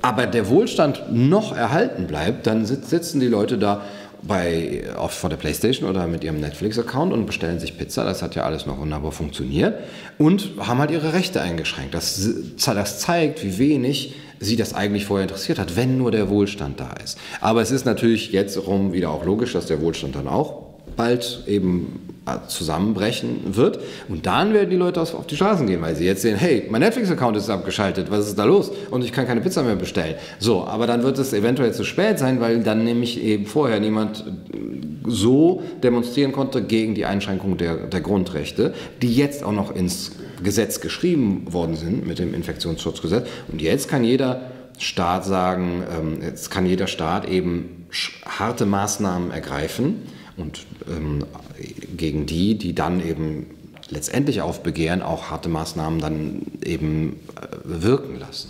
aber 0.00 0.26
der 0.26 0.48
Wohlstand 0.48 1.12
noch 1.12 1.56
erhalten 1.56 2.06
bleibt, 2.06 2.46
dann 2.46 2.64
sitzen 2.64 3.18
die 3.20 3.26
Leute 3.26 3.58
da 3.58 3.82
bei, 4.22 4.84
auf, 4.96 5.12
vor 5.12 5.30
der 5.30 5.36
Playstation 5.36 5.88
oder 5.88 6.06
mit 6.06 6.24
ihrem 6.24 6.40
Netflix-Account 6.40 7.12
und 7.12 7.26
bestellen 7.26 7.60
sich 7.60 7.78
Pizza. 7.78 8.04
Das 8.04 8.22
hat 8.22 8.34
ja 8.34 8.44
alles 8.44 8.66
noch 8.66 8.78
wunderbar 8.78 9.12
funktioniert. 9.12 9.74
Und 10.18 10.50
haben 10.58 10.78
halt 10.78 10.90
ihre 10.90 11.12
Rechte 11.12 11.40
eingeschränkt. 11.40 11.94
Das, 11.94 12.28
das 12.56 13.00
zeigt, 13.00 13.44
wie 13.44 13.58
wenig 13.58 14.14
sie 14.40 14.56
das 14.56 14.74
eigentlich 14.74 15.06
vorher 15.06 15.24
interessiert 15.24 15.58
hat, 15.58 15.76
wenn 15.76 15.98
nur 15.98 16.10
der 16.10 16.28
Wohlstand 16.28 16.78
da 16.80 16.92
ist. 17.02 17.18
Aber 17.40 17.60
es 17.60 17.70
ist 17.70 17.86
natürlich 17.86 18.32
jetzt 18.32 18.56
rum 18.66 18.92
wieder 18.92 19.10
auch 19.10 19.24
logisch, 19.24 19.52
dass 19.52 19.66
der 19.66 19.80
Wohlstand 19.80 20.14
dann 20.14 20.28
auch 20.28 20.67
bald 20.98 21.44
eben 21.46 22.08
äh, 22.26 22.46
zusammenbrechen 22.48 23.56
wird. 23.56 23.78
Und 24.08 24.26
dann 24.26 24.52
werden 24.52 24.68
die 24.68 24.76
Leute 24.76 25.00
auf 25.00 25.26
die 25.26 25.36
Straßen 25.36 25.66
gehen, 25.66 25.80
weil 25.80 25.96
sie 25.96 26.04
jetzt 26.04 26.20
sehen, 26.20 26.36
hey, 26.36 26.66
mein 26.68 26.82
Netflix-Account 26.82 27.38
ist 27.38 27.48
abgeschaltet, 27.48 28.10
was 28.10 28.26
ist 28.26 28.38
da 28.38 28.44
los? 28.44 28.70
Und 28.90 29.02
ich 29.02 29.12
kann 29.12 29.26
keine 29.26 29.40
Pizza 29.40 29.62
mehr 29.62 29.76
bestellen. 29.76 30.16
So, 30.38 30.64
aber 30.64 30.86
dann 30.86 31.02
wird 31.04 31.18
es 31.18 31.32
eventuell 31.32 31.72
zu 31.72 31.84
spät 31.84 32.18
sein, 32.18 32.40
weil 32.40 32.62
dann 32.62 32.84
nämlich 32.84 33.22
eben 33.22 33.46
vorher 33.46 33.80
niemand 33.80 34.26
äh, 34.26 34.58
so 35.06 35.62
demonstrieren 35.82 36.32
konnte 36.32 36.62
gegen 36.62 36.94
die 36.94 37.06
Einschränkung 37.06 37.56
der, 37.56 37.86
der 37.86 38.00
Grundrechte, 38.00 38.74
die 39.00 39.14
jetzt 39.14 39.42
auch 39.42 39.52
noch 39.52 39.74
ins 39.74 40.12
Gesetz 40.42 40.80
geschrieben 40.80 41.46
worden 41.50 41.76
sind 41.76 42.06
mit 42.06 42.18
dem 42.18 42.34
Infektionsschutzgesetz. 42.34 43.26
Und 43.50 43.62
jetzt 43.62 43.88
kann 43.88 44.04
jeder 44.04 44.50
Staat 44.78 45.24
sagen, 45.24 45.82
ähm, 45.90 46.18
jetzt 46.22 46.50
kann 46.50 46.66
jeder 46.66 46.88
Staat 46.88 47.28
eben 47.28 47.86
harte 48.26 48.66
Maßnahmen 48.66 49.30
ergreifen 49.30 50.02
und 50.38 50.66
ähm, 50.88 51.24
gegen 51.96 52.26
die, 52.26 52.56
die 52.56 52.74
dann 52.74 53.04
eben 53.06 53.46
letztendlich 53.90 54.40
aufbegehren, 54.42 55.02
auch 55.02 55.30
harte 55.30 55.48
Maßnahmen 55.48 56.00
dann 56.00 56.42
eben 56.64 57.16
äh, 57.36 57.46
wirken 57.64 58.18
lassen. 58.18 58.48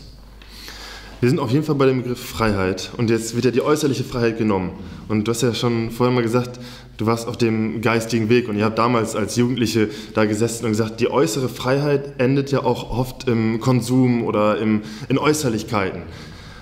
Wir 1.20 1.28
sind 1.28 1.40
auf 1.40 1.50
jeden 1.50 1.64
Fall 1.64 1.74
bei 1.74 1.86
dem 1.86 2.02
Begriff 2.02 2.24
Freiheit 2.24 2.90
und 2.96 3.10
jetzt 3.10 3.34
wird 3.34 3.44
ja 3.44 3.50
die 3.50 3.60
äußerliche 3.60 4.04
Freiheit 4.04 4.38
genommen. 4.38 4.70
Und 5.08 5.26
du 5.26 5.32
hast 5.32 5.42
ja 5.42 5.52
schon 5.52 5.90
vorher 5.90 6.14
mal 6.14 6.22
gesagt, 6.22 6.60
du 6.96 7.06
warst 7.06 7.26
auf 7.26 7.36
dem 7.36 7.80
geistigen 7.80 8.28
Weg 8.28 8.48
und 8.48 8.56
ihr 8.56 8.64
habt 8.64 8.78
damals 8.78 9.16
als 9.16 9.34
Jugendliche 9.34 9.90
da 10.14 10.26
gesessen 10.26 10.64
und 10.64 10.72
gesagt, 10.72 11.00
die 11.00 11.10
äußere 11.10 11.48
Freiheit 11.48 12.20
endet 12.20 12.52
ja 12.52 12.62
auch 12.62 12.90
oft 12.96 13.26
im 13.26 13.58
Konsum 13.58 14.24
oder 14.24 14.58
im, 14.58 14.82
in 15.08 15.18
Äußerlichkeiten. 15.18 16.02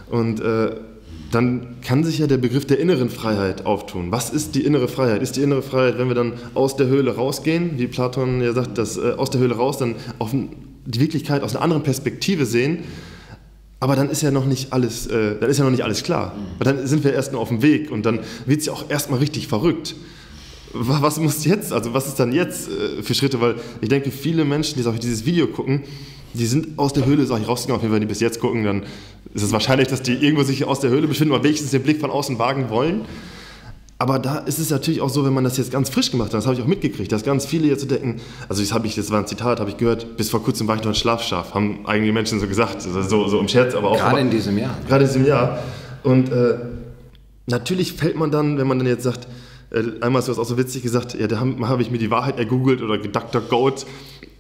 Und 0.09 0.41
äh, 0.41 0.77
dann 1.31 1.77
kann 1.83 2.05
sich 2.05 2.19
ja 2.19 2.27
der 2.27 2.37
Begriff 2.37 2.67
der 2.67 2.79
inneren 2.79 3.11
Freiheit 3.11 3.67
auftun. 3.67 4.13
Was 4.13 4.31
ist 4.31 4.55
die 4.55 4.65
innere 4.65 4.89
Freiheit? 4.89 5.23
Ist 5.23 5.37
die 5.37 5.43
innere 5.43 5.63
Freiheit, 5.63 5.99
wenn 5.99 6.09
wir 6.09 6.15
dann 6.15 6.35
aus 6.55 6.77
der 6.77 6.87
Höhle 6.87 7.17
rausgehen, 7.17 7.79
wie 7.79 7.87
Platon 7.87 8.41
ja 8.41 8.53
sagt, 8.53 8.79
dass 8.79 8.97
äh, 8.97 9.13
aus 9.17 9.31
der 9.31 9.41
Höhle 9.41 9.57
raus 9.57 9.79
dann 9.79 9.97
auf 10.19 10.31
die 10.33 11.01
Wirklichkeit 11.01 11.43
aus 11.43 11.55
einer 11.55 11.65
anderen 11.65 11.83
Perspektive 11.83 12.47
sehen? 12.47 12.85
Aber 13.81 13.97
dann 13.97 14.09
ist 14.09 14.23
ja 14.23 14.31
noch 14.31 14.47
nicht 14.47 14.73
alles, 14.73 15.07
äh, 15.07 15.37
dann 15.39 15.51
ist 15.51 15.59
ja 15.59 15.65
noch 15.65 15.71
nicht 15.71 15.85
alles 15.85 16.03
klar. 16.03 16.35
Weil 16.59 16.73
dann 16.73 16.87
sind 16.87 17.05
wir 17.05 17.13
erst 17.13 17.33
nur 17.33 17.41
auf 17.41 17.49
dem 17.49 17.61
Weg 17.61 17.91
und 17.91 18.07
dann 18.07 18.21
wird 18.47 18.61
es 18.61 18.67
ja 18.67 18.73
auch 18.73 18.89
erstmal 18.89 19.19
richtig 19.19 19.49
verrückt. 19.49 19.95
Was 20.73 21.19
muss 21.19 21.45
jetzt, 21.45 21.73
also 21.73 21.93
was 21.93 22.07
ist 22.07 22.17
dann 22.17 22.33
jetzt 22.33 22.69
äh, 22.69 23.03
für 23.03 23.15
Schritte? 23.15 23.41
Weil 23.41 23.57
ich 23.81 23.89
denke, 23.89 24.11
viele 24.11 24.45
Menschen, 24.45 24.83
die 24.83 24.99
dieses 24.99 25.27
Video 25.27 25.47
gucken, 25.47 25.83
die 26.37 26.47
sind 26.47 26.79
aus 26.79 26.93
der 26.93 27.05
Höhle, 27.05 27.27
sag 27.27 27.41
ich, 27.41 27.49
rausgegangen. 27.49 27.93
Wenn 27.93 28.01
die 28.01 28.07
bis 28.07 28.21
jetzt 28.21 28.41
gucken, 28.41 28.65
dann 28.65 28.85
ist 29.35 29.43
es 29.43 29.53
wahrscheinlich, 29.53 29.89
dass 29.89 30.03
die 30.03 30.15
irgendwo 30.15 30.43
sich 30.43 30.65
aus 30.65 30.81
der 30.81 30.91
Höhle 30.91 31.09
befinden 31.09 31.33
oder 31.33 31.45
wenigstens 31.45 31.71
den 31.71 31.83
Blick 31.83 32.01
von 32.01 32.11
außen 32.11 32.39
wagen 32.39 32.71
wollen. 32.71 33.03
Aber 33.99 34.19
da 34.19 34.39
ist 34.39 34.59
es 34.59 34.69
natürlich 34.69 35.01
auch 35.01 35.09
so, 35.09 35.25
wenn 35.25 35.33
man 35.33 35.45
das 35.45 35.57
jetzt 35.57 35.71
ganz 35.71 35.89
frisch 35.89 36.11
gemacht 36.11 36.29
hat, 36.29 36.35
das 36.35 36.47
habe 36.47 36.55
ich 36.55 36.63
auch 36.63 36.67
mitgekriegt, 36.67 37.11
dass 37.11 37.23
ganz 37.23 37.47
viele 37.47 37.67
jetzt 37.67 37.81
so 37.81 37.87
denken, 37.87 38.21
also 38.47 38.61
das 38.61 38.75
habe 38.75 38.87
ich, 38.87 38.95
das 38.95 39.11
war 39.11 39.19
ein 39.19 39.27
Zitat, 39.27 39.59
habe 39.59 39.71
ich 39.71 39.79
gehört, 39.79 40.19
bis 40.19 40.29
vor 40.29 40.45
kurzem 40.45 40.69
war 40.69 40.77
ich 40.77 40.83
noch 40.83 40.91
ein 40.91 40.95
Schlafschaf, 40.95 41.55
haben 41.55 41.81
einige 41.87 42.13
Menschen 42.13 42.39
so 42.39 42.47
gesagt, 42.47 42.85
also 42.85 43.01
so, 43.01 43.27
so 43.29 43.41
im 43.41 43.49
Scherz, 43.49 43.75
aber 43.75 43.93
auch. 43.93 43.97
Gerade 43.97 44.11
aber, 44.11 44.21
in 44.21 44.31
diesem 44.31 44.59
Jahr. 44.59 44.77
Gerade 44.87 45.05
in 45.05 45.09
diesem 45.09 45.27
Jahr. 45.27 45.63
Und 46.03 46.31
äh, 46.31 46.59
natürlich 47.47 47.95
fällt 47.95 48.17
man 48.17 48.31
dann, 48.31 48.59
wenn 48.59 48.67
man 48.67 48.79
dann 48.79 48.87
jetzt 48.87 49.05
sagt, 49.05 49.29
äh, 49.71 49.83
einmal 50.03 50.21
hast 50.21 50.29
du 50.29 50.33
das 50.33 50.39
auch 50.39 50.45
so 50.45 50.59
witzig 50.59 50.83
gesagt, 50.83 51.15
ja, 51.19 51.27
da 51.27 51.41
habe 51.41 51.67
hab 51.67 51.81
ich 51.81 51.91
mir 51.91 51.99
die 51.99 52.11
Wahrheit 52.11 52.39
ergoogelt 52.39 52.83
oder 52.83 52.99
geduckduckgoat. 52.99 53.87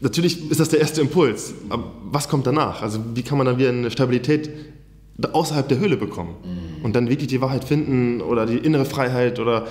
Natürlich 0.00 0.50
ist 0.50 0.60
das 0.60 0.68
der 0.68 0.80
erste 0.80 1.00
Impuls. 1.00 1.54
Aber 1.68 1.92
was 2.04 2.28
kommt 2.28 2.46
danach? 2.46 2.82
Also 2.82 3.00
wie 3.14 3.22
kann 3.22 3.38
man 3.38 3.46
dann 3.46 3.58
wieder 3.58 3.70
eine 3.70 3.90
Stabilität 3.90 4.50
außerhalb 5.32 5.68
der 5.68 5.78
Höhle 5.78 5.96
bekommen? 5.96 6.34
Mhm. 6.44 6.84
Und 6.84 6.96
dann 6.96 7.08
wirklich 7.08 7.28
die 7.28 7.40
Wahrheit 7.40 7.64
finden 7.64 8.20
oder 8.20 8.46
die 8.46 8.58
innere 8.58 8.84
Freiheit 8.84 9.38
oder 9.38 9.66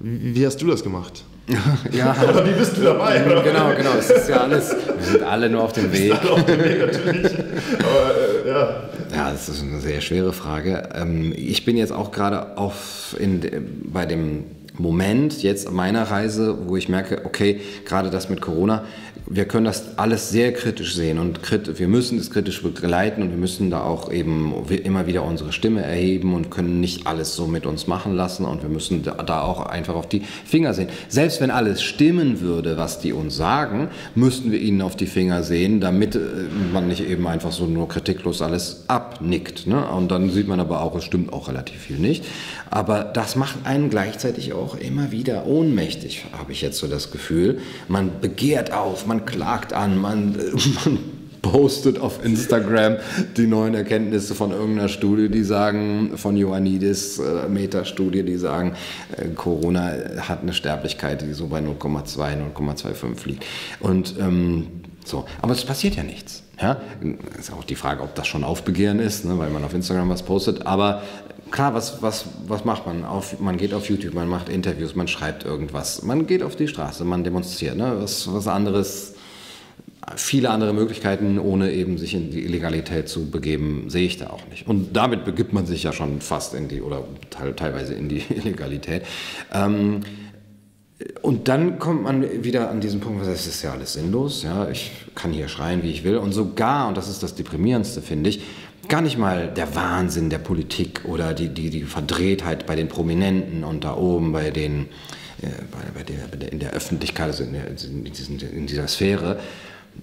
wie 0.00 0.46
hast 0.46 0.60
du 0.62 0.66
das 0.66 0.82
gemacht? 0.82 1.24
ja. 1.92 2.16
Oder 2.28 2.46
wie 2.46 2.52
bist 2.52 2.76
du 2.76 2.82
dabei? 2.82 3.24
Oder? 3.26 3.42
Genau, 3.42 3.74
genau. 3.76 3.94
Es 3.98 4.10
ist 4.10 4.28
ja 4.28 4.38
alles, 4.38 4.70
wir 4.70 5.04
sind 5.04 5.22
alle 5.22 5.50
nur 5.50 5.62
auf 5.62 5.72
dem 5.72 5.92
Weg. 5.92 6.12
Alle 6.12 6.30
auf 6.30 6.44
dem 6.44 6.62
Weg, 6.62 6.80
natürlich. 6.80 7.32
Aber, 7.78 8.46
äh, 8.46 8.48
ja. 8.48 8.82
Ja, 9.14 9.32
das 9.32 9.48
ist 9.48 9.62
eine 9.62 9.80
sehr 9.80 10.00
schwere 10.00 10.32
Frage. 10.32 10.88
Ähm, 10.94 11.32
ich 11.36 11.64
bin 11.64 11.76
jetzt 11.76 11.92
auch 11.92 12.12
gerade 12.12 12.56
auf 12.56 13.16
in, 13.18 13.40
bei 13.92 14.06
dem 14.06 14.44
Moment 14.78 15.42
jetzt 15.42 15.70
meiner 15.70 16.04
Reise, 16.04 16.56
wo 16.66 16.76
ich 16.76 16.88
merke, 16.88 17.22
okay, 17.24 17.60
gerade 17.84 18.10
das 18.10 18.30
mit 18.30 18.40
Corona, 18.40 18.84
wir 19.26 19.44
können 19.44 19.64
das 19.64 19.98
alles 19.98 20.30
sehr 20.30 20.52
kritisch 20.52 20.94
sehen 20.94 21.18
und 21.18 21.40
wir 21.78 21.88
müssen 21.88 22.18
es 22.18 22.30
kritisch 22.30 22.62
begleiten 22.62 23.22
und 23.22 23.30
wir 23.30 23.38
müssen 23.38 23.70
da 23.70 23.82
auch 23.82 24.10
eben 24.12 24.54
immer 24.68 25.06
wieder 25.06 25.24
unsere 25.24 25.52
Stimme 25.52 25.82
erheben 25.82 26.34
und 26.34 26.50
können 26.50 26.80
nicht 26.80 27.06
alles 27.06 27.34
so 27.34 27.46
mit 27.46 27.66
uns 27.66 27.86
machen 27.86 28.14
lassen 28.14 28.44
und 28.44 28.62
wir 28.62 28.68
müssen 28.68 29.02
da 29.02 29.42
auch 29.42 29.66
einfach 29.66 29.94
auf 29.94 30.08
die 30.08 30.22
Finger 30.44 30.74
sehen. 30.74 30.88
Selbst 31.08 31.40
wenn 31.40 31.50
alles 31.50 31.82
stimmen 31.82 32.40
würde, 32.40 32.76
was 32.76 32.98
die 33.00 33.12
uns 33.12 33.36
sagen, 33.36 33.88
müssten 34.14 34.52
wir 34.52 34.60
ihnen 34.60 34.82
auf 34.82 34.96
die 34.96 35.06
Finger 35.06 35.42
sehen, 35.42 35.80
damit 35.80 36.16
äh, 36.16 36.20
man 36.72 36.88
nicht 36.88 37.06
eben 37.06 37.26
einfach 37.26 37.52
so 37.52 37.66
nur 37.66 37.88
kritiklos 37.88 38.42
alles 38.42 38.84
abnickt. 38.88 39.66
Ne? 39.66 39.86
Und 39.88 40.10
dann 40.10 40.30
sieht 40.30 40.48
man 40.48 40.60
aber 40.60 40.82
auch, 40.82 40.96
es 40.96 41.04
stimmt 41.04 41.32
auch 41.32 41.48
relativ 41.48 41.80
viel 41.80 41.98
nicht. 41.98 42.24
Aber 42.70 43.04
das 43.04 43.36
macht 43.36 43.56
einen 43.64 43.90
gleichzeitig 43.90 44.52
auch 44.52 44.76
immer 44.76 45.10
wieder 45.10 45.46
ohnmächtig, 45.46 46.24
habe 46.38 46.52
ich 46.52 46.62
jetzt 46.62 46.78
so 46.78 46.86
das 46.86 47.10
Gefühl. 47.10 47.58
Man 47.88 48.20
begehrt 48.20 48.72
auf, 48.72 49.06
man 49.10 49.26
klagt 49.26 49.72
an, 49.72 49.98
man, 49.98 50.36
man 50.84 50.98
postet 51.42 51.98
auf 51.98 52.24
Instagram 52.24 52.98
die 53.36 53.48
neuen 53.48 53.74
Erkenntnisse 53.74 54.36
von 54.36 54.52
irgendeiner 54.52 54.88
Studie, 54.88 55.28
die 55.28 55.42
sagen, 55.42 56.12
von 56.16 56.36
Ioannidis 56.36 57.18
äh, 57.18 57.48
Metastudie, 57.48 58.22
die 58.22 58.36
sagen, 58.36 58.74
äh, 59.16 59.28
Corona 59.30 59.92
hat 60.28 60.42
eine 60.42 60.52
Sterblichkeit, 60.52 61.22
die 61.22 61.32
so 61.32 61.48
bei 61.48 61.58
0,2, 61.58 62.36
0,25 62.54 63.26
liegt. 63.26 63.44
Und 63.80 64.14
ähm, 64.20 64.68
so, 65.04 65.24
aber 65.42 65.54
es 65.54 65.64
passiert 65.64 65.96
ja 65.96 66.04
nichts. 66.04 66.44
Ja? 66.60 66.76
Ist 67.36 67.52
auch 67.52 67.64
die 67.64 67.74
Frage, 67.74 68.02
ob 68.02 68.14
das 68.14 68.28
schon 68.28 68.44
Aufbegehren 68.44 69.00
ist, 69.00 69.24
ne, 69.24 69.36
weil 69.38 69.50
man 69.50 69.64
auf 69.64 69.74
Instagram 69.74 70.10
was 70.10 70.22
postet. 70.22 70.66
Aber 70.66 71.02
klar, 71.50 71.74
was, 71.74 72.02
was, 72.02 72.24
was 72.46 72.64
macht 72.64 72.86
man? 72.86 73.04
Auf, 73.04 73.40
man 73.40 73.56
geht 73.56 73.74
auf 73.74 73.88
YouTube, 73.88 74.14
man 74.14 74.28
macht 74.28 74.48
Interviews, 74.48 74.94
man 74.94 75.08
schreibt 75.08 75.44
irgendwas. 75.44 76.02
Man 76.02 76.26
geht 76.26 76.42
auf 76.42 76.56
die 76.56 76.68
Straße, 76.68 77.04
man 77.04 77.24
demonstriert. 77.24 77.76
Ne? 77.76 77.96
Was, 78.00 78.32
was 78.32 78.46
anderes, 78.46 79.14
viele 80.16 80.50
andere 80.50 80.72
Möglichkeiten, 80.72 81.38
ohne 81.38 81.72
eben 81.72 81.98
sich 81.98 82.14
in 82.14 82.30
die 82.30 82.44
Illegalität 82.44 83.08
zu 83.08 83.30
begeben, 83.30 83.84
sehe 83.88 84.06
ich 84.06 84.16
da 84.16 84.28
auch 84.30 84.46
nicht. 84.48 84.66
Und 84.66 84.96
damit 84.96 85.24
begibt 85.24 85.52
man 85.52 85.66
sich 85.66 85.82
ja 85.82 85.92
schon 85.92 86.20
fast 86.20 86.54
in 86.54 86.68
die, 86.68 86.80
oder 86.80 87.04
teilweise 87.30 87.94
in 87.94 88.08
die 88.08 88.22
Illegalität. 88.30 89.02
Ähm, 89.52 90.00
und 91.22 91.48
dann 91.48 91.78
kommt 91.78 92.02
man 92.02 92.44
wieder 92.44 92.70
an 92.70 92.80
diesen 92.80 93.00
Punkt, 93.00 93.26
es 93.26 93.46
ist 93.46 93.62
ja 93.62 93.72
alles 93.72 93.94
sinnlos, 93.94 94.42
ja, 94.42 94.68
ich 94.68 94.92
kann 95.14 95.32
hier 95.32 95.48
schreien, 95.48 95.82
wie 95.82 95.90
ich 95.90 96.04
will. 96.04 96.18
Und 96.18 96.32
sogar, 96.32 96.88
und 96.88 96.96
das 96.96 97.08
ist 97.08 97.22
das 97.22 97.34
Deprimierendste, 97.34 98.02
finde 98.02 98.28
ich, 98.30 98.42
gar 98.90 99.00
nicht 99.00 99.16
mal 99.16 99.48
der 99.48 99.74
Wahnsinn 99.74 100.28
der 100.28 100.38
Politik 100.38 101.02
oder 101.04 101.32
die, 101.32 101.48
die, 101.48 101.70
die 101.70 101.84
Verdrehtheit 101.84 102.66
bei 102.66 102.76
den 102.76 102.88
Prominenten 102.88 103.64
und 103.64 103.84
da 103.84 103.96
oben 103.96 104.32
bei 104.32 104.50
den, 104.50 104.88
äh, 105.40 105.46
bei, 105.70 106.00
bei, 106.00 106.02
der, 106.02 106.52
in 106.52 106.58
der 106.58 106.72
Öffentlichkeit, 106.72 107.28
also 107.28 107.44
in, 107.44 107.54
der, 107.54 107.68
in, 107.68 108.04
diesen, 108.04 108.40
in 108.40 108.66
dieser 108.66 108.88
Sphäre, 108.88 109.38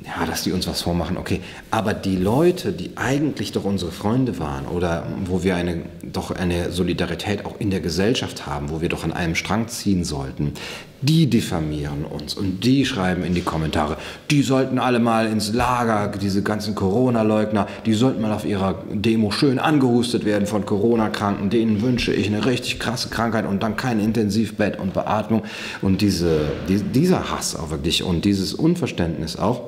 ja, 0.04 0.26
dass 0.26 0.44
die 0.44 0.52
uns 0.52 0.68
was 0.68 0.82
vormachen, 0.82 1.18
okay. 1.18 1.42
Aber 1.72 1.94
die 1.94 2.16
Leute, 2.16 2.72
die 2.72 2.92
eigentlich 2.96 3.52
doch 3.52 3.64
unsere 3.64 3.92
Freunde 3.92 4.40
waren 4.40 4.66
oder 4.68 5.08
wo 5.26 5.44
wir 5.44 5.56
eine, 5.56 5.84
doch 6.04 6.32
eine 6.32 6.72
Solidarität 6.72 7.46
auch 7.46 7.60
in 7.60 7.70
der 7.70 7.80
Gesellschaft 7.80 8.46
haben, 8.46 8.70
wo 8.70 8.82
wir 8.82 8.90
doch 8.90 9.04
an 9.04 9.14
einem 9.14 9.36
Strang 9.36 9.68
ziehen 9.68 10.04
sollten, 10.04 10.54
die 11.02 11.28
diffamieren 11.28 12.06
uns 12.06 12.34
und 12.34 12.64
die 12.64 12.86
schreiben 12.86 13.24
in 13.24 13.36
die 13.36 13.42
Kommentare, 13.42 13.98
die 14.32 14.42
sollten 14.42 14.80
alle 14.80 15.00
mal 15.00 15.28
ins 15.28 15.54
Lager, 15.54 16.12
diese 16.18 16.42
ganzen 16.42 16.76
Corona-Leugner, 16.76 17.68
die 17.86 17.94
sollten 17.94 18.22
mal 18.22 18.34
auf 18.34 18.46
ihrer 18.46 18.84
Demo 18.92 19.32
schön 19.32 19.60
angehustet 19.60 20.26
werden 20.26 20.48
von 20.48 20.66
Corona-Kranken, 20.66 21.50
denen 21.50 21.82
wünsche 21.82 22.14
ich 22.14 22.28
eine 22.28 22.46
richtig 22.46 22.80
krasse 22.80 23.10
Krankheit 23.10 23.46
und 23.46 23.62
dann 23.62 23.76
kein 23.76 24.00
Intensivbett 24.00 24.80
und 24.80 24.94
Beatmung. 24.94 25.44
Und 25.82 26.02
diese, 26.02 26.52
die, 26.68 26.82
dieser 26.82 27.32
Hass 27.32 27.56
auch 27.56 27.70
wirklich 27.70 28.04
und 28.04 28.26
dieses 28.26 28.54
Unverständnis 28.54 29.38
auch, 29.38 29.62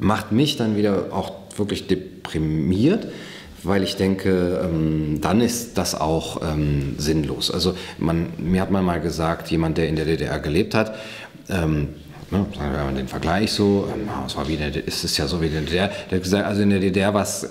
macht 0.00 0.32
mich 0.32 0.56
dann 0.56 0.76
wieder 0.76 1.06
auch 1.12 1.32
wirklich 1.56 1.86
deprimiert, 1.86 3.08
weil 3.66 3.82
ich 3.82 3.96
denke, 3.96 4.60
ähm, 4.64 5.20
dann 5.20 5.40
ist 5.40 5.78
das 5.78 5.94
auch 5.94 6.40
ähm, 6.42 6.94
sinnlos. 6.98 7.50
Also 7.50 7.74
man, 7.98 8.28
mir 8.38 8.60
hat 8.60 8.70
man 8.70 8.84
mal 8.84 9.00
gesagt, 9.00 9.50
jemand, 9.50 9.78
der 9.78 9.88
in 9.88 9.96
der 9.96 10.04
DDR 10.04 10.38
gelebt 10.40 10.74
hat, 10.74 10.94
ähm, 11.48 11.88
ne, 12.38 12.46
wir 12.58 12.84
mal 12.84 12.94
den 12.94 13.08
Vergleich 13.08 13.52
so, 13.52 13.88
ähm, 13.92 14.08
es 14.26 14.36
war 14.36 14.48
wieder, 14.48 14.68
ist 14.68 15.04
es 15.04 15.16
ja 15.16 15.26
so 15.26 15.40
wie 15.40 15.46
in 15.46 15.52
der 15.52 15.62
DDR, 15.62 15.90
der 16.10 16.46
also 16.46 16.62
in 16.62 16.70
der 16.70 16.80
DDR 16.80 17.14
war 17.14 17.22
es, 17.22 17.48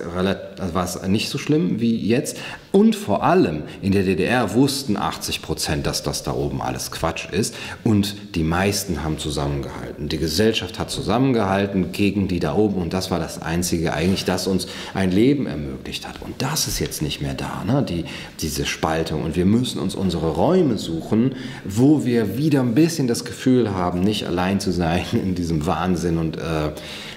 war 0.73 1.07
nicht 1.07 1.29
so 1.29 1.37
schlimm 1.37 1.79
wie 1.79 1.95
jetzt. 1.95 2.37
Und 2.73 2.95
vor 2.95 3.21
allem 3.21 3.61
in 3.83 3.91
der 3.91 4.01
DDR 4.01 4.55
wussten 4.55 4.97
80 4.97 5.43
Prozent, 5.43 5.85
dass 5.85 6.01
das 6.01 6.23
da 6.23 6.33
oben 6.33 6.59
alles 6.59 6.89
Quatsch 6.89 7.29
ist. 7.31 7.53
Und 7.83 8.15
die 8.33 8.43
meisten 8.43 9.03
haben 9.03 9.19
zusammengehalten. 9.19 10.09
Die 10.09 10.17
Gesellschaft 10.17 10.79
hat 10.79 10.89
zusammengehalten 10.89 11.91
gegen 11.91 12.27
die 12.27 12.39
da 12.39 12.55
oben. 12.55 12.81
Und 12.81 12.91
das 12.91 13.11
war 13.11 13.19
das 13.19 13.39
Einzige 13.39 13.93
eigentlich, 13.93 14.25
das 14.25 14.47
uns 14.47 14.65
ein 14.95 15.11
Leben 15.11 15.45
ermöglicht 15.45 16.07
hat. 16.07 16.15
Und 16.21 16.41
das 16.41 16.67
ist 16.67 16.79
jetzt 16.79 17.03
nicht 17.03 17.21
mehr 17.21 17.35
da, 17.35 17.63
ne? 17.63 17.85
die, 17.87 18.05
diese 18.39 18.65
Spaltung. 18.65 19.21
Und 19.21 19.35
wir 19.35 19.45
müssen 19.45 19.77
uns 19.77 19.93
unsere 19.93 20.31
Räume 20.31 20.79
suchen, 20.79 21.35
wo 21.63 22.05
wir 22.05 22.39
wieder 22.39 22.61
ein 22.61 22.73
bisschen 22.73 23.07
das 23.07 23.23
Gefühl 23.23 23.75
haben, 23.75 24.01
nicht 24.01 24.25
allein 24.25 24.59
zu 24.59 24.71
sein 24.73 25.05
in 25.13 25.35
diesem 25.35 25.65
Wahnsinn 25.65 26.17
und 26.17 26.37
äh, 26.37 26.71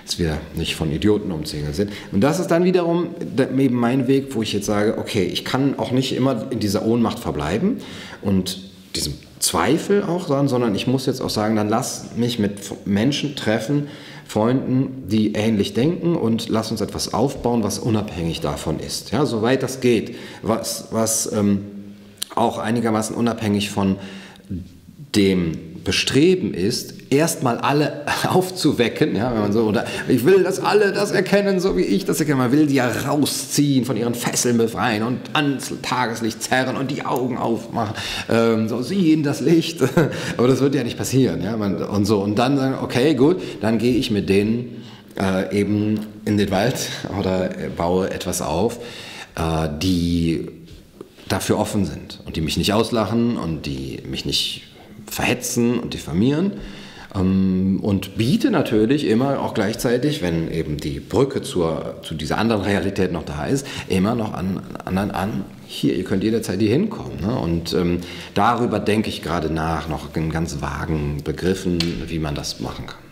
dass 0.04 0.18
wir 0.18 0.38
nicht 0.54 0.76
von 0.76 0.92
Idioten 0.92 1.32
umzingelt 1.32 1.74
sind. 1.74 1.90
Und 2.12 2.20
das 2.20 2.38
ist 2.38 2.50
dann 2.50 2.64
wiederum 2.64 3.09
eben 3.59 3.74
mein 3.74 4.07
Weg, 4.07 4.34
wo 4.34 4.42
ich 4.42 4.52
jetzt 4.52 4.66
sage, 4.66 4.98
okay, 4.98 5.24
ich 5.24 5.44
kann 5.44 5.78
auch 5.78 5.90
nicht 5.90 6.14
immer 6.14 6.46
in 6.50 6.61
dieser 6.61 6.86
Ohnmacht 6.86 7.18
verbleiben 7.18 7.78
und 8.22 8.61
diesem 8.94 9.14
Zweifel 9.40 10.02
auch 10.04 10.28
sagen, 10.28 10.48
sondern 10.48 10.74
ich 10.74 10.86
muss 10.86 11.07
jetzt 11.07 11.20
auch 11.20 11.30
sagen, 11.30 11.57
dann 11.57 11.68
lass 11.68 12.16
mich 12.16 12.38
mit 12.38 12.86
Menschen 12.86 13.36
treffen, 13.36 13.88
Freunden, 14.26 15.04
die 15.09 15.34
ähnlich 15.34 15.74
denken 15.74 16.16
und 16.16 16.48
lass 16.48 16.70
uns 16.70 16.80
etwas 16.80 17.14
aufbauen, 17.14 17.62
was 17.62 17.78
unabhängig 17.78 18.40
davon 18.40 18.80
ist. 18.80 19.12
Ja, 19.12 19.24
soweit 19.24 19.62
das 19.62 19.80
geht, 19.80 20.16
was, 20.42 20.88
was 20.90 21.30
ähm, 21.32 21.64
auch 22.34 22.59
einigermaßen 22.59 23.14
unabhängig 23.14 23.70
von 23.70 23.96
dem 25.14 25.52
Bestreben 25.87 26.53
ist, 26.53 27.11
erstmal 27.11 27.59
alle 27.59 28.05
aufzuwecken, 28.28 29.14
ja, 29.14 29.32
wenn 29.32 29.41
man 29.41 29.53
so, 29.53 29.62
oder 29.62 29.87
ich 30.09 30.24
will, 30.24 30.43
dass 30.43 30.59
alle 30.59 30.93
das 30.93 31.12
erkennen, 31.12 31.61
so 31.61 31.76
wie 31.76 31.82
ich 31.82 32.05
das 32.05 32.18
erkenne. 32.18 32.39
Man 32.39 32.53
will 32.53 32.66
die 32.66 32.74
ja 32.74 32.89
rausziehen, 32.89 33.84
von 33.84 33.97
ihren 33.97 34.14
Fesseln 34.14 34.59
befreien 34.59 35.05
und 35.05 35.20
ans 35.32 35.72
Tageslicht 35.82 36.43
zerren 36.43 36.76
und 36.76 36.91
die 36.91 37.05
Augen 37.05 37.39
aufmachen, 37.39 37.95
ähm, 38.28 38.68
so 38.68 38.80
in 38.80 39.22
das 39.22 39.41
Licht. 39.41 39.80
Aber 40.37 40.49
das 40.49 40.61
wird 40.61 40.74
ja 40.74 40.82
nicht 40.82 40.99
passieren, 40.99 41.41
ja, 41.43 41.57
man, 41.57 41.76
und 41.76 42.05
so. 42.05 42.18
Und 42.18 42.37
dann 42.37 42.57
sagen, 42.57 42.74
okay, 42.82 43.14
gut, 43.14 43.41
dann 43.61 43.78
gehe 43.78 43.95
ich 43.95 44.11
mit 44.11 44.28
denen 44.28 44.82
äh, 45.18 45.57
eben 45.57 46.01
in 46.24 46.37
den 46.37 46.51
Wald 46.51 46.89
oder 47.18 47.49
baue 47.76 48.11
etwas 48.11 48.43
auf, 48.43 48.80
äh, 49.37 49.68
die 49.80 50.49
dafür 51.28 51.59
offen 51.59 51.84
sind 51.84 52.20
und 52.26 52.34
die 52.34 52.41
mich 52.41 52.57
nicht 52.57 52.72
auslachen 52.72 53.37
und 53.37 53.66
die 53.66 54.03
mich 54.09 54.24
nicht 54.24 54.65
verhetzen 55.07 55.78
und 55.78 55.94
diffamieren 55.94 56.52
ähm, 57.14 57.80
und 57.82 58.16
biete 58.16 58.50
natürlich 58.50 59.07
immer 59.07 59.40
auch 59.40 59.54
gleichzeitig, 59.54 60.22
wenn 60.22 60.50
eben 60.50 60.76
die 60.76 61.00
Brücke 61.00 61.42
zur, 61.42 61.96
zu 62.02 62.14
dieser 62.14 62.38
anderen 62.38 62.62
Realität 62.62 63.12
noch 63.12 63.24
da 63.24 63.46
ist, 63.46 63.66
immer 63.88 64.14
noch 64.14 64.34
an 64.34 64.62
anderen 64.84 65.11
an, 65.11 65.44
hier, 65.66 65.96
ihr 65.96 66.04
könnt 66.04 66.22
jederzeit 66.22 66.61
hier 66.61 66.70
hinkommen. 66.70 67.20
Ne? 67.20 67.36
Und 67.36 67.72
ähm, 67.74 68.00
darüber 68.34 68.78
denke 68.78 69.09
ich 69.09 69.22
gerade 69.22 69.52
nach, 69.52 69.88
noch 69.88 70.14
in 70.14 70.30
ganz 70.30 70.61
vagen 70.61 71.18
Begriffen, 71.24 71.78
wie 72.07 72.18
man 72.18 72.34
das 72.34 72.61
machen 72.61 72.86
kann 72.86 73.07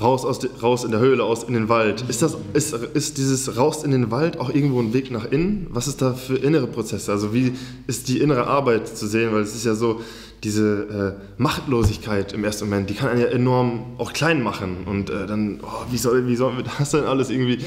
raus, 0.00 0.24
aus 0.24 0.40
de, 0.40 0.50
raus 0.60 0.84
in 0.84 0.90
der 0.90 1.00
Höhle, 1.00 1.22
aus 1.22 1.44
in 1.44 1.54
den 1.54 1.68
Wald. 1.68 2.04
Ist, 2.08 2.22
das, 2.22 2.36
ist, 2.52 2.74
ist 2.74 3.18
dieses 3.18 3.56
raus 3.56 3.84
in 3.84 3.92
den 3.92 4.10
Wald 4.10 4.38
auch 4.38 4.50
irgendwo 4.52 4.80
ein 4.80 4.92
Weg 4.92 5.10
nach 5.10 5.24
innen? 5.24 5.68
Was 5.70 5.86
ist 5.86 6.02
da 6.02 6.14
für 6.14 6.36
innere 6.36 6.66
Prozesse? 6.66 7.12
Also 7.12 7.32
wie 7.32 7.52
ist 7.86 8.08
die 8.08 8.18
innere 8.18 8.46
Arbeit 8.46 8.88
zu 8.88 9.06
sehen? 9.06 9.32
Weil 9.32 9.42
es 9.42 9.54
ist 9.54 9.64
ja 9.64 9.74
so, 9.74 10.00
diese 10.44 11.16
äh, 11.18 11.42
Machtlosigkeit 11.42 12.32
im 12.32 12.44
ersten 12.44 12.66
Moment, 12.66 12.90
die 12.90 12.94
kann 12.94 13.10
einen 13.10 13.20
ja 13.20 13.26
enorm 13.26 13.94
auch 13.98 14.12
klein 14.12 14.42
machen. 14.42 14.84
Und 14.86 15.10
äh, 15.10 15.26
dann, 15.26 15.60
oh, 15.62 15.86
wie, 15.90 15.98
soll, 15.98 16.26
wie 16.28 16.36
sollen 16.36 16.56
wir 16.58 16.64
das 16.78 16.90
denn 16.90 17.04
alles 17.04 17.30
irgendwie... 17.30 17.64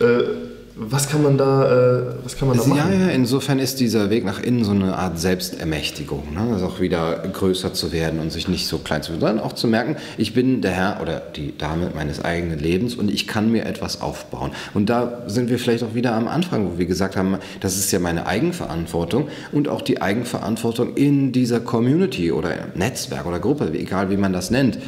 Äh, 0.00 0.53
was 0.76 1.08
kann 1.08 1.22
man 1.22 1.38
da, 1.38 2.00
äh, 2.00 2.02
was 2.24 2.36
kann 2.36 2.48
man 2.48 2.56
da 2.56 2.64
machen? 2.64 2.92
Ja, 2.92 3.06
ja, 3.06 3.12
insofern 3.12 3.60
ist 3.60 3.78
dieser 3.78 4.10
Weg 4.10 4.24
nach 4.24 4.42
innen 4.42 4.64
so 4.64 4.72
eine 4.72 4.96
Art 4.96 5.20
Selbstermächtigung. 5.20 6.34
Ne? 6.34 6.52
Also 6.52 6.66
auch 6.66 6.80
wieder 6.80 7.22
größer 7.32 7.72
zu 7.72 7.92
werden 7.92 8.18
und 8.18 8.32
sich 8.32 8.48
nicht 8.48 8.66
so 8.66 8.78
klein 8.78 9.02
zu 9.02 9.12
werden, 9.12 9.20
sondern 9.20 9.40
auch 9.40 9.52
zu 9.52 9.68
merken, 9.68 9.96
ich 10.18 10.34
bin 10.34 10.62
der 10.62 10.72
Herr 10.72 10.98
oder 11.00 11.20
die 11.20 11.56
Dame 11.56 11.92
meines 11.94 12.24
eigenen 12.24 12.58
Lebens 12.58 12.96
und 12.96 13.08
ich 13.08 13.28
kann 13.28 13.52
mir 13.52 13.66
etwas 13.66 14.00
aufbauen. 14.00 14.50
Und 14.74 14.90
da 14.90 15.22
sind 15.28 15.48
wir 15.48 15.60
vielleicht 15.60 15.84
auch 15.84 15.94
wieder 15.94 16.14
am 16.14 16.26
Anfang, 16.26 16.72
wo 16.72 16.78
wir 16.78 16.86
gesagt 16.86 17.16
haben, 17.16 17.38
das 17.60 17.76
ist 17.76 17.92
ja 17.92 18.00
meine 18.00 18.26
Eigenverantwortung 18.26 19.28
und 19.52 19.68
auch 19.68 19.80
die 19.80 20.02
Eigenverantwortung 20.02 20.94
in 20.94 21.30
dieser 21.30 21.60
Community 21.60 22.32
oder 22.32 22.50
Netzwerk 22.74 23.26
oder 23.26 23.38
Gruppe, 23.38 23.70
egal 23.74 24.10
wie 24.10 24.16
man 24.16 24.32
das 24.32 24.50
nennt 24.50 24.78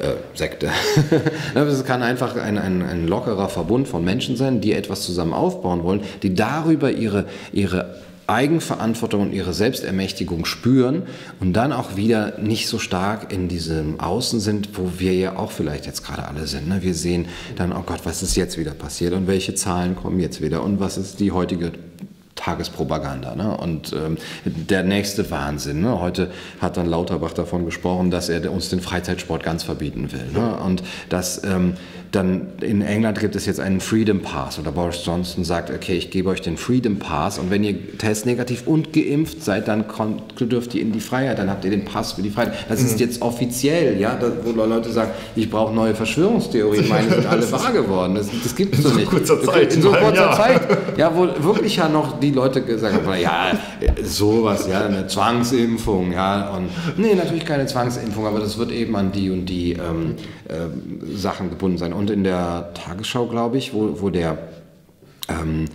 äh, 0.00 0.14
Sekte. 0.34 0.70
Es 1.54 1.84
kann 1.84 2.02
einfach 2.02 2.36
ein, 2.36 2.58
ein, 2.58 2.82
ein 2.82 3.06
lockerer 3.06 3.48
Verbund 3.48 3.88
von 3.88 4.04
Menschen 4.04 4.36
sein, 4.36 4.60
die 4.60 4.72
etwas 4.72 5.02
zusammen 5.02 5.32
aufbauen 5.32 5.82
wollen, 5.82 6.00
die 6.22 6.34
darüber 6.34 6.90
ihre, 6.90 7.26
ihre 7.52 7.96
Eigenverantwortung 8.30 9.22
und 9.22 9.32
ihre 9.32 9.52
Selbstermächtigung 9.52 10.44
spüren 10.44 11.02
und 11.40 11.52
dann 11.52 11.72
auch 11.72 11.96
wieder 11.96 12.38
nicht 12.38 12.68
so 12.68 12.78
stark 12.78 13.32
in 13.32 13.48
diesem 13.48 13.98
Außen 13.98 14.40
sind, 14.40 14.70
wo 14.78 14.92
wir 14.98 15.14
ja 15.14 15.36
auch 15.36 15.50
vielleicht 15.50 15.86
jetzt 15.86 16.04
gerade 16.04 16.26
alle 16.28 16.46
sind. 16.46 16.68
Ne? 16.68 16.82
Wir 16.82 16.94
sehen 16.94 17.26
dann, 17.56 17.72
oh 17.72 17.82
Gott, 17.84 18.00
was 18.04 18.22
ist 18.22 18.36
jetzt 18.36 18.56
wieder 18.56 18.72
passiert 18.72 19.12
und 19.14 19.26
welche 19.26 19.54
Zahlen 19.54 19.96
kommen 19.96 20.20
jetzt 20.20 20.40
wieder 20.40 20.62
und 20.62 20.80
was 20.80 20.96
ist 20.96 21.20
die 21.20 21.32
heutige 21.32 21.72
Tagespropaganda. 22.40 23.34
Ne? 23.34 23.56
Und 23.56 23.92
ähm, 23.92 24.16
der 24.44 24.82
nächste 24.82 25.30
Wahnsinn. 25.30 25.82
Ne? 25.82 26.00
Heute 26.00 26.30
hat 26.60 26.76
dann 26.76 26.86
Lauterbach 26.86 27.32
davon 27.32 27.66
gesprochen, 27.66 28.10
dass 28.10 28.28
er 28.28 28.50
uns 28.50 28.70
den 28.70 28.80
Freizeitsport 28.80 29.42
ganz 29.42 29.62
verbieten 29.62 30.10
will. 30.12 30.26
Ne? 30.32 30.56
Und 30.56 30.82
dass 31.08 31.44
ähm, 31.44 31.74
dann 32.12 32.48
in 32.60 32.82
England 32.82 33.20
gibt 33.20 33.36
es 33.36 33.46
jetzt 33.46 33.60
einen 33.60 33.80
Freedom 33.80 34.20
Pass 34.20 34.58
oder 34.58 34.72
Boris 34.72 35.04
Johnson 35.04 35.44
sagt, 35.44 35.70
okay, 35.70 35.96
ich 35.96 36.10
gebe 36.10 36.28
euch 36.28 36.40
den 36.40 36.56
Freedom 36.56 36.96
Pass 36.96 37.38
und 37.38 37.50
wenn 37.50 37.62
ihr 37.62 37.98
testnegativ 37.98 38.66
und 38.66 38.92
geimpft 38.92 39.44
seid, 39.44 39.68
dann 39.68 39.84
dürft 40.38 40.74
ihr 40.74 40.82
in 40.82 40.90
die 40.92 41.00
Freiheit, 41.00 41.38
dann 41.38 41.48
habt 41.48 41.64
ihr 41.64 41.70
den 41.70 41.84
Pass 41.84 42.12
für 42.12 42.22
die 42.22 42.30
Freiheit. 42.30 42.54
Das 42.68 42.82
ist 42.82 42.94
mhm. 42.94 42.98
jetzt 42.98 43.22
offiziell, 43.22 44.00
ja, 44.00 44.18
wo 44.44 44.50
Leute 44.50 44.90
sagen, 44.90 45.12
ich 45.36 45.48
brauche 45.48 45.72
neue 45.72 45.94
Verschwörungstheorien, 45.94 46.88
meine 46.88 47.10
sind 47.10 47.26
alle 47.26 47.50
wahr 47.52 47.72
geworden. 47.72 48.16
Das, 48.16 48.28
das 48.42 48.56
gibt 48.56 48.74
es 48.74 48.82
so 48.82 48.88
nicht. 48.90 49.12
In 49.12 49.24
so 49.24 49.36
kurzer 49.36 49.42
Zeit. 49.42 49.74
In 49.74 49.82
so 49.82 49.92
kurzer 49.92 50.32
Zeit. 50.32 50.62
Ja, 50.96 51.12
wo 51.14 51.28
wirklich 51.44 51.76
ja 51.76 51.88
noch 51.88 52.18
die 52.18 52.32
Leute 52.32 52.62
gesagt 52.62 52.94
haben, 52.94 53.20
ja, 53.20 53.52
sowas, 54.02 54.66
ja, 54.68 54.86
eine 54.86 55.06
Zwangsimpfung, 55.06 56.12
ja, 56.12 56.50
und 56.56 56.70
nee, 56.96 57.14
natürlich 57.14 57.44
keine 57.44 57.66
Zwangsimpfung, 57.66 58.26
aber 58.26 58.40
das 58.40 58.58
wird 58.58 58.72
eben 58.72 58.96
an 58.96 59.12
die 59.12 59.30
und 59.30 59.46
die 59.46 59.72
ähm, 59.72 60.16
äh, 60.48 61.16
Sachen 61.16 61.50
gebunden 61.50 61.78
sein 61.78 61.92
und 61.92 61.99
in 62.08 62.24
der 62.24 62.72
Tagesschau, 62.72 63.26
glaube 63.26 63.58
ich, 63.58 63.74
wo, 63.74 64.00
wo 64.00 64.08
der, 64.08 64.38
ähm, 65.28 65.66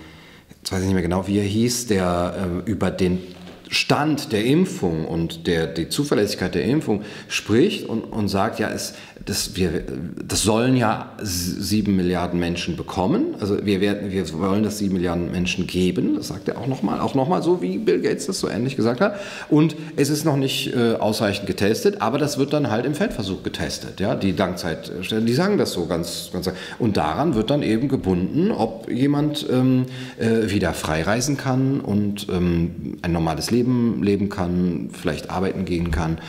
jetzt 0.58 0.72
weiß 0.72 0.80
ich 0.80 0.86
nicht 0.86 0.94
mehr 0.94 1.04
genau, 1.04 1.28
wie 1.28 1.38
er 1.38 1.44
hieß, 1.44 1.88
der 1.88 2.64
äh, 2.66 2.70
über 2.70 2.90
den 2.90 3.22
Stand 3.70 4.32
der 4.32 4.46
Impfung 4.46 5.06
und 5.06 5.48
der, 5.48 5.68
die 5.68 5.90
Zuverlässigkeit 5.90 6.56
der 6.56 6.64
Impfung 6.64 7.04
spricht 7.28 7.88
und, 7.88 8.04
und 8.04 8.28
sagt, 8.30 8.60
ja, 8.60 8.70
es, 8.70 8.94
das, 9.26 9.56
wir, 9.56 9.84
das 10.28 10.44
sollen 10.44 10.78
ja 10.78 11.10
sieben 11.20 11.96
Milliarden 11.96 12.40
Menschen 12.40 12.78
bekommen. 12.78 13.36
Also 13.40 13.66
wir, 13.66 13.82
werden, 13.82 14.12
wir 14.12 14.32
wollen 14.34 14.64
das 14.64 14.78
sieben 14.78 14.94
Milliarden 14.94 15.32
Menschen 15.32 15.66
geben. 15.66 16.16
Das 16.16 16.28
sagt 16.28 16.48
er 16.48 16.60
auch 16.60 16.68
nochmal, 16.68 17.00
auch 17.00 17.16
nochmal 17.16 17.42
so, 17.42 17.60
wie 17.60 17.80
Bill 17.80 18.02
Gates 18.02 18.28
das 18.28 18.40
so 18.40 18.48
ähnlich 18.48 18.76
gesagt 18.76 19.02
hat. 19.02 19.20
Und 19.50 19.76
es 19.96 20.10
ist 20.10 20.26
noch 20.26 20.38
nicht 20.38 20.76
äh, 20.76 20.94
ausreichend 20.96 21.48
getestet, 21.48 22.02
aber 22.02 22.20
das 22.20 22.38
wird 22.38 22.54
dann 22.54 22.70
halt 22.70 22.86
im 22.86 22.94
Feldversuch 22.94 23.42
getestet. 23.42 24.00
Ja? 24.00 24.14
Die 24.14 24.32
Langzeitstellen, 24.32 25.26
die 25.26 25.34
sagen 25.34 25.58
das 25.58 25.72
so 25.72 25.88
ganz, 25.88 26.30
ganz. 26.32 26.52
Und 26.78 26.96
daran 26.96 27.34
wird 27.34 27.50
dann 27.50 27.64
eben 27.64 27.88
gebunden, 27.88 28.52
ob 28.52 28.92
jemand 28.92 29.48
ähm, 29.52 29.88
äh, 30.20 30.52
wieder 30.52 30.74
freireisen 30.74 31.36
kann 31.36 31.80
und 31.80 32.28
ähm, 32.30 32.98
ein 33.02 33.12
normales 33.12 33.50
Leben 33.50 34.04
leben 34.04 34.30
kann, 34.30 34.90
vielleicht 34.94 35.32
arbeiten 35.32 35.66
gehen 35.66 35.90
kann 35.90 36.20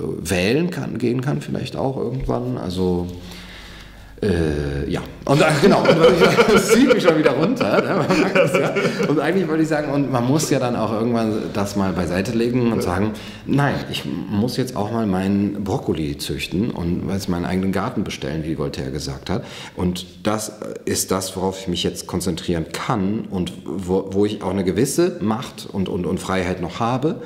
wählen 0.00 0.70
kann, 0.70 0.98
gehen 0.98 1.20
kann, 1.20 1.40
vielleicht 1.40 1.76
auch 1.76 1.96
irgendwann. 1.96 2.58
Also 2.58 3.06
äh, 4.22 4.88
ja, 4.90 5.02
und 5.26 5.42
äh, 5.42 5.44
genau, 5.60 5.80
und 5.82 5.90
ich, 5.90 6.46
das 6.52 6.68
zieht 6.70 6.92
mich 6.92 7.02
schon 7.02 7.18
wieder 7.18 7.32
runter. 7.32 7.82
Ne? 7.82 8.06
Das, 8.32 8.52
ja. 8.54 8.74
Und 9.08 9.20
eigentlich 9.20 9.46
wollte 9.46 9.62
ich 9.62 9.68
sagen, 9.68 9.92
und 9.92 10.10
man 10.10 10.26
muss 10.26 10.48
ja 10.48 10.58
dann 10.58 10.74
auch 10.74 10.90
irgendwann 10.90 11.50
das 11.52 11.76
mal 11.76 11.92
beiseite 11.92 12.32
legen 12.32 12.72
und 12.72 12.82
sagen, 12.82 13.12
nein, 13.44 13.74
ich 13.90 14.04
muss 14.06 14.56
jetzt 14.56 14.74
auch 14.74 14.90
mal 14.90 15.06
meinen 15.06 15.64
Brokkoli 15.64 16.16
züchten 16.16 16.70
und 16.70 17.06
weiß, 17.06 17.28
meinen 17.28 17.44
eigenen 17.44 17.72
Garten 17.72 18.04
bestellen, 18.04 18.42
wie 18.44 18.56
Voltaire 18.56 18.90
gesagt 18.90 19.28
hat. 19.28 19.44
Und 19.76 20.06
das 20.26 20.60
ist 20.86 21.10
das, 21.10 21.36
worauf 21.36 21.60
ich 21.60 21.68
mich 21.68 21.82
jetzt 21.82 22.06
konzentrieren 22.06 22.66
kann 22.72 23.26
und 23.30 23.52
wo, 23.66 24.08
wo 24.12 24.24
ich 24.24 24.42
auch 24.42 24.50
eine 24.50 24.64
gewisse 24.64 25.18
Macht 25.20 25.68
und, 25.70 25.90
und, 25.90 26.06
und 26.06 26.18
Freiheit 26.18 26.62
noch 26.62 26.80
habe 26.80 27.20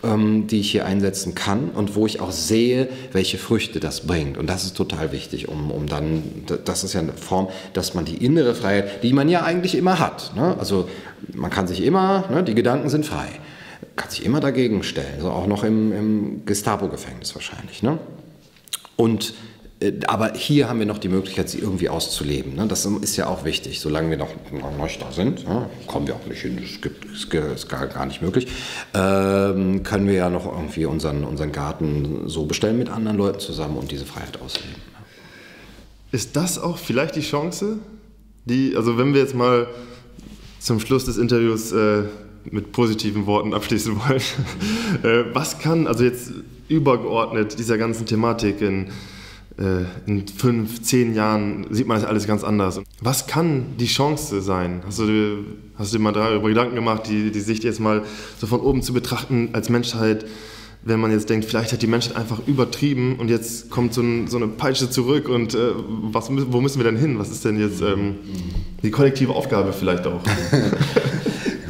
die 0.00 0.60
ich 0.60 0.70
hier 0.70 0.86
einsetzen 0.86 1.34
kann 1.34 1.70
und 1.70 1.96
wo 1.96 2.06
ich 2.06 2.20
auch 2.20 2.30
sehe, 2.30 2.88
welche 3.12 3.36
Früchte 3.36 3.80
das 3.80 4.06
bringt. 4.06 4.38
Und 4.38 4.46
das 4.46 4.64
ist 4.64 4.76
total 4.76 5.10
wichtig, 5.10 5.48
um, 5.48 5.72
um 5.72 5.88
dann, 5.88 6.22
das 6.64 6.84
ist 6.84 6.92
ja 6.92 7.00
eine 7.00 7.14
Form, 7.14 7.48
dass 7.72 7.94
man 7.94 8.04
die 8.04 8.24
innere 8.24 8.54
Freiheit, 8.54 9.02
die 9.02 9.12
man 9.12 9.28
ja 9.28 9.42
eigentlich 9.42 9.74
immer 9.74 9.98
hat. 9.98 10.36
Ne? 10.36 10.54
Also 10.56 10.88
man 11.34 11.50
kann 11.50 11.66
sich 11.66 11.82
immer, 11.82 12.26
ne, 12.30 12.44
die 12.44 12.54
Gedanken 12.54 12.90
sind 12.90 13.06
frei, 13.06 13.26
kann 13.96 14.08
sich 14.08 14.24
immer 14.24 14.38
dagegen 14.38 14.84
stellen, 14.84 15.14
also 15.16 15.30
auch 15.30 15.48
noch 15.48 15.64
im, 15.64 15.92
im 15.92 16.46
Gestapo-Gefängnis 16.46 17.34
wahrscheinlich. 17.34 17.82
Ne? 17.82 17.98
Und 18.94 19.34
aber 20.08 20.32
hier 20.34 20.68
haben 20.68 20.80
wir 20.80 20.86
noch 20.86 20.98
die 20.98 21.08
Möglichkeit, 21.08 21.48
sie 21.48 21.58
irgendwie 21.58 21.88
auszuleben. 21.88 22.56
Ne? 22.56 22.66
Das 22.66 22.84
ist 22.84 23.16
ja 23.16 23.28
auch 23.28 23.44
wichtig. 23.44 23.78
Solange 23.78 24.10
wir 24.10 24.16
noch, 24.16 24.30
nicht 24.82 25.00
da 25.00 25.12
sind, 25.12 25.44
kommen 25.86 26.08
wir 26.08 26.16
auch 26.16 26.26
nicht 26.26 26.42
hin, 26.42 26.56
das 26.56 27.24
ist 27.54 27.68
gar 27.68 28.06
nicht 28.06 28.20
möglich, 28.20 28.48
ähm, 28.92 29.84
können 29.84 30.08
wir 30.08 30.14
ja 30.14 30.30
noch 30.30 30.46
irgendwie 30.46 30.84
unseren, 30.84 31.22
unseren 31.22 31.52
Garten 31.52 32.22
so 32.26 32.46
bestellen 32.46 32.78
mit 32.78 32.88
anderen 32.88 33.16
Leuten 33.16 33.38
zusammen 33.38 33.76
und 33.76 33.92
diese 33.92 34.04
Freiheit 34.04 34.40
ausleben. 34.42 34.74
Ist 36.10 36.34
das 36.34 36.58
auch 36.58 36.78
vielleicht 36.78 37.14
die 37.14 37.20
Chance, 37.20 37.78
die, 38.46 38.74
also 38.74 38.98
wenn 38.98 39.14
wir 39.14 39.20
jetzt 39.20 39.34
mal 39.34 39.68
zum 40.58 40.80
Schluss 40.80 41.04
des 41.04 41.18
Interviews 41.18 41.70
äh, 41.70 42.02
mit 42.50 42.72
positiven 42.72 43.26
Worten 43.26 43.54
abschließen 43.54 43.94
wollen, 43.96 44.22
äh, 45.04 45.32
was 45.34 45.60
kann, 45.60 45.86
also 45.86 46.02
jetzt 46.02 46.32
übergeordnet 46.68 47.58
dieser 47.58 47.78
ganzen 47.78 48.06
Thematik 48.06 48.60
in 48.60 48.86
äh, 48.86 48.90
in 50.06 50.28
fünf, 50.28 50.82
zehn 50.82 51.14
Jahren 51.14 51.66
sieht 51.70 51.88
man 51.88 52.00
das 52.00 52.08
alles 52.08 52.26
ganz 52.26 52.44
anders. 52.44 52.80
Was 53.00 53.26
kann 53.26 53.76
die 53.78 53.86
Chance 53.86 54.40
sein? 54.40 54.82
Hast 54.86 55.00
du 55.00 55.06
dir, 55.06 55.38
hast 55.76 55.92
du 55.92 55.98
dir 55.98 56.04
mal 56.04 56.12
darüber 56.12 56.48
Gedanken 56.48 56.76
gemacht, 56.76 57.02
die, 57.08 57.32
die 57.32 57.40
Sicht 57.40 57.64
jetzt 57.64 57.80
mal 57.80 58.02
so 58.38 58.46
von 58.46 58.60
oben 58.60 58.82
zu 58.82 58.92
betrachten 58.92 59.50
als 59.54 59.68
Menschheit? 59.68 60.26
Wenn 60.84 61.00
man 61.00 61.10
jetzt 61.10 61.28
denkt, 61.28 61.44
vielleicht 61.44 61.72
hat 61.72 61.82
die 61.82 61.88
Menschheit 61.88 62.16
einfach 62.16 62.38
übertrieben 62.46 63.16
und 63.16 63.28
jetzt 63.30 63.68
kommt 63.68 63.94
so, 63.94 64.00
ein, 64.00 64.28
so 64.28 64.36
eine 64.36 64.46
Peitsche 64.46 64.90
zurück 64.90 65.28
und 65.28 65.54
äh, 65.54 65.72
was, 66.12 66.30
wo 66.30 66.60
müssen 66.60 66.78
wir 66.78 66.84
denn 66.84 66.96
hin? 66.96 67.18
Was 67.18 67.30
ist 67.30 67.44
denn 67.44 67.58
jetzt 67.58 67.80
ähm, 67.82 68.14
die 68.82 68.92
kollektive 68.92 69.34
Aufgabe 69.34 69.72
vielleicht 69.72 70.06
auch? 70.06 70.20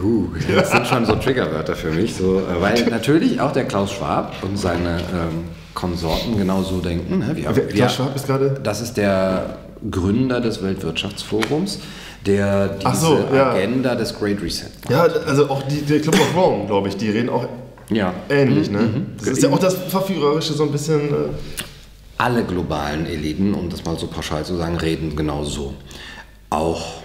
Uh, 0.00 0.28
das 0.54 0.70
sind 0.70 0.86
schon 0.86 1.04
so 1.06 1.16
Triggerwörter 1.16 1.74
für 1.74 1.90
mich. 1.90 2.14
So, 2.14 2.38
äh, 2.38 2.60
weil 2.60 2.84
natürlich 2.90 3.40
auch 3.40 3.52
der 3.52 3.64
Klaus 3.64 3.92
Schwab 3.92 4.36
und 4.42 4.56
seine 4.56 4.98
ähm, 4.98 5.44
Konsorten 5.78 6.36
genauso 6.36 6.80
denken. 6.80 7.20
Ne? 7.20 7.36
Wir, 7.36 7.54
Wer, 7.54 7.72
wir, 7.72 7.88
Schwab 7.88 8.16
ist 8.16 8.26
gerade? 8.26 8.58
Das 8.64 8.80
ist 8.80 8.96
der 8.96 9.58
Gründer 9.88 10.40
des 10.40 10.60
Weltwirtschaftsforums, 10.60 11.78
der 12.26 12.66
diese 12.78 12.96
so, 12.96 13.24
ja. 13.32 13.52
Agenda 13.52 13.94
des 13.94 14.18
Great 14.18 14.42
Reset 14.42 14.64
macht. 14.82 14.90
Ja, 14.90 15.02
also 15.02 15.48
auch 15.48 15.62
die, 15.62 15.82
der 15.82 16.00
Club 16.00 16.16
of 16.16 16.36
Rome, 16.36 16.66
glaube 16.66 16.88
ich, 16.88 16.96
die 16.96 17.10
reden 17.10 17.28
auch 17.28 17.46
ja. 17.90 18.12
ähnlich. 18.28 18.68
Mhm, 18.70 18.76
ne? 18.76 18.82
Mhm. 18.82 19.06
Das 19.18 19.28
ist 19.28 19.42
ja 19.44 19.50
auch 19.50 19.58
das 19.60 19.74
Verführerische 19.74 20.52
so 20.52 20.64
ein 20.64 20.72
bisschen. 20.72 21.00
Äh 21.10 21.14
Alle 22.16 22.42
globalen 22.42 23.06
Eliten, 23.06 23.54
um 23.54 23.70
das 23.70 23.84
mal 23.84 23.96
so 23.96 24.08
pauschal 24.08 24.44
zu 24.44 24.56
sagen, 24.56 24.78
reden 24.78 25.14
genauso. 25.14 25.74
Auch 26.50 27.02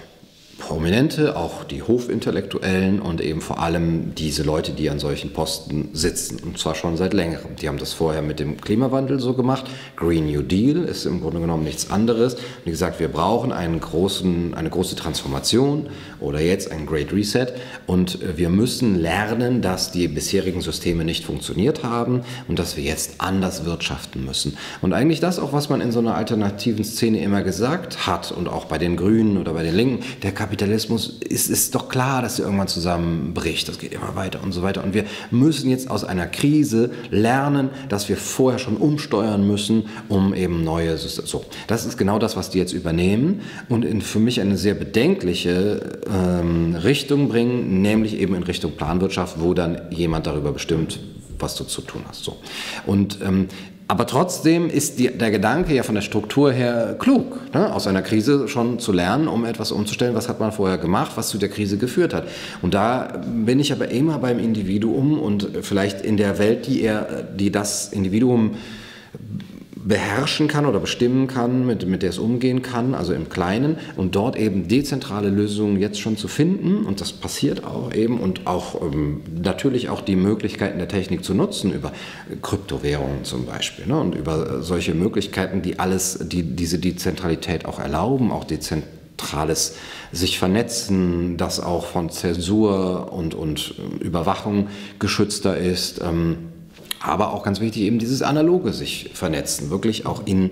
Prominente, 0.64 1.36
auch 1.36 1.62
die 1.62 1.82
Hofintellektuellen 1.82 2.98
und 2.98 3.20
eben 3.20 3.42
vor 3.42 3.58
allem 3.58 4.14
diese 4.14 4.42
Leute, 4.42 4.72
die 4.72 4.88
an 4.88 4.98
solchen 4.98 5.30
Posten 5.30 5.90
sitzen. 5.92 6.38
Und 6.42 6.58
zwar 6.58 6.74
schon 6.74 6.96
seit 6.96 7.12
längerem. 7.12 7.56
Die 7.60 7.68
haben 7.68 7.76
das 7.76 7.92
vorher 7.92 8.22
mit 8.22 8.40
dem 8.40 8.58
Klimawandel 8.58 9.20
so 9.20 9.34
gemacht. 9.34 9.66
Green 9.94 10.24
New 10.24 10.40
Deal 10.40 10.84
ist 10.84 11.04
im 11.04 11.20
Grunde 11.20 11.40
genommen 11.40 11.64
nichts 11.64 11.90
anderes. 11.90 12.38
Wie 12.64 12.70
gesagt, 12.70 12.98
wir 12.98 13.08
brauchen 13.08 13.52
einen 13.52 13.78
großen, 13.78 14.54
eine 14.54 14.70
große 14.70 14.96
Transformation 14.96 15.90
oder 16.18 16.40
jetzt 16.40 16.72
ein 16.72 16.86
Great 16.86 17.12
Reset. 17.12 17.48
Und 17.86 18.18
wir 18.38 18.48
müssen 18.48 18.98
lernen, 18.98 19.60
dass 19.60 19.92
die 19.92 20.08
bisherigen 20.08 20.62
Systeme 20.62 21.04
nicht 21.04 21.26
funktioniert 21.26 21.84
haben 21.84 22.22
und 22.48 22.58
dass 22.58 22.78
wir 22.78 22.84
jetzt 22.84 23.16
anders 23.18 23.66
wirtschaften 23.66 24.24
müssen. 24.24 24.56
Und 24.80 24.94
eigentlich 24.94 25.20
das 25.20 25.38
auch, 25.38 25.52
was 25.52 25.68
man 25.68 25.82
in 25.82 25.92
so 25.92 25.98
einer 25.98 26.14
alternativen 26.14 26.84
Szene 26.84 27.22
immer 27.22 27.42
gesagt 27.42 28.06
hat 28.06 28.32
und 28.32 28.48
auch 28.48 28.64
bei 28.64 28.78
den 28.78 28.96
Grünen 28.96 29.36
oder 29.36 29.52
bei 29.52 29.62
den 29.62 29.74
Linken, 29.74 30.02
der 30.22 30.32
Kapitalismus 30.32 30.53
Kapitalismus 30.54 31.08
ist, 31.08 31.50
ist 31.50 31.74
doch 31.74 31.88
klar, 31.88 32.22
dass 32.22 32.38
er 32.38 32.44
irgendwann 32.44 32.68
zusammenbricht. 32.68 33.68
Das 33.68 33.80
geht 33.80 33.92
immer 33.92 34.14
weiter 34.14 34.40
und 34.40 34.52
so 34.52 34.62
weiter. 34.62 34.84
Und 34.84 34.94
wir 34.94 35.04
müssen 35.32 35.68
jetzt 35.68 35.90
aus 35.90 36.04
einer 36.04 36.28
Krise 36.28 36.92
lernen, 37.10 37.70
dass 37.88 38.08
wir 38.08 38.16
vorher 38.16 38.60
schon 38.60 38.76
umsteuern 38.76 39.44
müssen, 39.48 39.86
um 40.08 40.32
eben 40.32 40.62
neue 40.62 40.96
Systeme. 40.96 41.26
So, 41.26 41.44
das 41.66 41.86
ist 41.86 41.98
genau 41.98 42.20
das, 42.20 42.36
was 42.36 42.50
die 42.50 42.58
jetzt 42.58 42.72
übernehmen 42.72 43.40
und 43.68 43.84
in 43.84 44.00
für 44.00 44.20
mich 44.20 44.40
eine 44.40 44.56
sehr 44.56 44.74
bedenkliche 44.74 45.98
ähm, 46.08 46.76
Richtung 46.76 47.28
bringen, 47.28 47.82
nämlich 47.82 48.20
eben 48.20 48.36
in 48.36 48.44
Richtung 48.44 48.76
Planwirtschaft, 48.76 49.40
wo 49.40 49.54
dann 49.54 49.80
jemand 49.90 50.28
darüber 50.28 50.52
bestimmt, 50.52 51.00
was 51.40 51.56
du 51.56 51.64
zu 51.64 51.80
tun 51.80 52.02
hast. 52.06 52.22
So. 52.22 52.36
Und 52.86 53.18
ähm, 53.26 53.48
aber 53.86 54.06
trotzdem 54.06 54.70
ist 54.70 54.98
die, 54.98 55.08
der 55.08 55.30
Gedanke 55.30 55.74
ja 55.74 55.82
von 55.82 55.94
der 55.94 56.02
Struktur 56.02 56.50
her 56.52 56.96
klug, 56.98 57.52
ne? 57.52 57.74
aus 57.74 57.86
einer 57.86 58.00
Krise 58.00 58.48
schon 58.48 58.78
zu 58.78 58.92
lernen, 58.92 59.28
um 59.28 59.44
etwas 59.44 59.72
umzustellen, 59.72 60.14
was 60.14 60.28
hat 60.28 60.40
man 60.40 60.52
vorher 60.52 60.78
gemacht, 60.78 61.12
was 61.16 61.28
zu 61.28 61.36
der 61.36 61.50
Krise 61.50 61.76
geführt 61.76 62.14
hat. 62.14 62.26
Und 62.62 62.72
da 62.72 63.22
bin 63.26 63.60
ich 63.60 63.72
aber 63.72 63.88
immer 63.88 64.18
beim 64.18 64.38
Individuum 64.38 65.18
und 65.18 65.48
vielleicht 65.60 66.00
in 66.00 66.16
der 66.16 66.38
Welt, 66.38 66.66
die 66.66 66.80
er, 66.80 67.24
die 67.24 67.50
das 67.50 67.92
Individuum 67.92 68.52
beherrschen 69.84 70.48
kann 70.48 70.64
oder 70.64 70.80
bestimmen 70.80 71.26
kann, 71.26 71.66
mit, 71.66 71.86
mit 71.86 72.02
der 72.02 72.10
es 72.10 72.18
umgehen 72.18 72.62
kann, 72.62 72.94
also 72.94 73.12
im 73.12 73.28
Kleinen, 73.28 73.76
und 73.96 74.16
dort 74.16 74.36
eben 74.36 74.66
dezentrale 74.66 75.28
Lösungen 75.28 75.78
jetzt 75.78 76.00
schon 76.00 76.16
zu 76.16 76.26
finden. 76.26 76.86
Und 76.86 77.00
das 77.00 77.12
passiert 77.12 77.64
auch 77.64 77.92
eben 77.92 78.18
und 78.18 78.46
auch 78.46 78.80
ähm, 78.80 79.20
natürlich 79.42 79.90
auch 79.90 80.00
die 80.00 80.16
Möglichkeiten 80.16 80.78
der 80.78 80.88
Technik 80.88 81.22
zu 81.22 81.34
nutzen, 81.34 81.72
über 81.72 81.92
Kryptowährungen 82.40 83.24
zum 83.24 83.44
Beispiel, 83.44 83.86
ne? 83.86 84.00
und 84.00 84.14
über 84.14 84.62
solche 84.62 84.94
Möglichkeiten, 84.94 85.60
die 85.60 85.78
alles, 85.78 86.18
die 86.28 86.42
diese 86.42 86.78
Dezentralität 86.78 87.66
auch 87.66 87.78
erlauben, 87.78 88.32
auch 88.32 88.44
dezentrales 88.44 89.76
sich 90.12 90.38
vernetzen, 90.38 91.36
das 91.36 91.60
auch 91.60 91.86
von 91.86 92.08
Zäsur 92.08 93.12
und, 93.12 93.34
und 93.34 93.74
Überwachung 94.00 94.68
geschützter 94.98 95.58
ist. 95.58 96.00
Ähm, 96.02 96.53
aber 97.04 97.32
auch 97.32 97.42
ganz 97.42 97.60
wichtig 97.60 97.82
eben 97.82 97.98
dieses 97.98 98.22
analoge 98.22 98.72
sich 98.72 99.10
vernetzen, 99.12 99.70
wirklich 99.70 100.06
auch 100.06 100.26
in 100.26 100.50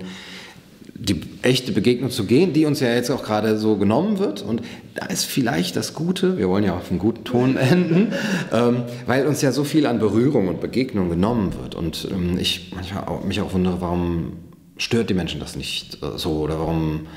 die 0.95 1.19
echte 1.41 1.71
Begegnung 1.71 2.11
zu 2.11 2.25
gehen, 2.25 2.53
die 2.53 2.65
uns 2.65 2.79
ja 2.79 2.93
jetzt 2.93 3.09
auch 3.09 3.23
gerade 3.23 3.57
so 3.57 3.75
genommen 3.75 4.19
wird. 4.19 4.41
Und 4.41 4.61
da 4.93 5.07
ist 5.07 5.25
vielleicht 5.25 5.75
das 5.75 5.93
Gute, 5.93 6.37
wir 6.37 6.47
wollen 6.47 6.63
ja 6.63 6.75
auf 6.75 6.89
einen 6.89 6.99
guten 6.99 7.23
Ton 7.23 7.57
enden, 7.57 8.13
ähm, 8.53 8.83
weil 9.05 9.27
uns 9.27 9.41
ja 9.41 9.51
so 9.51 9.63
viel 9.63 9.85
an 9.85 9.99
Berührung 9.99 10.47
und 10.47 10.61
Begegnung 10.61 11.09
genommen 11.09 11.53
wird. 11.61 11.75
Und 11.75 12.07
ähm, 12.11 12.37
ich 12.37 12.71
manchmal 12.73 13.05
auch, 13.05 13.23
mich 13.25 13.41
auch 13.41 13.53
wundere, 13.53 13.81
warum 13.81 14.33
stört 14.77 15.09
die 15.09 15.13
Menschen 15.13 15.39
das 15.39 15.55
nicht 15.55 16.01
äh, 16.01 16.17
so 16.17 16.39
oder 16.39 16.59
warum 16.59 17.07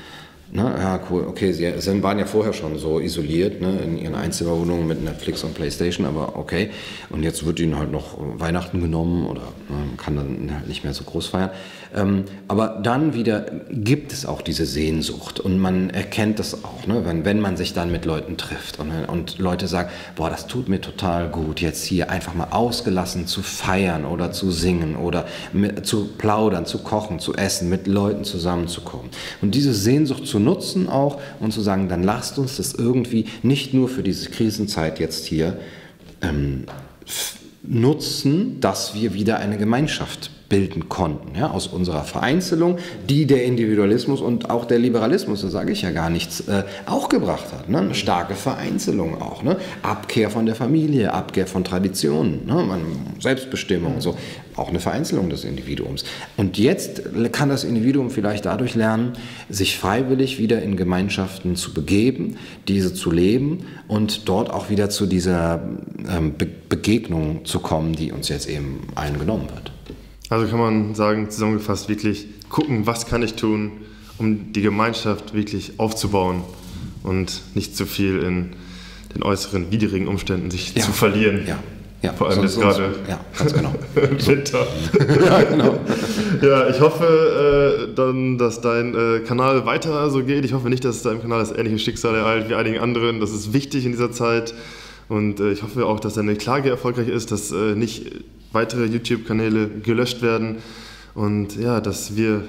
Ne? 0.49 0.73
Ja, 0.77 0.99
cool. 1.09 1.25
Okay, 1.27 1.51
sie, 1.51 1.73
sie 1.77 2.03
waren 2.03 2.19
ja 2.19 2.25
vorher 2.25 2.53
schon 2.53 2.77
so 2.79 2.99
isoliert 2.99 3.59
ne, 3.61 3.79
in 3.83 3.97
ihren 3.97 4.15
Einzimmerwohnungen 4.15 4.87
mit 4.87 5.03
Netflix 5.03 5.43
und 5.43 5.53
Playstation, 5.53 6.05
aber 6.05 6.37
okay. 6.37 6.69
Und 7.09 7.23
jetzt 7.23 7.45
wird 7.45 7.59
ihnen 7.59 7.77
halt 7.77 7.91
noch 7.91 8.17
Weihnachten 8.17 8.81
genommen 8.81 9.27
oder 9.27 9.41
ne, 9.41 9.97
kann 9.97 10.15
dann 10.15 10.49
halt 10.53 10.67
nicht 10.67 10.85
mehr 10.85 10.93
so 10.93 11.03
groß 11.03 11.27
feiern. 11.27 11.49
Ähm, 11.95 12.23
aber 12.47 12.79
dann 12.81 13.13
wieder 13.13 13.45
gibt 13.69 14.13
es 14.13 14.25
auch 14.25 14.41
diese 14.41 14.65
Sehnsucht 14.65 15.39
und 15.39 15.59
man 15.59 15.89
erkennt 15.89 16.39
das 16.39 16.63
auch, 16.63 16.87
ne, 16.87 17.01
wenn, 17.05 17.25
wenn 17.25 17.41
man 17.41 17.57
sich 17.57 17.73
dann 17.73 17.91
mit 17.91 18.05
Leuten 18.05 18.37
trifft 18.37 18.79
und, 18.79 18.91
und 19.07 19.39
Leute 19.39 19.67
sagen, 19.67 19.89
boah, 20.15 20.29
das 20.29 20.47
tut 20.47 20.69
mir 20.69 20.79
total 20.79 21.29
gut, 21.29 21.59
jetzt 21.59 21.83
hier 21.83 22.09
einfach 22.09 22.33
mal 22.33 22.49
ausgelassen 22.51 23.27
zu 23.27 23.41
feiern 23.41 24.05
oder 24.05 24.31
zu 24.31 24.51
singen 24.51 24.95
oder 24.95 25.25
mit, 25.51 25.85
zu 25.85 26.07
plaudern, 26.17 26.65
zu 26.65 26.79
kochen, 26.79 27.19
zu 27.19 27.35
essen, 27.35 27.69
mit 27.69 27.87
Leuten 27.87 28.23
zusammenzukommen. 28.23 29.09
Und 29.41 29.53
diese 29.53 29.73
Sehnsucht 29.73 30.25
zu 30.25 30.36
nutzen 30.39 30.89
auch 30.89 31.19
und 31.39 31.51
zu 31.51 31.61
sagen, 31.61 31.89
dann 31.89 32.03
lasst 32.03 32.39
uns 32.39 32.57
das 32.57 32.73
irgendwie 32.73 33.25
nicht 33.43 33.73
nur 33.73 33.89
für 33.89 34.03
diese 34.03 34.29
Krisenzeit 34.29 34.99
jetzt 34.99 35.25
hier 35.25 35.57
ähm, 36.21 36.65
nutzen, 37.63 38.59
dass 38.61 38.95
wir 38.95 39.13
wieder 39.13 39.39
eine 39.39 39.57
Gemeinschaft 39.57 40.31
bilden 40.49 40.87
konnten. 40.87 41.37
Ja, 41.37 41.51
aus 41.51 41.67
unserer 41.67 42.03
Vereinzelung, 42.03 42.77
die 43.09 43.25
der 43.25 43.43
Individualismus 43.43 44.21
und 44.21 44.49
auch 44.49 44.65
der 44.65 44.79
Liberalismus, 44.79 45.41
da 45.41 45.49
sage 45.49 45.71
ich 45.71 45.81
ja 45.81 45.91
gar 45.91 46.09
nichts, 46.09 46.47
äh, 46.47 46.63
auch 46.85 47.09
gebracht 47.09 47.51
hat. 47.51 47.69
Ne? 47.69 47.79
Eine 47.79 47.95
starke 47.95 48.35
Vereinzelung 48.35 49.21
auch. 49.21 49.43
Ne? 49.43 49.57
Abkehr 49.83 50.29
von 50.29 50.45
der 50.45 50.55
Familie, 50.55 51.13
Abkehr 51.13 51.47
von 51.47 51.63
Traditionen, 51.63 52.45
ne? 52.45 52.79
Selbstbestimmung, 53.19 53.99
so. 53.99 54.15
Auch 54.57 54.69
eine 54.69 54.79
Vereinzelung 54.79 55.29
des 55.29 55.43
Individuums. 55.43 56.03
Und 56.35 56.57
jetzt 56.57 57.03
kann 57.31 57.49
das 57.49 57.63
Individuum 57.63 58.09
vielleicht 58.09 58.45
dadurch 58.45 58.75
lernen, 58.75 59.13
sich 59.49 59.77
freiwillig 59.77 60.39
wieder 60.39 60.61
in 60.61 60.75
Gemeinschaften 60.75 61.55
zu 61.55 61.73
begeben, 61.73 62.37
diese 62.67 62.93
zu 62.93 63.11
leben 63.11 63.65
und 63.87 64.27
dort 64.27 64.49
auch 64.49 64.69
wieder 64.69 64.89
zu 64.89 65.05
dieser 65.05 65.61
ähm, 66.09 66.33
Be 66.37 66.47
Begegnung 66.69 67.45
zu 67.45 67.59
kommen, 67.59 67.93
die 67.93 68.11
uns 68.11 68.27
jetzt 68.27 68.49
eben 68.49 68.89
allen 68.95 69.17
genommen 69.19 69.47
wird. 69.53 69.71
Also 70.29 70.47
kann 70.47 70.59
man 70.59 70.95
sagen, 70.95 71.29
zusammengefasst, 71.29 71.87
wirklich 71.87 72.27
gucken, 72.49 72.85
was 72.85 73.05
kann 73.05 73.23
ich 73.23 73.35
tun, 73.35 73.71
um 74.17 74.51
die 74.51 74.61
Gemeinschaft 74.61 75.33
wirklich 75.33 75.79
aufzubauen 75.79 76.43
und 77.03 77.41
nicht 77.55 77.77
zu 77.77 77.85
viel 77.85 78.19
in 78.19 78.49
den 79.15 79.23
äußeren 79.23 79.71
widrigen 79.71 80.07
Umständen 80.07 80.51
sich 80.51 80.75
ja. 80.75 80.83
zu 80.83 80.91
verlieren. 80.91 81.45
Ja. 81.47 81.57
Ja, 82.07 82.13
Vor 82.13 82.29
allem 82.29 82.41
jetzt 82.41 82.57
gerade 82.57 82.95
ja, 83.09 83.19
ganz 83.37 83.53
genau. 83.53 83.73
im 83.95 84.27
Winter. 84.27 84.65
ja, 85.25 85.43
genau. 85.43 85.79
ja, 86.41 86.69
ich 86.69 86.79
hoffe 86.79 87.89
äh, 87.89 87.95
dann, 87.95 88.37
dass 88.37 88.61
dein 88.61 88.95
äh, 88.95 89.19
Kanal 89.19 89.65
weiter 89.65 90.09
so 90.09 90.23
geht. 90.23 90.45
Ich 90.45 90.53
hoffe 90.53 90.69
nicht, 90.69 90.85
dass 90.85 91.03
deinem 91.03 91.21
Kanal 91.21 91.39
das 91.39 91.51
ähnliche 91.51 91.79
Schicksal 91.79 92.15
ereilt 92.15 92.47
wie 92.47 92.55
einigen 92.55 92.79
anderen. 92.79 93.19
Das 93.19 93.31
ist 93.31 93.51
wichtig 93.51 93.85
in 93.85 93.91
dieser 93.91 94.13
Zeit. 94.13 94.53
Und 95.09 95.41
äh, 95.41 95.51
ich 95.51 95.63
hoffe 95.63 95.85
auch, 95.85 95.99
dass 95.99 96.13
deine 96.13 96.35
Klage 96.35 96.69
erfolgreich 96.69 97.09
ist, 97.09 97.33
dass 97.33 97.51
äh, 97.51 97.75
nicht 97.75 98.09
weitere 98.53 98.85
YouTube-Kanäle 98.85 99.67
gelöscht 99.67 100.21
werden 100.21 100.57
und 101.13 101.57
ja, 101.57 101.81
dass 101.81 102.15
wir 102.15 102.43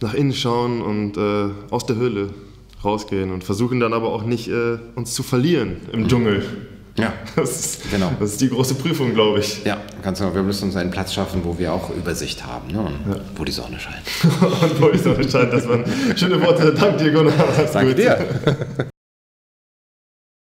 nach 0.00 0.14
innen 0.14 0.32
schauen 0.32 0.80
und 0.80 1.18
äh, 1.18 1.50
aus 1.70 1.84
der 1.84 1.96
Höhle 1.96 2.30
rausgehen 2.82 3.30
und 3.30 3.44
versuchen 3.44 3.78
dann 3.78 3.92
aber 3.92 4.08
auch 4.08 4.24
nicht 4.24 4.48
äh, 4.48 4.78
uns 4.94 5.12
zu 5.12 5.22
verlieren 5.22 5.76
im. 5.92 6.08
Dschungel. 6.08 6.42
Ja, 6.98 7.12
das 7.36 7.50
ist, 7.50 7.90
genau. 7.90 8.12
das 8.18 8.32
ist 8.32 8.40
die 8.40 8.48
große 8.48 8.74
Prüfung, 8.74 9.12
glaube 9.14 9.40
ich. 9.40 9.64
Ja, 9.64 9.78
ganz 10.02 10.18
genau. 10.18 10.34
Wir 10.34 10.42
müssen 10.42 10.64
uns 10.64 10.76
einen 10.76 10.90
Platz 10.90 11.12
schaffen, 11.12 11.42
wo 11.44 11.58
wir 11.58 11.72
auch 11.72 11.90
Übersicht 11.90 12.46
haben 12.46 12.68
ne? 12.68 12.80
und 12.80 13.14
ja. 13.14 13.20
wo 13.34 13.44
die 13.44 13.52
Sonne 13.52 13.78
scheint. 13.78 14.02
und 14.62 14.80
wo 14.80 14.88
die 14.88 14.98
Sonne 14.98 15.28
scheint, 15.28 15.52
das 15.52 15.68
waren 15.68 15.84
schöne 16.16 16.40
Worte. 16.42 16.72
Danke 16.72 17.04
dir, 17.04 17.12
Gunnar. 17.12 17.34
Danke 17.72 17.94
dir. 17.94 18.88